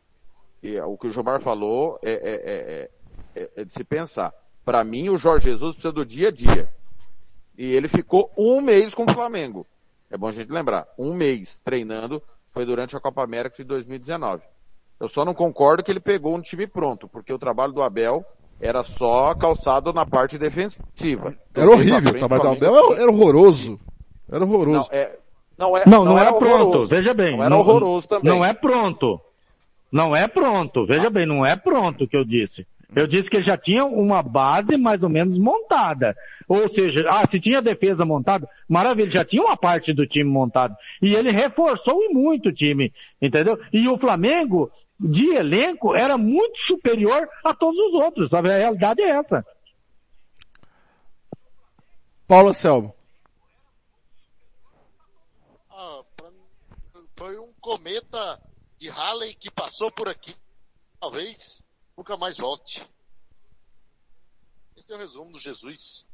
E 0.66 0.80
o 0.82 0.98
que 0.98 1.06
o 1.06 1.12
Gilmar 1.12 1.40
falou 1.42 2.00
é, 2.02 2.12
é- 2.12 2.18
é- 2.18 2.90
é- 3.44 3.50
é 3.58 3.66
de 3.66 3.72
se 3.72 3.84
pensar. 3.84 4.34
Para 4.66 4.84
mim, 4.84 5.10
o 5.10 5.18
Jorge 5.18 5.52
Jesus 5.52 5.76
precisa 5.76 5.92
do 5.94 6.04
dia 6.04 6.30
a 6.30 6.32
dia. 6.32 6.68
E 7.56 7.72
ele 7.72 7.88
ficou 7.88 8.32
um 8.36 8.60
mês 8.60 8.96
com 8.96 9.04
o 9.04 9.12
Flamengo. 9.14 9.68
É 10.10 10.18
bom 10.18 10.28
a 10.28 10.32
gente 10.32 10.52
lembrar. 10.52 10.88
Um 10.98 11.14
mês 11.14 11.60
treinando 11.64 12.20
foi 12.52 12.66
durante 12.66 12.98
a 12.98 13.00
Copa 13.00 13.24
América 13.24 13.56
de 13.58 13.64
2019. 13.64 14.42
Eu 15.00 15.08
só 15.08 15.24
não 15.24 15.36
concordo 15.36 15.84
que 15.84 15.92
ele 15.92 16.00
pegou 16.00 16.36
um 16.36 16.42
time 16.42 16.66
pronto, 16.66 17.08
porque 17.08 17.32
o 17.32 17.38
trabalho 17.38 17.72
do 17.72 17.84
Abel 17.84 18.26
era 18.60 18.82
só 18.82 19.36
calçado 19.36 19.94
na 19.94 20.06
parte 20.06 20.36
defensiva. 20.40 21.36
Era 21.54 21.70
horrível, 21.70 22.12
o 22.12 22.18
trabalho 22.18 22.42
do 22.42 22.48
Abel 22.50 22.76
era, 22.94 23.02
era 23.04 23.12
horroroso. 23.12 23.80
Era 24.32 24.44
horroroso. 24.44 24.90
Não, 24.92 24.98
é, 25.00 25.18
não, 25.58 25.78
é, 25.78 25.84
Não, 25.86 26.06
não, 26.06 26.18
era 26.18 26.30
é 26.30 26.34
pronto. 26.34 26.54
horroroso. 26.56 26.88
Veja 26.90 27.14
bem. 27.14 27.38
Não 27.38 27.44
era 27.44 27.56
horroroso 27.56 28.08
também. 28.08 28.32
Não 28.34 28.44
é 28.44 28.52
pronto. 28.52 29.22
Não 29.96 30.14
é 30.14 30.28
pronto. 30.28 30.86
Veja 30.86 31.10
bem, 31.10 31.26
não 31.26 31.46
é 31.46 31.56
pronto 31.56 32.04
o 32.04 32.08
que 32.08 32.18
eu 32.18 32.26
disse. 32.26 32.68
Eu 32.94 33.08
disse 33.08 33.30
que 33.30 33.38
ele 33.38 33.44
já 33.44 33.56
tinha 33.58 33.86
uma 33.86 34.22
base 34.22 34.76
mais 34.76 35.02
ou 35.02 35.08
menos 35.08 35.38
montada. 35.38 36.18
Ou 36.50 36.70
seja, 36.70 37.08
ah, 37.10 37.26
se 37.26 37.40
tinha 37.40 37.62
defesa 37.62 38.04
montada, 38.04 38.46
maravilha, 38.68 39.10
já 39.10 39.24
tinha 39.24 39.42
uma 39.42 39.56
parte 39.56 39.94
do 39.94 40.06
time 40.06 40.30
montado. 40.30 40.76
E 41.02 41.16
ele 41.16 41.32
reforçou 41.32 42.04
e 42.04 42.10
muito 42.10 42.50
o 42.50 42.52
time, 42.52 42.94
entendeu? 43.22 43.58
E 43.72 43.88
o 43.88 43.98
Flamengo, 43.98 44.70
de 45.00 45.34
elenco, 45.34 45.96
era 45.96 46.18
muito 46.18 46.60
superior 46.60 47.30
a 47.42 47.54
todos 47.54 47.80
os 47.80 47.94
outros. 47.94 48.32
sabe? 48.32 48.52
A 48.52 48.58
realidade 48.58 49.02
é 49.02 49.12
essa. 49.12 49.46
Paulo 52.28 52.54
Selmo. 52.54 52.94
Ah, 55.72 56.02
foi 57.16 57.40
um 57.40 57.48
cometa 57.62 58.42
de 58.86 58.90
Halley 58.92 59.34
que 59.34 59.50
passou 59.50 59.92
por 59.92 60.08
aqui. 60.08 60.36
Talvez 61.00 61.64
nunca 61.98 62.16
mais 62.16 62.38
volte. 62.38 62.88
Esse 64.78 64.94
é 64.94 64.96
o 64.96 65.00
resumo 65.00 65.32
do 65.32 65.40
Jesus. 65.40 66.06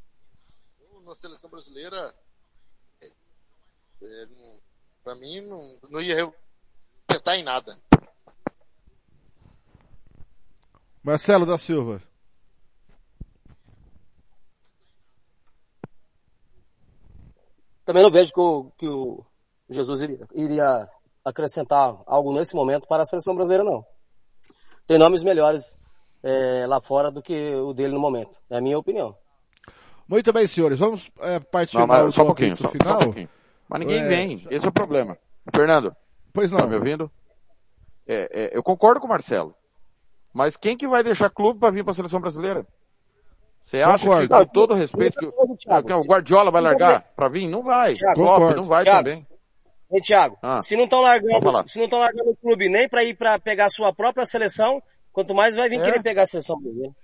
Eu, 0.80 1.02
na 1.02 1.14
seleção 1.14 1.50
brasileira, 1.50 2.16
é, 3.02 3.08
é, 4.04 4.28
pra 5.04 5.16
mim, 5.16 5.42
não, 5.42 5.78
não 5.90 6.00
ia 6.00 6.34
tentar 7.08 7.36
em 7.36 7.44
nada. 7.44 7.78
Marcelo 11.04 11.46
da 11.46 11.58
Silva. 11.58 12.02
Também 17.84 18.04
não 18.04 18.12
vejo 18.12 18.32
que 18.32 18.40
o, 18.40 18.72
que 18.78 18.88
o 18.88 19.26
Jesus 19.68 20.02
iria, 20.02 20.28
iria 20.34 21.01
acrescentar 21.24 21.96
algo 22.06 22.34
nesse 22.34 22.56
momento 22.56 22.88
para 22.88 23.04
a 23.04 23.06
seleção 23.06 23.36
brasileira, 23.36 23.64
não. 23.64 23.84
Tem 24.88 24.98
nomes 24.98 25.24
melhores 25.24 25.62
eh, 26.24 26.66
lá 26.68 26.82
fora 26.82 27.12
do 27.12 27.22
que 27.22 27.56
o 27.56 27.74
dele 27.74 27.94
no 27.94 28.00
momento. 28.00 28.38
É 28.50 28.58
a 28.58 28.62
minha 28.62 28.78
opinião. 28.78 29.16
Muito 30.08 30.34
bem, 30.34 30.48
senhores. 30.48 30.80
Vamos 30.80 31.10
é, 31.20 31.40
partir 31.40 31.78
Não, 31.78 31.88
mas 31.88 32.14
só 32.14 32.24
um 32.24 32.26
pouquinho, 32.28 32.58
só, 32.58 32.64
só 32.66 32.72
final. 32.72 32.96
um 32.96 33.00
pouquinho. 33.06 33.30
Mas 33.70 33.80
ninguém 33.80 34.00
É, 34.02 34.08
vem. 34.08 34.48
Esse 34.50 34.66
é 34.66 34.70
o 34.70 34.74
problema. 34.74 35.18
Fernando, 35.56 35.96
Pois 36.34 36.52
tá 36.52 36.58
não. 36.58 36.68
me 36.68 36.76
ouvindo? 36.76 37.10
É, 38.08 38.30
é, 38.46 38.58
eu 38.58 38.62
concordo 38.64 39.00
com 39.00 39.06
o 39.06 39.10
Marcelo. 39.10 39.56
Mas 40.34 40.58
quem 40.58 40.76
que 40.76 40.88
vai 40.88 41.04
deixar 41.04 41.30
clube 41.30 41.60
para 41.60 41.72
vir 41.72 41.84
para 41.84 41.92
a 41.92 41.96
seleção 41.96 42.20
brasileira? 42.20 42.66
Você 43.62 43.82
acha 43.82 44.06
Concordo. 44.06 44.28
que, 44.28 44.46
com 44.46 44.52
todo 44.52 44.74
respeito, 44.74 45.18
que, 45.20 45.26
o- 45.28 45.56
que 45.84 45.94
o 45.94 46.00
Guardiola 46.04 46.50
vai 46.52 46.62
largar 46.62 47.04
para 47.16 47.30
vir? 47.30 47.48
Não 47.48 47.62
vai. 47.62 47.94
Thiago, 47.94 48.16
Klopp 48.16 48.34
concordo. 48.40 48.58
não 48.58 48.64
vai 48.68 48.84
Thiago, 48.84 48.98
também. 49.08 49.28
Ei, 49.92 50.00
Thiago, 50.02 50.38
Ah, 50.42 50.62
se 50.62 50.76
não 50.78 50.86
estão 50.86 51.02
largando, 51.02 51.68
se 51.68 51.78
não 51.78 51.86
estão 51.86 52.00
largando 52.00 52.30
o 52.32 52.36
clube 52.36 52.70
nem 52.70 52.88
para 52.88 53.04
ir 53.04 53.16
para 53.16 53.38
pegar 53.38 53.66
a 53.66 53.70
sua 53.70 53.94
própria 53.94 54.26
seleção, 54.26 54.82
quanto 55.12 55.36
mais 55.36 55.56
vai 55.56 55.68
vir 55.68 55.80
É. 55.80 55.84
querer 55.84 56.02
pegar 56.02 56.24
a 56.24 56.28
seleção 56.28 56.60
brasileira. 56.60 56.96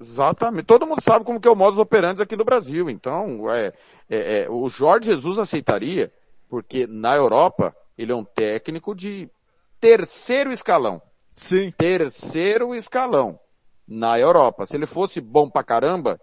Exatamente. 0.00 0.64
Todo 0.64 0.86
mundo 0.86 1.02
sabe 1.02 1.24
como 1.26 1.38
que 1.38 1.46
é 1.46 1.50
o 1.50 1.56
modus 1.56 1.78
operandi 1.78 2.22
aqui 2.22 2.34
no 2.34 2.44
Brasil. 2.44 2.88
Então, 2.88 3.50
é, 3.50 3.72
é, 4.08 4.42
é, 4.42 4.50
o 4.50 4.66
Jorge 4.70 5.10
Jesus 5.10 5.38
aceitaria, 5.38 6.10
porque 6.48 6.86
na 6.86 7.14
Europa 7.14 7.76
ele 7.98 8.10
é 8.10 8.14
um 8.14 8.24
técnico 8.24 8.94
de 8.94 9.28
terceiro 9.78 10.50
escalão. 10.50 11.02
Sim. 11.36 11.70
Terceiro 11.76 12.74
escalão 12.74 13.38
na 13.86 14.18
Europa. 14.18 14.64
Se 14.64 14.74
ele 14.74 14.86
fosse 14.86 15.20
bom 15.20 15.50
pra 15.50 15.62
caramba, 15.62 16.18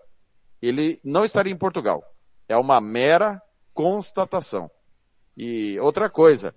ele 0.59 0.99
não 1.03 1.23
estaria 1.23 1.53
em 1.53 1.57
Portugal. 1.57 2.03
É 2.49 2.57
uma 2.57 2.81
mera 2.81 3.39
constatação. 3.75 4.71
E 5.37 5.79
outra 5.79 6.09
coisa, 6.09 6.53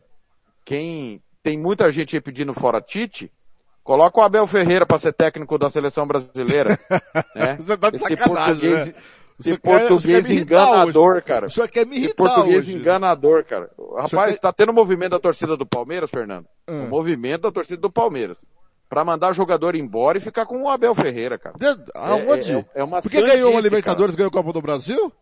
quem 0.65 1.23
tem 1.43 1.59
muita 1.59 1.91
gente 1.91 2.17
aí 2.17 2.21
pedindo 2.21 2.55
fora 2.55 2.81
Tite, 2.81 3.31
coloca 3.85 4.19
o 4.21 4.23
Abel 4.23 4.47
Ferreira 4.47 4.87
para 4.87 4.99
ser 4.99 5.13
técnico 5.13 5.59
da 5.59 5.69
seleção 5.69 6.07
brasileira. 6.07 6.79
né? 7.37 7.57
Você 7.59 7.77
tá 7.77 7.91
de 7.91 7.97
Esse 7.97 8.05
sacanagem, 8.09 8.35
português, 8.61 8.87
né? 8.89 8.95
esse 9.39 9.51
quer- 9.51 9.61
quer 9.61 9.89
português 9.89 10.29
me 10.29 10.35
irritar 10.35 10.63
enganador, 10.69 11.13
hoje. 11.17 11.23
cara. 11.23 11.47
O 11.47 11.51
senhor 11.51 11.69
quer 11.69 11.87
me 11.87 11.97
Esse 11.97 12.05
irritar 12.07 12.25
português 12.25 12.59
hoje. 12.69 12.75
enganador, 12.75 13.45
cara. 13.45 13.71
Rapaz, 13.97 14.33
quer- 14.35 14.41
tá 14.41 14.53
tendo 14.53 14.73
movimento 14.73 15.11
da 15.13 15.21
torcida 15.21 15.57
do 15.57 15.67
Palmeiras, 15.67 16.11
Fernando. 16.11 16.47
Hum. 16.69 16.85
O 16.87 16.89
movimento 16.89 17.43
da 17.43 17.53
torcida 17.53 17.81
do 17.81 17.91
Palmeiras. 17.91 18.47
Pra 18.89 19.05
mandar 19.05 19.33
jogador 19.35 19.77
embora 19.77 20.19
e 20.19 20.21
ficar 20.21 20.47
com 20.47 20.63
o 20.63 20.69
Abel 20.69 20.95
Ferreira, 20.97 21.39
cara. 21.39 21.55
De- 21.57 21.85
Aonde? 21.95 22.53
É, 22.53 22.59
é- 22.59 22.67
é 22.77 22.85
uma 22.85 23.01
Porque 23.01 23.23
ganhou 23.23 23.51
sandice, 23.53 23.69
Libertadores, 23.69 24.15
ganhou 24.17 24.29
a 24.31 24.33
Copa 24.33 24.53
do 24.53 24.61
Brasil? 24.61 25.13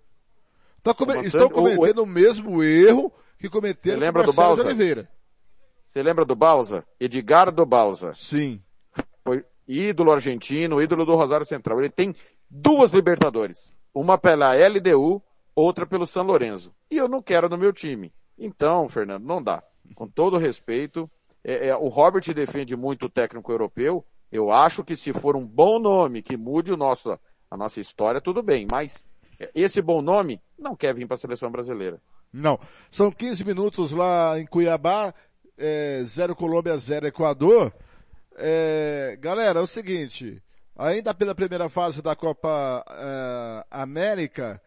Tá 0.82 0.94
come- 0.94 1.14
Uma 1.14 1.22
Estão 1.26 1.42
sandy- 1.48 1.52
o- 1.52 1.54
cometendo 1.76 2.02
o 2.02 2.06
mesmo 2.06 2.62
erro 2.62 3.12
que 3.38 3.48
cometeram 3.48 3.98
Você 3.98 4.04
lembra 4.04 4.24
com 4.24 4.30
do 4.30 4.36
Balsa? 4.36 4.64
Oliveira. 4.64 5.08
Você 5.86 6.02
lembra 6.02 6.24
do 6.24 6.36
Balsa? 6.36 6.84
Edgar 7.00 7.50
do 7.50 7.64
Balsa. 7.64 8.12
Sim. 8.14 8.62
Foi 9.24 9.44
ídolo 9.66 10.12
argentino, 10.12 10.82
ídolo 10.82 11.06
do 11.06 11.14
Rosário 11.14 11.46
Central. 11.46 11.78
Ele 11.78 11.90
tem 11.90 12.14
duas 12.50 12.92
Libertadores. 12.92 13.74
Uma 13.94 14.18
pela 14.18 14.54
LDU, 14.54 15.22
outra 15.54 15.86
pelo 15.86 16.06
São 16.06 16.24
Lourenço. 16.24 16.72
E 16.90 16.96
eu 16.96 17.08
não 17.08 17.22
quero 17.22 17.48
no 17.48 17.56
meu 17.56 17.72
time. 17.72 18.12
Então, 18.38 18.88
Fernando, 18.88 19.24
não 19.24 19.42
dá. 19.42 19.62
Com 19.94 20.06
todo 20.06 20.36
respeito, 20.36 21.10
é, 21.42 21.68
é, 21.68 21.76
o 21.76 21.88
Robert 21.88 22.22
defende 22.34 22.76
muito 22.76 23.06
o 23.06 23.10
técnico 23.10 23.50
europeu. 23.50 24.04
Eu 24.30 24.52
acho 24.52 24.84
que 24.84 24.94
se 24.94 25.12
for 25.12 25.34
um 25.36 25.46
bom 25.46 25.78
nome 25.78 26.22
que 26.22 26.36
mude 26.36 26.72
o 26.72 26.76
nosso, 26.76 27.18
a 27.50 27.56
nossa 27.56 27.80
história, 27.80 28.20
tudo 28.20 28.42
bem. 28.42 28.66
Mas 28.70 29.04
esse 29.54 29.80
bom 29.80 30.02
nome 30.02 30.40
não 30.58 30.76
quer 30.76 30.94
vir 30.94 31.06
para 31.06 31.14
a 31.14 31.18
seleção 31.18 31.50
brasileira. 31.50 32.00
Não. 32.32 32.58
São 32.90 33.10
15 33.10 33.44
minutos 33.44 33.90
lá 33.90 34.38
em 34.38 34.46
Cuiabá, 34.46 35.14
é, 35.56 36.02
zero 36.04 36.36
Colômbia, 36.36 36.76
zero 36.78 37.06
Equador. 37.06 37.72
É, 38.36 39.16
galera, 39.20 39.58
é 39.58 39.62
o 39.62 39.66
seguinte, 39.66 40.42
ainda 40.76 41.12
pela 41.12 41.34
primeira 41.34 41.68
fase 41.68 42.00
da 42.00 42.14
Copa 42.14 42.84
é, 42.88 43.64
América, 43.70 44.62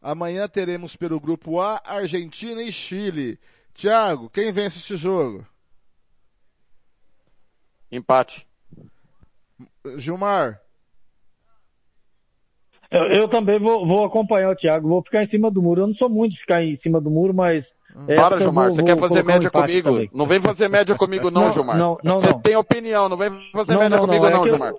amanhã 0.00 0.46
teremos 0.46 0.94
pelo 0.94 1.18
grupo 1.18 1.60
A, 1.60 1.82
Argentina 1.84 2.62
e 2.62 2.70
Chile. 2.70 3.38
Thiago, 3.74 4.30
quem 4.30 4.52
vence 4.52 4.78
esse 4.78 4.96
jogo? 4.96 5.46
Empate. 7.90 8.46
Gilmar? 9.96 10.60
Eu, 12.90 13.04
eu 13.08 13.28
também 13.28 13.58
vou, 13.58 13.86
vou 13.86 14.04
acompanhar 14.04 14.50
o 14.50 14.56
Thiago, 14.56 14.88
vou 14.88 15.02
ficar 15.02 15.22
em 15.22 15.26
cima 15.26 15.50
do 15.50 15.60
muro. 15.62 15.82
Eu 15.82 15.86
não 15.88 15.94
sou 15.94 16.08
muito 16.08 16.34
de 16.34 16.40
ficar 16.40 16.62
em 16.62 16.76
cima 16.76 17.00
do 17.00 17.10
muro, 17.10 17.34
mas. 17.34 17.74
Para, 18.06 18.12
essa 18.14 18.34
eu 18.34 18.38
Gilmar. 18.40 18.66
vou- 18.68 18.76
Você 18.76 18.82
quer 18.82 18.98
fazer 18.98 19.22
um 19.22 19.24
média 19.26 19.48
empate 19.48 19.66
comigo? 19.82 19.90
também. 19.90 20.10
Não 20.12 20.26
vem 20.26 20.40
fazer 20.40 20.68
média 20.68 20.94
comigo 20.96 21.30
não, 21.30 21.44
Não, 21.46 21.52
Gilmar. 21.52 21.76
não, 21.78 21.98
não, 22.04 22.20
Você 22.20 22.30
não. 22.30 22.40
tem 22.40 22.56
opinião, 22.56 23.08
não 23.08 23.16
vem 23.16 23.30
fazer 23.52 23.72
Não, 23.72 23.80
média 23.80 23.96
não, 23.96 24.04
comigo 24.06 24.22
não, 24.22 24.30
é 24.30 24.32
não, 24.34 24.42
que 24.42 24.48
eu- 24.48 24.52
Gilmar. 24.52 24.74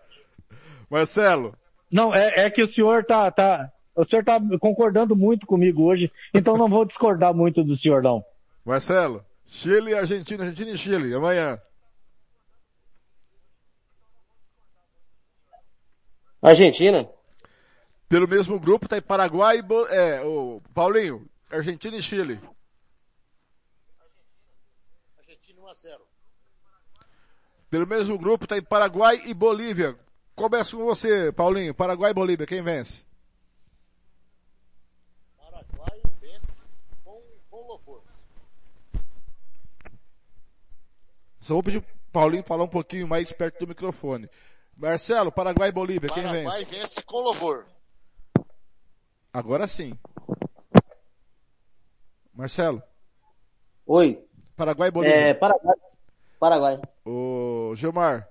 Marcelo? 0.89 1.53
Não, 1.91 2.13
é, 2.13 2.45
é 2.45 2.49
que 2.49 2.61
o 2.63 2.67
senhor 2.67 3.03
tá, 3.05 3.29
tá, 3.31 3.69
o 3.95 4.05
senhor 4.05 4.23
tá 4.23 4.39
concordando 4.59 5.15
muito 5.15 5.45
comigo 5.47 5.83
hoje, 5.83 6.11
então 6.33 6.55
não 6.57 6.69
vou 6.69 6.85
discordar 6.85 7.33
muito 7.33 7.63
do 7.63 7.75
senhor 7.75 8.01
não. 8.03 8.23
Marcelo? 8.65 9.23
Chile, 9.45 9.93
Argentina, 9.95 10.43
Argentina 10.43 10.71
e 10.71 10.77
Chile, 10.77 11.13
amanhã. 11.13 11.57
Argentina? 16.41 17.07
Pelo 18.09 18.27
mesmo 18.27 18.57
grupo 18.57 18.87
tá 18.87 18.97
em 18.97 19.01
Paraguai 19.01 19.59
e, 19.59 19.93
é, 19.93 20.21
o 20.23 20.61
Paulinho, 20.73 21.29
Argentina 21.51 21.97
e 21.97 22.01
Chile. 22.01 22.39
Argentina 25.17 25.61
1 25.61 25.67
a 25.67 25.73
0. 25.73 26.07
Pelo 27.69 27.85
mesmo 27.85 28.17
grupo 28.17 28.47
tá 28.47 28.57
em 28.57 28.63
Paraguai 28.63 29.21
e 29.25 29.33
Bolívia. 29.33 29.99
Começo 30.35 30.77
com 30.77 30.85
você, 30.85 31.33
Paulinho. 31.33 31.73
Paraguai 31.73 32.11
e 32.11 32.13
Bolívia, 32.13 32.47
quem 32.47 32.61
vence? 32.61 33.03
Paraguai 35.37 36.01
vence 36.21 36.61
com, 37.03 37.21
com 37.49 37.67
louvor. 37.67 38.03
Só 41.41 41.55
vou 41.55 41.63
pedir 41.63 41.83
Paulinho 42.13 42.43
falar 42.43 42.63
um 42.63 42.69
pouquinho 42.69 43.05
mais 43.05 43.33
perto 43.33 43.59
do 43.59 43.67
microfone. 43.67 44.29
Marcelo, 44.77 45.29
Paraguai 45.29 45.69
e 45.69 45.73
Bolívia, 45.73 46.09
quem 46.09 46.23
Paraguai 46.23 46.63
vence? 46.63 46.79
vence 46.79 47.01
com 47.01 47.17
louvor. 47.17 47.65
Agora 49.37 49.67
sim. 49.67 49.93
Marcelo, 52.33 52.81
Oi. 53.85 54.19
Paraguai 54.55 54.87
e 54.87 54.91
Bolívia. 54.91 55.15
É, 55.15 55.33
Paraguai. 55.35 55.75
Paraguai. 56.39 56.81
O 57.05 57.71
Gilmar, 57.75 58.27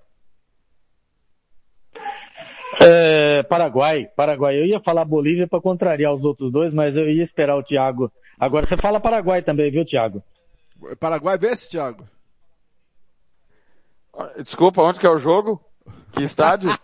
É, 2.81 3.37
É, 3.37 3.43
Paraguai, 3.43 4.05
Paraguai. 4.17 4.59
Eu 4.59 4.65
ia 4.65 4.81
falar 4.81 5.05
Bolívia 5.05 5.47
para 5.47 5.61
contrariar 5.61 6.13
os 6.13 6.25
outros 6.25 6.51
dois, 6.51 6.73
mas 6.73 6.97
eu 6.97 7.09
ia 7.09 7.23
esperar 7.23 7.55
o 7.55 7.63
Thiago. 7.63 8.11
Agora 8.37 8.67
você 8.67 8.75
fala 8.75 8.99
Paraguai 8.99 9.41
também, 9.41 9.71
viu, 9.71 9.85
Thiago? 9.85 10.21
Paraguai 10.99 11.37
vence, 11.37 11.69
Thiago? 11.69 12.05
Desculpa, 14.43 14.81
onde 14.81 14.99
que 14.99 15.07
é 15.07 15.09
o 15.09 15.17
jogo? 15.17 15.63
Que 16.11 16.23
estádio? 16.23 16.69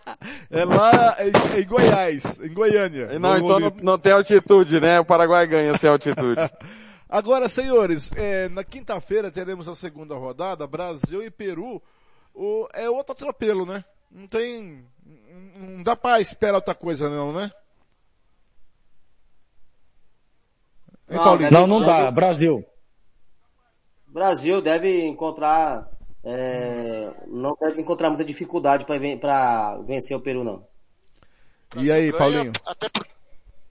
É 0.49 0.63
lá 0.63 1.17
em, 1.19 1.61
em 1.61 1.65
Goiás, 1.65 2.39
em 2.39 2.53
Goiânia. 2.53 3.19
Não, 3.19 3.37
então 3.37 3.59
não, 3.59 3.73
não 3.81 3.97
tem 3.97 4.11
altitude, 4.13 4.79
né? 4.79 4.99
O 4.99 5.05
Paraguai 5.05 5.47
ganha 5.47 5.75
sem 5.77 5.89
altitude. 5.89 6.39
Agora, 7.09 7.49
senhores, 7.49 8.11
é, 8.15 8.47
na 8.49 8.63
quinta-feira 8.63 9.31
teremos 9.31 9.67
a 9.67 9.75
segunda 9.75 10.15
rodada, 10.15 10.65
Brasil 10.67 11.23
e 11.23 11.31
Peru. 11.31 11.81
O, 12.33 12.67
é 12.73 12.89
outro 12.89 13.13
atropelo, 13.13 13.65
né? 13.65 13.83
Não 14.11 14.27
tem. 14.27 14.85
Não 15.55 15.83
dá 15.83 15.95
pra 15.95 16.21
esperar 16.21 16.55
outra 16.55 16.75
coisa, 16.75 17.09
não, 17.09 17.33
né? 17.33 17.51
Não, 21.07 21.37
Não, 21.51 21.67
não 21.67 21.81
dá. 21.85 22.09
Brasil. 22.11 22.65
Brasil 24.07 24.61
deve 24.61 25.05
encontrar, 25.05 25.89
é, 26.23 27.11
não 27.27 27.55
deve 27.59 27.81
encontrar 27.81 28.09
muita 28.09 28.23
dificuldade 28.25 28.85
para 28.85 29.77
vencer 29.81 30.15
o 30.15 30.21
Peru, 30.21 30.43
não. 30.43 30.65
E 31.75 31.91
aí, 31.91 32.11
Paulinho? 32.13 32.53
Até, 32.65 32.87
por- 32.89 33.07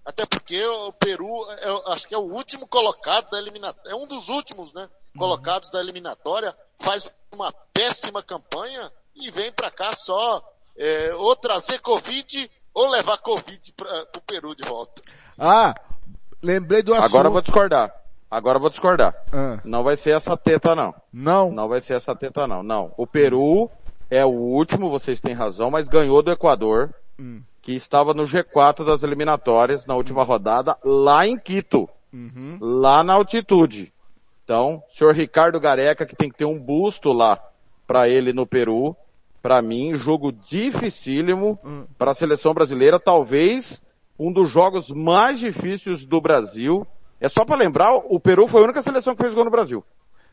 até 0.05 0.27
porque 0.27 0.65
o 0.65 0.93
Peru, 0.93 1.47
é, 1.51 1.93
acho 1.93 2.07
que 2.09 2.15
é 2.15 2.19
o 2.19 2.23
último 2.23 2.67
colocado 2.67 3.31
da 3.31 3.39
eliminatória, 3.39 3.91
é 3.91 3.95
um 3.95 4.07
dos 4.07 4.29
últimos, 4.29 4.73
né? 4.75 4.89
Colocados 5.17 5.71
da 5.71 5.79
eliminatória, 5.81 6.57
faz 6.81 7.09
uma 7.31 7.53
péssima 7.73 8.23
campanha 8.23 8.91
e 9.15 9.31
vem 9.31 9.53
pra 9.53 9.71
cá 9.71 9.95
só 9.95 10.43
é, 10.77 11.15
ou 11.15 11.37
trazer 11.37 11.79
Covid 11.81 12.51
ou 12.75 12.91
levar 12.91 13.19
Covid 13.19 13.73
para 13.73 14.09
o 14.17 14.21
Peru 14.23 14.55
de 14.57 14.65
volta. 14.67 15.03
Ah, 15.39 15.75
lembrei 16.43 16.83
do 16.83 16.93
assunto. 16.95 17.07
Agora 17.07 17.29
eu 17.29 17.33
vou 17.33 17.43
discordar. 17.43 17.95
Agora 18.33 18.57
eu 18.57 18.61
vou 18.63 18.71
discordar. 18.71 19.15
Ah, 19.31 19.59
Não 19.63 19.83
vai 19.85 19.95
ser 19.95 20.13
essa 20.17 20.35
teta 20.39 20.75
não. 20.75 20.95
não. 21.13 21.53
Não 21.53 21.69
vai 21.69 21.83
ser 21.83 21.95
essa 21.95 22.17
teta 22.17 22.47
não. 22.47 22.63
Não. 22.63 22.93
O 22.97 23.07
Peru 23.07 23.71
é 24.11 24.25
o 24.25 24.31
último, 24.31 24.89
vocês 24.89 25.21
têm 25.21 25.35
razão, 25.35 25.71
mas 25.71 25.87
ganhou 25.87 26.23
do 26.23 26.31
Equador, 26.33 26.95
Hum. 27.19 27.43
que 27.61 27.75
estava 27.75 28.15
no 28.15 28.25
G4 28.25 28.87
das 28.87 29.03
eliminatórias 29.03 29.85
na 29.85 29.95
última 29.95 30.23
rodada, 30.23 30.79
lá 30.83 31.27
em 31.27 31.39
Quito. 31.39 31.87
Uhum. 32.11 32.57
lá 32.61 33.03
na 33.03 33.15
altitude. 33.15 33.93
Então, 34.45 34.83
senhor 34.89 35.15
Ricardo 35.15 35.59
Gareca, 35.61 36.05
que 36.07 36.15
tem 36.17 36.29
que 36.31 36.37
ter 36.37 36.45
um 36.45 36.59
busto 36.59 37.11
lá 37.13 37.39
para 37.87 38.07
ele 38.09 38.33
no 38.35 38.47
Peru, 38.47 38.95
para 39.43 39.61
mim, 39.63 39.95
jogo 39.97 40.31
dificílimo 40.33 41.59
Hum. 41.65 41.85
para 41.99 42.11
a 42.11 42.15
seleção 42.15 42.53
brasileira, 42.55 42.99
talvez 42.99 43.83
um 44.19 44.33
dos 44.33 44.51
jogos 44.51 44.91
mais 44.91 45.39
difíceis 45.39 46.05
do 46.07 46.21
Brasil. 46.21 46.87
É 47.23 47.29
só 47.29 47.45
para 47.45 47.57
lembrar, 47.57 47.95
o 47.95 48.19
Peru 48.19 48.47
foi 48.49 48.61
a 48.61 48.65
única 48.65 48.83
seleção 48.83 49.15
que 49.15 49.23
fez 49.23 49.33
gol 49.33 49.45
no 49.45 49.51
Brasil. 49.51 49.85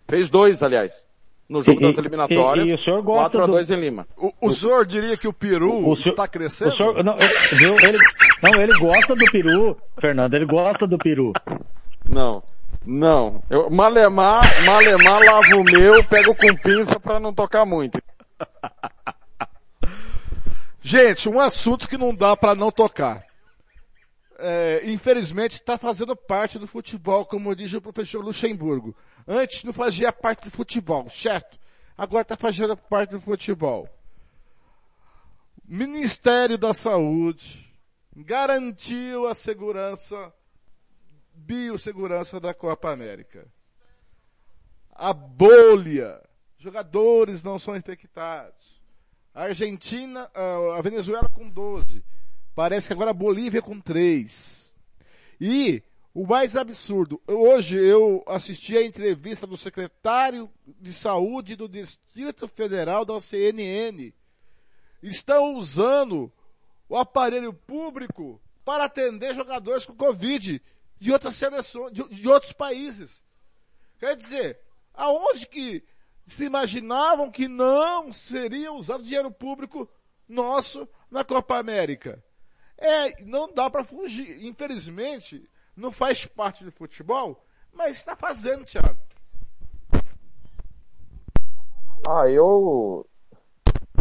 Fez 0.08 0.28
dois, 0.30 0.64
aliás, 0.64 1.06
no 1.48 1.62
jogo 1.62 1.80
E- 1.80 1.84
das 1.84 1.98
eliminatórias, 2.00 2.68
e- 2.68 2.72
e 2.72 2.74
o 2.74 2.80
senhor 2.80 3.02
gosta 3.04 3.22
4 3.22 3.44
a 3.44 3.46
do- 3.46 3.52
2 3.52 3.70
em 3.70 3.76
Lima. 3.80 4.08
O, 4.18 4.34
o 4.42 4.52
senhor 4.52 4.86
diria 4.88 5.16
que 5.16 5.28
o 5.28 5.34
Peru 5.34 5.88
O 5.88 5.96
senhor- 5.96 6.14
está 6.14 6.28
crescendo? 6.28 6.72
O 6.74 6.76
senhor, 6.76 7.04
não, 7.04 7.16
eu- 7.18 7.58
viu? 7.58 7.76
Ele, 7.80 8.00
não, 8.42 8.60
ele 8.60 8.78
gosta 8.80 9.16
do 9.16 9.26
peru, 9.32 9.78
Fernando, 10.02 10.34
ele 10.34 10.46
gosta 10.46 10.88
do 10.88 10.98
peru. 10.98 11.32
Não. 12.10 12.42
Não. 12.86 13.44
Eu, 13.50 13.70
malemar, 13.70 14.42
malemar, 14.66 15.22
lavo 15.24 15.58
o 15.60 15.64
meu, 15.64 16.04
pego 16.06 16.34
com 16.34 16.56
pinça 16.56 17.00
para 17.00 17.20
não 17.20 17.32
tocar 17.34 17.66
muito. 17.66 18.02
Gente, 20.82 21.28
um 21.30 21.40
assunto 21.40 21.88
que 21.88 21.98
não 21.98 22.16
dá 22.16 22.36
pra 22.36 22.56
não 22.56 22.72
tocar. 22.72 23.24
É, 24.42 24.82
infelizmente 24.90 25.54
está 25.54 25.78
fazendo 25.78 26.16
parte 26.16 26.58
do 26.58 26.66
futebol, 26.66 27.26
como 27.26 27.56
diz 27.56 27.74
o 27.74 27.82
professor 27.82 28.24
Luxemburgo. 28.24 28.96
Antes 29.28 29.64
não 29.64 29.74
fazia 29.74 30.12
parte 30.14 30.46
do 30.46 30.52
futebol, 30.52 31.10
certo? 31.10 31.60
Agora 31.98 32.22
está 32.22 32.38
fazendo 32.38 32.76
parte 32.78 33.12
do 33.12 33.20
futebol. 33.20 33.90
Ministério 35.68 36.58
da 36.58 36.74
Saúde 36.74 37.70
garantiu 38.16 39.28
a 39.28 39.36
segurança, 39.36 40.34
biossegurança 41.34 42.40
da 42.40 42.54
Copa 42.54 42.90
América. 42.92 43.46
A 44.92 45.14
bolha. 45.14 46.22
Jogadores 46.58 47.44
não 47.44 47.60
são 47.60 47.76
infectados. 47.76 48.82
A 49.34 49.44
Argentina, 49.44 50.30
a 50.76 50.82
Venezuela 50.82 51.30
com 51.30 51.50
12. 51.50 52.04
Parece 52.60 52.88
que 52.88 52.94
agora 52.94 53.12
a 53.12 53.14
Bolívia 53.14 53.62
com 53.62 53.80
3. 53.80 54.70
E 55.40 55.82
o 56.14 56.28
mais 56.28 56.58
absurdo, 56.58 57.22
hoje 57.26 57.78
eu 57.78 58.22
assisti 58.28 58.76
a 58.76 58.84
entrevista 58.84 59.48
do 59.48 59.56
secretário 59.56 60.52
de 60.68 60.92
saúde 60.92 61.56
do 61.56 61.70
Distrito 61.70 62.50
Federal 62.50 63.06
da 63.06 63.18
CNN. 63.22 64.14
Estão 65.02 65.56
usando 65.56 66.30
o 66.90 66.98
aparelho 66.98 67.54
público 67.54 68.42
para 68.66 68.84
atender 68.84 69.34
jogadores 69.34 69.86
com 69.86 69.96
Covid 69.96 70.62
de 71.00 71.12
outras 71.14 71.36
seleções, 71.36 71.94
de, 71.94 72.04
de 72.10 72.28
outros 72.28 72.52
países. 72.52 73.24
Quer 74.00 74.18
dizer, 74.18 74.60
aonde 74.94 75.48
que 75.48 75.82
se 76.28 76.44
imaginavam 76.44 77.32
que 77.32 77.48
não 77.48 78.12
seria 78.12 78.74
usado 78.74 79.02
dinheiro 79.02 79.32
público 79.32 79.90
nosso 80.28 80.86
na 81.10 81.24
Copa 81.24 81.58
América? 81.58 82.22
É, 82.80 83.24
não 83.24 83.52
dá 83.54 83.70
para 83.70 83.84
fugir. 83.84 84.46
Infelizmente, 84.46 85.48
não 85.76 85.92
faz 85.92 86.26
parte 86.26 86.64
do 86.64 86.72
futebol, 86.72 87.44
mas 87.74 87.98
está 87.98 88.16
fazendo, 88.16 88.64
Thiago. 88.66 88.98
Ah, 92.08 92.28
eu 92.30 93.06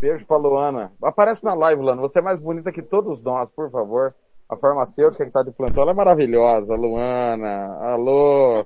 beijo 0.01 0.25
pra 0.25 0.37
Luana. 0.37 0.93
Aparece 1.03 1.45
na 1.45 1.55
live, 1.55 1.83
Luana. 1.83 2.01
Você 2.01 2.21
é 2.21 2.23
mais 2.23 2.39
bonita 2.39 2.73
que 2.73 2.83
todos 2.83 3.23
nós, 3.23 3.51
por 3.51 3.71
favor. 3.71 4.15
A 4.49 4.57
farmacêutica 4.57 5.27
que 5.27 5.31
tá 5.31 5.43
de 5.43 5.51
plantão, 5.51 5.83
ela 5.83 5.93
é 5.93 5.95
maravilhosa, 5.95 6.75
Luana. 6.75 7.77
Alô. 7.83 8.65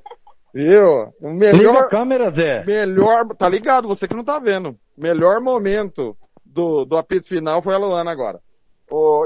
Viu? 0.54 1.12
O 1.20 1.30
Liga 1.30 1.48
a 1.50 1.52
melhor, 1.54 1.88
câmera, 1.88 2.30
Zé. 2.30 2.62
melhor, 2.64 3.26
tá 3.34 3.48
ligado, 3.48 3.88
você 3.88 4.06
que 4.06 4.14
não 4.14 4.22
tá 4.22 4.38
vendo. 4.38 4.78
Melhor 4.96 5.40
momento 5.40 6.16
do, 6.44 6.84
do 6.84 6.96
apito 6.96 7.26
final 7.26 7.62
foi 7.62 7.74
a 7.74 7.78
Luana 7.78 8.12
agora. 8.12 8.38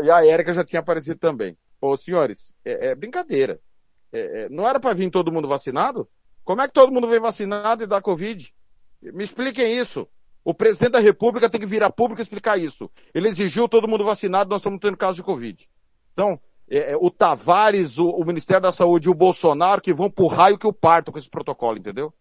E 0.02 0.10
a 0.10 0.24
Érica 0.24 0.54
já 0.54 0.64
tinha 0.64 0.80
aparecido 0.80 1.18
também. 1.18 1.56
Ô, 1.80 1.96
senhores, 1.96 2.54
é, 2.64 2.88
é 2.88 2.94
brincadeira. 2.94 3.60
É, 4.12 4.44
é, 4.44 4.48
não 4.48 4.66
era 4.66 4.78
pra 4.78 4.94
vir 4.94 5.10
todo 5.10 5.32
mundo 5.32 5.48
vacinado? 5.48 6.08
Como 6.44 6.62
é 6.62 6.68
que 6.68 6.74
todo 6.74 6.92
mundo 6.92 7.08
vem 7.08 7.20
vacinado 7.20 7.82
e 7.82 7.86
dá 7.86 8.00
Covid? 8.00 8.54
Me 9.02 9.24
expliquem 9.24 9.76
isso. 9.76 10.08
O 10.44 10.54
presidente 10.54 10.92
da 10.92 11.00
República 11.00 11.50
tem 11.50 11.60
que 11.60 11.66
vir 11.66 11.82
a 11.82 11.90
público 11.90 12.22
explicar 12.22 12.56
isso. 12.56 12.88
Ele 13.12 13.28
exigiu 13.28 13.68
todo 13.68 13.88
mundo 13.88 14.04
vacinado, 14.04 14.48
nós 14.48 14.60
estamos 14.60 14.78
tendo 14.80 14.96
caso 14.96 15.16
de 15.16 15.24
Covid. 15.24 15.68
Então, 16.12 16.40
é, 16.70 16.92
é, 16.92 16.96
o 16.96 17.10
Tavares, 17.10 17.98
o, 17.98 18.08
o 18.08 18.24
Ministério 18.24 18.62
da 18.62 18.70
Saúde 18.70 19.08
e 19.08 19.10
o 19.10 19.14
Bolsonaro 19.14 19.80
que 19.80 19.92
vão 19.92 20.10
pro 20.10 20.28
raio 20.28 20.58
que 20.58 20.66
o 20.66 20.72
parto 20.72 21.10
com 21.10 21.18
esse 21.18 21.28
protocolo, 21.28 21.78
entendeu? 21.78 22.14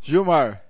Gilmar. 0.00 0.64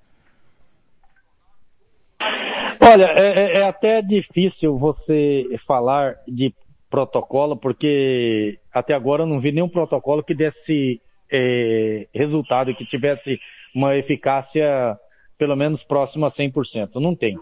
Olha, 2.92 3.06
é, 3.06 3.26
é- 3.28 3.58
é 3.60 3.64
até 3.64 4.02
difícil 4.02 4.78
você 4.78 5.46
falar 5.66 6.16
de 6.28 6.52
protocolo, 6.90 7.56
porque 7.56 8.58
até 8.72 8.92
agora 8.94 9.22
eu 9.22 9.26
não 9.26 9.40
vi 9.40 9.50
nenhum 9.52 9.68
protocolo 9.68 10.22
que 10.22 10.34
desse 10.34 11.00
é, 11.34 12.06
resultado, 12.14 12.74
que 12.74 12.84
tivesse 12.84 13.40
uma 13.74 13.96
eficácia 13.96 14.98
pelo 15.38 15.56
menos 15.56 15.82
próxima 15.82 16.26
a 16.26 16.30
100%. 16.30 16.96
Não 17.00 17.16
tem. 17.16 17.38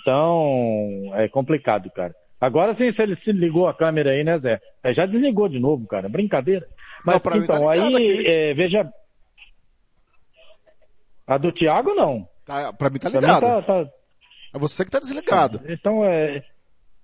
Então, 0.00 1.12
é 1.14 1.28
complicado, 1.28 1.88
cara. 1.92 2.12
Agora 2.40 2.74
sim, 2.74 2.90
se 2.90 3.00
ele 3.00 3.14
se 3.14 3.30
ligou 3.30 3.68
a 3.68 3.74
câmera 3.74 4.10
aí, 4.10 4.24
né, 4.24 4.36
Zé? 4.38 4.60
É, 4.82 4.92
já 4.92 5.06
desligou 5.06 5.48
de 5.48 5.60
novo, 5.60 5.86
cara. 5.86 6.08
Brincadeira. 6.08 6.66
Mas 7.06 7.22
mim 7.24 7.30
tá 7.30 7.36
então, 7.38 7.70
ligado 7.72 7.96
aí, 7.96 8.26
é, 8.26 8.54
veja. 8.54 8.92
A 11.26 11.38
do 11.38 11.52
Thiago, 11.52 11.94
não. 11.94 12.28
Tá, 12.44 12.72
pra 12.72 12.90
mim 12.90 12.98
tá 12.98 13.08
Pra 13.10 13.20
mim 13.20 13.26
ligado. 13.26 13.40
tá- 13.40 13.62
tá, 13.62 13.90
É 14.54 14.58
você 14.58 14.84
que 14.84 14.90
tá 14.90 14.98
desligado. 14.98 15.60
então 15.68 16.04
é. 16.04 16.42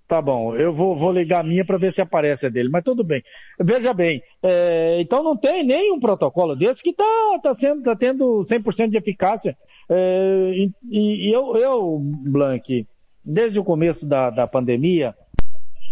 Tá 0.08 0.22
bom, 0.22 0.56
eu 0.56 0.72
vou, 0.72 0.96
vou 0.96 1.12
ligar 1.12 1.40
a 1.40 1.46
minha 1.46 1.62
para 1.66 1.76
ver 1.76 1.92
se 1.92 2.00
aparece 2.00 2.46
a 2.46 2.48
dele, 2.48 2.70
mas 2.70 2.82
tudo 2.82 3.04
bem. 3.04 3.22
Veja 3.60 3.92
bem, 3.92 4.22
é, 4.42 4.98
então 5.02 5.22
não 5.22 5.36
tem 5.36 5.62
nenhum 5.62 6.00
protocolo 6.00 6.56
desse 6.56 6.82
que 6.82 6.94
tá, 6.94 7.04
tá 7.42 7.54
sendo, 7.54 7.82
tá 7.82 7.94
tendo 7.94 8.42
100% 8.50 8.88
de 8.88 8.96
eficácia. 8.96 9.54
É, 9.86 10.50
e, 10.54 10.72
e 10.90 11.30
eu, 11.30 11.54
eu, 11.58 11.98
Blank, 12.00 12.86
desde 13.22 13.60
o 13.60 13.64
começo 13.64 14.06
da, 14.06 14.30
da 14.30 14.46
pandemia, 14.46 15.14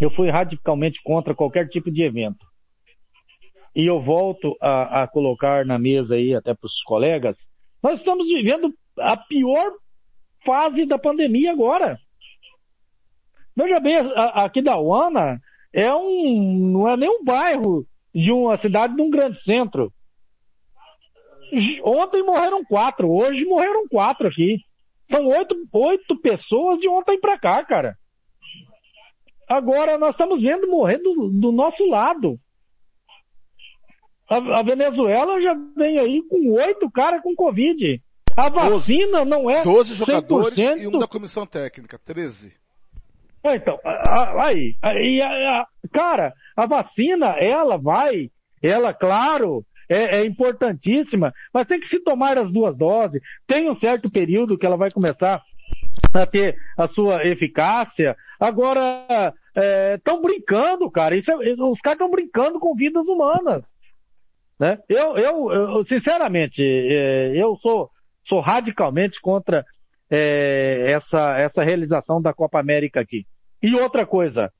eu 0.00 0.08
fui 0.10 0.30
radicalmente 0.30 1.02
contra 1.02 1.34
qualquer 1.34 1.68
tipo 1.68 1.90
de 1.90 2.02
evento. 2.02 2.46
E 3.74 3.84
eu 3.84 4.00
volto 4.00 4.56
a, 4.62 5.02
a 5.02 5.06
colocar 5.06 5.66
na 5.66 5.78
mesa 5.78 6.14
aí, 6.14 6.34
até 6.34 6.54
para 6.54 6.66
os 6.66 6.82
colegas, 6.82 7.46
nós 7.82 7.98
estamos 7.98 8.26
vivendo 8.28 8.72
a 8.98 9.14
pior 9.14 9.72
fase 10.46 10.86
da 10.86 10.98
pandemia 10.98 11.52
agora. 11.52 11.98
Veja 13.54 13.80
bem, 13.80 13.96
aqui 14.34 14.62
da 14.62 14.78
Uana 14.78 15.40
é 15.72 15.92
um, 15.92 16.70
não 16.72 16.88
é 16.88 16.96
nem 16.96 17.10
um 17.10 17.24
bairro 17.24 17.86
de 18.14 18.32
uma 18.32 18.56
cidade 18.56 18.94
de 18.94 19.02
um 19.02 19.10
grande 19.10 19.42
centro. 19.42 19.92
Ontem 21.82 22.22
morreram 22.22 22.64
quatro, 22.64 23.10
hoje 23.10 23.44
morreram 23.44 23.86
quatro 23.88 24.28
aqui. 24.28 24.58
São 25.10 25.26
oito, 25.26 25.54
oito 25.72 26.20
pessoas 26.20 26.78
de 26.80 26.88
ontem 26.88 27.20
pra 27.20 27.38
cá, 27.38 27.64
cara. 27.64 27.94
Agora 29.48 29.96
nós 29.96 30.10
estamos 30.10 30.42
vendo 30.42 30.66
morrer 30.68 30.98
do, 30.98 31.28
do 31.28 31.52
nosso 31.52 31.86
lado. 31.88 32.38
A, 34.28 34.36
a 34.58 34.62
Venezuela 34.62 35.40
já 35.40 35.54
vem 35.76 35.98
aí 35.98 36.22
com 36.28 36.52
oito 36.52 36.90
caras 36.90 37.22
com 37.22 37.34
Covid. 37.34 38.02
A 38.36 38.48
vacina 38.48 39.24
não 39.24 39.48
é 39.50 39.62
12 39.62 39.94
jogadores 39.94 40.54
100%. 40.54 40.78
e 40.82 40.86
um 40.86 40.98
da 40.98 41.06
comissão 41.06 41.46
técnica, 41.46 41.98
13. 42.04 42.52
É, 43.42 43.54
Então, 43.56 43.78
aí, 44.40 44.74
aí, 44.82 45.22
a- 45.22 45.60
a- 45.60 45.66
cara, 45.92 46.34
a 46.56 46.66
vacina, 46.66 47.28
ela 47.38 47.76
vai, 47.78 48.30
ela, 48.62 48.92
claro, 48.92 49.64
é, 49.88 50.18
é 50.18 50.26
importantíssima, 50.26 51.32
mas 51.54 51.66
tem 51.66 51.78
que 51.78 51.86
se 51.86 52.00
tomar 52.00 52.36
as 52.38 52.50
duas 52.52 52.76
doses, 52.76 53.20
tem 53.46 53.70
um 53.70 53.74
certo 53.76 54.10
período 54.10 54.58
que 54.58 54.66
ela 54.66 54.76
vai 54.76 54.90
começar 54.90 55.40
a 56.12 56.26
ter 56.26 56.56
a 56.76 56.88
sua 56.88 57.24
eficácia. 57.24 58.16
Agora, 58.38 59.32
estão 59.94 60.20
brincando, 60.20 60.90
cara, 60.90 61.16
isso 61.16 61.30
é- 61.30 61.36
os 61.36 61.80
caras 61.80 61.96
estão 62.00 62.10
brincando 62.10 62.58
com 62.58 62.74
vidas 62.74 63.06
humanas. 63.06 63.62
Né? 64.58 64.78
Eu, 64.88 65.16
eu, 65.18 65.52
eu, 65.52 65.84
sinceramente, 65.84 66.62
é, 66.62 67.32
eu 67.36 67.54
sou, 67.56 67.90
sou 68.26 68.40
radicalmente 68.40 69.20
contra 69.20 69.64
é, 70.10 70.84
essa, 70.90 71.38
essa 71.38 71.62
realização 71.64 72.20
da 72.20 72.32
Copa 72.34 72.58
América 72.60 73.00
aqui. 73.00 73.26
E 73.62 73.74
outra 73.74 74.04
coisa. 74.06 74.52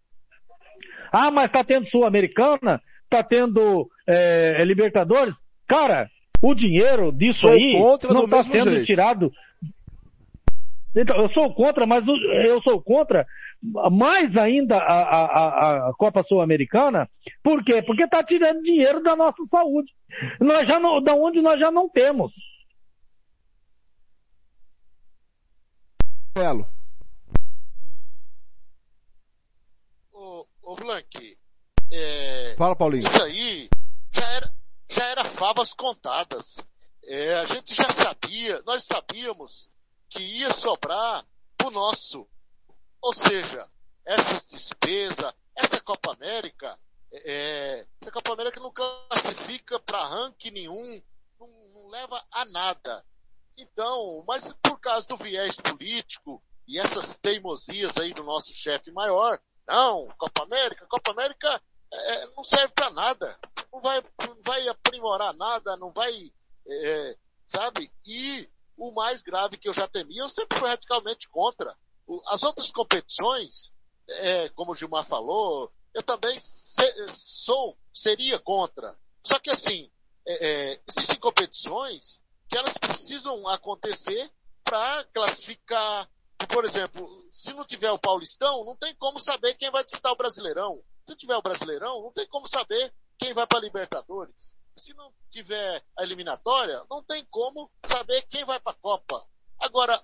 Ah, 1.12 1.30
mas 1.30 1.51
tá 1.51 1.62
tendo 1.62 1.88
Sul-Americana, 1.88 2.80
tá 3.09 3.22
tendo 3.22 3.88
é, 4.06 4.62
Libertadores. 4.64 5.36
Cara, 5.66 6.09
o 6.43 6.55
dinheiro 6.55 7.12
disso 7.12 7.40
Sou 7.40 7.51
aí 7.51 7.78
não 7.78 8.24
está 8.24 8.43
sendo 8.43 8.70
jeito. 8.70 8.86
tirado. 8.86 9.32
Então, 10.94 11.16
eu 11.20 11.28
sou 11.28 11.52
contra, 11.52 11.86
mas 11.86 12.05
eu 12.47 12.60
sou 12.62 12.80
contra 12.82 13.26
mais 13.90 14.36
ainda 14.36 14.76
a, 14.78 15.02
a, 15.02 15.24
a- 15.24 15.88
a 15.90 15.93
Copa 15.94 16.22
Sul-Americana. 16.22 17.09
Por 17.43 17.62
quê? 17.64 17.82
Porque 17.82 18.05
está 18.05 18.22
tirando 18.22 18.62
dinheiro 18.62 19.02
da 19.02 19.14
nossa 19.16 19.44
saúde. 19.44 19.93
Nós 20.40 20.66
já 20.66 20.78
não, 20.80 21.02
da 21.02 21.14
onde 21.14 21.40
nós 21.43 21.59
já 21.60 21.70
não 21.70 21.88
temos. 21.88 22.32
Belo. 26.36 26.68
Ô, 30.12 30.46
ô 30.60 30.74
Blank, 30.74 31.38
é, 31.90 32.54
Fala, 32.58 32.76
Paulinho. 32.76 33.08
isso 33.08 33.24
aí 33.24 33.70
já 34.12 34.28
era, 34.28 34.54
já 34.86 35.04
era 35.06 35.24
favas 35.24 35.72
contadas. 35.72 36.58
É, 37.04 37.36
a 37.36 37.44
gente 37.46 37.74
já 37.74 37.88
sabia, 37.88 38.60
nós 38.66 38.84
sabíamos 38.84 39.70
que 40.10 40.22
ia 40.22 40.52
sobrar 40.52 41.24
pro 41.56 41.70
nosso. 41.70 42.28
Ou 43.00 43.14
seja, 43.14 43.66
essas 44.04 44.44
despesas, 44.44 45.32
essa 45.54 45.80
Copa 45.80 46.12
América, 46.12 46.78
é, 47.14 47.86
essa 47.98 48.12
Copa 48.12 48.34
América 48.34 48.60
não 48.60 48.70
classifica 48.70 49.80
para 49.80 50.04
ranking 50.04 50.50
nenhum, 50.50 51.02
não, 51.40 51.48
não 51.72 51.88
leva 51.88 52.22
a 52.30 52.44
nada. 52.44 53.02
Então, 53.56 54.22
mas 54.26 54.52
por 54.62 54.78
causa 54.80 55.06
do 55.06 55.16
viés 55.16 55.56
político 55.56 56.42
e 56.68 56.78
essas 56.78 57.16
teimosias 57.16 57.96
aí 57.96 58.12
do 58.12 58.22
nosso 58.24 58.52
chefe 58.52 58.90
maior, 58.90 59.40
não, 59.66 60.08
Copa 60.18 60.42
América, 60.42 60.86
Copa 60.88 61.10
América 61.12 61.62
é, 61.92 62.26
não 62.36 62.44
serve 62.44 62.68
para 62.74 62.90
nada. 62.90 63.38
Não 63.72 63.80
vai, 63.80 64.02
não 64.26 64.42
vai 64.44 64.68
aprimorar 64.68 65.34
nada, 65.34 65.76
não 65.76 65.90
vai, 65.92 66.32
é, 66.68 67.16
sabe? 67.46 67.90
E 68.04 68.48
o 68.76 68.92
mais 68.92 69.22
grave 69.22 69.56
que 69.56 69.68
eu 69.68 69.72
já 69.72 69.88
temia, 69.88 70.22
eu 70.22 70.28
sempre 70.28 70.58
fui 70.58 70.68
radicalmente 70.68 71.28
contra. 71.28 71.74
As 72.28 72.42
outras 72.42 72.70
competições, 72.70 73.72
é, 74.08 74.48
como 74.50 74.72
o 74.72 74.74
Gilmar 74.74 75.06
falou, 75.06 75.72
eu 75.94 76.02
também 76.02 76.38
se- 76.38 77.08
sou, 77.08 77.76
seria 77.92 78.38
contra. 78.38 78.96
Só 79.26 79.38
que 79.38 79.50
assim, 79.50 79.90
é, 80.26 80.72
é, 80.74 80.80
existem 80.88 81.18
competições 81.18 82.20
que 82.48 82.56
elas 82.56 82.77
precisam 82.78 83.47
acontecer 83.48 84.31
para 84.64 85.05
classificar. 85.05 86.09
Por 86.48 86.64
exemplo, 86.64 87.27
se 87.31 87.52
não 87.52 87.64
tiver 87.64 87.90
o 87.90 87.98
Paulistão, 87.98 88.64
não 88.64 88.77
tem 88.77 88.94
como 88.97 89.18
saber 89.18 89.55
quem 89.55 89.70
vai 89.70 89.85
disputar 89.85 90.12
o 90.12 90.16
Brasileirão. 90.16 90.82
Se 91.05 91.10
não 91.10 91.16
tiver 91.16 91.36
o 91.36 91.43
Brasileirão, 91.43 92.02
não 92.02 92.12
tem 92.12 92.27
como 92.28 92.47
saber 92.47 92.93
quem 93.18 93.32
vai 93.32 93.47
para 93.47 93.59
a 93.59 93.62
Libertadores. 93.62 94.55
Se 94.77 94.93
não 94.94 95.10
tiver 95.31 95.82
a 95.98 96.02
eliminatória, 96.02 96.85
não 96.90 97.02
tem 97.02 97.24
como 97.31 97.70
saber 97.85 98.23
quem 98.28 98.44
vai 98.44 98.60
para 98.60 98.73
a 98.73 98.81
Copa. 98.81 99.27
Agora, 99.59 100.02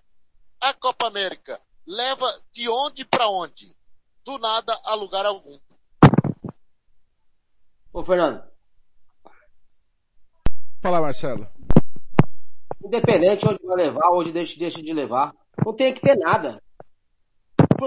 a 0.60 0.72
Copa 0.72 1.06
América 1.06 1.60
leva 1.86 2.42
de 2.52 2.68
onde 2.68 3.04
para 3.04 3.28
onde? 3.28 3.76
Do 4.24 4.38
nada 4.38 4.80
a 4.84 4.94
lugar 4.94 5.26
algum. 5.26 5.58
Ô, 7.92 8.02
Fernando, 8.02 8.42
Fala, 10.82 11.00
Marcelo. 11.00 11.46
Independente 12.84 13.46
onde 13.48 13.64
vai 13.64 13.76
levar, 13.76 14.10
onde 14.10 14.32
deixa, 14.32 14.58
deixa 14.58 14.82
de 14.82 14.92
levar, 14.92 15.32
não 15.64 15.72
tem 15.72 15.92
que 15.92 16.00
ter 16.00 16.16
nada. 16.16 16.62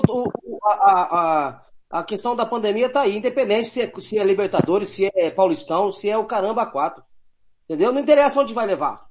O- 0.07 0.59
a, 0.63 1.01
a, 1.01 1.61
a, 1.89 2.03
questão 2.03 2.35
da 2.35 2.45
pandemia 2.45 2.91
tá 2.91 3.01
aí, 3.01 3.15
independente 3.15 3.69
se 3.69 3.81
é, 3.81 3.91
se 3.99 4.17
é 4.17 4.23
Libertadores, 4.23 4.89
se 4.89 5.09
é 5.15 5.29
Paulistão, 5.31 5.91
se 5.91 6.09
é 6.09 6.17
o 6.17 6.25
caramba 6.25 6.65
quatro. 6.65 7.03
Entendeu? 7.63 7.91
Não 7.91 8.01
interessa 8.01 8.39
onde 8.39 8.53
vai 8.53 8.65
levar. 8.65 9.07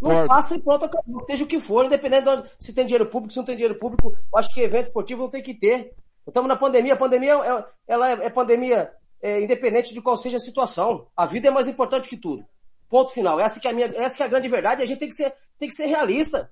Não 0.00 0.10
Concordo. 0.10 0.28
faça 0.28 0.56
e 0.56 0.62
pronto, 0.62 0.84
acabou. 0.84 1.24
seja 1.26 1.44
o 1.44 1.46
que 1.46 1.60
for, 1.60 1.86
independente 1.86 2.24
de 2.24 2.30
onde, 2.30 2.50
se 2.58 2.74
tem 2.74 2.84
dinheiro 2.84 3.06
público, 3.06 3.32
se 3.32 3.38
não 3.38 3.44
tem 3.44 3.56
dinheiro 3.56 3.78
público, 3.78 4.12
eu 4.12 4.38
acho 4.38 4.52
que 4.52 4.60
evento 4.60 4.86
esportivo 4.86 5.22
não 5.22 5.30
tem 5.30 5.42
que 5.42 5.54
ter. 5.54 5.94
Estamos 6.26 6.48
na 6.48 6.56
pandemia, 6.56 6.94
a 6.94 6.98
pandemia 6.98 7.34
é, 7.34 7.64
ela 7.88 8.10
é, 8.10 8.26
é 8.26 8.30
pandemia 8.30 8.90
é, 9.22 9.40
independente 9.42 9.94
de 9.94 10.02
qual 10.02 10.16
seja 10.16 10.36
a 10.36 10.40
situação. 10.40 11.06
A 11.16 11.24
vida 11.24 11.48
é 11.48 11.50
mais 11.50 11.68
importante 11.68 12.08
que 12.08 12.16
tudo. 12.16 12.44
Ponto 12.88 13.12
final. 13.12 13.40
Essa 13.40 13.58
que 13.60 13.66
é 13.66 13.70
a 13.70 13.74
minha, 13.74 13.86
essa 13.94 14.16
que 14.16 14.22
é 14.22 14.26
a 14.26 14.28
grande 14.28 14.48
verdade. 14.48 14.82
A 14.82 14.86
gente 14.86 14.98
tem 14.98 15.08
que 15.08 15.14
ser, 15.14 15.34
tem 15.58 15.68
que 15.68 15.74
ser 15.74 15.86
realista. 15.86 16.50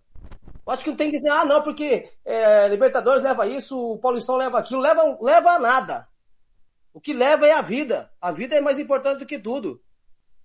Eu 0.67 0.73
acho 0.73 0.83
que 0.83 0.91
não 0.91 0.97
tem 0.97 1.11
que 1.11 1.19
dizer, 1.19 1.31
ah, 1.31 1.45
não, 1.45 1.63
porque 1.63 2.11
é, 2.25 2.69
Libertadores 2.69 3.23
leva 3.23 3.47
isso, 3.47 3.79
o 3.79 3.99
Paulistão 3.99 4.37
leva 4.37 4.59
aquilo, 4.59 4.81
leva, 4.81 5.19
leva 5.21 5.51
a 5.51 5.59
nada. 5.59 6.09
O 6.93 7.01
que 7.01 7.13
leva 7.13 7.47
é 7.47 7.53
a 7.53 7.61
vida. 7.61 8.11
A 8.21 8.33
vida 8.33 8.55
é 8.55 8.61
mais 8.61 8.79
importante 8.79 9.19
do 9.19 9.27
que 9.27 9.39
tudo. 9.39 9.81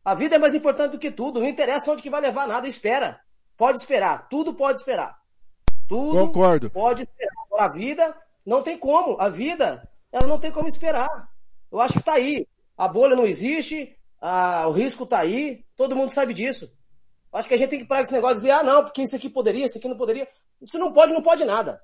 A 0.03 0.15
vida 0.15 0.35
é 0.35 0.39
mais 0.39 0.55
importante 0.55 0.91
do 0.93 0.99
que 0.99 1.11
tudo. 1.11 1.39
Não 1.39 1.47
interessa 1.47 1.91
onde 1.91 2.01
que 2.01 2.09
vai 2.09 2.19
levar 2.19 2.47
nada, 2.47 2.67
espera. 2.67 3.21
Pode 3.55 3.77
esperar. 3.77 4.27
Tudo 4.29 4.53
pode 4.53 4.79
esperar. 4.79 5.17
Tudo 5.87 6.27
Concordo. 6.27 6.69
pode 6.69 7.03
esperar. 7.03 7.33
A 7.59 7.67
vida 7.67 8.15
não 8.45 8.63
tem 8.63 8.77
como. 8.77 9.19
A 9.21 9.29
vida, 9.29 9.87
ela 10.11 10.27
não 10.27 10.39
tem 10.39 10.51
como 10.51 10.67
esperar. 10.67 11.29
Eu 11.71 11.79
acho 11.79 11.93
que 11.93 12.03
tá 12.03 12.13
aí. 12.13 12.47
A 12.77 12.87
bolha 12.87 13.15
não 13.15 13.25
existe, 13.25 13.95
a- 14.21 14.67
o 14.67 14.71
risco 14.71 15.05
tá 15.05 15.19
aí, 15.19 15.63
todo 15.75 15.95
mundo 15.95 16.13
sabe 16.13 16.33
disso. 16.33 16.71
Acho 17.31 17.47
que 17.47 17.53
a 17.53 17.57
gente 17.57 17.69
tem 17.69 17.79
que 17.79 17.85
parar 17.85 18.01
esse 18.01 18.11
negócio 18.11 18.35
de 18.37 18.41
dizer, 18.41 18.51
ah 18.51 18.63
não, 18.63 18.83
porque 18.83 19.03
isso 19.03 19.15
aqui 19.15 19.29
poderia, 19.29 19.65
isso 19.65 19.77
aqui 19.77 19.87
não 19.87 19.97
poderia. 19.97 20.27
Isso 20.61 20.77
não 20.79 20.91
pode, 20.91 21.13
não 21.13 21.21
pode 21.21 21.45
nada. 21.45 21.81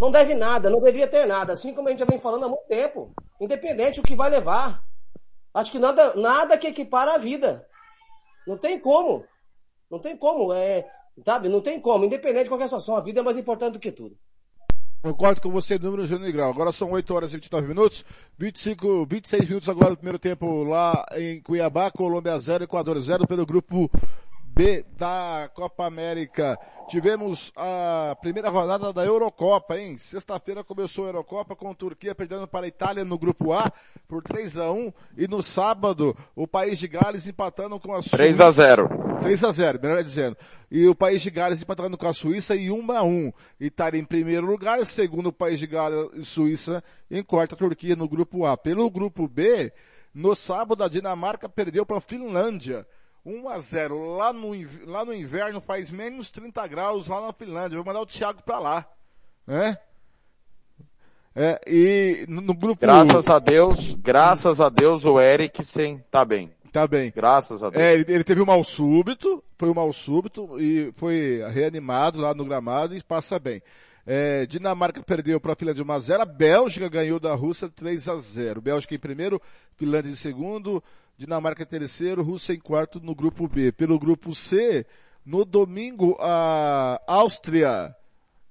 Não 0.00 0.10
deve 0.10 0.34
nada, 0.34 0.70
não 0.70 0.80
deveria 0.80 1.06
ter 1.06 1.26
nada. 1.26 1.52
Assim 1.52 1.74
como 1.74 1.88
a 1.88 1.90
gente 1.90 2.00
já 2.00 2.06
vem 2.06 2.18
falando 2.18 2.44
há 2.44 2.48
muito 2.48 2.66
tempo. 2.66 3.12
Independente 3.40 4.00
o 4.00 4.02
que 4.02 4.16
vai 4.16 4.30
levar. 4.30 4.82
Acho 5.54 5.70
que 5.70 5.78
nada, 5.78 6.14
nada 6.14 6.56
que 6.56 6.66
equipara 6.66 7.14
a 7.14 7.18
vida. 7.18 7.66
Não 8.46 8.56
tem 8.56 8.80
como. 8.80 9.24
Não 9.90 10.00
tem 10.00 10.16
como. 10.16 10.52
É, 10.52 10.90
sabe? 11.24 11.48
Não 11.48 11.60
tem 11.60 11.80
como. 11.80 12.04
Independente 12.04 12.44
de 12.44 12.48
qualquer 12.48 12.64
situação, 12.64 12.96
a 12.96 13.00
vida 13.00 13.20
é 13.20 13.22
mais 13.22 13.36
importante 13.36 13.74
do 13.74 13.78
que 13.78 13.92
tudo. 13.92 14.16
Concordo 15.02 15.40
com 15.40 15.50
você, 15.50 15.80
número 15.80 16.06
Júnior 16.06 16.30
Grau. 16.30 16.50
Agora 16.50 16.70
são 16.70 16.92
8 16.92 17.12
horas 17.12 17.30
e 17.30 17.34
29 17.34 17.66
minutos. 17.66 18.04
25, 18.38 19.04
26 19.04 19.48
minutos 19.48 19.68
agora 19.68 19.90
do 19.90 19.96
primeiro 19.96 20.18
tempo 20.18 20.62
lá 20.62 21.04
em 21.16 21.40
Cuiabá, 21.40 21.90
Colômbia 21.90 22.38
0, 22.38 22.62
Equador 22.62 23.00
0 23.00 23.26
pelo 23.26 23.44
grupo 23.44 23.90
B 24.54 24.84
da 24.96 25.50
Copa 25.54 25.86
América. 25.86 26.56
Tivemos 26.92 27.50
a 27.56 28.14
primeira 28.20 28.50
rodada 28.50 28.92
da 28.92 29.02
Eurocopa, 29.02 29.78
hein? 29.78 29.96
Sexta-feira 29.96 30.62
começou 30.62 31.06
a 31.06 31.08
Eurocopa 31.08 31.56
com 31.56 31.70
a 31.70 31.74
Turquia 31.74 32.14
perdendo 32.14 32.46
para 32.46 32.66
a 32.66 32.68
Itália 32.68 33.02
no 33.02 33.16
grupo 33.16 33.54
A 33.54 33.72
por 34.06 34.22
3 34.22 34.58
a 34.58 34.70
1 34.70 34.92
e 35.16 35.26
no 35.26 35.42
sábado 35.42 36.14
o 36.36 36.46
país 36.46 36.78
de 36.78 36.86
Gales 36.86 37.26
empatando 37.26 37.80
com 37.80 37.94
a 37.94 38.02
Suíça. 38.02 38.18
3 38.18 38.40
a 38.42 38.50
0 38.50 38.88
3 39.22 39.42
a 39.42 39.52
0 39.52 39.80
melhor 39.82 40.04
dizendo. 40.04 40.36
E 40.70 40.86
o 40.86 40.94
país 40.94 41.22
de 41.22 41.30
Gales 41.30 41.62
empatando 41.62 41.96
com 41.96 42.06
a 42.06 42.12
Suíça 42.12 42.54
em 42.54 42.70
1 42.70 42.92
a 42.92 43.02
1 43.02 43.32
Itália 43.58 43.98
em 43.98 44.04
primeiro 44.04 44.44
lugar, 44.44 44.84
segundo 44.84 45.30
o 45.30 45.32
país 45.32 45.58
de 45.58 45.66
Gales 45.66 46.10
e 46.12 46.26
Suíça 46.26 46.84
em 47.10 47.22
quarta, 47.22 47.56
Turquia 47.56 47.96
no 47.96 48.06
grupo 48.06 48.44
A. 48.44 48.54
Pelo 48.54 48.90
grupo 48.90 49.26
B, 49.26 49.72
no 50.12 50.34
sábado 50.34 50.84
a 50.84 50.88
Dinamarca 50.88 51.48
perdeu 51.48 51.86
para 51.86 51.96
a 51.96 52.02
Finlândia. 52.02 52.86
1 53.24 53.48
a 53.48 53.58
0 53.58 54.16
lá 54.16 54.32
no, 54.32 54.50
lá 54.84 55.04
no 55.04 55.14
inverno 55.14 55.60
faz 55.60 55.90
menos 55.90 56.30
30 56.30 56.66
graus 56.66 57.06
lá 57.06 57.20
na 57.20 57.32
Finlândia. 57.32 57.76
Vou 57.76 57.84
mandar 57.84 58.00
o 58.00 58.06
Thiago 58.06 58.42
para 58.42 58.58
lá. 58.58 58.86
Né? 59.46 59.76
É, 61.34 61.60
e 61.66 62.26
no, 62.28 62.40
no 62.40 62.54
grupo... 62.54 62.80
Graças 62.80 63.26
a 63.26 63.38
Deus, 63.38 63.94
graças 63.94 64.60
a 64.60 64.68
Deus 64.68 65.04
o 65.04 65.20
Eriksen 65.20 66.04
tá 66.10 66.24
bem. 66.24 66.52
Tá 66.72 66.86
bem. 66.86 67.12
Graças 67.14 67.62
a 67.62 67.70
Deus. 67.70 67.82
É, 67.82 67.94
ele, 67.94 68.04
ele 68.08 68.24
teve 68.24 68.40
um 68.40 68.46
mal 68.46 68.64
súbito, 68.64 69.42
foi 69.58 69.68
um 69.68 69.74
mal 69.74 69.92
súbito 69.92 70.58
e 70.58 70.90
foi 70.92 71.42
reanimado 71.52 72.20
lá 72.20 72.34
no 72.34 72.44
gramado 72.44 72.96
e 72.96 73.02
passa 73.02 73.38
bem. 73.38 73.62
É, 74.04 74.46
Dinamarca 74.46 75.02
perdeu 75.02 75.40
para 75.40 75.52
a 75.52 75.56
Finlândia 75.56 75.84
1 75.84 75.92
a 75.92 75.98
0 75.98 76.22
a 76.22 76.26
Bélgica 76.26 76.88
ganhou 76.88 77.20
da 77.20 77.34
Rússia 77.34 77.68
3 77.68 78.08
a 78.08 78.16
0 78.16 78.60
Bélgica 78.60 78.94
em 78.96 78.98
primeiro, 78.98 79.40
Finlândia 79.76 80.10
em 80.10 80.16
segundo, 80.16 80.82
Dinamarca 81.16 81.62
em 81.62 81.66
terceiro, 81.66 82.22
Rússia 82.22 82.52
em 82.52 82.58
quarto 82.58 83.00
no 83.00 83.14
grupo 83.14 83.46
B. 83.46 83.70
Pelo 83.70 83.98
grupo 83.98 84.34
C, 84.34 84.84
no 85.24 85.44
domingo 85.44 86.16
a 86.20 87.00
Áustria 87.06 87.94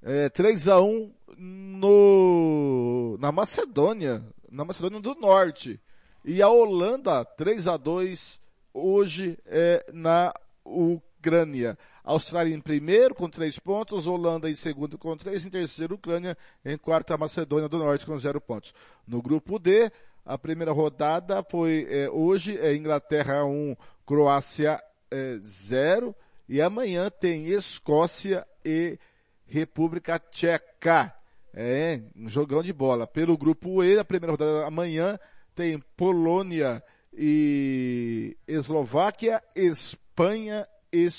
é, 0.01 0.29
3 0.29 0.67
a 0.69 0.81
1 0.81 1.11
no 1.37 3.17
na 3.19 3.31
Macedônia, 3.31 4.23
na 4.49 4.63
Macedônia 4.63 5.01
do 5.01 5.15
Norte. 5.15 5.79
E 6.23 6.41
a 6.41 6.47
Holanda 6.47 7.25
3 7.25 7.67
a 7.67 7.77
2 7.77 8.39
hoje 8.73 9.37
é 9.45 9.85
na 9.91 10.33
Ucrânia. 10.63 11.77
Austrália 12.03 12.55
em 12.55 12.59
primeiro 12.59 13.13
com 13.13 13.29
três 13.29 13.59
pontos, 13.59 14.07
Holanda 14.07 14.49
em 14.49 14.55
segundo 14.55 14.97
com 14.97 15.15
três, 15.15 15.45
em 15.45 15.49
terceiro 15.49 15.95
Ucrânia, 15.95 16.37
em 16.65 16.77
quarto 16.77 17.13
a 17.13 17.17
Macedônia 17.17 17.69
do 17.69 17.77
Norte 17.77 18.05
com 18.05 18.17
zero 18.17 18.41
pontos. 18.41 18.73
No 19.07 19.21
grupo 19.21 19.59
D, 19.59 19.91
a 20.25 20.37
primeira 20.37 20.71
rodada 20.71 21.43
foi 21.43 21.87
é, 21.89 22.09
hoje 22.09 22.57
é 22.57 22.75
Inglaterra 22.75 23.45
1, 23.45 23.75
Croácia 24.05 24.81
é, 25.09 25.37
0 25.37 26.15
e 26.47 26.61
amanhã 26.61 27.09
tem 27.09 27.47
Escócia 27.47 28.45
e 28.63 28.99
República 29.45 30.19
Tcheca. 30.19 31.13
É, 31.53 32.01
um 32.15 32.29
jogão 32.29 32.63
de 32.63 32.71
bola. 32.71 33.05
Pelo 33.05 33.37
grupo 33.37 33.83
E, 33.83 33.99
a 33.99 34.05
primeira 34.05 34.31
rodada 34.31 34.65
amanhã 34.65 35.19
tem 35.53 35.79
Polônia 35.97 36.81
e 37.13 38.37
Eslováquia, 38.47 39.43
Espanha 39.53 40.65
e 40.91 41.11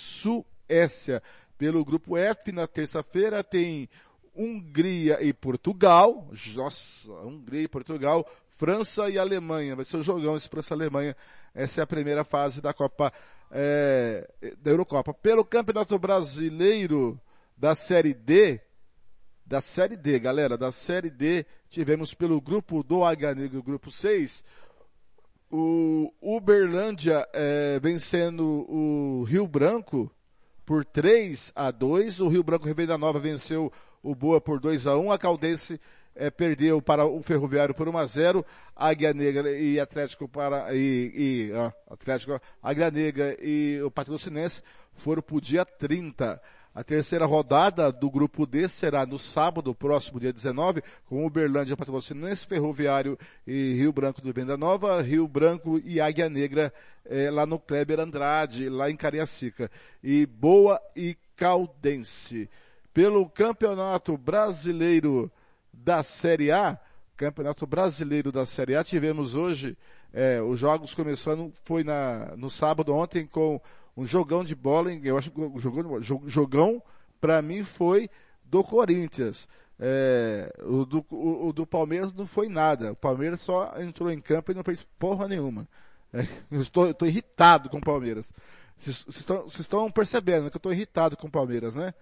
Suécia. 0.73 1.23
Pelo 1.59 1.85
grupo 1.85 2.17
F, 2.17 2.51
na 2.51 2.67
terça-feira, 2.67 3.45
tem 3.45 3.89
Hungria 4.35 5.23
e 5.23 5.33
Portugal. 5.33 6.29
Nossa, 6.55 7.13
Hungria 7.13 7.63
e 7.63 7.69
Portugal. 7.69 8.27
França 8.49 9.11
e 9.11 9.19
Alemanha. 9.19 9.77
Vai 9.77 9.85
ser 9.85 9.99
um 9.99 10.03
jogão 10.03 10.37
esse 10.37 10.49
França 10.49 10.73
e 10.73 10.77
Alemanha. 10.77 11.17
Essa 11.55 11.83
é 11.83 11.85
a 11.85 11.87
primeira 11.87 12.25
fase 12.25 12.61
da 12.61 12.73
Copa, 12.73 13.13
é, 13.51 14.29
da 14.59 14.71
Eurocopa. 14.71 15.13
Pelo 15.13 15.45
Campeonato 15.45 15.99
Brasileiro 15.99 17.21
da 17.57 17.75
Série 17.75 18.15
D, 18.15 18.61
da 19.45 19.61
Série 19.61 19.97
D, 19.97 20.19
galera, 20.19 20.57
da 20.57 20.73
Série 20.73 21.11
D, 21.11 21.45
tivemos 21.69 22.15
pelo 22.15 22.41
grupo 22.41 22.83
do 22.83 23.05
H 23.05 23.35
Negro, 23.35 23.63
grupo 23.63 23.91
6, 23.91 24.43
o 25.51 26.11
Uberlândia 26.21 27.29
é, 27.33 27.79
vencendo 27.79 28.65
o 28.69 29.23
Rio 29.25 29.47
Branco 29.47 30.11
por 30.73 30.87
3 30.87 31.53
a 31.55 31.71
2 31.71 32.21
o 32.21 32.29
Rio 32.29 32.43
Branco 32.43 32.67
Ribeira 32.67 32.97
Nova 32.97 33.21
venceu 33.21 33.71
o 34.03 34.15
Boa 34.15 34.41
por 34.41 34.59
2 34.59 34.87
a 34.87 34.97
1 34.97 35.13
a 35.13 35.19
Caldense 35.19 35.79
é, 36.15 36.31
perdeu 36.31 36.81
para 36.81 37.05
o 37.05 37.23
Ferroviário 37.23 37.75
por 37.75 37.87
1 37.91 37.99
a 37.99 38.07
0 38.07 38.47
Águia 38.75 39.13
Negra 39.13 39.53
e 39.53 39.79
Atlético 39.79 40.27
para 40.27 40.75
e, 40.75 41.13
e 41.15 41.53
ó, 41.53 41.71
Atlético 41.93 42.41
Águia 42.63 42.91
Negra 42.91 43.37
e 43.39 43.83
o 43.83 43.91
Patrocinense 43.91 44.63
foram 44.95 45.21
para 45.21 45.37
o 45.37 45.43
dia 45.43 45.63
30 45.67 46.41
a 46.75 46.83
terceira 46.83 47.27
rodada 47.27 47.93
do 47.93 48.11
grupo 48.11 48.47
D 48.47 48.67
será 48.67 49.05
no 49.05 49.19
sábado, 49.19 49.75
próximo 49.75 50.19
dia 50.19 50.33
19, 50.33 50.83
com 51.05 51.27
Uberlândia 51.27 51.77
Patrocinense, 51.77 52.47
Ferroviário 52.47 53.19
e 53.47 53.75
Rio 53.75 53.93
Branco 53.93 54.23
do 54.23 54.33
Venda 54.33 54.57
Nova, 54.57 55.03
Rio 55.03 55.29
Branco 55.29 55.79
e 55.85 56.01
Águia 56.01 56.31
Negra 56.31 56.73
é, 57.05 57.31
lá 57.31 57.45
no 57.45 57.59
Kleber 57.59 58.01
Andrade, 58.01 58.71
lá 58.71 58.91
em 58.91 58.97
Cariacica. 58.97 59.71
E 60.03 60.25
Boa 60.25 60.81
e 60.97 61.17
Caldense. 61.37 62.49
Pelo 62.95 63.29
Campeonato 63.29 64.17
Brasileiro 64.17 65.31
da 65.73 66.03
Série 66.03 66.51
A, 66.51 66.79
Campeonato 67.19 67.67
Brasileiro 67.67 68.33
da 68.33 68.47
Série 68.47 68.77
A, 68.77 68.83
tivemos 68.83 69.35
hoje 69.35 69.77
é, 70.13 70.41
os 70.41 70.59
jogos 70.59 70.95
começando, 70.95 71.53
foi 71.65 71.85
na, 71.85 72.35
no 72.37 72.49
sábado 72.49 72.95
ontem 72.95 73.27
com 73.27 73.61
um 73.97 74.07
jogão 74.07 74.43
de 74.43 74.55
bola, 74.55 74.93
eu 74.93 75.19
acho 75.19 75.31
que 75.31 75.41
o 75.41 75.59
jogão, 75.59 76.01
jogão 76.27 76.83
para 77.21 77.41
mim 77.43 77.63
foi 77.63 78.09
do 78.45 78.65
Corinthians. 78.65 79.49
É, 79.79 80.53
o, 80.65 80.85
do, 80.85 81.05
o, 81.11 81.49
o, 81.49 81.53
do 81.53 81.67
Palmeiras 81.67 82.13
não 82.13 82.27
foi 82.27 82.49
nada. 82.49 82.93
O 82.93 82.97
Palmeiras 82.97 83.41
só 83.41 83.75
entrou 83.81 84.11
em 84.11 84.21
campo 84.21 84.53
e 84.53 84.55
não 84.55 84.63
fez 84.63 84.87
porra 84.99 85.27
nenhuma. 85.29 85.69
É, 86.13 86.27
eu 86.51 86.61
estou, 86.61 86.91
estou, 86.91 87.09
irritado 87.09 87.69
com 87.69 87.79
o 87.79 87.83
Palmeiras. 87.83 88.33
Vocês 88.79 89.05
estão, 89.09 89.47
estão, 89.47 89.91
percebendo 89.91 90.51
que 90.51 90.57
eu 90.57 90.59
estou 90.59 90.73
irritado 90.73 91.17
com 91.17 91.27
o 91.27 91.31
Palmeiras, 91.31 91.75
né? 91.75 91.95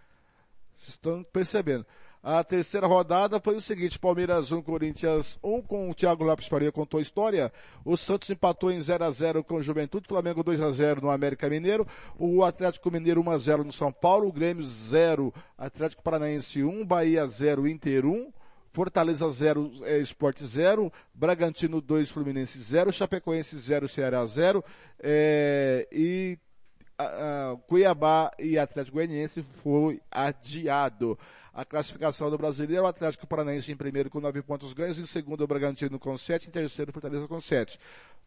Vocês 0.77 0.91
estão 0.91 1.23
percebendo. 1.25 1.87
A 2.23 2.45
terceira 2.45 2.87
rodada 2.87 3.41
foi 3.41 3.57
o 3.57 3.63
seguinte, 3.63 3.99
Palmeiras 3.99 4.53
1, 4.53 4.61
Corinthians 4.61 5.39
1, 5.43 5.63
com 5.63 5.89
o 5.89 5.95
Thiago 5.95 6.23
Lopes 6.23 6.47
Faria 6.47 6.71
contou 6.71 6.99
a 6.99 7.03
história. 7.03 7.51
O 7.83 7.97
Santos 7.97 8.29
empatou 8.29 8.71
em 8.71 8.79
0 8.79 9.05
a 9.05 9.11
0 9.11 9.43
com 9.43 9.55
o 9.55 9.63
Juventude, 9.63 10.07
Flamengo 10.07 10.45
2 10.45 10.61
a 10.61 10.71
0 10.71 11.01
no 11.01 11.11
América 11.11 11.49
Mineiro, 11.49 11.87
o 12.19 12.45
Atlético 12.45 12.91
Mineiro 12.91 13.23
1 13.23 13.31
a 13.31 13.39
0 13.39 13.65
no 13.65 13.73
São 13.73 13.91
Paulo, 13.91 14.29
o 14.29 14.33
Grêmio 14.33 14.67
0, 14.67 15.33
Atlético 15.57 16.03
Paranaense 16.03 16.63
1, 16.63 16.85
Bahia 16.85 17.27
0, 17.27 17.67
Inter 17.67 18.05
1, 18.05 18.31
Fortaleza 18.71 19.27
0, 19.31 19.73
é, 19.85 19.97
Esporte 19.99 20.45
0, 20.45 20.93
Bragantino 21.15 21.81
2, 21.81 22.11
Fluminense 22.11 22.61
0, 22.61 22.93
Chapecoense 22.93 23.59
0, 23.59 23.89
Ceará 23.89 24.27
0, 24.27 24.63
é, 25.03 25.89
e 25.91 26.39
a, 26.99 27.05
a, 27.53 27.57
Cuiabá 27.67 28.31
e 28.39 28.59
Atlético 28.59 28.97
Goianiense 28.97 29.43
foi 29.43 30.03
adiado 30.11 31.19
a 31.53 31.65
classificação 31.65 32.31
do 32.31 32.39
brasileiro, 32.39 32.85
o 32.85 32.87
Atlético 32.87 33.27
Paranaense 33.27 33.73
em 33.73 33.77
primeiro 33.77 34.09
com 34.09 34.21
nove 34.21 34.41
pontos 34.43 34.73
ganhos, 34.73 34.99
em 34.99 35.07
segundo 35.07 35.43
o 35.43 35.47
Bragantino 35.47 35.99
com 35.99 36.17
sete, 36.17 36.49
em 36.49 36.51
terceiro 36.51 36.91
o 36.91 36.93
Fortaleza 36.93 37.27
com 37.27 37.41
sete. 37.41 37.79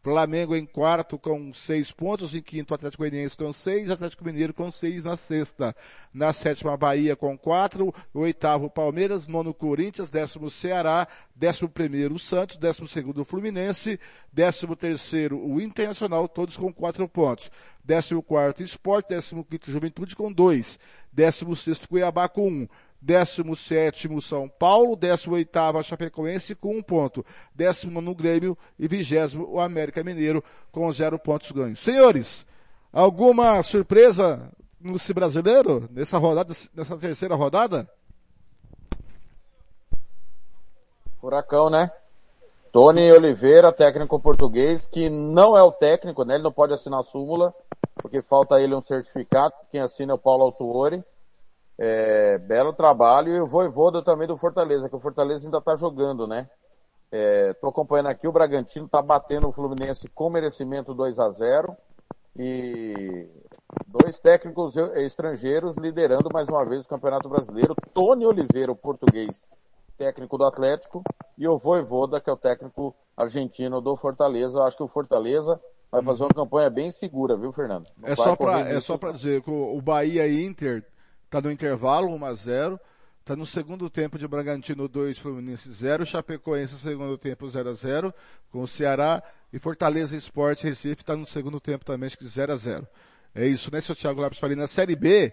Flamengo 0.02 0.54
em 0.54 0.66
quarto 0.66 1.18
com 1.18 1.50
seis 1.54 1.90
pontos, 1.90 2.34
em 2.34 2.42
quinto 2.42 2.72
o 2.72 2.74
Atlético 2.74 3.02
Goianiense 3.02 3.38
com 3.38 3.50
seis, 3.54 3.88
Atlético 3.88 4.22
Mineiro 4.22 4.52
com 4.52 4.70
seis 4.70 5.04
na 5.04 5.16
sexta. 5.16 5.74
Na 6.12 6.30
sétima 6.34 6.76
Bahia 6.76 7.16
com 7.16 7.38
quatro, 7.38 7.92
o 8.12 8.20
oitavo 8.20 8.68
Palmeiras, 8.68 9.26
nono 9.26 9.54
Corinthians, 9.54 10.10
décimo 10.10 10.50
Ceará, 10.50 11.08
décimo 11.34 11.70
primeiro 11.70 12.18
Santos, 12.18 12.58
décimo 12.58 12.86
segundo 12.86 13.24
Fluminense, 13.24 13.98
décimo 14.30 14.76
terceiro 14.76 15.38
o 15.38 15.58
Internacional, 15.58 16.28
todos 16.28 16.54
com 16.54 16.70
quatro 16.70 17.08
pontos. 17.08 17.50
Décimo 17.82 18.22
quarto 18.22 18.62
Esporte, 18.62 19.08
décimo 19.08 19.42
quinto 19.42 19.70
Juventude 19.70 20.14
com 20.14 20.30
dois, 20.30 20.78
décimo 21.10 21.56
sexto 21.56 21.88
Cuiabá 21.88 22.28
com 22.28 22.48
um. 22.48 22.68
17 23.04 24.08
São 24.22 24.48
Paulo, 24.48 24.96
18 24.96 25.82
Chapecoense 25.82 26.54
com 26.54 26.78
um 26.78 26.82
ponto, 26.82 27.24
19 27.54 28.14
Grêmio 28.14 28.56
e 28.78 28.88
20 28.88 29.36
o 29.36 29.60
América 29.60 30.02
Mineiro 30.02 30.42
com 30.72 30.90
zero 30.90 31.18
pontos 31.18 31.52
ganhos. 31.52 31.80
Senhores, 31.80 32.46
alguma 32.90 33.62
surpresa 33.62 34.50
no 34.80 34.96
brasileiro 35.14 35.86
nessa 35.90 36.16
rodada, 36.16 36.54
nessa 36.74 36.96
terceira 36.96 37.34
rodada? 37.34 37.86
Furacão, 41.20 41.68
né? 41.68 41.90
Tony 42.72 43.12
Oliveira, 43.12 43.70
técnico 43.70 44.18
português, 44.18 44.86
que 44.86 45.10
não 45.10 45.56
é 45.56 45.62
o 45.62 45.70
técnico, 45.70 46.24
né? 46.24 46.34
Ele 46.34 46.42
não 46.42 46.52
pode 46.52 46.72
assinar 46.72 47.00
a 47.00 47.04
súmula, 47.04 47.54
porque 47.96 48.22
falta 48.22 48.60
ele 48.60 48.74
um 48.74 48.80
certificado. 48.80 49.54
Quem 49.70 49.80
assina 49.80 50.12
é 50.12 50.16
o 50.16 50.18
Paulo 50.18 50.44
Autuori. 50.44 51.04
É, 51.78 52.38
belo 52.38 52.72
trabalho 52.72 53.34
e 53.34 53.40
o 53.40 53.46
Voivoda 53.46 54.02
também 54.02 54.28
do 54.28 54.36
Fortaleza, 54.36 54.88
que 54.88 54.94
o 54.94 55.00
Fortaleza 55.00 55.46
ainda 55.46 55.58
está 55.58 55.76
jogando, 55.76 56.26
né? 56.26 56.48
Estou 57.10 57.68
é, 57.68 57.72
acompanhando 57.72 58.08
aqui, 58.08 58.26
o 58.26 58.32
Bragantino 58.32 58.86
está 58.86 59.02
batendo 59.02 59.48
o 59.48 59.52
Fluminense 59.52 60.08
com 60.08 60.30
merecimento 60.30 60.94
2 60.94 61.18
a 61.18 61.30
0 61.30 61.76
e 62.36 63.28
dois 63.86 64.18
técnicos 64.18 64.76
estrangeiros 64.76 65.76
liderando 65.76 66.28
mais 66.32 66.48
uma 66.48 66.64
vez 66.64 66.84
o 66.84 66.88
Campeonato 66.88 67.28
Brasileiro. 67.28 67.74
Tony 67.92 68.26
Oliveira, 68.26 68.72
o 68.72 68.76
português, 68.76 69.48
técnico 69.96 70.36
do 70.36 70.44
Atlético, 70.44 71.02
e 71.38 71.46
o 71.46 71.58
Voivoda, 71.58 72.20
que 72.20 72.28
é 72.28 72.32
o 72.32 72.36
técnico 72.36 72.94
argentino 73.16 73.80
do 73.80 73.96
Fortaleza. 73.96 74.58
Eu 74.58 74.64
acho 74.64 74.76
que 74.76 74.82
o 74.82 74.88
Fortaleza 74.88 75.60
vai 75.90 76.02
fazer 76.02 76.24
uma 76.24 76.34
campanha 76.34 76.70
bem 76.70 76.90
segura, 76.90 77.36
viu, 77.36 77.52
Fernando? 77.52 77.86
Não 77.96 78.08
é 78.08 78.16
só 78.16 78.34
para 78.34 78.60
é 78.60 78.80
só 78.80 78.98
para 78.98 79.12
dizer 79.12 79.42
que 79.42 79.50
o 79.50 79.80
Bahia 79.80 80.28
Inter 80.28 80.84
Está 81.24 81.40
no 81.40 81.50
intervalo 81.50 82.08
1 82.08 82.24
a 82.24 82.34
0 82.34 82.80
Está 83.20 83.34
no 83.34 83.46
segundo 83.46 83.88
tempo 83.88 84.18
de 84.18 84.28
Bragantino 84.28 84.86
2, 84.86 85.18
Fluminense 85.18 85.72
0. 85.72 86.04
Chapecoense, 86.04 86.76
segundo 86.76 87.16
tempo 87.16 87.48
0 87.48 87.70
a 87.70 87.72
0 87.72 88.14
Com 88.50 88.60
o 88.60 88.68
Ceará 88.68 89.22
e 89.50 89.58
Fortaleza 89.58 90.14
Esporte 90.14 90.64
Recife 90.64 91.00
está 91.00 91.16
no 91.16 91.24
segundo 91.24 91.58
tempo 91.58 91.86
também, 91.86 92.06
acho 92.06 92.18
que 92.18 92.26
0 92.26 92.52
a 92.52 92.56
0 92.56 92.86
É 93.34 93.46
isso, 93.46 93.72
né, 93.72 93.80
seu 93.80 93.96
Thiago 93.96 94.20
Lopes 94.20 94.38
Faria? 94.38 94.54
Na 94.54 94.66
Série 94.66 94.94
B, 94.94 95.32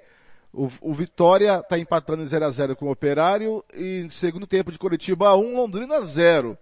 O, 0.53 0.69
o 0.79 0.93
Vitória 0.93 1.59
está 1.59 1.77
empatando 1.77 2.23
em 2.23 2.25
0x0 2.25 2.75
com 2.75 2.85
o 2.85 2.91
Operário 2.91 3.63
e 3.73 4.07
segundo 4.09 4.47
tempo 4.47 4.71
de 4.71 4.79
Curitiba 4.79 5.35
1, 5.35 5.55
Londrina 5.55 6.01
0. 6.01 6.57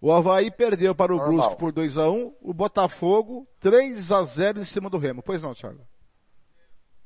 O 0.00 0.10
Havaí 0.10 0.50
perdeu 0.50 0.94
para 0.94 1.14
o 1.14 1.18
Normal. 1.18 1.36
Brusque 1.36 1.56
por 1.56 1.72
2x1, 1.72 2.32
o 2.40 2.52
Botafogo 2.54 3.46
3x0 3.62 4.58
em 4.58 4.64
cima 4.64 4.88
do 4.88 4.98
Remo. 4.98 5.22
Pois 5.22 5.42
não, 5.42 5.54
Thiago? 5.54 5.80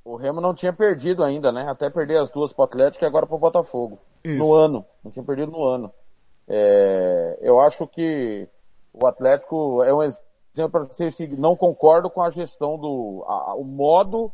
O 0.08 0.14
Remo 0.16 0.40
não 0.40 0.54
tinha 0.54 0.72
perdido 0.72 1.24
ainda, 1.24 1.50
né? 1.50 1.66
Até 1.68 1.90
perder 1.90 2.18
as 2.18 2.30
duas 2.30 2.52
pro 2.52 2.62
Atlético 2.64 3.04
e 3.04 3.06
agora 3.08 3.26
pro 3.26 3.36
Botafogo. 3.38 3.98
Isso. 4.22 4.38
No 4.38 4.52
ano. 4.54 4.84
Não 5.02 5.10
tinha 5.10 5.24
perdido 5.24 5.50
no 5.50 5.64
ano. 5.64 5.92
É, 6.48 7.38
eu 7.40 7.58
acho 7.60 7.86
que 7.88 8.48
o 8.92 9.04
Atlético 9.06 9.82
é 9.82 9.92
um 9.92 10.02
exemplo 10.02 10.22
para 10.70 11.10
se 11.10 11.26
não 11.36 11.56
concordo 11.56 12.08
com 12.08 12.22
a 12.22 12.30
gestão 12.30 12.78
do, 12.78 13.24
a- 13.26 13.54
o 13.56 13.64
modo 13.64 14.32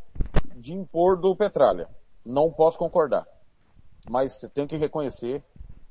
de 0.55 0.73
impor 0.75 1.17
do 1.17 1.35
Petralha. 1.35 1.89
Não 2.23 2.51
posso 2.51 2.77
concordar. 2.77 3.25
Mas 4.07 4.39
tenho 4.53 4.67
que 4.67 4.77
reconhecer 4.77 5.43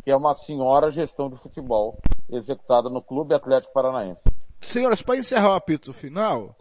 que 0.04 0.10
é 0.10 0.16
uma 0.16 0.32
senhora 0.34 0.90
gestão 0.92 1.28
de 1.28 1.36
futebol 1.36 1.98
executada 2.30 2.88
no 2.88 3.02
Clube 3.02 3.34
Atlético 3.34 3.72
Paranaense. 3.72 4.22
Senhores, 4.60 5.02
para 5.02 5.16
encerrar 5.18 5.50
o 5.50 5.54
apito 5.54 5.92
final, 5.92 6.54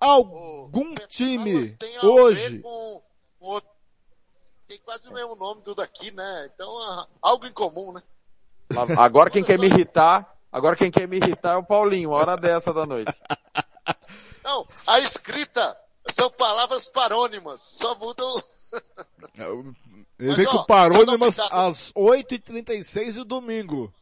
algum 0.00 0.94
Petronas 0.94 1.08
time 1.14 1.76
hoje, 2.02 2.58
com- 2.60 3.02
com 3.38 3.46
outro- 3.46 3.70
Tem 4.66 4.78
quase 4.78 5.08
o 5.08 5.12
mesmo 5.12 5.34
nome 5.36 5.62
do 5.62 5.74
daqui, 5.74 6.10
né? 6.12 6.50
Então, 6.54 6.68
ah, 6.82 7.06
algo 7.20 7.44
em 7.46 7.52
comum, 7.52 7.92
né? 7.92 8.02
Agora 8.96 9.28
quem 9.28 9.42
quer 9.42 9.58
me 9.58 9.66
irritar, 9.66 10.32
agora 10.50 10.76
quem 10.76 10.90
quer 10.92 11.08
me 11.08 11.16
irritar 11.16 11.54
é 11.54 11.56
o 11.56 11.64
Paulinho, 11.64 12.10
hora 12.10 12.36
dessa 12.36 12.72
da 12.72 12.86
noite. 12.86 13.12
Não, 14.44 14.66
a 14.88 15.00
escrita 15.00 15.76
são 16.12 16.30
palavras 16.30 16.86
parônimas, 16.86 17.60
só 17.60 17.94
mudam. 17.96 18.40
ele 19.34 20.28
Mas, 20.28 20.36
vem 20.36 20.46
com 20.46 20.64
parônimas 20.64 21.38
às 21.40 21.92
8h36 21.94 23.14
do 23.14 23.24
domingo. 23.24 23.92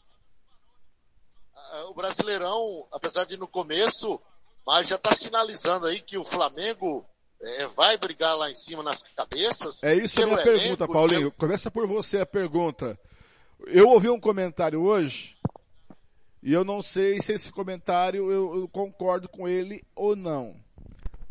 Ah, 1.57 1.85
O 1.89 1.95
Brasileirão, 1.95 2.87
apesar 2.93 3.25
de 3.25 3.37
no 3.39 3.49
começo, 3.49 4.21
mas 4.69 4.87
já 4.87 4.97
está 4.97 5.15
sinalizando 5.15 5.87
aí 5.87 5.99
que 5.99 6.19
o 6.19 6.25
Flamengo 6.27 7.03
eh, 7.41 7.67
vai 7.69 7.97
brigar 7.97 8.37
lá 8.37 8.51
em 8.51 8.55
cima 8.55 8.83
nas 8.83 9.03
cabeças. 9.03 9.83
É 9.83 9.95
isso 9.95 10.21
a 10.21 10.27
minha 10.27 10.35
elenco, 10.43 10.59
pergunta, 10.59 10.87
Paulinho. 10.87 11.21
pelo- 11.21 11.33
Começa 11.33 11.71
por 11.71 11.87
você 11.89 12.21
a 12.21 12.27
pergunta. 12.27 13.01
Eu 13.67 13.89
ouvi 13.89 14.11
um 14.11 14.21
comentário 14.21 14.83
hoje, 14.83 15.39
e 16.43 16.53
eu 16.53 16.65
não 16.67 16.83
sei 16.83 17.19
se 17.23 17.33
esse 17.33 17.51
comentário 17.51 18.31
eu, 18.31 18.57
eu 18.61 18.69
concordo 18.69 19.27
com 19.27 19.49
ele 19.49 19.83
ou 19.97 20.15
não. 20.15 20.55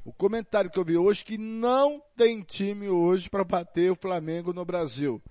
O 0.04 0.12
comentário 0.12 0.72
que 0.72 0.80
eu 0.80 0.84
vi 0.86 0.98
hoje 0.98 1.24
que 1.24 1.38
não 1.38 2.02
tem 2.16 2.42
time 2.42 2.90
hoje 2.90 3.30
para 3.30 3.44
bater 3.44 3.92
o 3.92 3.96
Flamengo 3.96 4.52
no 4.52 4.66
Brasil. 4.66 5.22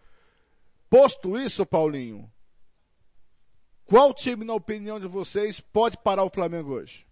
Posto 0.89 1.37
isso, 1.37 1.66
Paulinho, 1.66 2.31
qual 3.85 4.12
time, 4.15 4.45
na 4.45 4.55
opinião 4.55 5.01
de 5.01 5.07
vocês, 5.09 5.61
pode 5.61 5.97
parar 5.99 6.23
o 6.24 6.31
Flamengo 6.31 6.73
hoje? 6.74 7.06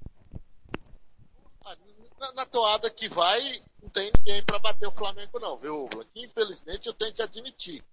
Na, 2.25 2.33
na 2.33 2.47
toada 2.47 2.89
que 2.89 3.07
vai, 3.09 3.63
não 3.83 3.91
tem 3.91 4.11
ninguém 4.17 4.43
para 4.43 4.59
bater 4.59 4.87
o 4.87 4.93
Flamengo 4.93 5.39
não, 5.39 5.59
viu? 5.59 5.89
Infelizmente 6.15 6.87
eu 6.87 6.95
tenho 6.95 7.13
que 7.13 7.21
admitir. 7.21 7.85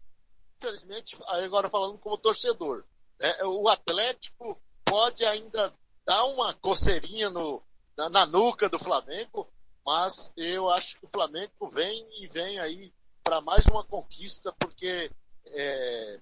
Infelizmente, 0.57 1.17
agora 1.27 1.69
falando 1.69 1.97
como 1.97 2.17
torcedor, 2.17 2.85
né, 3.19 3.43
o 3.43 3.67
Atlético 3.67 4.57
pode 4.85 5.25
ainda 5.25 5.73
dar 6.05 6.23
uma 6.25 6.53
coceirinha 6.53 7.29
no, 7.29 7.61
na, 7.97 8.09
na 8.09 8.25
nuca 8.25 8.69
do 8.69 8.79
Flamengo, 8.79 9.51
mas 9.85 10.31
eu 10.37 10.69
acho 10.69 10.97
que 10.97 11.05
o 11.05 11.09
Flamengo 11.09 11.69
vem 11.69 12.07
e 12.23 12.27
vem 12.27 12.57
aí 12.59 12.93
para 13.23 13.41
mais 13.41 13.65
uma 13.65 13.83
conquista, 13.83 14.53
porque 14.53 15.11
é, 15.47 16.19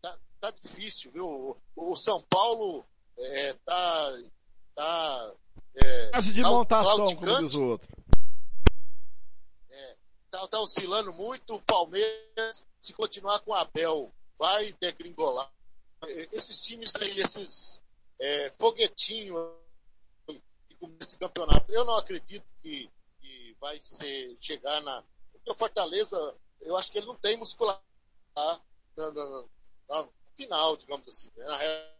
tá, 0.00 0.18
tá 0.40 0.50
difícil, 0.52 1.10
viu? 1.10 1.58
O, 1.74 1.90
o 1.92 1.96
São 1.96 2.22
Paulo 2.22 2.84
é, 3.18 3.54
tá, 3.64 4.18
tá 4.74 5.34
é, 5.76 6.10
Fase 6.12 6.32
de 6.32 6.42
tá 6.42 6.48
montação, 6.48 7.16
como 7.16 7.38
diz 7.42 7.54
o 7.54 7.64
outro. 7.64 7.88
tá, 10.30 10.48
tá 10.48 10.60
oscilando 10.60 11.12
muito. 11.12 11.54
O 11.54 11.62
Palmeiras, 11.62 12.62
se 12.80 12.92
continuar 12.92 13.40
com 13.40 13.52
o 13.52 13.54
Abel, 13.54 14.12
vai 14.38 14.72
degringolar. 14.80 15.50
Eh, 16.04 16.28
Esses 16.32 16.60
times 16.60 16.94
aí, 16.96 17.20
esses 17.20 17.80
é, 18.20 18.50
foguetinhos 18.58 19.52
que 20.26 20.74
começam 20.76 20.98
esse 21.08 21.18
campeonato, 21.18 21.70
eu 21.72 21.84
não 21.84 21.96
acredito 21.96 22.44
que, 22.62 22.90
que 23.20 23.56
vai 23.60 23.80
ser, 23.80 24.36
chegar 24.40 24.80
na. 24.82 25.02
Porque 25.32 25.50
o 25.50 25.54
Fortaleza, 25.54 26.34
eu 26.60 26.76
acho 26.76 26.90
que 26.90 26.98
ele 26.98 27.06
não 27.06 27.16
tem 27.16 27.36
muscular 27.36 27.80
na, 28.36 28.60
na- 28.96 29.44
na 29.88 30.08
final, 30.36 30.76
digamos 30.76 31.06
assim. 31.08 31.30
né? 31.36 31.44
Na 31.44 31.56
real, 31.56 31.94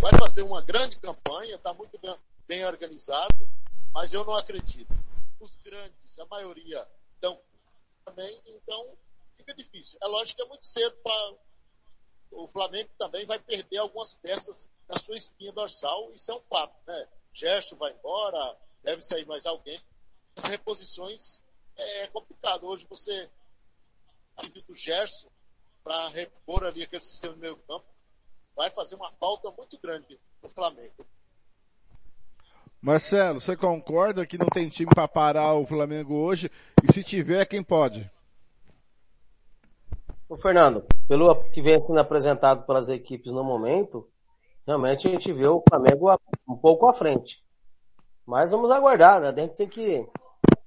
vai 0.00 0.12
fazer 0.18 0.42
uma 0.42 0.62
grande 0.62 0.96
campanha, 0.98 1.56
está 1.56 1.72
muito 1.74 1.98
bem, 1.98 2.16
bem 2.46 2.64
organizado, 2.64 3.48
mas 3.94 4.12
eu 4.12 4.24
não 4.24 4.34
acredito. 4.34 4.92
Os 5.40 5.56
grandes, 5.56 6.18
a 6.18 6.26
maioria, 6.26 6.86
estão 7.14 7.40
também, 8.04 8.40
então 8.46 8.96
fica 9.36 9.54
difícil. 9.54 9.98
É 10.02 10.06
lógico 10.06 10.36
que 10.36 10.42
é 10.42 10.48
muito 10.48 10.66
cedo 10.66 10.96
para. 11.02 11.34
O 12.30 12.48
Flamengo 12.48 12.90
também 12.98 13.26
vai 13.26 13.38
perder 13.38 13.78
algumas 13.78 14.14
peças 14.14 14.68
da 14.88 14.98
sua 14.98 15.16
espinha 15.16 15.52
dorsal, 15.52 16.12
isso 16.14 16.30
é 16.30 16.34
um 16.34 16.40
fato, 16.42 16.74
né? 16.86 17.08
Gerson 17.32 17.76
vai 17.76 17.92
embora, 17.92 18.58
deve 18.82 19.02
sair 19.02 19.26
mais 19.26 19.44
alguém. 19.44 19.80
As 20.36 20.44
reposições 20.44 21.40
é 21.76 22.06
complicado. 22.08 22.66
Hoje 22.66 22.86
você 22.88 23.30
vive 24.40 24.62
do 24.62 24.74
Gerson 24.74 25.28
para 25.82 26.08
repor 26.08 26.64
ali 26.64 26.82
aquele 26.82 27.02
sistema 27.02 27.34
do 27.34 27.40
meio 27.40 27.56
campo, 27.58 27.86
vai 28.54 28.70
fazer 28.70 28.94
uma 28.94 29.12
falta 29.12 29.50
muito 29.50 29.78
grande 29.78 30.18
no 30.42 30.48
Flamengo. 30.48 31.06
Marcelo, 32.82 33.40
você 33.40 33.56
concorda 33.56 34.26
que 34.26 34.36
não 34.36 34.48
tem 34.48 34.68
time 34.68 34.90
para 34.92 35.06
parar 35.06 35.54
o 35.54 35.64
Flamengo 35.64 36.16
hoje? 36.16 36.50
E 36.82 36.92
se 36.92 37.04
tiver, 37.04 37.46
quem 37.46 37.62
pode? 37.62 38.10
Ô, 40.28 40.36
Fernando, 40.36 40.84
pelo 41.06 41.32
que 41.50 41.62
vem 41.62 41.80
sendo 41.80 42.00
apresentado 42.00 42.66
pelas 42.66 42.88
equipes 42.88 43.30
no 43.30 43.44
momento, 43.44 44.10
realmente 44.66 45.06
a 45.06 45.12
gente 45.12 45.32
vê 45.32 45.46
o 45.46 45.62
Flamengo 45.68 46.10
um 46.48 46.56
pouco 46.56 46.88
à 46.88 46.92
frente. 46.92 47.44
Mas 48.26 48.50
vamos 48.50 48.72
aguardar, 48.72 49.20
né? 49.20 49.28
A 49.28 49.40
gente 49.40 49.54
tem 49.54 49.68
que 49.68 50.04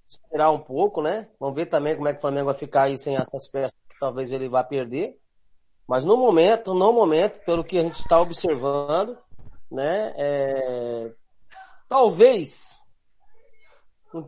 esperar 0.07 0.51
um 0.51 0.59
pouco, 0.59 1.01
né? 1.01 1.27
Vamos 1.37 1.55
ver 1.55 1.65
também 1.65 1.97
como 1.97 2.07
é 2.07 2.13
que 2.13 2.19
o 2.19 2.21
Flamengo 2.21 2.45
vai 2.45 2.55
ficar 2.55 2.83
aí 2.83 2.97
sem 2.97 3.17
essas 3.17 3.49
peças 3.49 3.77
que 3.89 3.99
talvez 3.99 4.31
ele 4.31 4.47
vá 4.47 4.63
perder. 4.63 5.19
Mas 5.85 6.05
no 6.05 6.15
momento, 6.15 6.73
no 6.73 6.93
momento, 6.93 7.43
pelo 7.43 7.61
que 7.61 7.77
a 7.77 7.83
gente 7.83 7.99
está 7.99 8.21
observando, 8.21 9.17
né? 9.69 10.13
é, 10.15 11.13
Talvez 11.87 12.81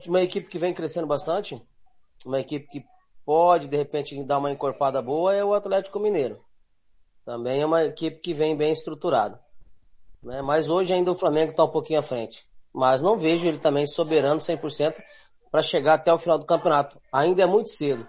uma 0.08 0.22
equipe 0.22 0.48
que 0.48 0.60
vem 0.60 0.74
crescendo 0.74 1.08
bastante, 1.08 1.62
uma 2.26 2.40
equipe 2.40 2.68
que 2.68 2.86
pode 3.26 3.68
de 3.68 3.78
repente 3.78 4.22
dar 4.24 4.38
uma 4.38 4.52
encorpada 4.52 5.02
boa 5.02 5.34
é 5.34 5.44
o 5.44 5.54
Atlético 5.54 6.00
Mineiro. 6.00 6.42
Também 7.26 7.62
é 7.62 7.66
uma 7.66 7.84
equipe 7.84 8.20
que 8.20 8.34
vem 8.34 8.56
bem 8.56 8.72
estruturada. 8.72 9.40
Né? 10.24 10.42
Mas 10.42 10.70
hoje 10.70 10.94
ainda 10.94 11.12
o 11.12 11.16
Flamengo 11.16 11.52
está 11.52 11.64
um 11.64 11.72
pouquinho 11.72 12.00
à 12.00 12.04
frente. 12.04 12.48
Mas 12.74 13.02
não 13.02 13.18
vejo 13.18 13.48
ele 13.48 13.58
também 13.58 13.88
soberano 13.88 14.40
100% 14.40 15.02
para 15.52 15.62
chegar 15.62 15.96
até 15.96 16.14
o 16.14 16.20
final 16.20 16.38
do 16.38 16.46
campeonato. 16.46 17.02
Ainda 17.12 17.44
é 17.44 17.46
muito 17.46 17.70
cedo. 17.70 18.08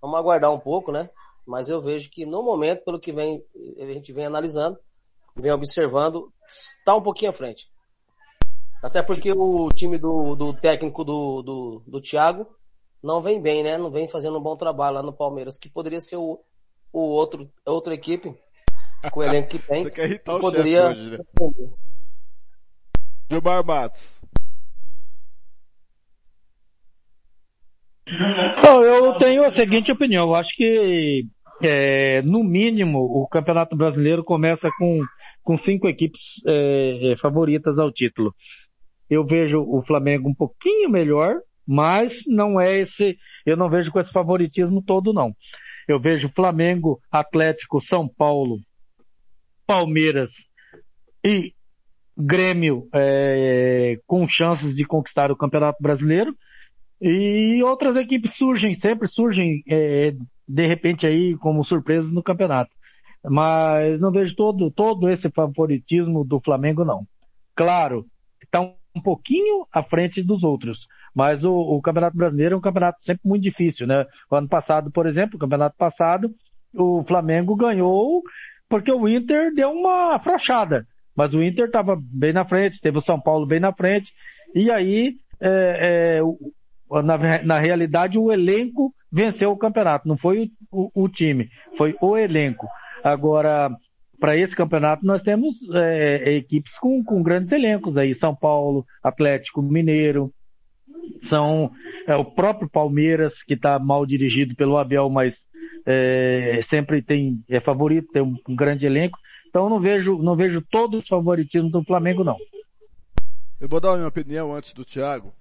Vamos 0.00 0.18
aguardar 0.18 0.52
um 0.52 0.58
pouco, 0.58 0.90
né? 0.90 1.10
Mas 1.46 1.68
eu 1.68 1.80
vejo 1.80 2.10
que 2.10 2.26
no 2.26 2.42
momento, 2.42 2.84
pelo 2.84 2.98
que 2.98 3.12
vem, 3.12 3.44
a 3.78 3.84
gente 3.92 4.12
vem 4.12 4.26
analisando, 4.26 4.78
vem 5.34 5.52
observando, 5.52 6.32
está 6.48 6.94
um 6.94 7.02
pouquinho 7.02 7.30
à 7.30 7.34
frente. 7.34 7.68
Até 8.86 9.02
porque 9.02 9.32
o 9.32 9.68
time 9.70 9.98
do, 9.98 10.36
do 10.36 10.54
técnico 10.54 11.02
do, 11.02 11.42
do, 11.42 11.82
do 11.88 12.00
Thiago 12.00 12.46
não 13.02 13.20
vem 13.20 13.42
bem, 13.42 13.64
né? 13.64 13.76
Não 13.76 13.90
vem 13.90 14.06
fazendo 14.06 14.38
um 14.38 14.40
bom 14.40 14.56
trabalho 14.56 14.94
lá 14.94 15.02
no 15.02 15.12
Palmeiras, 15.12 15.58
que 15.58 15.68
poderia 15.68 16.00
ser 16.00 16.14
o, 16.14 16.38
o 16.92 17.00
outro, 17.00 17.50
outra 17.64 17.94
equipe, 17.94 18.32
com 19.10 19.20
o 19.20 19.22
elenco 19.24 19.48
que 19.48 19.58
tem, 19.58 19.82
Você 19.82 19.90
quer 19.90 20.04
irritar 20.04 20.38
que 20.38 20.46
o 20.46 20.50
chefe 20.50 20.56
poderia 20.56 20.90
hoje, 20.90 21.10
né? 21.10 21.18
Gilmar 23.28 23.66
Matos. 23.66 24.22
Bom, 28.62 28.82
eu 28.84 29.14
tenho 29.14 29.44
a 29.44 29.50
seguinte 29.50 29.90
opinião. 29.90 30.28
Eu 30.28 30.34
acho 30.36 30.54
que, 30.54 31.26
é, 31.60 32.20
no 32.22 32.44
mínimo, 32.44 33.00
o 33.00 33.26
Campeonato 33.26 33.74
Brasileiro 33.74 34.22
começa 34.22 34.70
com, 34.78 35.00
com 35.42 35.56
cinco 35.56 35.88
equipes 35.88 36.40
é, 36.46 37.16
favoritas 37.20 37.80
ao 37.80 37.90
título. 37.90 38.32
Eu 39.10 39.24
vejo 39.24 39.60
o 39.62 39.82
Flamengo 39.82 40.28
um 40.28 40.34
pouquinho 40.34 40.90
melhor, 40.90 41.40
mas 41.66 42.24
não 42.26 42.60
é 42.60 42.78
esse, 42.78 43.18
eu 43.44 43.56
não 43.56 43.68
vejo 43.70 43.90
com 43.92 44.00
esse 44.00 44.12
favoritismo 44.12 44.82
todo, 44.82 45.12
não. 45.12 45.34
Eu 45.88 46.00
vejo 46.00 46.32
Flamengo, 46.34 47.00
Atlético, 47.10 47.80
São 47.80 48.08
Paulo, 48.08 48.60
Palmeiras 49.66 50.30
e 51.24 51.54
Grêmio 52.16 52.88
é, 52.94 53.98
com 54.06 54.26
chances 54.28 54.74
de 54.76 54.84
conquistar 54.84 55.30
o 55.30 55.36
Campeonato 55.36 55.82
Brasileiro 55.82 56.34
E 57.00 57.62
outras 57.64 57.96
equipes 57.96 58.34
surgem, 58.36 58.74
sempre 58.74 59.08
surgem, 59.08 59.62
é, 59.68 60.14
de 60.48 60.66
repente 60.66 61.06
aí, 61.06 61.36
como 61.38 61.64
surpresas 61.64 62.12
no 62.12 62.22
campeonato. 62.22 62.70
Mas 63.24 64.00
não 64.00 64.12
vejo 64.12 64.36
todo, 64.36 64.70
todo 64.70 65.10
esse 65.10 65.30
favoritismo 65.30 66.24
do 66.24 66.40
Flamengo, 66.40 66.84
não. 66.84 67.06
Claro, 67.56 68.06
está 68.42 68.60
um 68.62 68.75
pouquinho 69.00 69.66
à 69.72 69.82
frente 69.82 70.22
dos 70.22 70.42
outros. 70.42 70.86
Mas 71.14 71.44
o, 71.44 71.52
o, 71.52 71.80
Campeonato 71.80 72.16
Brasileiro 72.16 72.54
é 72.54 72.58
um 72.58 72.60
campeonato 72.60 73.04
sempre 73.04 73.22
muito 73.24 73.42
difícil, 73.42 73.86
né? 73.86 74.04
O 74.30 74.36
ano 74.36 74.48
passado, 74.48 74.90
por 74.90 75.06
exemplo, 75.06 75.36
o 75.36 75.38
campeonato 75.38 75.76
passado, 75.76 76.28
o 76.74 77.02
Flamengo 77.04 77.56
ganhou 77.56 78.22
porque 78.68 78.92
o 78.92 79.08
Inter 79.08 79.54
deu 79.54 79.70
uma 79.70 80.16
afrouxada. 80.16 80.86
Mas 81.16 81.32
o 81.32 81.42
Inter 81.42 81.66
estava 81.66 81.96
bem 81.98 82.32
na 82.32 82.44
frente, 82.44 82.80
teve 82.80 82.98
o 82.98 83.02
São 83.02 83.18
Paulo 83.18 83.46
bem 83.46 83.60
na 83.60 83.72
frente. 83.72 84.12
E 84.54 84.70
aí, 84.70 85.14
é, 85.40 86.20
é, 86.20 87.02
na, 87.02 87.42
na, 87.42 87.58
realidade, 87.58 88.18
o 88.18 88.30
elenco 88.30 88.94
venceu 89.10 89.50
o 89.50 89.56
campeonato. 89.56 90.06
Não 90.06 90.18
foi 90.18 90.50
o, 90.70 90.90
o, 90.94 91.04
o 91.04 91.08
time, 91.08 91.48
foi 91.78 91.96
o 92.00 92.16
elenco. 92.16 92.66
Agora, 93.02 93.70
para 94.18 94.36
esse 94.36 94.54
campeonato 94.54 95.04
nós 95.04 95.22
temos 95.22 95.56
é, 95.74 96.36
equipes 96.36 96.78
com, 96.78 97.02
com 97.04 97.22
grandes 97.22 97.52
elencos 97.52 97.96
aí, 97.96 98.14
São 98.14 98.34
Paulo, 98.34 98.84
Atlético 99.02 99.62
Mineiro, 99.62 100.32
são 101.28 101.70
é, 102.06 102.14
o 102.16 102.24
próprio 102.24 102.68
Palmeiras 102.68 103.42
que 103.42 103.54
está 103.54 103.78
mal 103.78 104.04
dirigido 104.04 104.54
pelo 104.54 104.76
Abel, 104.76 105.08
mas 105.08 105.46
é, 105.84 106.60
sempre 106.62 107.02
tem 107.02 107.42
é 107.48 107.60
favorito, 107.60 108.12
tem 108.12 108.22
um, 108.22 108.36
um, 108.48 108.56
grande 108.56 108.86
elenco. 108.86 109.18
Então 109.48 109.70
não 109.70 109.80
vejo 109.80 110.18
não 110.18 110.36
vejo 110.36 110.60
todos 110.70 111.02
os 111.02 111.08
favoritismos 111.08 111.70
do 111.70 111.84
Flamengo 111.84 112.24
não. 112.24 112.36
Eu 113.60 113.68
vou 113.68 113.80
dar 113.80 113.92
a 113.92 113.96
minha 113.96 114.08
opinião 114.08 114.54
antes 114.54 114.74
do 114.74 114.84
Thiago. 114.84 115.32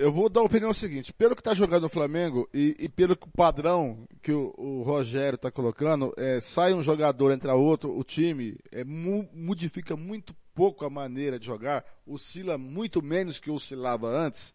Eu 0.00 0.10
vou 0.10 0.30
dar 0.30 0.40
a 0.40 0.44
opinião 0.44 0.72
seguinte, 0.72 1.12
pelo 1.12 1.36
que 1.36 1.42
está 1.42 1.52
jogando 1.52 1.84
o 1.84 1.88
Flamengo 1.90 2.48
e, 2.54 2.74
e, 2.78 2.88
pelo 2.88 3.14
padrão 3.14 4.08
que 4.22 4.32
o, 4.32 4.54
o 4.56 4.82
Rogério 4.82 5.34
está 5.34 5.50
colocando, 5.50 6.14
é, 6.16 6.40
sai 6.40 6.72
um 6.72 6.82
jogador, 6.82 7.30
entra 7.30 7.54
outro, 7.54 7.94
o 7.94 8.02
time 8.02 8.56
é, 8.72 8.82
mu, 8.82 9.28
modifica 9.30 9.98
muito 9.98 10.34
pouco 10.54 10.86
a 10.86 10.90
maneira 10.90 11.38
de 11.38 11.44
jogar, 11.44 11.84
oscila 12.06 12.56
muito 12.56 13.02
menos 13.02 13.38
que 13.38 13.50
oscilava 13.50 14.08
antes. 14.08 14.54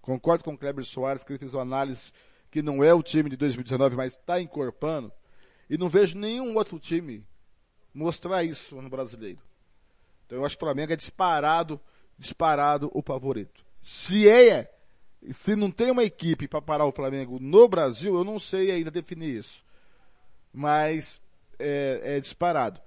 Concordo 0.00 0.42
com 0.42 0.54
o 0.54 0.58
Kleber 0.58 0.86
Soares 0.86 1.22
que 1.22 1.30
ele 1.30 1.40
fez 1.40 1.52
uma 1.52 1.60
análise 1.60 2.10
que 2.50 2.62
não 2.62 2.82
é 2.82 2.94
o 2.94 3.02
time 3.02 3.28
de 3.28 3.36
2019, 3.36 3.96
mas 3.96 4.14
está 4.14 4.40
encorpando. 4.40 5.12
E 5.68 5.76
não 5.76 5.90
vejo 5.90 6.16
nenhum 6.16 6.56
outro 6.56 6.78
time 6.78 7.22
mostrar 7.92 8.44
isso 8.44 8.80
no 8.80 8.88
brasileiro. 8.88 9.40
Então 10.24 10.38
eu 10.38 10.46
acho 10.46 10.56
que 10.56 10.64
o 10.64 10.66
Flamengo 10.66 10.94
é 10.94 10.96
disparado, 10.96 11.78
disparado 12.18 12.90
o 12.94 13.02
favorito. 13.02 13.62
Se 13.82 14.26
é 14.26 14.72
se 15.32 15.56
não 15.56 15.70
tem 15.70 15.90
uma 15.90 16.04
equipe 16.04 16.46
para 16.46 16.62
parar 16.62 16.86
o 16.86 16.92
Flamengo 16.92 17.38
no 17.40 17.68
Brasil, 17.68 18.14
eu 18.14 18.24
não 18.24 18.38
sei 18.38 18.70
ainda 18.70 18.90
definir 18.90 19.38
isso. 19.38 19.64
Mas 20.52 21.20
é, 21.58 22.16
é 22.16 22.20
disparado. 22.20 22.80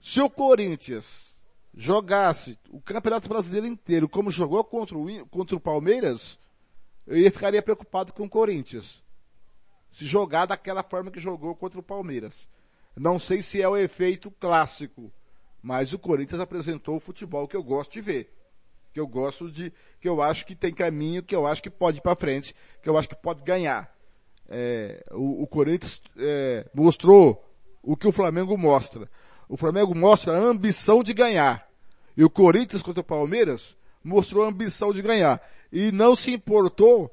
Se 0.00 0.20
o 0.20 0.28
Corinthians 0.28 1.34
jogasse 1.74 2.58
o 2.70 2.80
Campeonato 2.80 3.28
Brasileiro 3.28 3.66
inteiro 3.66 4.08
como 4.08 4.30
jogou 4.30 4.62
contra 4.64 4.96
o, 4.98 5.26
contra 5.26 5.56
o 5.56 5.60
Palmeiras, 5.60 6.38
eu 7.06 7.16
ia 7.16 7.30
ficaria 7.30 7.62
preocupado 7.62 8.12
com 8.12 8.24
o 8.24 8.28
Corinthians. 8.28 9.02
Se 9.92 10.04
jogar 10.04 10.46
daquela 10.46 10.82
forma 10.82 11.10
que 11.10 11.20
jogou 11.20 11.54
contra 11.54 11.78
o 11.78 11.82
Palmeiras. 11.82 12.34
Não 12.96 13.18
sei 13.18 13.42
se 13.42 13.60
é 13.60 13.68
o 13.68 13.76
efeito 13.76 14.30
clássico, 14.30 15.10
mas 15.62 15.92
o 15.92 15.98
Corinthians 15.98 16.40
apresentou 16.40 16.96
o 16.96 17.00
futebol 17.00 17.48
que 17.48 17.56
eu 17.56 17.62
gosto 17.62 17.92
de 17.92 18.00
ver 18.00 18.41
que 18.92 19.00
eu 19.00 19.06
gosto 19.06 19.50
de, 19.50 19.72
que 20.00 20.08
eu 20.08 20.20
acho 20.20 20.44
que 20.44 20.54
tem 20.54 20.72
caminho, 20.72 21.22
que 21.22 21.34
eu 21.34 21.46
acho 21.46 21.62
que 21.62 21.70
pode 21.70 21.98
ir 21.98 22.00
para 22.02 22.14
frente, 22.14 22.54
que 22.82 22.88
eu 22.88 22.96
acho 22.98 23.08
que 23.08 23.16
pode 23.16 23.42
ganhar. 23.42 23.90
É, 24.48 25.02
o, 25.12 25.42
o, 25.42 25.46
Corinthians 25.46 26.02
é, 26.18 26.66
mostrou 26.74 27.42
o 27.82 27.96
que 27.96 28.06
o 28.06 28.12
Flamengo 28.12 28.56
mostra. 28.58 29.08
O 29.48 29.56
Flamengo 29.56 29.94
mostra 29.94 30.34
a 30.34 30.38
ambição 30.38 31.02
de 31.02 31.14
ganhar. 31.14 31.66
E 32.16 32.22
o 32.22 32.28
Corinthians 32.28 32.82
contra 32.82 33.00
o 33.00 33.04
Palmeiras 33.04 33.74
mostrou 34.04 34.44
a 34.44 34.48
ambição 34.48 34.92
de 34.92 35.00
ganhar. 35.00 35.40
E 35.72 35.90
não 35.90 36.14
se 36.14 36.32
importou 36.32 37.10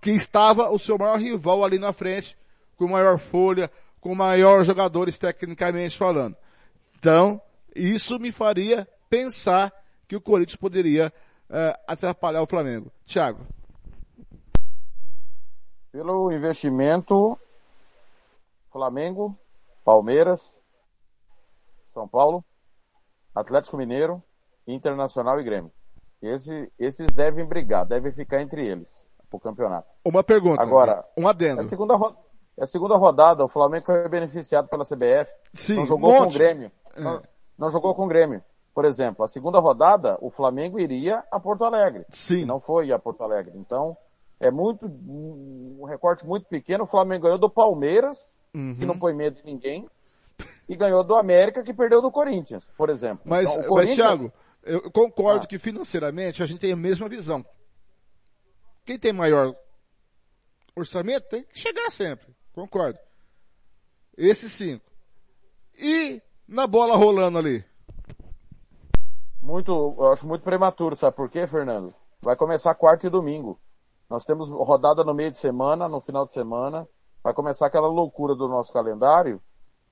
que 0.00 0.10
estava 0.10 0.70
o 0.70 0.78
seu 0.78 0.98
maior 0.98 1.18
rival 1.18 1.64
ali 1.64 1.78
na 1.78 1.92
frente, 1.92 2.36
com 2.76 2.86
maior 2.86 3.18
folha, 3.18 3.70
com 3.98 4.14
maiores 4.14 4.66
jogadores 4.66 5.16
tecnicamente 5.16 5.96
falando. 5.96 6.36
Então, 6.98 7.40
isso 7.74 8.18
me 8.18 8.30
faria 8.30 8.86
pensar 9.08 9.72
que 10.14 10.16
o 10.16 10.20
Corinthians 10.20 10.56
poderia 10.56 11.12
uh, 11.50 11.78
atrapalhar 11.86 12.42
o 12.42 12.46
Flamengo. 12.46 12.90
Thiago. 13.04 13.40
Pelo 15.90 16.32
investimento, 16.32 17.38
Flamengo, 18.70 19.36
Palmeiras, 19.84 20.60
São 21.86 22.06
Paulo, 22.06 22.44
Atlético 23.34 23.76
Mineiro, 23.76 24.22
Internacional 24.66 25.40
e 25.40 25.44
Grêmio. 25.44 25.72
Esse, 26.22 26.72
esses 26.78 27.08
devem 27.14 27.44
brigar, 27.44 27.84
devem 27.84 28.12
ficar 28.12 28.40
entre 28.40 28.66
eles 28.66 29.06
o 29.30 29.40
campeonato. 29.40 29.88
Uma 30.04 30.22
pergunta. 30.22 30.62
Agora, 30.62 31.04
um 31.16 31.26
adendo. 31.26 31.60
É 31.60 31.64
a 31.64 31.68
segunda, 31.68 31.94
é 32.56 32.62
a 32.62 32.66
segunda 32.66 32.96
rodada, 32.96 33.44
o 33.44 33.48
Flamengo 33.48 33.84
foi 33.84 34.08
beneficiado 34.08 34.68
pela 34.68 34.84
CBF. 34.84 35.32
Sim, 35.52 35.74
não 35.74 35.86
jogou 35.86 36.12
um 36.12 36.18
com 36.18 36.24
o 36.24 36.32
Grêmio. 36.32 36.70
É. 36.94 37.00
Não, 37.00 37.22
não, 37.58 37.70
jogou 37.70 37.94
com 37.94 38.04
o 38.04 38.08
Grêmio. 38.08 38.42
Por 38.74 38.84
exemplo, 38.84 39.24
a 39.24 39.28
segunda 39.28 39.60
rodada, 39.60 40.18
o 40.20 40.30
Flamengo 40.30 40.80
iria 40.80 41.22
a 41.30 41.38
Porto 41.38 41.64
Alegre. 41.64 42.04
Sim. 42.10 42.44
Não 42.44 42.58
foi 42.58 42.90
a 42.90 42.98
Porto 42.98 43.22
Alegre. 43.22 43.52
Então, 43.54 43.96
é 44.40 44.50
muito, 44.50 44.86
um 44.86 45.84
recorte 45.84 46.26
muito 46.26 46.46
pequeno. 46.46 46.84
O 46.84 46.86
Flamengo 46.86 47.22
ganhou 47.22 47.38
do 47.38 47.48
Palmeiras, 47.48 48.38
uhum. 48.52 48.74
que 48.74 48.84
não 48.84 48.98
põe 48.98 49.14
medo 49.14 49.36
de 49.36 49.44
ninguém, 49.44 49.88
e 50.68 50.74
ganhou 50.74 51.04
do 51.04 51.14
América, 51.14 51.62
que 51.62 51.72
perdeu 51.72 52.02
do 52.02 52.10
Corinthians, 52.10 52.68
por 52.76 52.90
exemplo. 52.90 53.20
Mas, 53.24 53.48
então, 53.48 53.68
Corinthians... 53.68 53.98
mas 53.98 54.18
Thiago, 54.18 54.32
eu 54.64 54.90
concordo 54.90 55.44
ah. 55.44 55.46
que 55.46 55.58
financeiramente 55.58 56.42
a 56.42 56.46
gente 56.46 56.58
tem 56.58 56.72
a 56.72 56.76
mesma 56.76 57.08
visão. 57.08 57.46
Quem 58.84 58.98
tem 58.98 59.12
maior 59.12 59.54
orçamento 60.74 61.28
tem 61.28 61.44
que 61.44 61.58
chegar 61.58 61.90
sempre. 61.90 62.34
Concordo. 62.52 62.98
Esses 64.16 64.52
cinco. 64.52 64.84
E 65.78 66.20
na 66.46 66.66
bola 66.66 66.96
rolando 66.96 67.38
ali? 67.38 67.64
Muito, 69.44 69.94
eu 69.98 70.10
acho 70.10 70.26
muito 70.26 70.40
prematuro, 70.40 70.96
sabe 70.96 71.14
por 71.14 71.28
quê, 71.28 71.46
Fernando? 71.46 71.92
Vai 72.22 72.34
começar 72.34 72.74
quarta 72.74 73.06
e 73.06 73.10
domingo. 73.10 73.60
Nós 74.08 74.24
temos 74.24 74.48
rodada 74.48 75.04
no 75.04 75.12
meio 75.12 75.30
de 75.30 75.36
semana, 75.36 75.86
no 75.86 76.00
final 76.00 76.24
de 76.24 76.32
semana. 76.32 76.88
Vai 77.22 77.34
começar 77.34 77.66
aquela 77.66 77.86
loucura 77.86 78.34
do 78.34 78.48
nosso 78.48 78.72
calendário. 78.72 79.38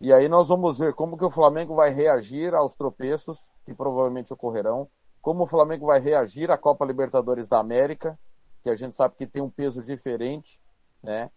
E 0.01 0.11
aí 0.11 0.27
nós 0.27 0.49
vamos 0.49 0.79
ver 0.79 0.95
como 0.95 1.19
que 1.19 1.25
o 1.27 1.31
Flamengo 1.31 1.75
vai 1.75 1.91
reagir 1.91 2.55
aos 2.55 2.75
tropeços 2.75 3.39
que 3.67 3.75
provavelmente 3.75 4.33
ocorrerão. 4.33 4.89
Como 5.21 5.43
o 5.43 5.47
Flamengo 5.47 5.85
vai 5.85 6.01
reagir 6.01 6.51
à 6.51 6.57
Copa 6.57 6.87
Libertadores 6.87 7.47
da 7.47 7.59
América, 7.59 8.19
que 8.63 8.71
a 8.71 8.75
gente 8.75 8.97
sabe 8.97 9.17
que 9.19 9.27
tem 9.27 9.43
um 9.43 9.51
peso 9.51 9.83
diferente, 9.83 10.59
né? 11.03 11.31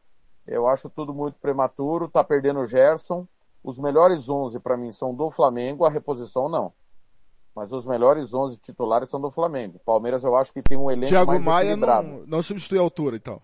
Eu 0.48 0.70
acho 0.70 0.90
tudo 0.90 1.14
muito 1.14 1.38
prematuro, 1.38 2.08
tá 2.08 2.24
perdendo 2.24 2.62
o 2.62 2.66
Gerson. 2.66 3.28
Os 3.62 3.78
melhores 3.78 4.30
11 4.30 4.58
para 4.62 4.78
mim 4.78 4.90
são 4.90 5.14
do 5.14 5.30
Flamengo, 5.30 5.84
a 5.84 5.90
reposição 5.90 6.48
não 6.48 6.72
mas 7.56 7.72
os 7.72 7.86
melhores 7.86 8.34
11 8.34 8.58
titulares 8.58 9.10
são 9.10 9.22
do 9.22 9.32
Flamengo. 9.32 9.80
Palmeiras 9.86 10.24
eu 10.24 10.36
acho 10.36 10.52
que 10.52 10.62
tem 10.62 10.78
um 10.78 10.92
elenco 10.92 11.08
Thiago 11.08 11.32
mais 11.32 11.44
Maia 11.44 11.66
equilibrado. 11.68 12.08
Não, 12.08 12.26
não 12.28 12.44
substitui 12.44 12.78
a 12.78 12.82
altura, 12.82 13.16
então. 13.16 13.42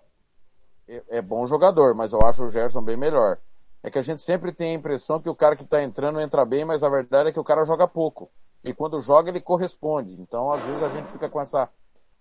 É, 0.87 1.03
é, 1.09 1.21
bom 1.21 1.47
jogador, 1.47 1.95
mas 1.95 2.11
eu 2.11 2.19
acho 2.23 2.43
o 2.43 2.49
Gerson 2.49 2.81
bem 2.81 2.97
melhor. 2.97 3.37
É 3.81 3.89
que 3.89 3.97
a 3.97 4.01
gente 4.01 4.21
sempre 4.21 4.51
tem 4.51 4.71
a 4.71 4.77
impressão 4.77 5.21
que 5.21 5.29
o 5.29 5.35
cara 5.35 5.55
que 5.55 5.63
está 5.63 5.81
entrando 5.81 6.19
entra 6.19 6.43
bem, 6.43 6.65
mas 6.65 6.83
a 6.83 6.89
verdade 6.89 7.29
é 7.29 7.31
que 7.31 7.39
o 7.39 7.43
cara 7.43 7.63
joga 7.63 7.87
pouco. 7.87 8.29
E 8.63 8.73
quando 8.73 9.01
joga, 9.01 9.29
ele 9.29 9.39
corresponde. 9.39 10.19
Então, 10.21 10.51
às 10.51 10.61
vezes, 10.63 10.83
a 10.83 10.89
gente 10.89 11.09
fica 11.09 11.29
com 11.29 11.39
essa 11.39 11.69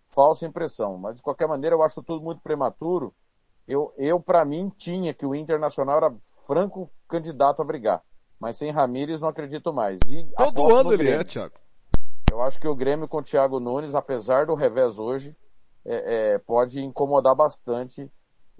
falsa 0.08 0.46
impressão. 0.46 0.96
Mas, 0.96 1.16
de 1.16 1.22
qualquer 1.22 1.48
maneira, 1.48 1.74
eu 1.74 1.82
acho 1.82 2.02
tudo 2.02 2.22
muito 2.22 2.40
prematuro. 2.40 3.12
Eu, 3.68 3.92
eu 3.98 4.18
para 4.18 4.44
mim, 4.44 4.72
tinha 4.76 5.12
que 5.12 5.26
o 5.26 5.34
Internacional 5.34 5.98
era 5.98 6.14
franco 6.46 6.88
candidato 7.06 7.60
a 7.60 7.64
brigar. 7.64 8.02
Mas 8.38 8.56
sem 8.56 8.70
Ramires, 8.70 9.20
não 9.20 9.28
acredito 9.28 9.72
mais. 9.72 9.98
E 10.06 10.26
Todo 10.34 10.74
ano 10.74 10.94
ele 10.94 11.10
é, 11.10 11.22
Thiago. 11.22 11.59
Eu 12.40 12.44
acho 12.44 12.58
que 12.58 12.66
o 12.66 12.74
Grêmio 12.74 13.06
com 13.06 13.18
o 13.18 13.22
Thiago 13.22 13.60
Nunes, 13.60 13.94
apesar 13.94 14.46
do 14.46 14.54
revés 14.54 14.98
hoje, 14.98 15.36
é, 15.84 16.32
é, 16.32 16.38
pode 16.38 16.80
incomodar 16.80 17.34
bastante 17.34 18.10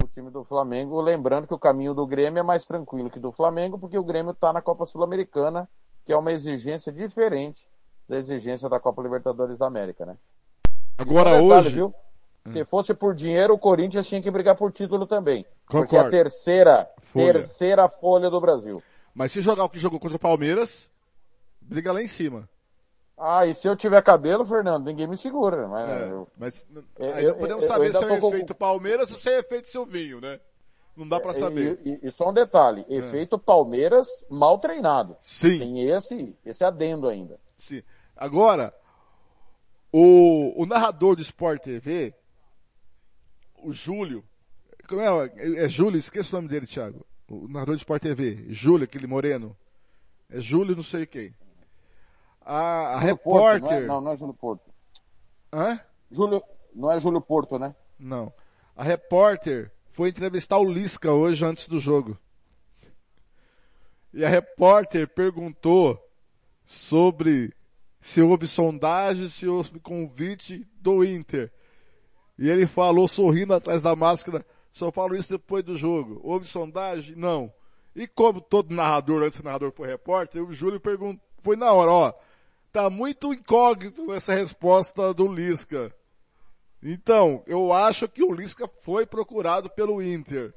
o 0.02 0.06
time 0.06 0.30
do 0.30 0.44
Flamengo. 0.44 1.00
Lembrando 1.00 1.46
que 1.46 1.54
o 1.54 1.58
caminho 1.58 1.94
do 1.94 2.06
Grêmio 2.06 2.40
é 2.40 2.42
mais 2.42 2.66
tranquilo 2.66 3.08
que 3.08 3.18
do 3.18 3.32
Flamengo, 3.32 3.78
porque 3.78 3.96
o 3.96 4.04
Grêmio 4.04 4.32
está 4.32 4.52
na 4.52 4.60
Copa 4.60 4.84
Sul-Americana, 4.84 5.66
que 6.04 6.12
é 6.12 6.16
uma 6.16 6.30
exigência 6.30 6.92
diferente 6.92 7.66
da 8.06 8.18
exigência 8.18 8.68
da 8.68 8.78
Copa 8.78 9.00
Libertadores 9.00 9.56
da 9.56 9.66
América, 9.66 10.04
né? 10.04 10.18
Agora 10.98 11.30
detalhe, 11.30 11.46
hoje. 11.46 11.70
Viu? 11.76 11.94
Se 12.52 12.64
fosse 12.66 12.92
por 12.92 13.14
dinheiro, 13.14 13.54
o 13.54 13.58
Corinthians 13.58 14.06
tinha 14.06 14.20
que 14.20 14.30
brigar 14.30 14.56
por 14.56 14.70
título 14.72 15.06
também. 15.06 15.46
Concordo. 15.66 15.86
Porque 15.86 15.96
é 15.96 16.00
a 16.00 16.10
terceira, 16.10 16.90
folha. 17.00 17.32
terceira 17.32 17.88
folha 17.88 18.28
do 18.28 18.42
Brasil. 18.42 18.82
Mas 19.14 19.32
se 19.32 19.40
jogar 19.40 19.64
o 19.64 19.70
que 19.70 19.78
jogou 19.78 19.98
contra 19.98 20.18
o 20.18 20.20
Palmeiras, 20.20 20.90
briga 21.62 21.90
lá 21.92 22.02
em 22.02 22.08
cima. 22.08 22.46
Ah, 23.22 23.46
e 23.46 23.52
se 23.52 23.68
eu 23.68 23.76
tiver 23.76 24.02
cabelo, 24.02 24.46
Fernando, 24.46 24.86
ninguém 24.86 25.06
me 25.06 25.16
segura. 25.16 25.68
Mas, 25.68 25.90
É, 25.90 26.04
eu, 26.10 26.28
mas 26.38 26.66
eu- 27.22 27.34
podemos 27.36 27.64
eu- 27.64 27.68
saber 27.68 27.92
se 27.92 28.02
é 28.04 28.18
com- 28.18 28.28
efeito 28.28 28.54
Palmeiras 28.54 29.10
ou 29.10 29.18
se 29.18 29.28
é 29.28 29.38
efeito 29.40 29.68
Silvinho, 29.68 30.20
né? 30.22 30.40
Não 30.96 31.06
dá 31.06 31.20
pra 31.20 31.34
saber. 31.34 31.78
E, 31.84 31.90
e- 31.90 32.00
e 32.08 32.10
só 32.10 32.30
um 32.30 32.32
detalhe, 32.32 32.84
efeito 32.88 33.38
Palmeiras 33.38 34.08
mal 34.30 34.58
treinado. 34.58 35.16
Sim. 35.20 35.58
Tem 35.58 35.88
esse, 35.90 36.34
esse 36.44 36.64
adendo 36.64 37.08
ainda. 37.08 37.38
Sim. 37.58 37.82
Agora, 38.16 38.74
o, 39.92 40.62
o 40.62 40.66
narrador 40.66 41.14
do 41.16 41.22
Sport 41.22 41.62
TV, 41.62 42.14
o 43.62 43.72
Júlio, 43.72 44.24
como 44.88 45.00
é? 45.00 45.32
É 45.64 45.68
Júlio, 45.68 45.98
esqueço 45.98 46.34
o 46.34 46.38
nome 46.38 46.48
dele, 46.48 46.66
Thiago. 46.66 47.04
O 47.28 47.46
narrador 47.48 47.74
do 47.74 47.78
Sport 47.78 48.02
TV, 48.02 48.46
Júlio, 48.48 48.84
aquele 48.84 49.06
moreno. 49.06 49.56
É 50.28 50.38
Júlio 50.38 50.74
não 50.76 50.82
sei 50.82 51.06
quem. 51.06 51.34
A, 52.40 52.98
Júlio 53.00 53.16
Porto, 53.18 53.66
repórter... 53.66 53.70
não, 53.70 53.72
é, 53.72 53.86
não, 53.86 54.00
não 54.00 54.12
é 54.12 54.16
Júlio 54.16 54.34
Porto. 54.34 54.70
Hã? 55.52 55.80
Júlio, 56.10 56.42
não 56.74 56.92
é 56.92 56.98
Júlio 56.98 57.20
Porto, 57.20 57.58
né? 57.58 57.74
Não. 57.98 58.32
A 58.76 58.82
repórter 58.82 59.70
foi 59.90 60.08
entrevistar 60.08 60.58
o 60.58 60.64
Lisca 60.64 61.12
hoje 61.12 61.44
antes 61.44 61.68
do 61.68 61.78
jogo. 61.78 62.18
E 64.12 64.24
a 64.24 64.28
repórter 64.28 65.06
perguntou 65.08 65.98
sobre 66.64 67.54
se 68.00 68.22
houve 68.22 68.46
sondagem, 68.46 69.28
se 69.28 69.46
houve 69.46 69.78
convite 69.78 70.66
do 70.80 71.04
Inter. 71.04 71.52
E 72.38 72.48
ele 72.48 72.66
falou 72.66 73.06
sorrindo 73.06 73.52
atrás 73.52 73.82
da 73.82 73.94
máscara, 73.94 74.44
só 74.72 74.90
falo 74.90 75.14
isso 75.14 75.32
depois 75.32 75.62
do 75.62 75.76
jogo. 75.76 76.20
Houve 76.24 76.46
sondagem? 76.46 77.14
Não. 77.14 77.52
E 77.94 78.06
como 78.06 78.40
todo 78.40 78.74
narrador, 78.74 79.22
antes 79.22 79.38
do 79.38 79.44
narrador 79.44 79.72
foi 79.72 79.88
repórter, 79.88 80.42
o 80.42 80.52
Júlio 80.52 80.80
perguntou, 80.80 81.20
foi 81.42 81.56
na 81.56 81.72
hora, 81.72 81.90
ó, 81.90 82.14
tá 82.72 82.88
muito 82.88 83.32
incógnito 83.32 84.12
essa 84.12 84.34
resposta 84.34 85.12
do 85.12 85.32
Lisca. 85.32 85.94
Então, 86.82 87.42
eu 87.46 87.72
acho 87.72 88.08
que 88.08 88.22
o 88.22 88.32
Lisca 88.32 88.68
foi 88.80 89.04
procurado 89.04 89.68
pelo 89.68 90.02
Inter. 90.02 90.54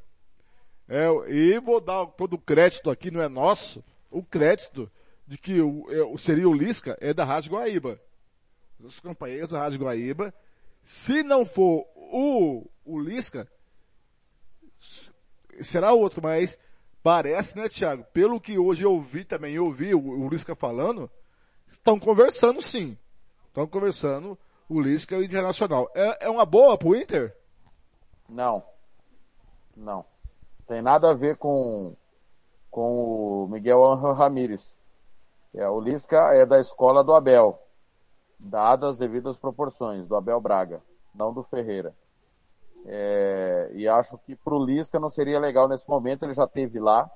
É, 0.87 1.07
e 1.29 1.59
vou 1.59 1.81
dar 1.81 2.05
todo 2.07 2.33
o 2.33 2.41
crédito 2.41 2.89
aqui, 2.89 3.09
não 3.09 3.21
é 3.21 3.27
nosso, 3.27 3.83
o 4.11 4.23
crédito 4.23 4.91
de 5.27 5.37
que 5.37 5.61
o, 5.61 5.85
é, 5.89 6.17
seria 6.17 6.47
o 6.47 6.53
Lisca 6.53 6.97
é 7.01 7.13
da 7.13 7.23
Rádio 7.23 7.53
Guaíba. 7.53 7.99
Os 8.79 8.99
companheiros 8.99 9.49
da 9.49 9.59
Rádio 9.59 9.79
Guaíba. 9.79 10.33
Se 10.83 11.23
não 11.23 11.45
for 11.45 11.85
o, 11.95 12.69
o 12.85 12.99
Lisca, 12.99 13.47
será 15.61 15.93
outro, 15.93 16.21
mas 16.21 16.57
parece, 17.01 17.57
né, 17.57 17.69
Thiago? 17.69 18.03
Pelo 18.13 18.39
que 18.39 18.57
hoje 18.57 18.83
eu 18.83 18.99
vi 18.99 19.23
também, 19.23 19.55
eu 19.55 19.71
vi 19.71 19.95
o, 19.95 20.01
o 20.01 20.29
Lisca 20.29 20.55
falando, 20.55 21.09
estão 21.77 21.99
conversando 21.99 22.61
sim. 22.61 22.97
Estão 23.47 23.67
conversando 23.67 24.37
o 24.67 24.81
Lisca 24.81 25.15
e 25.15 25.19
o 25.19 25.23
Internacional. 25.23 25.89
É, 25.93 26.25
é 26.25 26.29
uma 26.29 26.45
boa 26.45 26.77
pro 26.77 26.95
Inter? 26.95 27.35
Não. 28.27 28.63
Não. 29.75 30.05
Tem 30.67 30.81
nada 30.81 31.11
a 31.11 31.13
ver 31.13 31.37
com, 31.37 31.95
com 32.71 33.43
o 33.43 33.47
Miguel 33.47 33.83
Ángel 33.85 34.13
Ramírez. 34.13 34.77
É, 35.53 35.67
o 35.69 35.79
Lisca 35.79 36.33
é 36.33 36.45
da 36.45 36.59
escola 36.59 37.03
do 37.03 37.13
Abel. 37.13 37.59
Dadas 38.39 38.91
as 38.91 38.97
devidas 38.97 39.37
proporções, 39.37 40.07
do 40.07 40.15
Abel 40.15 40.41
Braga, 40.41 40.81
não 41.13 41.33
do 41.33 41.43
Ferreira. 41.43 41.95
É, 42.85 43.71
e 43.73 43.87
acho 43.87 44.17
que 44.17 44.35
pro 44.35 44.63
Lisca 44.63 44.99
não 44.99 45.09
seria 45.09 45.39
legal 45.39 45.67
nesse 45.67 45.87
momento, 45.87 46.23
ele 46.23 46.33
já 46.33 46.47
teve 46.47 46.79
lá. 46.79 47.09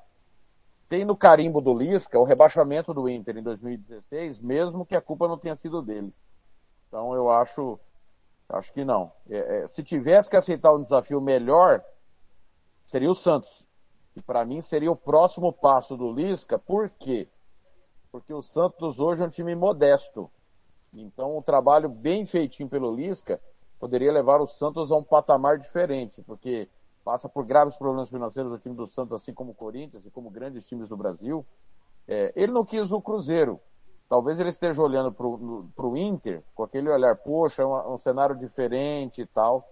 Tem 0.90 1.04
no 1.04 1.18
carimbo 1.18 1.60
do 1.60 1.74
Lisca 1.74 2.18
o 2.18 2.24
rebaixamento 2.24 2.94
do 2.94 3.10
Inter 3.10 3.38
em 3.38 3.44
2016, 3.44 4.40
mesmo 4.40 4.86
que 4.86 4.96
a 4.96 5.02
culpa 5.02 5.28
não 5.28 5.38
tenha 5.38 5.56
sido 5.56 5.82
dele. 5.82 6.14
Então 6.88 7.14
eu 7.14 7.30
acho, 7.30 7.78
acho 8.48 8.72
que 8.72 8.86
não. 8.86 9.12
É, 9.30 9.64
é, 9.64 9.68
se 9.68 9.84
tivesse 9.84 10.30
que 10.30 10.38
aceitar 10.38 10.74
um 10.74 10.82
desafio 10.82 11.20
melhor, 11.20 11.84
seria 12.86 13.12
o 13.12 13.16
Santos. 13.16 13.66
E 14.16 14.22
para 14.22 14.46
mim 14.46 14.62
seria 14.62 14.92
o 14.92 14.96
próximo 14.96 15.52
passo 15.52 15.98
do 15.98 16.12
Lisca, 16.12 16.58
por 16.58 16.90
quê? 16.90 17.28
Porque 18.12 18.34
o 18.34 18.42
Santos 18.42 19.00
hoje 19.00 19.22
é 19.22 19.26
um 19.26 19.30
time 19.30 19.54
modesto. 19.56 20.32
Então 20.94 21.38
um 21.38 21.42
trabalho 21.42 21.90
bem 21.90 22.26
feitinho 22.26 22.70
pelo 22.70 22.96
Lisca 22.96 23.42
poderia 23.78 24.12
levar 24.12 24.42
o 24.42 24.48
Santos 24.48 24.92
a 24.92 24.96
um 24.96 25.04
patamar 25.04 25.60
diferente, 25.60 26.22
porque 26.24 26.70
passa 27.08 27.30
por 27.30 27.46
graves 27.46 27.78
problemas 27.78 28.10
financeiros 28.10 28.52
o 28.52 28.58
time 28.58 28.76
do 28.76 28.86
Santos, 28.86 29.14
assim 29.14 29.34
como 29.34 29.52
o 29.52 29.56
Corinthians 29.56 30.06
e 30.06 30.12
como 30.12 30.30
grandes 30.30 30.68
times 30.68 30.90
do 30.90 30.98
Brasil. 30.98 31.46
É, 32.06 32.34
ele 32.36 32.52
não 32.52 32.66
quis 32.66 32.92
o 32.92 33.00
Cruzeiro. 33.00 33.62
Talvez 34.10 34.38
ele 34.42 34.50
esteja 34.50 34.82
olhando 34.82 35.10
para 35.14 35.86
o 35.86 35.96
Inter 35.96 36.44
com 36.54 36.64
aquele 36.64 36.90
olhar, 36.90 37.16
poxa, 37.16 37.62
é 37.62 37.66
um, 37.66 37.94
um 37.94 37.98
cenário 37.98 38.36
diferente 38.36 39.22
e 39.22 39.26
tal. 39.26 39.66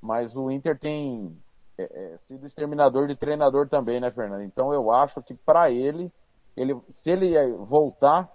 Mas 0.00 0.34
o 0.34 0.50
Inter 0.50 0.78
tem 0.78 1.36
é, 1.76 1.82
é, 1.82 2.16
sido 2.16 2.46
exterminador 2.46 3.06
de 3.06 3.14
treinador 3.14 3.68
também, 3.68 4.00
né, 4.00 4.10
Fernando? 4.10 4.44
Então 4.44 4.72
eu 4.72 4.90
acho 4.90 5.20
que 5.20 5.34
para 5.34 5.70
ele, 5.70 6.10
ele, 6.56 6.74
se 6.88 7.10
ele 7.10 7.34
voltar, 7.66 8.32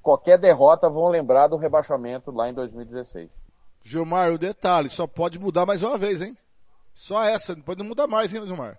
qualquer 0.00 0.38
derrota 0.38 0.88
vão 0.88 1.08
lembrar 1.08 1.48
do 1.48 1.56
rebaixamento 1.56 2.30
lá 2.30 2.48
em 2.48 2.54
2016. 2.54 3.28
Gilmar, 3.84 4.30
o 4.30 4.38
detalhe, 4.38 4.88
só 4.88 5.04
pode 5.04 5.36
mudar 5.36 5.66
mais 5.66 5.82
uma 5.82 5.98
vez, 5.98 6.22
hein? 6.22 6.38
Só 6.98 7.22
essa, 7.22 7.54
não 7.54 7.62
pode 7.62 7.80
mudar 7.84 8.08
mais, 8.08 8.34
hein, 8.34 8.44
Gilmar? 8.44 8.76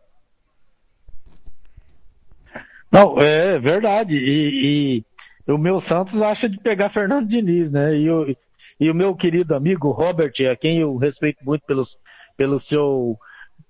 Não, 2.91 3.17
é 3.17 3.57
verdade. 3.57 4.17
E, 4.17 5.03
e 5.47 5.51
o 5.51 5.57
meu 5.57 5.79
Santos 5.79 6.21
acha 6.21 6.49
de 6.49 6.59
pegar 6.59 6.89
Fernando 6.89 7.27
Diniz, 7.29 7.71
né? 7.71 7.95
E 7.95 8.09
o, 8.11 8.35
e 8.77 8.91
o 8.91 8.93
meu 8.95 9.15
querido 9.15 9.55
amigo 9.55 9.89
Robert, 9.91 10.33
a 10.51 10.55
quem 10.57 10.79
eu 10.79 10.97
respeito 10.97 11.45
muito 11.45 11.65
pelos, 11.65 11.97
pelo 12.35 12.59
seu 12.59 13.17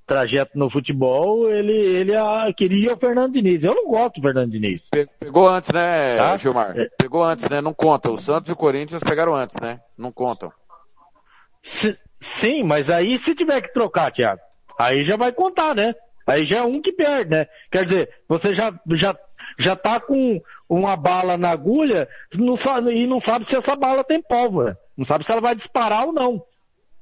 trajeto 0.08 0.58
no 0.58 0.68
futebol, 0.68 1.48
ele, 1.52 1.74
ele 1.74 2.16
ah, 2.16 2.52
queria 2.52 2.96
o 2.96 2.98
Fernando 2.98 3.34
Diniz. 3.34 3.64
Eu 3.64 3.76
não 3.76 3.88
gosto 3.88 4.16
do 4.16 4.22
Fernando 4.24 4.50
Diniz. 4.52 4.90
Pe- 4.90 5.08
Pegou 5.20 5.48
antes, 5.48 5.70
né, 5.70 6.18
Tá? 6.18 6.36
Gilmar? 6.38 6.76
É. 6.76 6.90
Pegou 6.98 7.24
antes, 7.24 7.48
né? 7.48 7.62
Não 7.62 7.74
conta. 7.74 8.10
O 8.10 8.18
Santos 8.18 8.50
e 8.50 8.54
o 8.54 8.56
Corinthians 8.58 9.04
pegaram 9.04 9.36
antes, 9.36 9.58
né? 9.62 9.80
Não 9.96 10.12
contam. 10.12 10.52
Si- 11.62 11.96
Sim, 12.22 12.64
mas 12.64 12.90
aí 12.90 13.18
se 13.18 13.34
tiver 13.36 13.62
que 13.62 13.74
trocar, 13.74 14.12
Thiago, 14.12 14.42
aí 14.78 15.04
já 15.04 15.16
vai 15.16 15.32
contar, 15.32 15.74
né? 15.76 15.94
Aí 16.28 16.46
já 16.46 16.58
é 16.58 16.62
um 16.64 16.82
que 16.82 16.92
perde, 16.92 17.32
né? 17.32 17.48
Quer 17.72 17.86
dizer, 17.86 18.10
você 18.28 18.54
já, 18.54 18.72
já, 18.92 19.16
já 19.58 19.76
tá 19.76 20.00
com 20.00 20.38
uma 20.70 20.96
bala 20.96 21.38
na 21.38 21.50
agulha 21.50 22.08
não 22.38 22.56
sabe- 22.56 22.92
e 22.94 23.08
não 23.08 23.20
sabe 23.20 23.46
se 23.46 23.56
essa 23.56 23.76
bala 23.76 24.04
tem 24.04 24.22
pólvora. 24.22 24.78
Não 24.98 25.06
sabe 25.06 25.26
se 25.26 25.32
ela 25.32 25.42
vai 25.42 25.56
disparar 25.56 26.06
ou 26.06 26.14
não. 26.14 26.44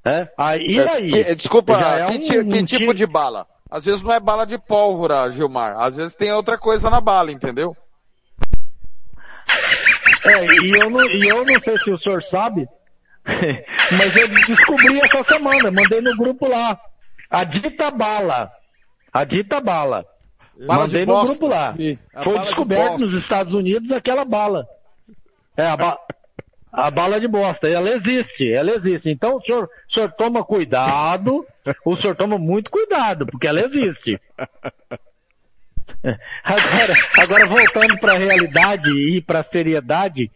É? 0.05 0.29
Aí, 0.37 0.59
e 0.67 0.79
aí? 0.79 1.09
Que- 1.09 1.35
desculpa, 1.35 1.77
Já 1.77 1.97
é 1.99 2.05
que, 2.05 2.13
um- 2.39 2.47
que 2.49 2.57
um 2.59 2.65
tipo 2.65 2.93
de 2.93 3.05
bala? 3.05 3.45
Às 3.69 3.83
vezes 3.83 4.01
não 4.01 4.13
é 4.13 4.19
bala 4.19 4.45
de 4.45 4.57
pólvora, 4.57 5.29
Gilmar. 5.31 5.77
Às 5.77 5.97
vezes 5.97 6.15
tem 6.15 6.31
outra 6.31 6.57
coisa 6.57 6.89
na 6.89 7.01
bala, 7.01 7.29
entendeu? 7.31 7.75
É, 10.25 10.45
e 10.63 10.71
eu 10.81 10.89
não, 10.89 11.05
e 11.05 11.27
eu 11.27 11.43
não 11.45 11.59
sei 11.59 11.77
se 11.77 11.91
o 11.91 11.97
senhor 11.97 12.21
sabe, 12.23 12.65
mas 13.97 14.15
eu 14.15 14.27
descobri 14.29 14.99
essa 15.01 15.23
semana, 15.23 15.69
mandei 15.71 16.01
no 16.01 16.15
grupo 16.15 16.47
lá. 16.47 16.79
A 17.29 17.43
dita 17.43 17.91
bala. 17.91 18.51
A 19.11 19.23
dita 19.23 19.59
bala. 19.59 20.05
Bala 20.65 20.83
mandei 20.83 21.01
de 21.01 21.05
no 21.07 21.13
bosta. 21.13 21.27
grupo 21.27 21.47
lá. 21.47 21.73
Foi 22.23 22.33
bala 22.33 22.39
de 22.39 22.45
descoberto 22.45 22.97
nos 22.99 23.13
Estados 23.13 23.53
Unidos 23.53 23.91
aquela 23.91 24.23
bala. 24.25 24.65
É, 25.55 25.65
a, 25.67 25.75
ba- 25.75 25.99
a 26.71 26.89
bala 26.89 27.19
de 27.19 27.27
bosta. 27.27 27.67
Ela 27.67 27.89
existe, 27.91 28.51
ela 28.51 28.71
existe. 28.71 29.09
Então 29.11 29.35
o 29.37 29.41
senhor, 29.41 29.65
o 29.89 29.93
senhor 29.93 30.11
toma 30.13 30.43
cuidado, 30.43 31.45
o 31.85 31.95
senhor 31.95 32.15
toma 32.15 32.37
muito 32.37 32.71
cuidado, 32.71 33.25
porque 33.25 33.47
ela 33.47 33.59
existe. 33.61 34.19
Agora, 36.43 36.93
agora 37.17 37.47
voltando 37.47 37.97
para 37.99 38.13
a 38.13 38.17
realidade 38.17 38.89
e 38.89 39.21
para 39.21 39.39
a 39.39 39.43
seriedade, 39.43 40.31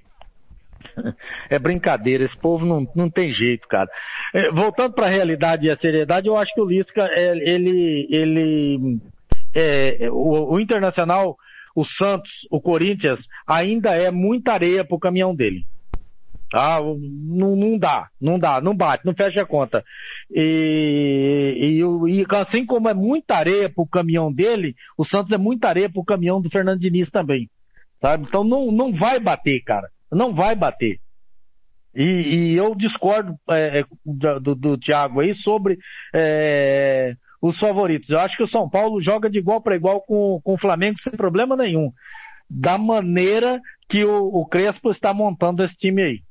é 1.49 1.59
brincadeira, 1.59 2.23
esse 2.23 2.37
povo 2.37 2.65
não, 2.65 2.87
não 2.95 3.09
tem 3.09 3.33
jeito, 3.33 3.67
cara. 3.67 3.89
É, 4.33 4.51
voltando 4.51 4.93
para 4.93 5.05
a 5.05 5.09
realidade 5.09 5.67
e 5.67 5.69
a 5.69 5.75
seriedade, 5.75 6.27
eu 6.27 6.37
acho 6.37 6.53
que 6.53 6.61
o 6.61 6.65
Lisca, 6.65 7.03
é, 7.13 7.31
ele, 7.49 8.07
ele, 8.09 8.99
é, 9.53 10.09
o, 10.11 10.53
o 10.53 10.59
Internacional, 10.59 11.37
o 11.75 11.83
Santos, 11.83 12.47
o 12.49 12.59
Corinthians, 12.59 13.27
ainda 13.47 13.95
é 13.95 14.11
muita 14.11 14.53
areia 14.53 14.83
pro 14.83 14.99
caminhão 14.99 15.35
dele. 15.35 15.65
Ah, 16.53 16.79
não, 16.81 17.55
não 17.55 17.77
dá, 17.77 18.09
não 18.19 18.37
dá, 18.37 18.59
não 18.59 18.75
bate, 18.75 19.05
não 19.05 19.13
fecha 19.13 19.41
a 19.41 19.45
conta. 19.45 19.83
E, 20.29 21.79
e, 21.79 22.19
e 22.19 22.25
assim 22.35 22.65
como 22.65 22.89
é 22.89 22.93
muita 22.93 23.37
areia 23.37 23.69
pro 23.69 23.87
caminhão 23.87 24.31
dele, 24.31 24.75
o 24.97 25.05
Santos 25.05 25.31
é 25.31 25.37
muita 25.37 25.69
areia 25.69 25.89
pro 25.89 26.03
caminhão 26.03 26.41
do 26.41 26.49
Fernando 26.49 26.79
Diniz 26.79 27.09
também. 27.09 27.49
Sabe? 28.01 28.25
Então 28.27 28.43
não, 28.43 28.69
não 28.69 28.91
vai 28.91 29.19
bater, 29.19 29.61
cara. 29.63 29.89
Não 30.11 30.33
vai 30.33 30.55
bater. 30.55 30.99
E, 31.93 32.03
e 32.03 32.55
eu 32.55 32.73
discordo 32.75 33.37
é, 33.49 33.79
é 33.81 33.85
do, 34.05 34.55
do 34.55 34.77
Thiago 34.77 35.19
aí 35.19 35.33
sobre 35.33 35.77
é, 36.13 37.15
os 37.41 37.57
favoritos. 37.57 38.09
Eu 38.09 38.19
acho 38.19 38.37
que 38.37 38.43
o 38.43 38.47
São 38.47 38.69
Paulo 38.69 39.01
joga 39.01 39.29
de 39.29 39.39
igual 39.39 39.61
para 39.61 39.75
igual 39.75 40.01
com, 40.01 40.39
com 40.43 40.53
o 40.53 40.57
Flamengo 40.57 40.99
sem 40.99 41.13
problema 41.13 41.55
nenhum. 41.55 41.91
Da 42.49 42.77
maneira 42.77 43.61
que 43.89 44.05
o, 44.05 44.25
o 44.25 44.45
Crespo 44.45 44.89
está 44.89 45.13
montando 45.13 45.63
esse 45.63 45.77
time 45.77 46.01
aí. 46.01 46.23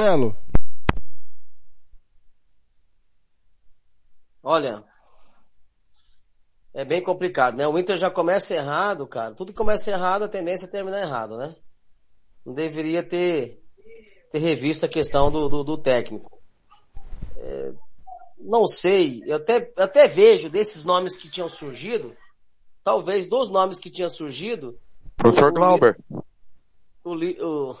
Marcelo. 0.00 0.34
Olha, 4.42 4.82
é 6.72 6.84
bem 6.84 7.02
complicado, 7.02 7.56
né? 7.56 7.66
O 7.66 7.78
Inter 7.78 7.96
já 7.96 8.10
começa 8.10 8.54
errado, 8.54 9.06
cara. 9.06 9.34
Tudo 9.34 9.52
que 9.52 9.58
começa 9.58 9.90
errado, 9.90 10.24
a 10.24 10.28
tendência 10.28 10.66
é 10.66 10.70
terminar 10.70 11.00
errado, 11.00 11.36
né? 11.36 11.54
Não 12.44 12.54
deveria 12.54 13.02
ter, 13.02 13.62
ter 14.30 14.38
revisto 14.38 14.86
a 14.86 14.88
questão 14.88 15.30
do, 15.30 15.48
do, 15.48 15.64
do 15.64 15.76
técnico. 15.78 16.40
É, 17.36 17.72
não 18.38 18.66
sei, 18.66 19.22
eu 19.26 19.36
até, 19.36 19.72
até 19.76 20.06
vejo 20.08 20.48
desses 20.48 20.84
nomes 20.84 21.16
que 21.16 21.28
tinham 21.30 21.48
surgido, 21.48 22.16
talvez 22.82 23.28
dos 23.28 23.48
nomes 23.50 23.78
que 23.78 23.90
tinham 23.90 24.08
surgido. 24.08 24.78
Professor 25.16 25.50
o- 25.50 25.54
Glauber. 25.54 25.98
o, 27.04 27.14
Li- 27.14 27.38
o- 27.40 27.74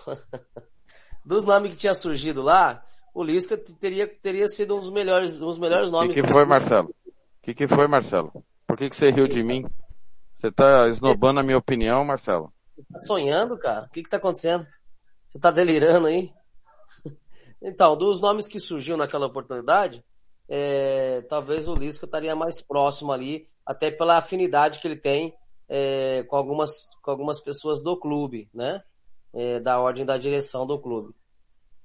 dos 1.24 1.44
nomes 1.44 1.72
que 1.72 1.78
tinha 1.78 1.94
surgido 1.94 2.42
lá, 2.42 2.84
o 3.14 3.22
Lisca 3.22 3.56
teria, 3.56 4.06
teria 4.06 4.46
sido 4.48 4.76
um 4.76 4.80
dos 4.80 4.90
melhores, 4.90 5.40
um 5.40 5.46
dos 5.46 5.58
melhores 5.58 5.88
O 5.88 5.92
nomes. 5.92 6.14
que, 6.14 6.22
que 6.22 6.28
foi, 6.28 6.44
Marcelo? 6.44 6.88
O 7.06 7.12
que, 7.42 7.54
que 7.54 7.66
foi, 7.68 7.86
Marcelo? 7.86 8.32
Por 8.70 8.76
que, 8.76 8.88
que 8.88 8.96
você 8.96 9.10
riu 9.10 9.26
de 9.26 9.42
mim? 9.42 9.64
Você 10.38 10.48
tá 10.52 10.86
esnobando 10.86 11.40
a 11.40 11.42
minha 11.42 11.58
opinião, 11.58 12.04
Marcelo? 12.04 12.52
Tá 12.92 13.00
sonhando, 13.00 13.58
cara? 13.58 13.86
O 13.86 13.90
que 13.90 14.00
que 14.00 14.08
tá 14.08 14.16
acontecendo? 14.16 14.64
Você 15.26 15.40
tá 15.40 15.50
delirando 15.50 16.06
aí? 16.06 16.32
Então, 17.62 17.94
dos 17.94 18.22
nomes 18.22 18.48
que 18.48 18.58
surgiu 18.58 18.96
naquela 18.96 19.26
oportunidade, 19.26 20.02
é, 20.48 21.20
talvez 21.28 21.68
o 21.68 21.74
Lisca 21.74 22.06
estaria 22.06 22.34
mais 22.34 22.62
próximo 22.62 23.12
ali, 23.12 23.46
até 23.66 23.90
pela 23.90 24.16
afinidade 24.16 24.78
que 24.78 24.88
ele 24.88 24.96
tem 24.96 25.34
é, 25.68 26.22
com, 26.22 26.36
algumas, 26.36 26.88
com 27.02 27.10
algumas 27.10 27.38
pessoas 27.38 27.82
do 27.82 27.98
clube, 27.98 28.48
né? 28.54 28.82
É, 29.34 29.60
da 29.60 29.78
ordem 29.78 30.06
da 30.06 30.16
direção 30.16 30.66
do 30.66 30.78
clube. 30.78 31.12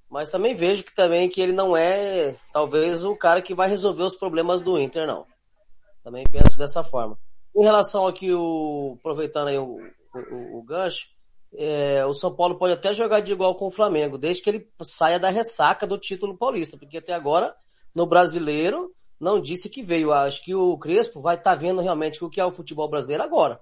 Mas 0.10 0.30
também 0.30 0.56
vejo 0.56 0.84
que 0.84 0.96
também 0.96 1.28
que 1.28 1.42
ele 1.42 1.52
não 1.52 1.76
é, 1.76 2.38
talvez, 2.54 3.04
o 3.04 3.16
cara 3.16 3.42
que 3.42 3.56
vai 3.56 3.68
resolver 3.68 4.04
os 4.04 4.16
problemas 4.16 4.62
do 4.62 4.80
Inter, 4.80 5.06
não. 5.06 5.26
Também 6.06 6.24
penso 6.24 6.56
dessa 6.56 6.84
forma. 6.84 7.18
Em 7.56 7.64
relação 7.64 8.06
aqui, 8.06 8.32
o, 8.32 8.96
aproveitando 9.00 9.48
aí 9.48 9.58
o, 9.58 9.80
o, 10.14 10.60
o 10.60 10.64
gancho, 10.64 11.08
é, 11.58 12.06
o 12.06 12.14
São 12.14 12.36
Paulo 12.36 12.60
pode 12.60 12.74
até 12.74 12.94
jogar 12.94 13.22
de 13.22 13.32
igual 13.34 13.56
com 13.56 13.66
o 13.66 13.72
Flamengo, 13.72 14.16
desde 14.16 14.44
que 14.44 14.50
ele 14.52 14.70
saia 14.84 15.20
da 15.20 15.32
ressaca 15.32 15.88
do 15.88 15.98
título 15.98 16.38
paulista, 16.38 16.78
porque 16.78 17.00
até 17.00 17.12
agora, 17.12 17.56
no 17.94 18.06
brasileiro, 18.06 18.94
não 19.20 19.42
disse 19.42 19.68
que 19.68 19.82
veio. 19.82 20.14
Acho 20.14 20.44
que 20.44 20.54
o 20.54 20.78
Crespo 20.78 21.20
vai 21.20 21.38
estar 21.38 21.56
vendo 21.56 21.82
realmente 21.82 22.24
o 22.24 22.30
que 22.30 22.40
é 22.40 22.46
o 22.46 22.52
futebol 22.52 22.88
brasileiro 22.88 23.24
agora. 23.24 23.60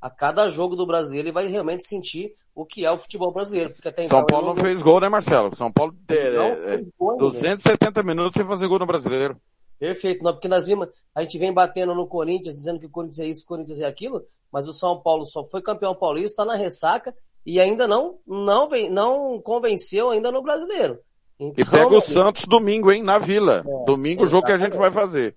A 0.00 0.10
cada 0.10 0.50
jogo 0.50 0.74
do 0.74 0.86
brasileiro 0.88 1.28
ele 1.28 1.34
vai 1.34 1.46
realmente 1.46 1.86
sentir 1.86 2.34
o 2.56 2.66
que 2.66 2.84
é 2.84 2.90
o 2.90 2.96
futebol 2.96 3.32
brasileiro. 3.32 3.70
Porque 3.72 3.88
até 3.88 4.02
São 4.02 4.18
então 4.18 4.26
Paulo 4.26 4.52
não 4.52 4.64
fez 4.64 4.82
gol, 4.82 4.98
né, 4.98 5.08
Marcelo? 5.08 5.54
São 5.54 5.70
Paulo 5.70 5.94
é, 6.08 6.72
ainda. 6.72 6.90
270 7.18 8.02
minutos 8.02 8.32
sem 8.36 8.44
fazer 8.44 8.66
gol 8.66 8.80
no 8.80 8.86
brasileiro. 8.86 9.40
Perfeito, 9.78 10.22
não, 10.22 10.32
porque 10.32 10.48
nós 10.48 10.64
vimos, 10.64 10.88
a 11.14 11.22
gente 11.22 11.38
vem 11.38 11.52
batendo 11.52 11.94
no 11.94 12.06
Corinthians, 12.06 12.54
dizendo 12.54 12.78
que 12.78 12.86
o 12.86 12.90
Corinthians 12.90 13.18
é 13.18 13.26
isso, 13.26 13.44
o 13.44 13.46
Corinthians 13.46 13.80
é 13.80 13.86
aquilo, 13.86 14.24
mas 14.50 14.66
o 14.66 14.72
São 14.72 15.00
Paulo 15.00 15.24
só 15.24 15.44
foi 15.44 15.60
campeão 15.60 15.94
paulista, 15.94 16.36
tá 16.36 16.44
na 16.44 16.56
ressaca 16.56 17.14
e 17.44 17.60
ainda 17.60 17.86
não, 17.86 18.18
não, 18.26 18.68
vem, 18.68 18.88
não 18.88 19.40
convenceu 19.40 20.10
ainda 20.10 20.30
no 20.30 20.42
brasileiro. 20.42 20.98
E 21.38 21.46
Então, 21.46 21.64
pega 21.70 21.88
meu 21.88 21.98
o 21.98 22.00
Santos 22.00 22.44
domingo, 22.44 22.90
hein, 22.92 23.02
na 23.02 23.18
Vila. 23.18 23.64
É, 23.66 23.84
domingo 23.84 24.24
o 24.24 24.28
jogo 24.28 24.46
que 24.46 24.52
a 24.52 24.58
gente 24.58 24.76
vai 24.76 24.90
fazer. 24.90 25.36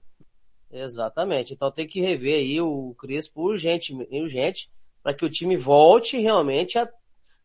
Exatamente. 0.71 1.53
Então 1.53 1.71
tem 1.71 1.87
que 1.87 2.01
rever 2.01 2.35
aí 2.35 2.61
o 2.61 2.93
Crespo 2.97 3.41
urgente, 3.41 3.93
urgente, 4.11 4.69
para 5.01 5.13
que 5.13 5.25
o 5.25 5.29
time 5.29 5.57
volte 5.57 6.19
realmente 6.19 6.77
a, 6.77 6.87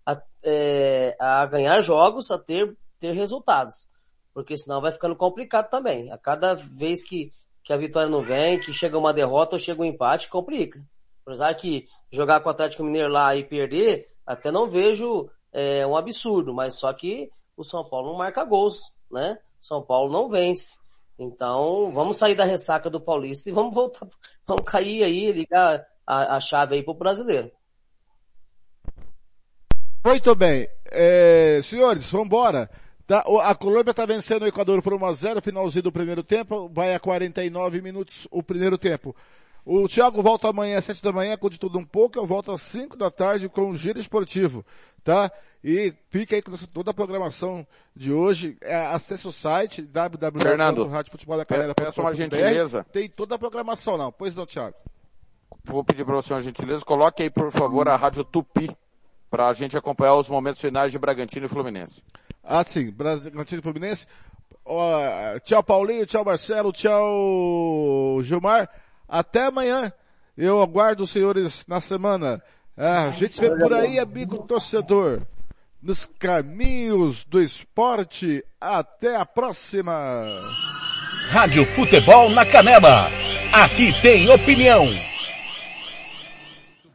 a, 0.05 0.23
é, 0.43 1.17
a 1.19 1.47
ganhar 1.47 1.81
jogos, 1.81 2.31
a 2.31 2.39
ter, 2.39 2.77
ter 3.01 3.13
resultados. 3.13 3.89
Porque 4.33 4.57
senão 4.57 4.81
vai 4.81 4.93
ficando 4.93 5.17
complicado 5.17 5.69
também. 5.69 6.11
A 6.11 6.19
cada 6.19 6.55
vez 6.55 7.03
que, 7.03 7.31
que 7.63 7.73
a 7.73 7.77
vitória 7.77 8.09
não 8.09 8.23
vem, 8.23 8.59
que 8.59 8.73
chega 8.73 8.99
uma 8.99 9.13
derrota 9.13 9.57
ou 9.57 9.61
chega 9.61 9.83
um 9.83 9.85
empate, 9.85 10.29
complica. 10.29 10.83
Apesar 11.25 11.55
que 11.55 11.87
jogar 12.11 12.41
com 12.41 12.49
o 12.49 12.53
Atlético 12.53 12.83
Mineiro 12.83 13.13
lá 13.13 13.37
e 13.37 13.45
perder, 13.45 14.09
até 14.27 14.51
não 14.51 14.69
vejo 14.69 15.31
é, 15.53 15.87
um 15.87 15.97
absurdo, 15.97 16.53
mas 16.53 16.79
só 16.79 16.93
que 16.93 17.31
o 17.57 17.65
São 17.65 17.85
Paulo 17.85 18.11
não 18.11 18.19
marca 18.19 18.45
gols, 18.45 18.81
né? 19.11 19.39
São 19.61 19.83
Paulo 19.83 20.13
não 20.13 20.29
vence. 20.29 20.77
Então, 21.19 21.93
vamos 21.93 22.17
sair 22.17 22.35
da 22.35 22.45
ressaca 22.45 22.91
do 22.91 23.01
Paulista 23.01 23.49
e 23.49 23.53
vamos 23.53 23.75
voltar, 23.75 24.09
vamos 24.47 24.65
cair 24.65 25.05
aí, 25.05 25.31
ligar 25.31 25.87
a, 26.07 26.37
a 26.37 26.41
chave 26.41 26.75
aí 26.75 26.83
pro 26.83 26.95
brasileiro. 26.95 27.51
Muito 30.05 30.35
bem. 30.35 30.69
É, 30.91 31.61
senhores, 31.63 32.11
vambora. 32.11 32.69
Tá, 33.07 33.25
a 33.43 33.55
Colômbia 33.55 33.91
está 33.91 34.07
vencendo 34.07 34.43
o 34.43 34.47
Equador 34.47 34.81
por 34.81 34.95
1 34.95 35.05
a 35.05 35.13
0 35.13 35.43
finalzinho 35.43 35.83
do 35.83 35.93
primeiro 35.93 36.23
tempo, 36.23 36.71
vai 36.73 36.95
a 36.95 37.01
49 37.01 37.83
minutos 37.83 38.29
o 38.31 38.43
primeiro 38.43 38.79
tempo. 38.79 39.15
O 39.65 39.87
Thiago 39.89 40.23
volta 40.23 40.49
amanhã 40.49 40.79
às 40.79 40.85
7 40.85 41.03
da 41.03 41.13
manhã 41.13 41.37
com 41.37 41.49
de 41.49 41.59
tudo 41.59 41.79
um 41.79 41.85
pouco, 41.85 42.19
eu 42.19 42.27
volto 42.27 42.51
às 42.51 42.63
5 42.63 42.97
da 42.97 43.11
tarde 43.11 43.49
com 43.49 43.71
o 43.71 43.77
Giro 43.77 43.99
Esportivo, 43.99 44.65
tá? 45.05 45.31
E 45.63 45.95
fica 46.11 46.35
aí 46.35 46.43
com 46.43 46.57
toda 46.57 46.91
a 46.91 46.95
programação 46.95 47.65
de 47.95 48.13
hoje, 48.13 48.57
é, 48.61 48.87
acesse 48.87 49.29
o 49.29 49.33
site 49.33 49.83
Fernando, 49.83 50.19
www.radiofuteboldacanela.com.br 50.19 51.85
peço 51.85 52.01
uma 52.01 52.15
gentileza. 52.15 52.85
Tem 52.93 53.09
toda 53.09 53.37
a 53.37 53.39
programação 53.39 53.97
não, 53.97 54.11
pois 54.11 54.35
não, 54.35 54.45
Thiago? 54.45 54.77
Vou 55.65 55.85
pedir 55.85 56.05
para 56.05 56.17
você 56.17 56.33
uma 56.33 56.41
gentileza. 56.41 56.85
Coloque 56.85 57.23
aí, 57.23 57.31
por 57.31 57.53
favor, 57.53 57.89
a 57.89 57.97
Rádio 57.97 58.25
Tupi, 58.25 58.77
para 59.31 59.49
a 59.49 59.53
gente 59.53 59.77
acompanhar 59.77 60.17
os 60.17 60.29
momentos 60.29 60.61
finais 60.61 60.91
de 60.91 60.99
Bragantino 60.99 61.47
e 61.47 61.49
Fluminense. 61.49 62.03
Ah, 62.43 62.65
sim. 62.65 62.91
Bragantino 62.91 63.61
e 63.61 63.63
Fluminense. 63.63 64.07
Ó, 64.65 65.39
tchau, 65.41 65.63
Paulinho. 65.63 66.07
Tchau, 66.07 66.25
Marcelo. 66.25 66.73
Tchau, 66.73 68.21
Gilmar. 68.23 68.69
Até 69.09 69.47
amanhã. 69.47 69.93
Eu 70.37 70.63
aguardo 70.63 71.05
os 71.05 71.11
senhores 71.11 71.65
na 71.67 71.81
semana. 71.81 72.43
Ah, 72.77 73.05
a 73.05 73.11
gente 73.11 73.35
se 73.35 73.41
vê 73.41 73.51
por 73.51 73.73
aí, 73.73 73.99
amigo 73.99 74.39
torcedor. 74.47 75.23
Nos 75.83 76.07
caminhos 76.19 77.25
do 77.25 77.41
esporte. 77.43 78.45
Até 78.61 79.17
a 79.17 79.27
próxima. 79.27 79.93
Rádio 81.31 81.67
Futebol 81.67 82.31
na 82.31 82.47
Canela. 82.47 83.09
Aqui 83.53 83.93
tem 84.01 84.29
opinião. 84.31 85.12